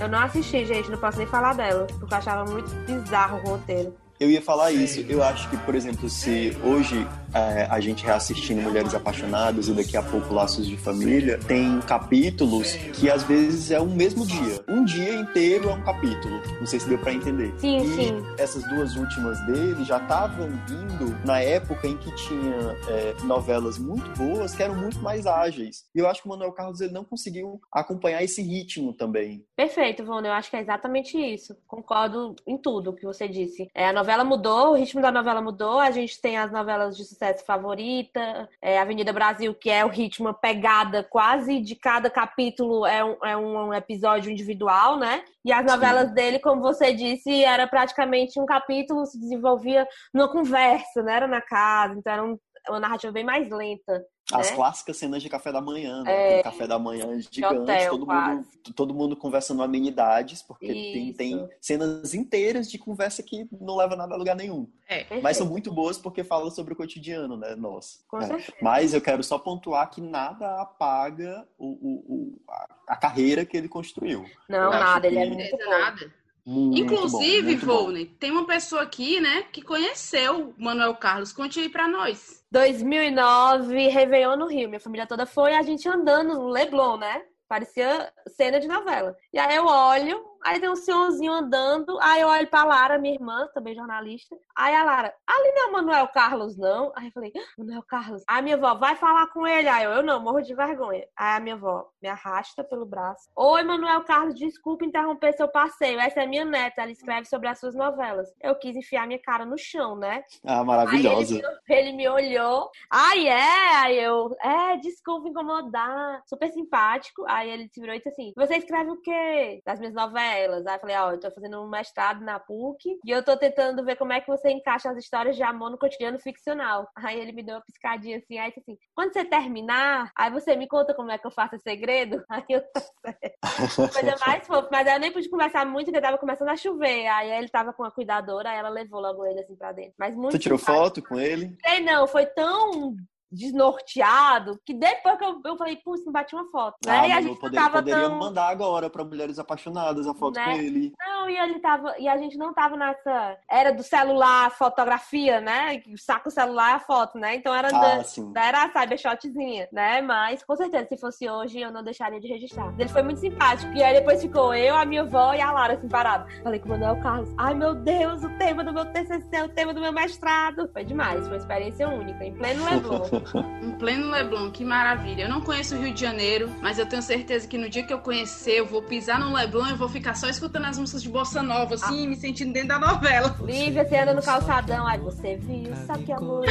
Eu 0.00 0.08
não 0.08 0.18
assisti, 0.18 0.64
gente. 0.66 0.90
Não 0.90 0.98
posso 0.98 1.18
nem 1.18 1.26
falar 1.26 1.54
dela. 1.54 1.86
Porque 1.98 2.12
eu 2.12 2.18
achava 2.18 2.50
muito 2.50 2.70
bizarro 2.86 3.38
o 3.38 3.48
roteiro. 3.48 4.03
Eu 4.24 4.30
ia 4.30 4.40
falar 4.40 4.72
isso. 4.72 5.04
Eu 5.06 5.22
acho 5.22 5.50
que, 5.50 5.56
por 5.58 5.74
exemplo, 5.74 6.08
se 6.08 6.56
hoje 6.64 7.06
é, 7.34 7.66
a 7.68 7.80
gente 7.80 8.04
reassistindo 8.06 8.62
Mulheres 8.62 8.94
Apaixonadas 8.94 9.68
e 9.68 9.72
daqui 9.72 9.96
a 9.96 10.02
pouco 10.02 10.32
Laços 10.32 10.66
de 10.66 10.76
Família, 10.76 11.38
tem 11.46 11.80
capítulos 11.80 12.74
que 12.94 13.10
às 13.10 13.24
vezes 13.24 13.70
é 13.70 13.80
um 13.80 13.94
mesmo 13.94 14.24
dia. 14.24 14.64
Um 14.68 14.84
dia 14.84 15.14
inteiro 15.14 15.68
é 15.68 15.74
um 15.74 15.82
capítulo. 15.82 16.40
Não 16.60 16.66
sei 16.66 16.78
se 16.78 16.88
deu 16.88 16.98
para 16.98 17.12
entender. 17.12 17.52
Sim, 17.58 17.78
e 17.78 17.88
sim. 17.88 18.22
essas 18.38 18.62
duas 18.68 18.94
últimas 18.96 19.38
dele 19.46 19.84
já 19.84 19.98
estavam 19.98 20.48
vindo 20.66 21.14
na 21.26 21.40
época 21.40 21.88
em 21.88 21.96
que 21.96 22.14
tinha 22.14 22.78
é, 22.88 23.14
novelas 23.24 23.78
muito 23.78 24.08
boas 24.16 24.54
que 24.54 24.62
eram 24.62 24.76
muito 24.76 25.00
mais 25.00 25.26
ágeis. 25.26 25.84
E 25.94 25.98
eu 25.98 26.08
acho 26.08 26.22
que 26.22 26.28
o 26.28 26.30
Manuel 26.30 26.52
Carlos 26.52 26.80
ele 26.80 26.92
não 26.92 27.04
conseguiu 27.04 27.60
acompanhar 27.72 28.22
esse 28.22 28.40
ritmo 28.40 28.92
também. 28.92 29.44
Perfeito, 29.56 30.04
Vona. 30.04 30.28
Eu 30.28 30.32
acho 30.32 30.48
que 30.48 30.56
é 30.56 30.60
exatamente 30.60 31.18
isso. 31.18 31.56
Concordo 31.66 32.36
em 32.46 32.56
tudo 32.56 32.92
que 32.92 33.04
você 33.04 33.26
disse. 33.26 33.68
É, 33.74 33.88
a 33.88 33.92
novela 33.92 34.13
mudou, 34.22 34.70
o 34.70 34.74
ritmo 34.74 35.00
da 35.00 35.10
novela 35.10 35.40
mudou. 35.40 35.80
A 35.80 35.90
gente 35.90 36.20
tem 36.20 36.36
as 36.36 36.52
novelas 36.52 36.96
de 36.96 37.04
sucesso 37.04 37.44
favorita, 37.44 38.48
é, 38.60 38.78
Avenida 38.78 39.12
Brasil, 39.12 39.54
que 39.54 39.70
é 39.70 39.84
o 39.84 39.88
ritmo, 39.88 40.34
pegada 40.34 41.02
quase 41.02 41.58
de 41.58 41.74
cada 41.74 42.10
capítulo 42.10 42.84
é 42.84 43.02
um, 43.02 43.16
é 43.24 43.36
um 43.36 43.72
episódio 43.72 44.30
individual, 44.30 44.98
né? 44.98 45.24
E 45.44 45.52
as 45.52 45.64
novelas 45.64 46.08
Sim. 46.08 46.14
dele, 46.14 46.38
como 46.38 46.60
você 46.60 46.92
disse, 46.92 47.42
era 47.42 47.66
praticamente 47.66 48.38
um 48.38 48.46
capítulo 48.46 49.06
se 49.06 49.18
desenvolvia 49.18 49.88
numa 50.12 50.30
conversa, 50.30 51.02
né? 51.02 51.14
Era 51.14 51.26
na 51.26 51.40
casa, 51.40 51.98
então 51.98 52.12
era 52.12 52.24
um, 52.24 52.38
uma 52.68 52.80
narrativa 52.80 53.12
bem 53.12 53.24
mais 53.24 53.48
lenta. 53.50 54.04
As 54.32 54.50
né? 54.50 54.56
clássicas 54.56 54.96
cenas 54.96 55.22
de 55.22 55.28
café 55.28 55.52
da 55.52 55.60
manhã, 55.60 56.02
né? 56.02 56.38
É... 56.38 56.42
café 56.42 56.66
da 56.66 56.78
manhã 56.78 57.20
gigante, 57.30 57.56
hotel, 57.56 57.90
todo, 57.90 58.06
mundo, 58.06 58.46
todo 58.74 58.94
mundo 58.94 59.16
conversando 59.16 59.62
amenidades, 59.62 60.42
porque 60.42 60.66
tem, 60.66 61.12
tem 61.12 61.48
cenas 61.60 62.14
inteiras 62.14 62.70
de 62.70 62.78
conversa 62.78 63.22
que 63.22 63.46
não 63.60 63.76
leva 63.76 63.94
nada 63.94 64.14
a 64.14 64.16
lugar 64.16 64.34
nenhum. 64.34 64.66
É. 64.88 65.20
Mas 65.20 65.36
são 65.36 65.46
muito 65.46 65.70
boas 65.70 65.98
porque 65.98 66.24
falam 66.24 66.50
sobre 66.50 66.72
o 66.72 66.76
cotidiano, 66.76 67.36
né? 67.36 67.54
Nossa. 67.54 67.98
É. 68.14 68.62
Mas 68.62 68.94
eu 68.94 69.00
quero 69.00 69.22
só 69.22 69.38
pontuar 69.38 69.90
que 69.90 70.00
nada 70.00 70.60
apaga 70.60 71.46
o, 71.58 71.66
o, 71.66 72.04
o 72.08 72.40
a, 72.48 72.66
a, 72.88 72.96
carreira 72.96 73.44
que 73.44 73.56
ele 73.56 73.68
construiu. 73.68 74.24
Não, 74.48 74.64
eu 74.64 74.70
nada, 74.70 75.06
ele 75.06 75.18
é 75.18 75.26
muito 75.26 75.56
bom. 75.56 75.70
Nada. 75.70 76.23
Muito 76.46 76.78
Inclusive, 76.78 77.56
Volney, 77.56 78.04
tem 78.04 78.30
uma 78.30 78.46
pessoa 78.46 78.82
aqui, 78.82 79.18
né, 79.18 79.44
que 79.50 79.62
conheceu 79.62 80.54
o 80.58 80.62
Manuel 80.62 80.94
Carlos. 80.94 81.32
Conte 81.32 81.58
aí 81.58 81.70
pra 81.70 81.88
nós. 81.88 82.44
2009, 82.50 83.88
Réveillon 83.88 84.36
no 84.36 84.46
Rio. 84.46 84.68
Minha 84.68 84.80
família 84.80 85.06
toda 85.06 85.24
foi, 85.24 85.54
a 85.54 85.62
gente 85.62 85.88
andando 85.88 86.34
no 86.34 86.48
Leblon, 86.48 86.98
né? 86.98 87.22
Parecia 87.48 88.12
cena 88.28 88.60
de 88.60 88.68
novela. 88.68 89.16
E 89.32 89.38
aí 89.38 89.56
eu 89.56 89.66
olho, 89.66 90.22
Aí 90.44 90.60
tem 90.60 90.68
um 90.68 90.76
senhorzinho 90.76 91.32
andando, 91.32 91.98
aí 92.02 92.20
eu 92.20 92.28
olho 92.28 92.46
pra 92.46 92.64
Lara, 92.64 92.98
minha 92.98 93.14
irmã, 93.14 93.48
também 93.54 93.74
jornalista. 93.74 94.36
Aí 94.54 94.74
a 94.74 94.84
Lara, 94.84 95.14
ali 95.26 95.52
não 95.52 95.62
é 95.62 95.66
o 95.68 95.72
Manuel 95.72 96.08
Carlos, 96.08 96.54
não? 96.58 96.92
Aí 96.94 97.06
eu 97.06 97.12
falei, 97.12 97.32
ah, 97.34 97.54
Manuel 97.56 97.82
Carlos. 97.88 98.22
Aí 98.28 98.40
a 98.40 98.42
minha 98.42 98.56
avó, 98.56 98.74
vai 98.74 98.94
falar 98.94 99.26
com 99.28 99.46
ele. 99.46 99.68
Aí 99.68 99.84
eu, 99.84 99.90
eu 99.92 100.02
não, 100.02 100.20
morro 100.20 100.42
de 100.42 100.54
vergonha. 100.54 101.06
Aí 101.16 101.38
a 101.38 101.40
minha 101.40 101.54
avó 101.54 101.88
me 102.02 102.10
arrasta 102.10 102.62
pelo 102.62 102.84
braço. 102.84 103.30
Oi, 103.34 103.62
Manuel 103.62 104.04
Carlos, 104.04 104.34
desculpa 104.34 104.84
interromper 104.84 105.32
seu 105.32 105.48
passeio. 105.48 105.98
Essa 105.98 106.22
é 106.22 106.26
minha 106.26 106.44
neta, 106.44 106.82
ela 106.82 106.92
escreve 106.92 107.26
sobre 107.26 107.48
as 107.48 107.58
suas 107.58 107.74
novelas. 107.74 108.28
Eu 108.42 108.54
quis 108.54 108.76
enfiar 108.76 109.06
minha 109.06 109.22
cara 109.22 109.46
no 109.46 109.56
chão, 109.56 109.96
né? 109.96 110.22
Ah, 110.44 110.62
maravilhosa. 110.62 111.36
Ele, 111.36 111.88
ele, 111.88 111.92
me 111.92 112.06
olhou. 112.06 112.70
Aí 112.90 113.26
é, 113.26 113.76
aí 113.76 113.98
eu, 113.98 114.36
é, 114.42 114.76
desculpa 114.76 115.26
incomodar. 115.26 116.22
Super 116.26 116.50
simpático. 116.50 117.24
Aí 117.28 117.48
ele 117.48 117.66
se 117.72 117.80
virou 117.80 117.94
e 117.94 117.98
disse 117.98 118.10
assim: 118.10 118.34
Você 118.36 118.56
escreve 118.56 118.90
o 118.90 119.00
quê? 119.00 119.62
Das 119.64 119.78
minhas 119.78 119.94
novelas? 119.94 120.33
Novelas. 120.34 120.66
Aí 120.66 120.74
eu 120.74 120.80
falei, 120.80 120.96
ó, 120.96 121.08
oh, 121.08 121.10
eu 121.12 121.20
tô 121.20 121.30
fazendo 121.30 121.62
um 121.62 121.68
mestrado 121.68 122.22
na 122.22 122.38
PUC 122.38 122.98
e 123.04 123.10
eu 123.10 123.22
tô 123.22 123.36
tentando 123.36 123.84
ver 123.84 123.96
como 123.96 124.12
é 124.12 124.20
que 124.20 124.26
você 124.26 124.50
encaixa 124.50 124.90
as 124.90 124.98
histórias 124.98 125.36
de 125.36 125.42
amor 125.42 125.70
no 125.70 125.78
cotidiano 125.78 126.18
ficcional. 126.18 126.88
Aí 126.96 127.18
ele 127.18 127.32
me 127.32 127.42
deu 127.42 127.56
uma 127.56 127.64
piscadinha 127.64 128.18
assim, 128.18 128.38
aí 128.38 128.52
assim, 128.56 128.76
quando 128.94 129.12
você 129.12 129.24
terminar, 129.24 130.10
aí 130.16 130.30
você 130.30 130.56
me 130.56 130.66
conta 130.66 130.94
como 130.94 131.10
é 131.10 131.18
que 131.18 131.26
eu 131.26 131.30
faço 131.30 131.54
esse 131.54 131.64
segredo. 131.64 132.22
Aí 132.34 132.44
eu. 132.48 132.62
Coisa 133.92 134.16
mais 134.26 134.46
fofa. 134.46 134.68
Mas 134.70 134.86
aí 134.86 134.94
eu 134.94 135.00
nem 135.00 135.12
pude 135.12 135.28
conversar 135.28 135.64
muito, 135.64 135.86
porque 135.86 136.00
tava 136.00 136.18
começando 136.18 136.48
a 136.48 136.56
chover. 136.56 137.06
Aí 137.06 137.30
ele 137.30 137.48
tava 137.48 137.72
com 137.72 137.84
a 137.84 137.90
cuidadora, 137.90 138.50
aí 138.50 138.58
ela 138.58 138.68
levou 138.68 139.00
logo 139.00 139.24
ele 139.24 139.40
assim 139.40 139.54
pra 139.54 139.72
dentro. 139.72 139.94
Mas 139.98 140.16
muito 140.16 140.32
Você 140.32 140.38
tirou 140.38 140.58
foto 140.58 141.02
com 141.02 141.18
ele? 141.18 141.56
Sei 141.64 141.80
não, 141.80 142.06
foi 142.06 142.26
tão 142.26 142.96
desnorteado, 143.34 144.58
que 144.64 144.72
depois 144.72 145.18
que 145.18 145.24
eu, 145.24 145.40
eu 145.44 145.56
falei, 145.56 145.76
putz, 145.76 146.04
não 146.04 146.12
bati 146.12 146.34
uma 146.34 146.46
foto, 146.50 146.76
né? 146.86 147.00
Ah, 147.00 147.08
e 147.08 147.12
a 147.12 147.20
gente 147.20 147.40
poder, 147.40 147.56
tava 147.56 147.78
poderia 147.78 148.08
tão... 148.08 148.18
mandar 148.18 148.48
agora 148.48 148.88
para 148.88 149.04
mulheres 149.04 149.38
apaixonadas 149.38 150.06
a 150.06 150.14
foto 150.14 150.36
né? 150.36 150.44
com 150.44 150.50
ele. 150.52 150.92
Não, 150.98 151.28
e 151.28 151.36
ele 151.36 151.58
tava, 151.58 151.94
e 151.98 152.08
a 152.08 152.16
gente 152.16 152.38
não 152.38 152.54
tava 152.54 152.76
nessa 152.76 153.36
era 153.50 153.72
do 153.72 153.82
celular, 153.82 154.50
fotografia, 154.52 155.40
né? 155.40 155.82
Saca 155.96 156.28
o 156.28 156.32
celular 156.32 156.72
e 156.72 156.74
a 156.74 156.80
foto, 156.80 157.18
né? 157.18 157.34
Então 157.34 157.54
era 157.54 157.68
ah, 157.68 157.96
da, 157.96 158.04
sim. 158.04 158.32
era 158.36 158.64
a 158.64 158.68
cybershotzinha, 158.70 159.68
né? 159.72 160.00
Mas 160.00 160.42
com 160.44 160.54
certeza 160.54 160.86
se 160.88 160.96
fosse 160.96 161.28
hoje 161.28 161.60
eu 161.60 161.72
não 161.72 161.82
deixaria 161.82 162.20
de 162.20 162.28
registrar. 162.28 162.72
Ele 162.78 162.88
foi 162.88 163.02
muito 163.02 163.20
simpático. 163.20 163.72
E 163.74 163.82
aí 163.82 163.94
depois 163.94 164.22
ficou 164.22 164.54
eu, 164.54 164.76
a 164.76 164.84
minha 164.84 165.02
avó 165.02 165.34
e 165.34 165.40
a 165.40 165.50
Lara 165.50 165.74
assim 165.74 165.88
parado. 165.88 166.30
Falei 166.42 166.60
com 166.60 166.66
o 166.66 166.70
Manuel 166.70 167.00
Carlos. 167.00 167.30
Ai 167.38 167.54
meu 167.54 167.74
Deus, 167.74 168.22
o 168.22 168.28
tema 168.38 168.62
do 168.62 168.72
meu 168.72 168.84
TCC, 168.86 169.42
o 169.42 169.48
tema 169.48 169.74
do 169.74 169.80
meu 169.80 169.92
mestrado. 169.92 170.68
Foi 170.72 170.84
demais, 170.84 171.20
foi 171.20 171.30
uma 171.30 171.36
experiência 171.36 171.88
única, 171.88 172.24
em 172.24 172.34
pleno 172.34 172.64
Leblon. 172.64 173.02
Em 173.62 173.70
pleno 173.72 174.10
Leblon, 174.10 174.50
que 174.50 174.64
maravilha. 174.64 175.22
Eu 175.22 175.28
não 175.28 175.40
conheço 175.40 175.74
o 175.74 175.78
Rio 175.78 175.92
de 175.94 176.00
Janeiro, 176.00 176.50
mas 176.60 176.78
eu 176.78 176.86
tenho 176.86 177.02
certeza 177.02 177.46
que 177.46 177.56
no 177.56 177.68
dia 177.68 177.82
que 177.82 177.92
eu 177.92 177.98
conhecer, 177.98 178.58
eu 178.58 178.66
vou 178.66 178.82
pisar 178.82 179.18
no 179.18 179.32
Leblon 179.32 179.68
e 179.68 179.74
vou 179.74 179.88
ficar 179.88 180.14
só 180.14 180.28
escutando 180.28 180.66
as 180.66 180.78
músicas 180.78 181.02
de 181.02 181.08
bossa 181.08 181.42
nova, 181.42 181.74
assim, 181.74 182.06
ah. 182.06 182.08
me 182.08 182.16
sentindo 182.16 182.52
dentro 182.52 182.68
da 182.68 182.78
novela. 182.78 183.36
Lívia, 183.44 183.84
você 183.84 183.98
anda 183.98 184.14
no 184.14 184.22
calçadão, 184.22 184.86
aí 184.86 184.98
você 184.98 185.36
viu, 185.36 185.74
só 185.86 185.94
que 185.94 186.12
amor 186.12 186.44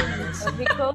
ficou. 0.57 0.93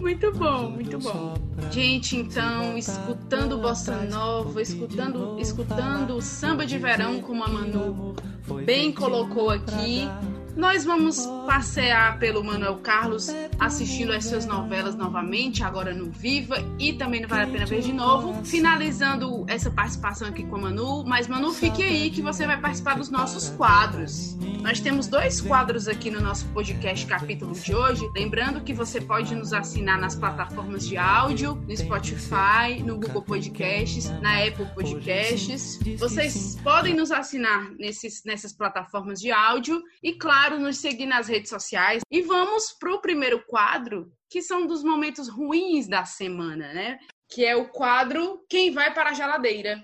muito 0.00 0.32
bom, 0.32 0.70
muito 0.70 0.98
bom. 0.98 1.34
Gente, 1.70 2.16
então, 2.16 2.76
escutando 2.76 3.58
bossa 3.58 3.96
nova, 4.02 4.62
escutando, 4.62 5.38
escutando 5.38 6.16
o 6.16 6.22
samba 6.22 6.64
de 6.64 6.78
verão, 6.78 7.20
como 7.20 7.44
a 7.44 7.48
Manu 7.48 8.14
bem 8.64 8.92
colocou 8.92 9.50
aqui. 9.50 10.08
Nós 10.58 10.84
vamos 10.84 11.24
passear 11.46 12.18
pelo 12.18 12.42
Manuel 12.42 12.78
Carlos 12.78 13.28
assistindo 13.60 14.12
as 14.12 14.24
suas 14.24 14.44
novelas 14.44 14.96
novamente, 14.96 15.62
agora 15.62 15.94
no 15.94 16.10
Viva 16.10 16.56
e 16.80 16.92
também 16.92 17.22
no 17.22 17.28
Vale 17.28 17.44
a 17.44 17.46
Pena 17.46 17.64
Ver 17.64 17.80
de 17.80 17.92
novo. 17.92 18.44
Finalizando 18.44 19.44
essa 19.46 19.70
participação 19.70 20.26
aqui 20.26 20.42
com 20.42 20.56
a 20.56 20.58
Manu, 20.58 21.04
mas 21.04 21.28
Manu, 21.28 21.52
fique 21.52 21.80
aí 21.80 22.10
que 22.10 22.20
você 22.20 22.44
vai 22.44 22.60
participar 22.60 22.96
dos 22.96 23.08
nossos 23.08 23.50
quadros. 23.50 24.36
Nós 24.60 24.80
temos 24.80 25.06
dois 25.06 25.40
quadros 25.40 25.86
aqui 25.86 26.10
no 26.10 26.20
nosso 26.20 26.44
podcast 26.46 27.06
capítulo 27.06 27.52
de 27.52 27.72
hoje. 27.72 28.02
Lembrando 28.12 28.60
que 28.60 28.74
você 28.74 29.00
pode 29.00 29.36
nos 29.36 29.52
assinar 29.52 29.96
nas 29.96 30.16
plataformas 30.16 30.88
de 30.88 30.96
áudio, 30.96 31.54
no 31.54 31.76
Spotify, 31.76 32.82
no 32.84 32.96
Google 32.96 33.22
Podcasts, 33.22 34.10
na 34.20 34.44
Apple 34.44 34.66
Podcasts. 34.74 35.78
Vocês 35.96 36.58
podem 36.64 36.94
nos 36.94 37.12
assinar 37.12 37.70
nesses, 37.78 38.24
nessas 38.24 38.52
plataformas 38.52 39.20
de 39.20 39.30
áudio 39.30 39.80
e, 40.02 40.14
claro, 40.14 40.47
claro, 40.48 40.58
nos 40.58 40.78
seguir 40.78 41.06
nas 41.06 41.28
redes 41.28 41.50
sociais. 41.50 42.02
E 42.10 42.22
vamos 42.22 42.72
para 42.72 42.94
o 42.94 43.00
primeiro 43.00 43.44
quadro, 43.46 44.10
que 44.30 44.40
são 44.40 44.66
dos 44.66 44.82
momentos 44.82 45.28
ruins 45.28 45.86
da 45.86 46.04
semana, 46.04 46.72
né? 46.72 46.98
Que 47.28 47.44
é 47.44 47.54
o 47.54 47.68
quadro 47.68 48.40
Quem 48.48 48.72
Vai 48.72 48.92
para 48.94 49.10
a 49.10 49.14
Geladeira. 49.14 49.82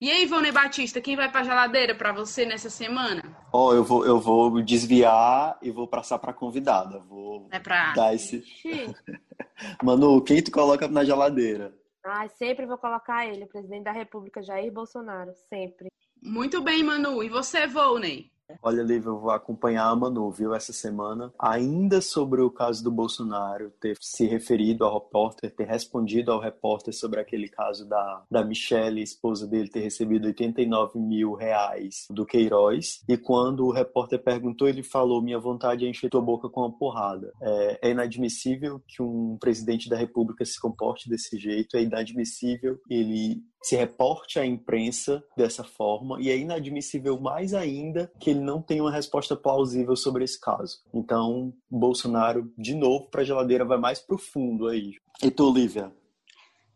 E 0.00 0.10
aí, 0.10 0.24
Ivone 0.24 0.50
Batista, 0.50 1.00
quem 1.00 1.14
vai 1.14 1.30
para 1.30 1.42
a 1.42 1.44
geladeira 1.44 1.94
para 1.94 2.10
você 2.10 2.44
nessa 2.44 2.68
semana? 2.68 3.22
Ó, 3.52 3.68
oh, 3.68 3.72
eu 3.72 3.84
vou 3.84 4.04
eu 4.04 4.18
vou 4.18 4.60
desviar 4.60 5.56
e 5.62 5.70
vou 5.70 5.86
passar 5.86 6.18
para 6.18 6.32
convidada. 6.32 6.98
Vou 6.98 7.46
é 7.52 7.60
pra... 7.60 7.92
dar 7.92 8.12
esse. 8.12 8.42
Manu, 9.80 10.20
quem 10.24 10.42
tu 10.42 10.50
coloca 10.50 10.88
na 10.88 11.04
geladeira? 11.04 11.72
Ah, 12.04 12.26
sempre 12.30 12.66
vou 12.66 12.78
colocar 12.78 13.28
ele, 13.28 13.44
o 13.44 13.48
presidente 13.48 13.84
da 13.84 13.92
República, 13.92 14.42
Jair 14.42 14.72
Bolsonaro, 14.72 15.32
sempre. 15.48 15.86
Muito 16.22 16.62
bem, 16.62 16.84
Manu. 16.84 17.22
E 17.22 17.28
você, 17.28 17.66
Volney? 17.66 18.30
Olha, 18.62 18.82
Lívia, 18.82 19.08
eu 19.08 19.18
vou 19.18 19.30
acompanhar 19.30 19.86
a 19.86 19.96
Manu, 19.96 20.30
viu, 20.30 20.54
essa 20.54 20.72
semana. 20.72 21.32
Ainda 21.38 22.00
sobre 22.00 22.42
o 22.42 22.50
caso 22.50 22.82
do 22.82 22.90
Bolsonaro 22.90 23.70
ter 23.80 23.96
se 24.00 24.26
referido 24.26 24.84
ao 24.84 24.94
repórter, 24.94 25.54
ter 25.54 25.66
respondido 25.66 26.32
ao 26.32 26.40
repórter 26.40 26.92
sobre 26.92 27.20
aquele 27.20 27.48
caso 27.48 27.88
da, 27.88 28.22
da 28.30 28.44
Michelle, 28.44 29.02
esposa 29.02 29.46
dele, 29.46 29.68
ter 29.68 29.80
recebido 29.80 30.26
89 30.26 30.98
mil 30.98 31.34
reais 31.34 32.06
do 32.10 32.26
Queiroz. 32.26 33.02
E 33.08 33.16
quando 33.16 33.64
o 33.66 33.72
repórter 33.72 34.22
perguntou, 34.22 34.68
ele 34.68 34.82
falou: 34.82 35.22
Minha 35.22 35.38
vontade 35.38 35.86
é 35.86 35.88
encher 35.88 36.10
tua 36.10 36.22
boca 36.22 36.48
com 36.48 36.60
uma 36.60 36.76
porrada. 36.76 37.32
É, 37.40 37.88
é 37.88 37.90
inadmissível 37.90 38.82
que 38.86 39.02
um 39.02 39.36
presidente 39.40 39.88
da 39.88 39.96
República 39.96 40.44
se 40.44 40.60
comporte 40.60 41.08
desse 41.08 41.38
jeito, 41.38 41.76
é 41.76 41.82
inadmissível 41.82 42.78
ele 42.88 43.42
se 43.62 43.76
reporte 43.76 44.38
à 44.38 44.44
imprensa 44.44 45.22
dessa 45.36 45.62
forma 45.62 46.20
e 46.20 46.30
é 46.30 46.36
inadmissível 46.36 47.18
mais 47.20 47.54
ainda 47.54 48.12
que 48.18 48.30
ele 48.30 48.40
não 48.40 48.60
tenha 48.60 48.82
uma 48.82 48.92
resposta 48.92 49.36
plausível 49.36 49.94
sobre 49.96 50.24
esse 50.24 50.40
caso. 50.40 50.82
Então, 50.92 51.52
Bolsonaro, 51.70 52.52
de 52.58 52.74
novo, 52.74 53.08
para 53.08 53.22
a 53.22 53.24
geladeira 53.24 53.64
vai 53.64 53.78
mais 53.78 54.00
profundo 54.00 54.68
aí. 54.68 54.94
E 55.22 55.30
tu, 55.30 55.52
Lívia? 55.52 55.92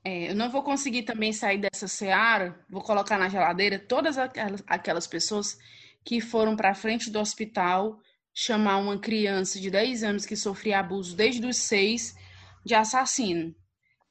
É, 0.04 0.30
eu 0.30 0.36
não 0.36 0.48
vou 0.48 0.62
conseguir 0.62 1.02
também 1.02 1.32
sair 1.32 1.58
dessa 1.58 1.88
seara, 1.88 2.56
vou 2.70 2.80
colocar 2.80 3.18
na 3.18 3.28
geladeira 3.28 3.76
todas 3.76 4.16
aquelas, 4.16 4.62
aquelas 4.66 5.06
pessoas 5.06 5.58
que 6.04 6.20
foram 6.20 6.54
para 6.54 6.74
frente 6.74 7.10
do 7.10 7.18
hospital 7.18 7.98
chamar 8.32 8.76
uma 8.76 8.98
criança 8.98 9.58
de 9.58 9.68
10 9.68 10.04
anos 10.04 10.26
que 10.26 10.36
sofria 10.36 10.78
abuso 10.78 11.16
desde 11.16 11.44
os 11.44 11.56
6 11.56 12.14
de 12.64 12.74
assassino, 12.74 13.52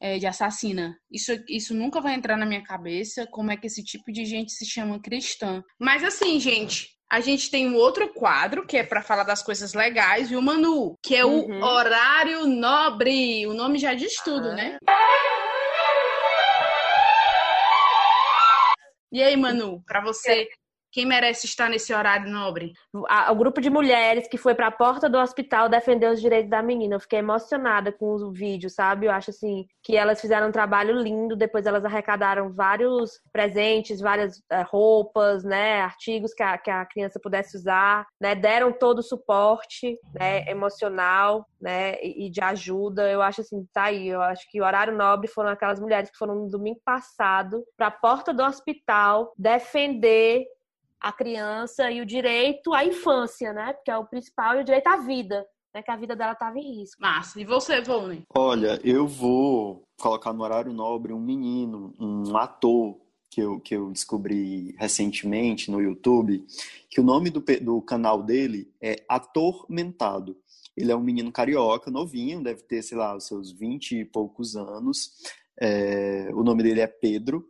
é, 0.06 0.20
de 0.20 0.28
assassina. 0.28 0.96
Isso, 1.12 1.32
isso 1.50 1.74
nunca 1.74 2.00
vai 2.00 2.14
entrar 2.14 2.38
na 2.38 2.46
minha 2.46 2.62
cabeça, 2.62 3.26
como 3.32 3.52
é 3.52 3.58
que 3.58 3.66
esse 3.66 3.84
tipo 3.84 4.12
de 4.12 4.24
gente 4.24 4.52
se 4.52 4.64
chama 4.64 5.02
cristã. 5.02 5.64
Mas 5.80 6.04
assim, 6.04 6.40
gente, 6.40 6.90
a 7.12 7.20
gente 7.20 7.50
tem 7.50 7.68
um 7.68 7.76
outro 7.76 8.14
quadro 8.14 8.68
que 8.68 8.78
é 8.78 8.84
para 8.84 9.02
falar 9.02 9.24
das 9.24 9.42
coisas 9.42 9.74
legais 9.74 10.30
e 10.30 10.36
o 10.36 10.42
Manu, 10.44 10.96
que 11.04 11.16
é 11.16 11.26
uhum. 11.26 11.60
o 11.60 11.66
horário 11.66 12.46
nobre. 12.46 13.48
O 13.48 13.54
nome 13.56 13.80
já 13.80 13.96
diz 13.96 14.14
tudo, 14.24 14.54
né? 14.54 14.78
E 19.12 19.24
aí, 19.24 19.36
Manu, 19.36 19.82
para 19.88 20.04
você, 20.04 20.48
quem 20.96 21.06
merece 21.06 21.46
estar 21.46 21.70
nesse 21.70 21.94
horário 21.94 22.32
nobre? 22.32 22.72
O 22.94 23.36
grupo 23.36 23.60
de 23.60 23.70
mulheres 23.70 24.30
que 24.30 24.38
foi 24.38 24.56
para 24.56 24.68
a 24.68 24.72
porta 24.72 25.10
do 25.10 25.18
hospital 25.18 25.68
defender 25.68 26.10
os 26.10 26.22
direitos 26.22 26.50
da 26.50 26.64
menina. 26.64 26.96
Eu 26.96 27.02
fiquei 27.02 27.20
emocionada 27.20 27.92
com 27.92 28.16
o 28.16 28.32
vídeo, 28.32 28.70
sabe? 28.70 29.06
Eu 29.06 29.12
acho 29.12 29.32
assim 29.32 29.66
que 29.84 29.98
elas 29.98 30.22
fizeram 30.22 30.48
um 30.48 30.54
trabalho 30.54 30.98
lindo. 30.98 31.36
Depois 31.36 31.66
elas 31.66 31.84
arrecadaram 31.84 32.54
vários 32.54 33.20
presentes, 33.30 34.00
várias 34.00 34.42
é, 34.50 34.62
roupas, 34.62 35.44
né, 35.44 35.82
artigos 35.82 36.34
que 36.34 36.42
a, 36.42 36.58
que 36.58 36.72
a 36.72 36.86
criança 36.86 37.20
pudesse 37.22 37.58
usar, 37.58 38.08
né? 38.18 38.34
Deram 38.34 38.72
todo 38.72 39.00
o 39.00 39.04
suporte, 39.04 40.00
né, 40.18 40.50
emocional, 40.50 41.46
né, 41.60 42.02
e, 42.02 42.28
e 42.28 42.30
de 42.30 42.40
ajuda. 42.40 43.12
Eu 43.12 43.22
acho 43.22 43.42
assim, 43.42 43.68
tá 43.74 43.84
aí. 43.86 44.08
Eu 44.08 44.22
acho 44.22 44.50
que 44.50 44.62
o 44.62 44.64
horário 44.64 44.96
nobre 44.96 45.28
foram 45.28 45.50
aquelas 45.50 45.78
mulheres 45.82 46.10
que 46.10 46.18
foram 46.18 46.36
no 46.36 46.50
domingo 46.50 46.80
passado 46.86 47.66
para 47.76 47.88
a 47.88 47.92
porta 47.92 48.34
do 48.34 48.46
hospital 48.46 49.34
defender 49.38 50.46
a 51.06 51.12
criança 51.12 51.92
e 51.92 52.02
o 52.02 52.06
direito 52.06 52.74
à 52.74 52.84
infância, 52.84 53.54
né? 53.54 53.74
Porque 53.74 53.92
é 53.92 53.96
o 53.98 54.08
principal 54.08 54.58
e 54.58 54.62
o 54.62 54.64
direito 54.64 54.88
à 54.88 54.98
vida, 54.98 55.46
né? 55.72 55.84
Que 55.84 55.92
a 55.92 55.96
vida 55.96 56.16
dela 56.16 56.32
estava 56.32 56.58
em 56.58 56.80
risco. 56.80 57.00
Massa. 57.00 57.40
E 57.40 57.46
você, 57.46 57.80
Volney? 57.80 58.24
Olha, 58.36 58.82
eu 58.84 59.08
vou 59.08 59.84
colocar 60.00 60.34
no 60.34 60.44
horário 60.44 60.74
nobre 60.74 61.14
um 61.14 61.20
menino, 61.20 61.94
um 62.00 62.36
ator 62.36 63.00
que 63.30 63.40
eu, 63.40 63.60
que 63.60 63.76
eu 63.76 63.92
descobri 63.92 64.76
recentemente 64.80 65.70
no 65.70 65.80
YouTube, 65.80 66.44
que 66.90 67.00
o 67.00 67.04
nome 67.04 67.30
do, 67.30 67.40
do 67.62 67.84
canal 67.84 68.24
dele 68.24 68.74
é 68.82 69.06
Atormentado. 69.08 70.36
Ele 70.76 70.92
é 70.92 70.96
um 70.96 71.04
menino 71.04 71.32
carioca, 71.32 71.92
novinho, 71.92 72.42
deve 72.42 72.64
ter, 72.64 72.82
sei 72.82 72.98
lá, 72.98 73.16
os 73.16 73.28
seus 73.28 73.52
vinte 73.52 73.92
e 73.92 74.06
poucos 74.06 74.56
anos. 74.56 75.12
É, 75.62 76.32
o 76.34 76.44
nome 76.44 76.64
dele 76.64 76.82
é 76.82 76.88
Pedro. 76.88 77.46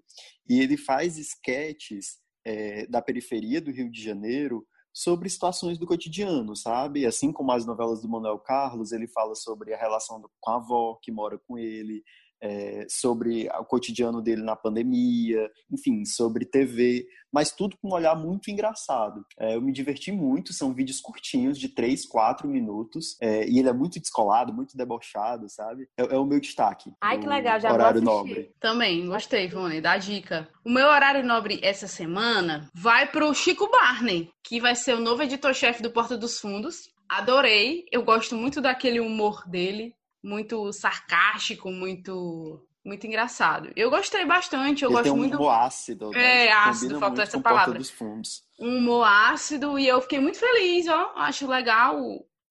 E 0.49 0.59
ele 0.59 0.75
faz 0.75 1.17
esquetes 1.17 2.24
é, 2.45 2.85
da 2.87 3.01
periferia 3.01 3.59
do 3.59 3.71
Rio 3.71 3.89
de 3.89 4.01
Janeiro 4.01 4.65
sobre 4.93 5.29
situações 5.29 5.77
do 5.77 5.85
cotidiano, 5.85 6.55
sabe? 6.55 7.05
Assim 7.05 7.33
como 7.33 7.51
as 7.51 7.65
novelas 7.65 8.01
do 8.01 8.07
Manuel 8.07 8.39
Carlos, 8.39 8.93
ele 8.93 9.07
fala 9.07 9.35
sobre 9.35 9.73
a 9.73 9.77
relação 9.77 10.23
com 10.39 10.51
a 10.51 10.55
avó 10.55 10.97
que 11.01 11.11
mora 11.11 11.37
com 11.45 11.57
ele, 11.57 12.01
é, 12.41 12.85
sobre 12.89 13.47
o 13.49 13.65
cotidiano 13.65 14.21
dele 14.21 14.43
na 14.43 14.55
pandemia, 14.55 15.49
enfim, 15.71 16.05
sobre 16.05 16.45
TV, 16.45 17.05
mas 17.31 17.51
tudo 17.51 17.77
com 17.81 17.89
um 17.89 17.93
olhar 17.93 18.15
muito 18.15 18.49
engraçado. 18.49 19.25
É, 19.37 19.55
eu 19.55 19.61
me 19.61 19.73
diverti 19.73 20.11
muito, 20.11 20.53
são 20.53 20.73
vídeos 20.73 21.01
curtinhos, 21.01 21.59
de 21.59 21.67
3, 21.67 22.05
4 22.05 22.47
minutos, 22.47 23.17
é, 23.21 23.47
e 23.47 23.59
ele 23.59 23.67
é 23.67 23.73
muito 23.73 23.99
descolado, 23.99 24.53
muito 24.53 24.77
debochado, 24.77 25.49
sabe? 25.49 25.87
É, 25.97 26.15
é 26.15 26.17
o 26.17 26.25
meu 26.25 26.39
destaque. 26.39 26.93
Ai, 27.01 27.19
que 27.19 27.27
legal, 27.27 27.59
já 27.59 27.73
Horário 27.73 28.01
nobre. 28.01 28.53
Também, 28.59 29.05
gostei, 29.05 29.49
Vone, 29.49 29.81
dá 29.81 29.97
dica. 29.97 30.47
O 30.63 30.69
meu 30.69 30.87
horário 30.87 31.25
nobre 31.25 31.59
essa 31.61 31.87
semana 31.87 32.69
vai 32.73 33.05
pro 33.11 33.33
Chico 33.33 33.69
Barney, 33.69 34.29
que 34.43 34.61
vai 34.61 34.75
ser 34.75 34.95
o 34.95 35.01
novo 35.01 35.21
editor-chefe 35.23 35.81
do 35.81 35.91
Porta 35.91 36.17
dos 36.17 36.39
Fundos. 36.39 36.89
Adorei, 37.09 37.85
eu 37.91 38.03
gosto 38.03 38.35
muito 38.35 38.61
daquele 38.61 38.99
humor 38.99 39.43
dele, 39.47 39.93
muito 40.25 40.73
sarcástico, 40.73 41.71
muito 41.71 42.59
muito 42.83 43.07
engraçado. 43.07 43.71
Eu 43.75 43.89
gostei 43.89 44.25
bastante, 44.25 44.83
eu 44.83 44.89
Ele 44.89 44.93
gosto 44.93 45.03
tem 45.05 45.13
um 45.13 45.17
muito. 45.17 45.37
humor 45.37 45.49
ácido. 45.49 46.11
Né? 46.11 46.47
É, 46.47 46.51
ácido, 46.51 46.99
faltou 46.99 47.23
essa 47.23 47.39
palavra. 47.39 47.79
Dos 47.79 47.89
fundos. 47.89 48.43
Um 48.59 48.77
humor 48.77 49.03
ácido 49.07 49.79
e 49.79 49.87
eu 49.87 49.99
fiquei 50.01 50.19
muito 50.19 50.37
feliz, 50.37 50.87
ó. 50.87 51.13
Acho 51.15 51.47
legal 51.47 51.99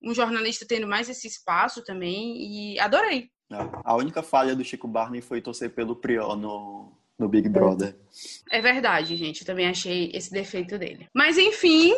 um 0.02 0.12
jornalista 0.12 0.66
tendo 0.68 0.88
mais 0.88 1.08
esse 1.08 1.28
espaço 1.28 1.84
também 1.84 2.36
e 2.36 2.80
adorei. 2.80 3.30
É. 3.52 3.56
A 3.84 3.94
única 3.94 4.22
falha 4.22 4.56
do 4.56 4.64
Chico 4.64 4.88
Barney 4.88 5.20
foi 5.20 5.40
torcer 5.40 5.70
pelo 5.70 5.94
Prior 5.94 6.36
no, 6.36 6.92
no 7.16 7.28
Big 7.28 7.48
Brother. 7.48 7.96
É 8.50 8.60
verdade, 8.60 9.16
gente. 9.16 9.42
Eu 9.42 9.46
também 9.46 9.68
achei 9.68 10.10
esse 10.12 10.32
defeito 10.32 10.76
dele. 10.76 11.08
Mas 11.14 11.38
enfim, 11.38 11.94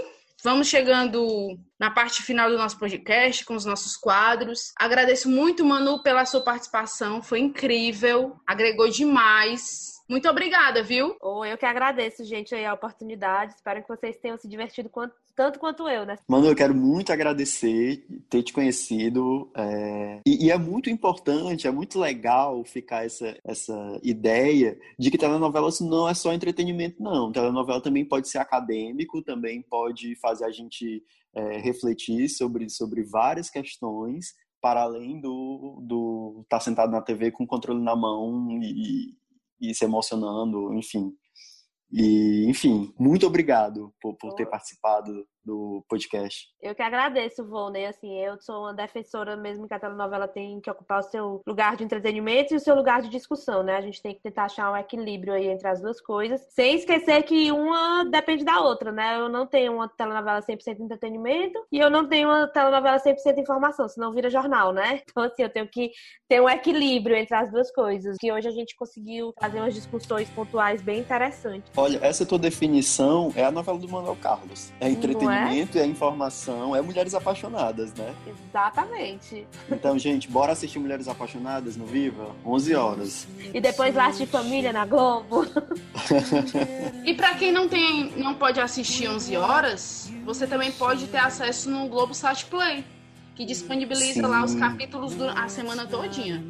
Vamos 0.46 0.68
chegando 0.68 1.58
na 1.76 1.90
parte 1.90 2.22
final 2.22 2.48
do 2.48 2.56
nosso 2.56 2.78
podcast 2.78 3.44
com 3.44 3.56
os 3.56 3.64
nossos 3.64 3.96
quadros. 3.96 4.72
Agradeço 4.78 5.28
muito, 5.28 5.64
Manu, 5.64 6.04
pela 6.04 6.24
sua 6.24 6.40
participação. 6.40 7.20
Foi 7.20 7.40
incrível, 7.40 8.36
agregou 8.46 8.88
demais. 8.88 9.95
Muito 10.08 10.28
obrigada, 10.28 10.84
viu? 10.84 11.16
Oh, 11.20 11.44
eu 11.44 11.58
que 11.58 11.66
agradeço, 11.66 12.24
gente, 12.24 12.54
aí 12.54 12.64
a 12.64 12.74
oportunidade. 12.74 13.54
Espero 13.54 13.82
que 13.82 13.88
vocês 13.88 14.16
tenham 14.16 14.36
se 14.36 14.46
divertido 14.46 14.88
quanto, 14.88 15.14
tanto 15.34 15.58
quanto 15.58 15.88
eu, 15.88 16.06
né? 16.06 16.16
Manu, 16.28 16.46
eu 16.46 16.54
quero 16.54 16.74
muito 16.74 17.12
agradecer 17.12 18.06
ter 18.30 18.42
te 18.44 18.52
conhecido. 18.52 19.50
É... 19.56 20.20
E, 20.24 20.46
e, 20.46 20.50
é 20.50 20.56
muito 20.56 20.88
importante, 20.88 21.66
é 21.66 21.70
muito 21.72 21.98
legal 21.98 22.64
ficar 22.64 23.04
essa, 23.04 23.36
essa 23.44 24.00
ideia 24.00 24.78
de 24.96 25.10
que 25.10 25.18
telenovela 25.18 25.68
não 25.80 26.08
é 26.08 26.14
só 26.14 26.32
entretenimento, 26.32 27.02
não. 27.02 27.32
Telenovela 27.32 27.80
também 27.80 28.04
pode 28.04 28.28
ser 28.28 28.38
acadêmico, 28.38 29.22
também 29.22 29.60
pode 29.60 30.14
fazer 30.16 30.44
a 30.44 30.52
gente 30.52 31.02
é, 31.34 31.58
refletir 31.58 32.28
sobre, 32.28 32.70
sobre 32.70 33.02
várias 33.02 33.50
questões 33.50 34.34
para 34.60 34.82
além 34.82 35.20
do, 35.20 35.80
do 35.82 36.40
estar 36.42 36.58
tá 36.58 36.60
sentado 36.60 36.90
na 36.90 37.02
TV 37.02 37.30
com 37.30 37.44
o 37.44 37.46
controle 37.46 37.80
na 37.80 37.94
mão 37.94 38.58
e, 38.62 39.14
e 39.60 39.74
se 39.74 39.84
emocionando, 39.84 40.74
enfim. 40.74 41.12
E, 41.92 42.44
enfim, 42.48 42.92
muito 42.98 43.26
obrigado 43.26 43.94
por, 44.00 44.16
por 44.16 44.34
ter 44.34 44.46
participado 44.46 45.26
do 45.46 45.84
podcast. 45.88 46.48
Eu 46.60 46.74
que 46.74 46.82
agradeço, 46.82 47.46
Volney. 47.46 47.86
Assim, 47.86 48.12
eu 48.18 48.36
sou 48.40 48.62
uma 48.62 48.74
defensora 48.74 49.36
mesmo 49.36 49.68
que 49.68 49.74
a 49.74 49.78
telenovela 49.78 50.26
tem 50.26 50.60
que 50.60 50.68
ocupar 50.68 50.98
o 50.98 51.04
seu 51.04 51.40
lugar 51.46 51.76
de 51.76 51.84
entretenimento 51.84 52.52
e 52.52 52.56
o 52.56 52.60
seu 52.60 52.74
lugar 52.74 53.00
de 53.00 53.08
discussão, 53.08 53.62
né? 53.62 53.76
A 53.76 53.80
gente 53.80 54.02
tem 54.02 54.14
que 54.14 54.20
tentar 54.20 54.46
achar 54.46 54.72
um 54.72 54.76
equilíbrio 54.76 55.32
aí 55.32 55.46
entre 55.46 55.68
as 55.68 55.80
duas 55.80 56.00
coisas, 56.00 56.40
sem 56.50 56.74
esquecer 56.74 57.22
que 57.22 57.52
uma 57.52 58.04
depende 58.04 58.44
da 58.44 58.60
outra, 58.60 58.90
né? 58.90 59.20
Eu 59.20 59.28
não 59.28 59.46
tenho 59.46 59.74
uma 59.74 59.88
telenovela 59.88 60.42
100% 60.42 60.80
entretenimento 60.80 61.64
e 61.70 61.78
eu 61.78 61.88
não 61.88 62.08
tenho 62.08 62.28
uma 62.28 62.48
telenovela 62.48 62.98
100% 62.98 63.38
informação, 63.38 63.88
senão 63.88 64.12
vira 64.12 64.28
jornal, 64.28 64.72
né? 64.72 65.00
Então, 65.16 65.24
assim, 65.24 65.44
eu 65.44 65.48
tenho 65.48 65.66
que 65.66 65.92
ter 66.28 66.42
um 66.42 66.48
equilíbrio 66.48 67.16
entre 67.16 67.34
as 67.34 67.50
duas 67.50 67.72
coisas, 67.72 68.16
que 68.18 68.30
hoje 68.30 68.48
a 68.48 68.50
gente 68.50 68.76
conseguiu 68.76 69.32
fazer 69.40 69.60
umas 69.60 69.72
discussões 69.72 70.28
pontuais 70.28 70.82
bem 70.82 71.00
interessantes. 71.00 71.70
Olha, 71.74 71.98
essa 72.02 72.26
tua 72.26 72.38
definição 72.38 73.32
é 73.34 73.44
a 73.44 73.50
novela 73.50 73.78
do 73.78 73.88
Manuel 73.88 74.16
Carlos. 74.16 74.72
É 74.78 74.90
entretenimento 74.90 75.35
entretenimento 75.36 75.78
é? 75.78 75.80
e 75.80 75.84
a 75.84 75.86
informação 75.86 76.74
é 76.74 76.80
Mulheres 76.80 77.14
Apaixonadas, 77.14 77.92
né? 77.94 78.14
Exatamente. 78.26 79.46
Então, 79.70 79.98
gente, 79.98 80.28
bora 80.28 80.52
assistir 80.52 80.78
Mulheres 80.78 81.08
Apaixonadas 81.08 81.76
no 81.76 81.86
Viva? 81.86 82.34
11 82.44 82.74
horas. 82.74 83.28
E 83.52 83.60
depois 83.60 83.94
Laço 83.94 84.18
de 84.18 84.26
Família 84.26 84.72
na 84.72 84.84
Globo. 84.84 85.46
e 87.04 87.14
para 87.14 87.34
quem 87.34 87.52
não 87.52 87.68
tem, 87.68 88.12
não 88.16 88.34
pode 88.34 88.60
assistir 88.60 89.08
11 89.08 89.36
horas, 89.36 90.12
você 90.24 90.46
também 90.46 90.72
pode 90.72 91.06
ter 91.06 91.18
acesso 91.18 91.70
no 91.70 91.88
Globo 91.88 92.14
Sat 92.14 92.46
Play, 92.46 92.84
que 93.34 93.44
disponibiliza 93.44 94.14
Sim. 94.14 94.22
lá 94.22 94.44
os 94.44 94.54
capítulos 94.54 95.14
do, 95.14 95.28
a 95.28 95.48
semana 95.48 95.86
todinha. 95.86 96.42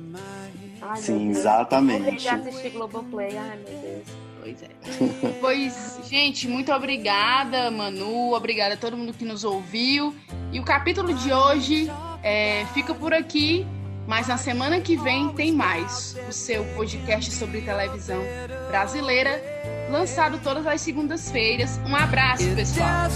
Ai, 0.80 0.98
Sim, 0.98 1.30
exatamente. 1.30 2.26
Eu 2.26 2.34
assistir 2.34 2.70
Globoplay, 2.70 3.36
ai 3.36 3.56
meu 3.56 3.80
Deus. 3.80 4.25
Pois 4.46 4.62
é. 4.62 4.68
pois, 5.40 6.00
gente, 6.08 6.46
muito 6.46 6.72
obrigada, 6.72 7.68
Manu. 7.70 8.32
Obrigada 8.32 8.74
a 8.74 8.76
todo 8.76 8.96
mundo 8.96 9.12
que 9.12 9.24
nos 9.24 9.42
ouviu. 9.42 10.14
E 10.52 10.60
o 10.60 10.62
capítulo 10.64 11.12
de 11.12 11.32
hoje 11.32 11.90
é, 12.22 12.64
fica 12.72 12.94
por 12.94 13.12
aqui. 13.12 13.66
Mas 14.06 14.28
na 14.28 14.36
semana 14.36 14.80
que 14.80 14.96
vem 14.96 15.30
tem 15.30 15.50
mais. 15.50 16.16
O 16.28 16.32
seu 16.32 16.64
podcast 16.76 17.32
sobre 17.32 17.60
televisão 17.60 18.22
brasileira, 18.68 19.42
lançado 19.90 20.38
todas 20.38 20.64
as 20.64 20.80
segundas-feiras. 20.80 21.80
Um 21.84 21.96
abraço, 21.96 22.44
pessoal. 22.54 23.10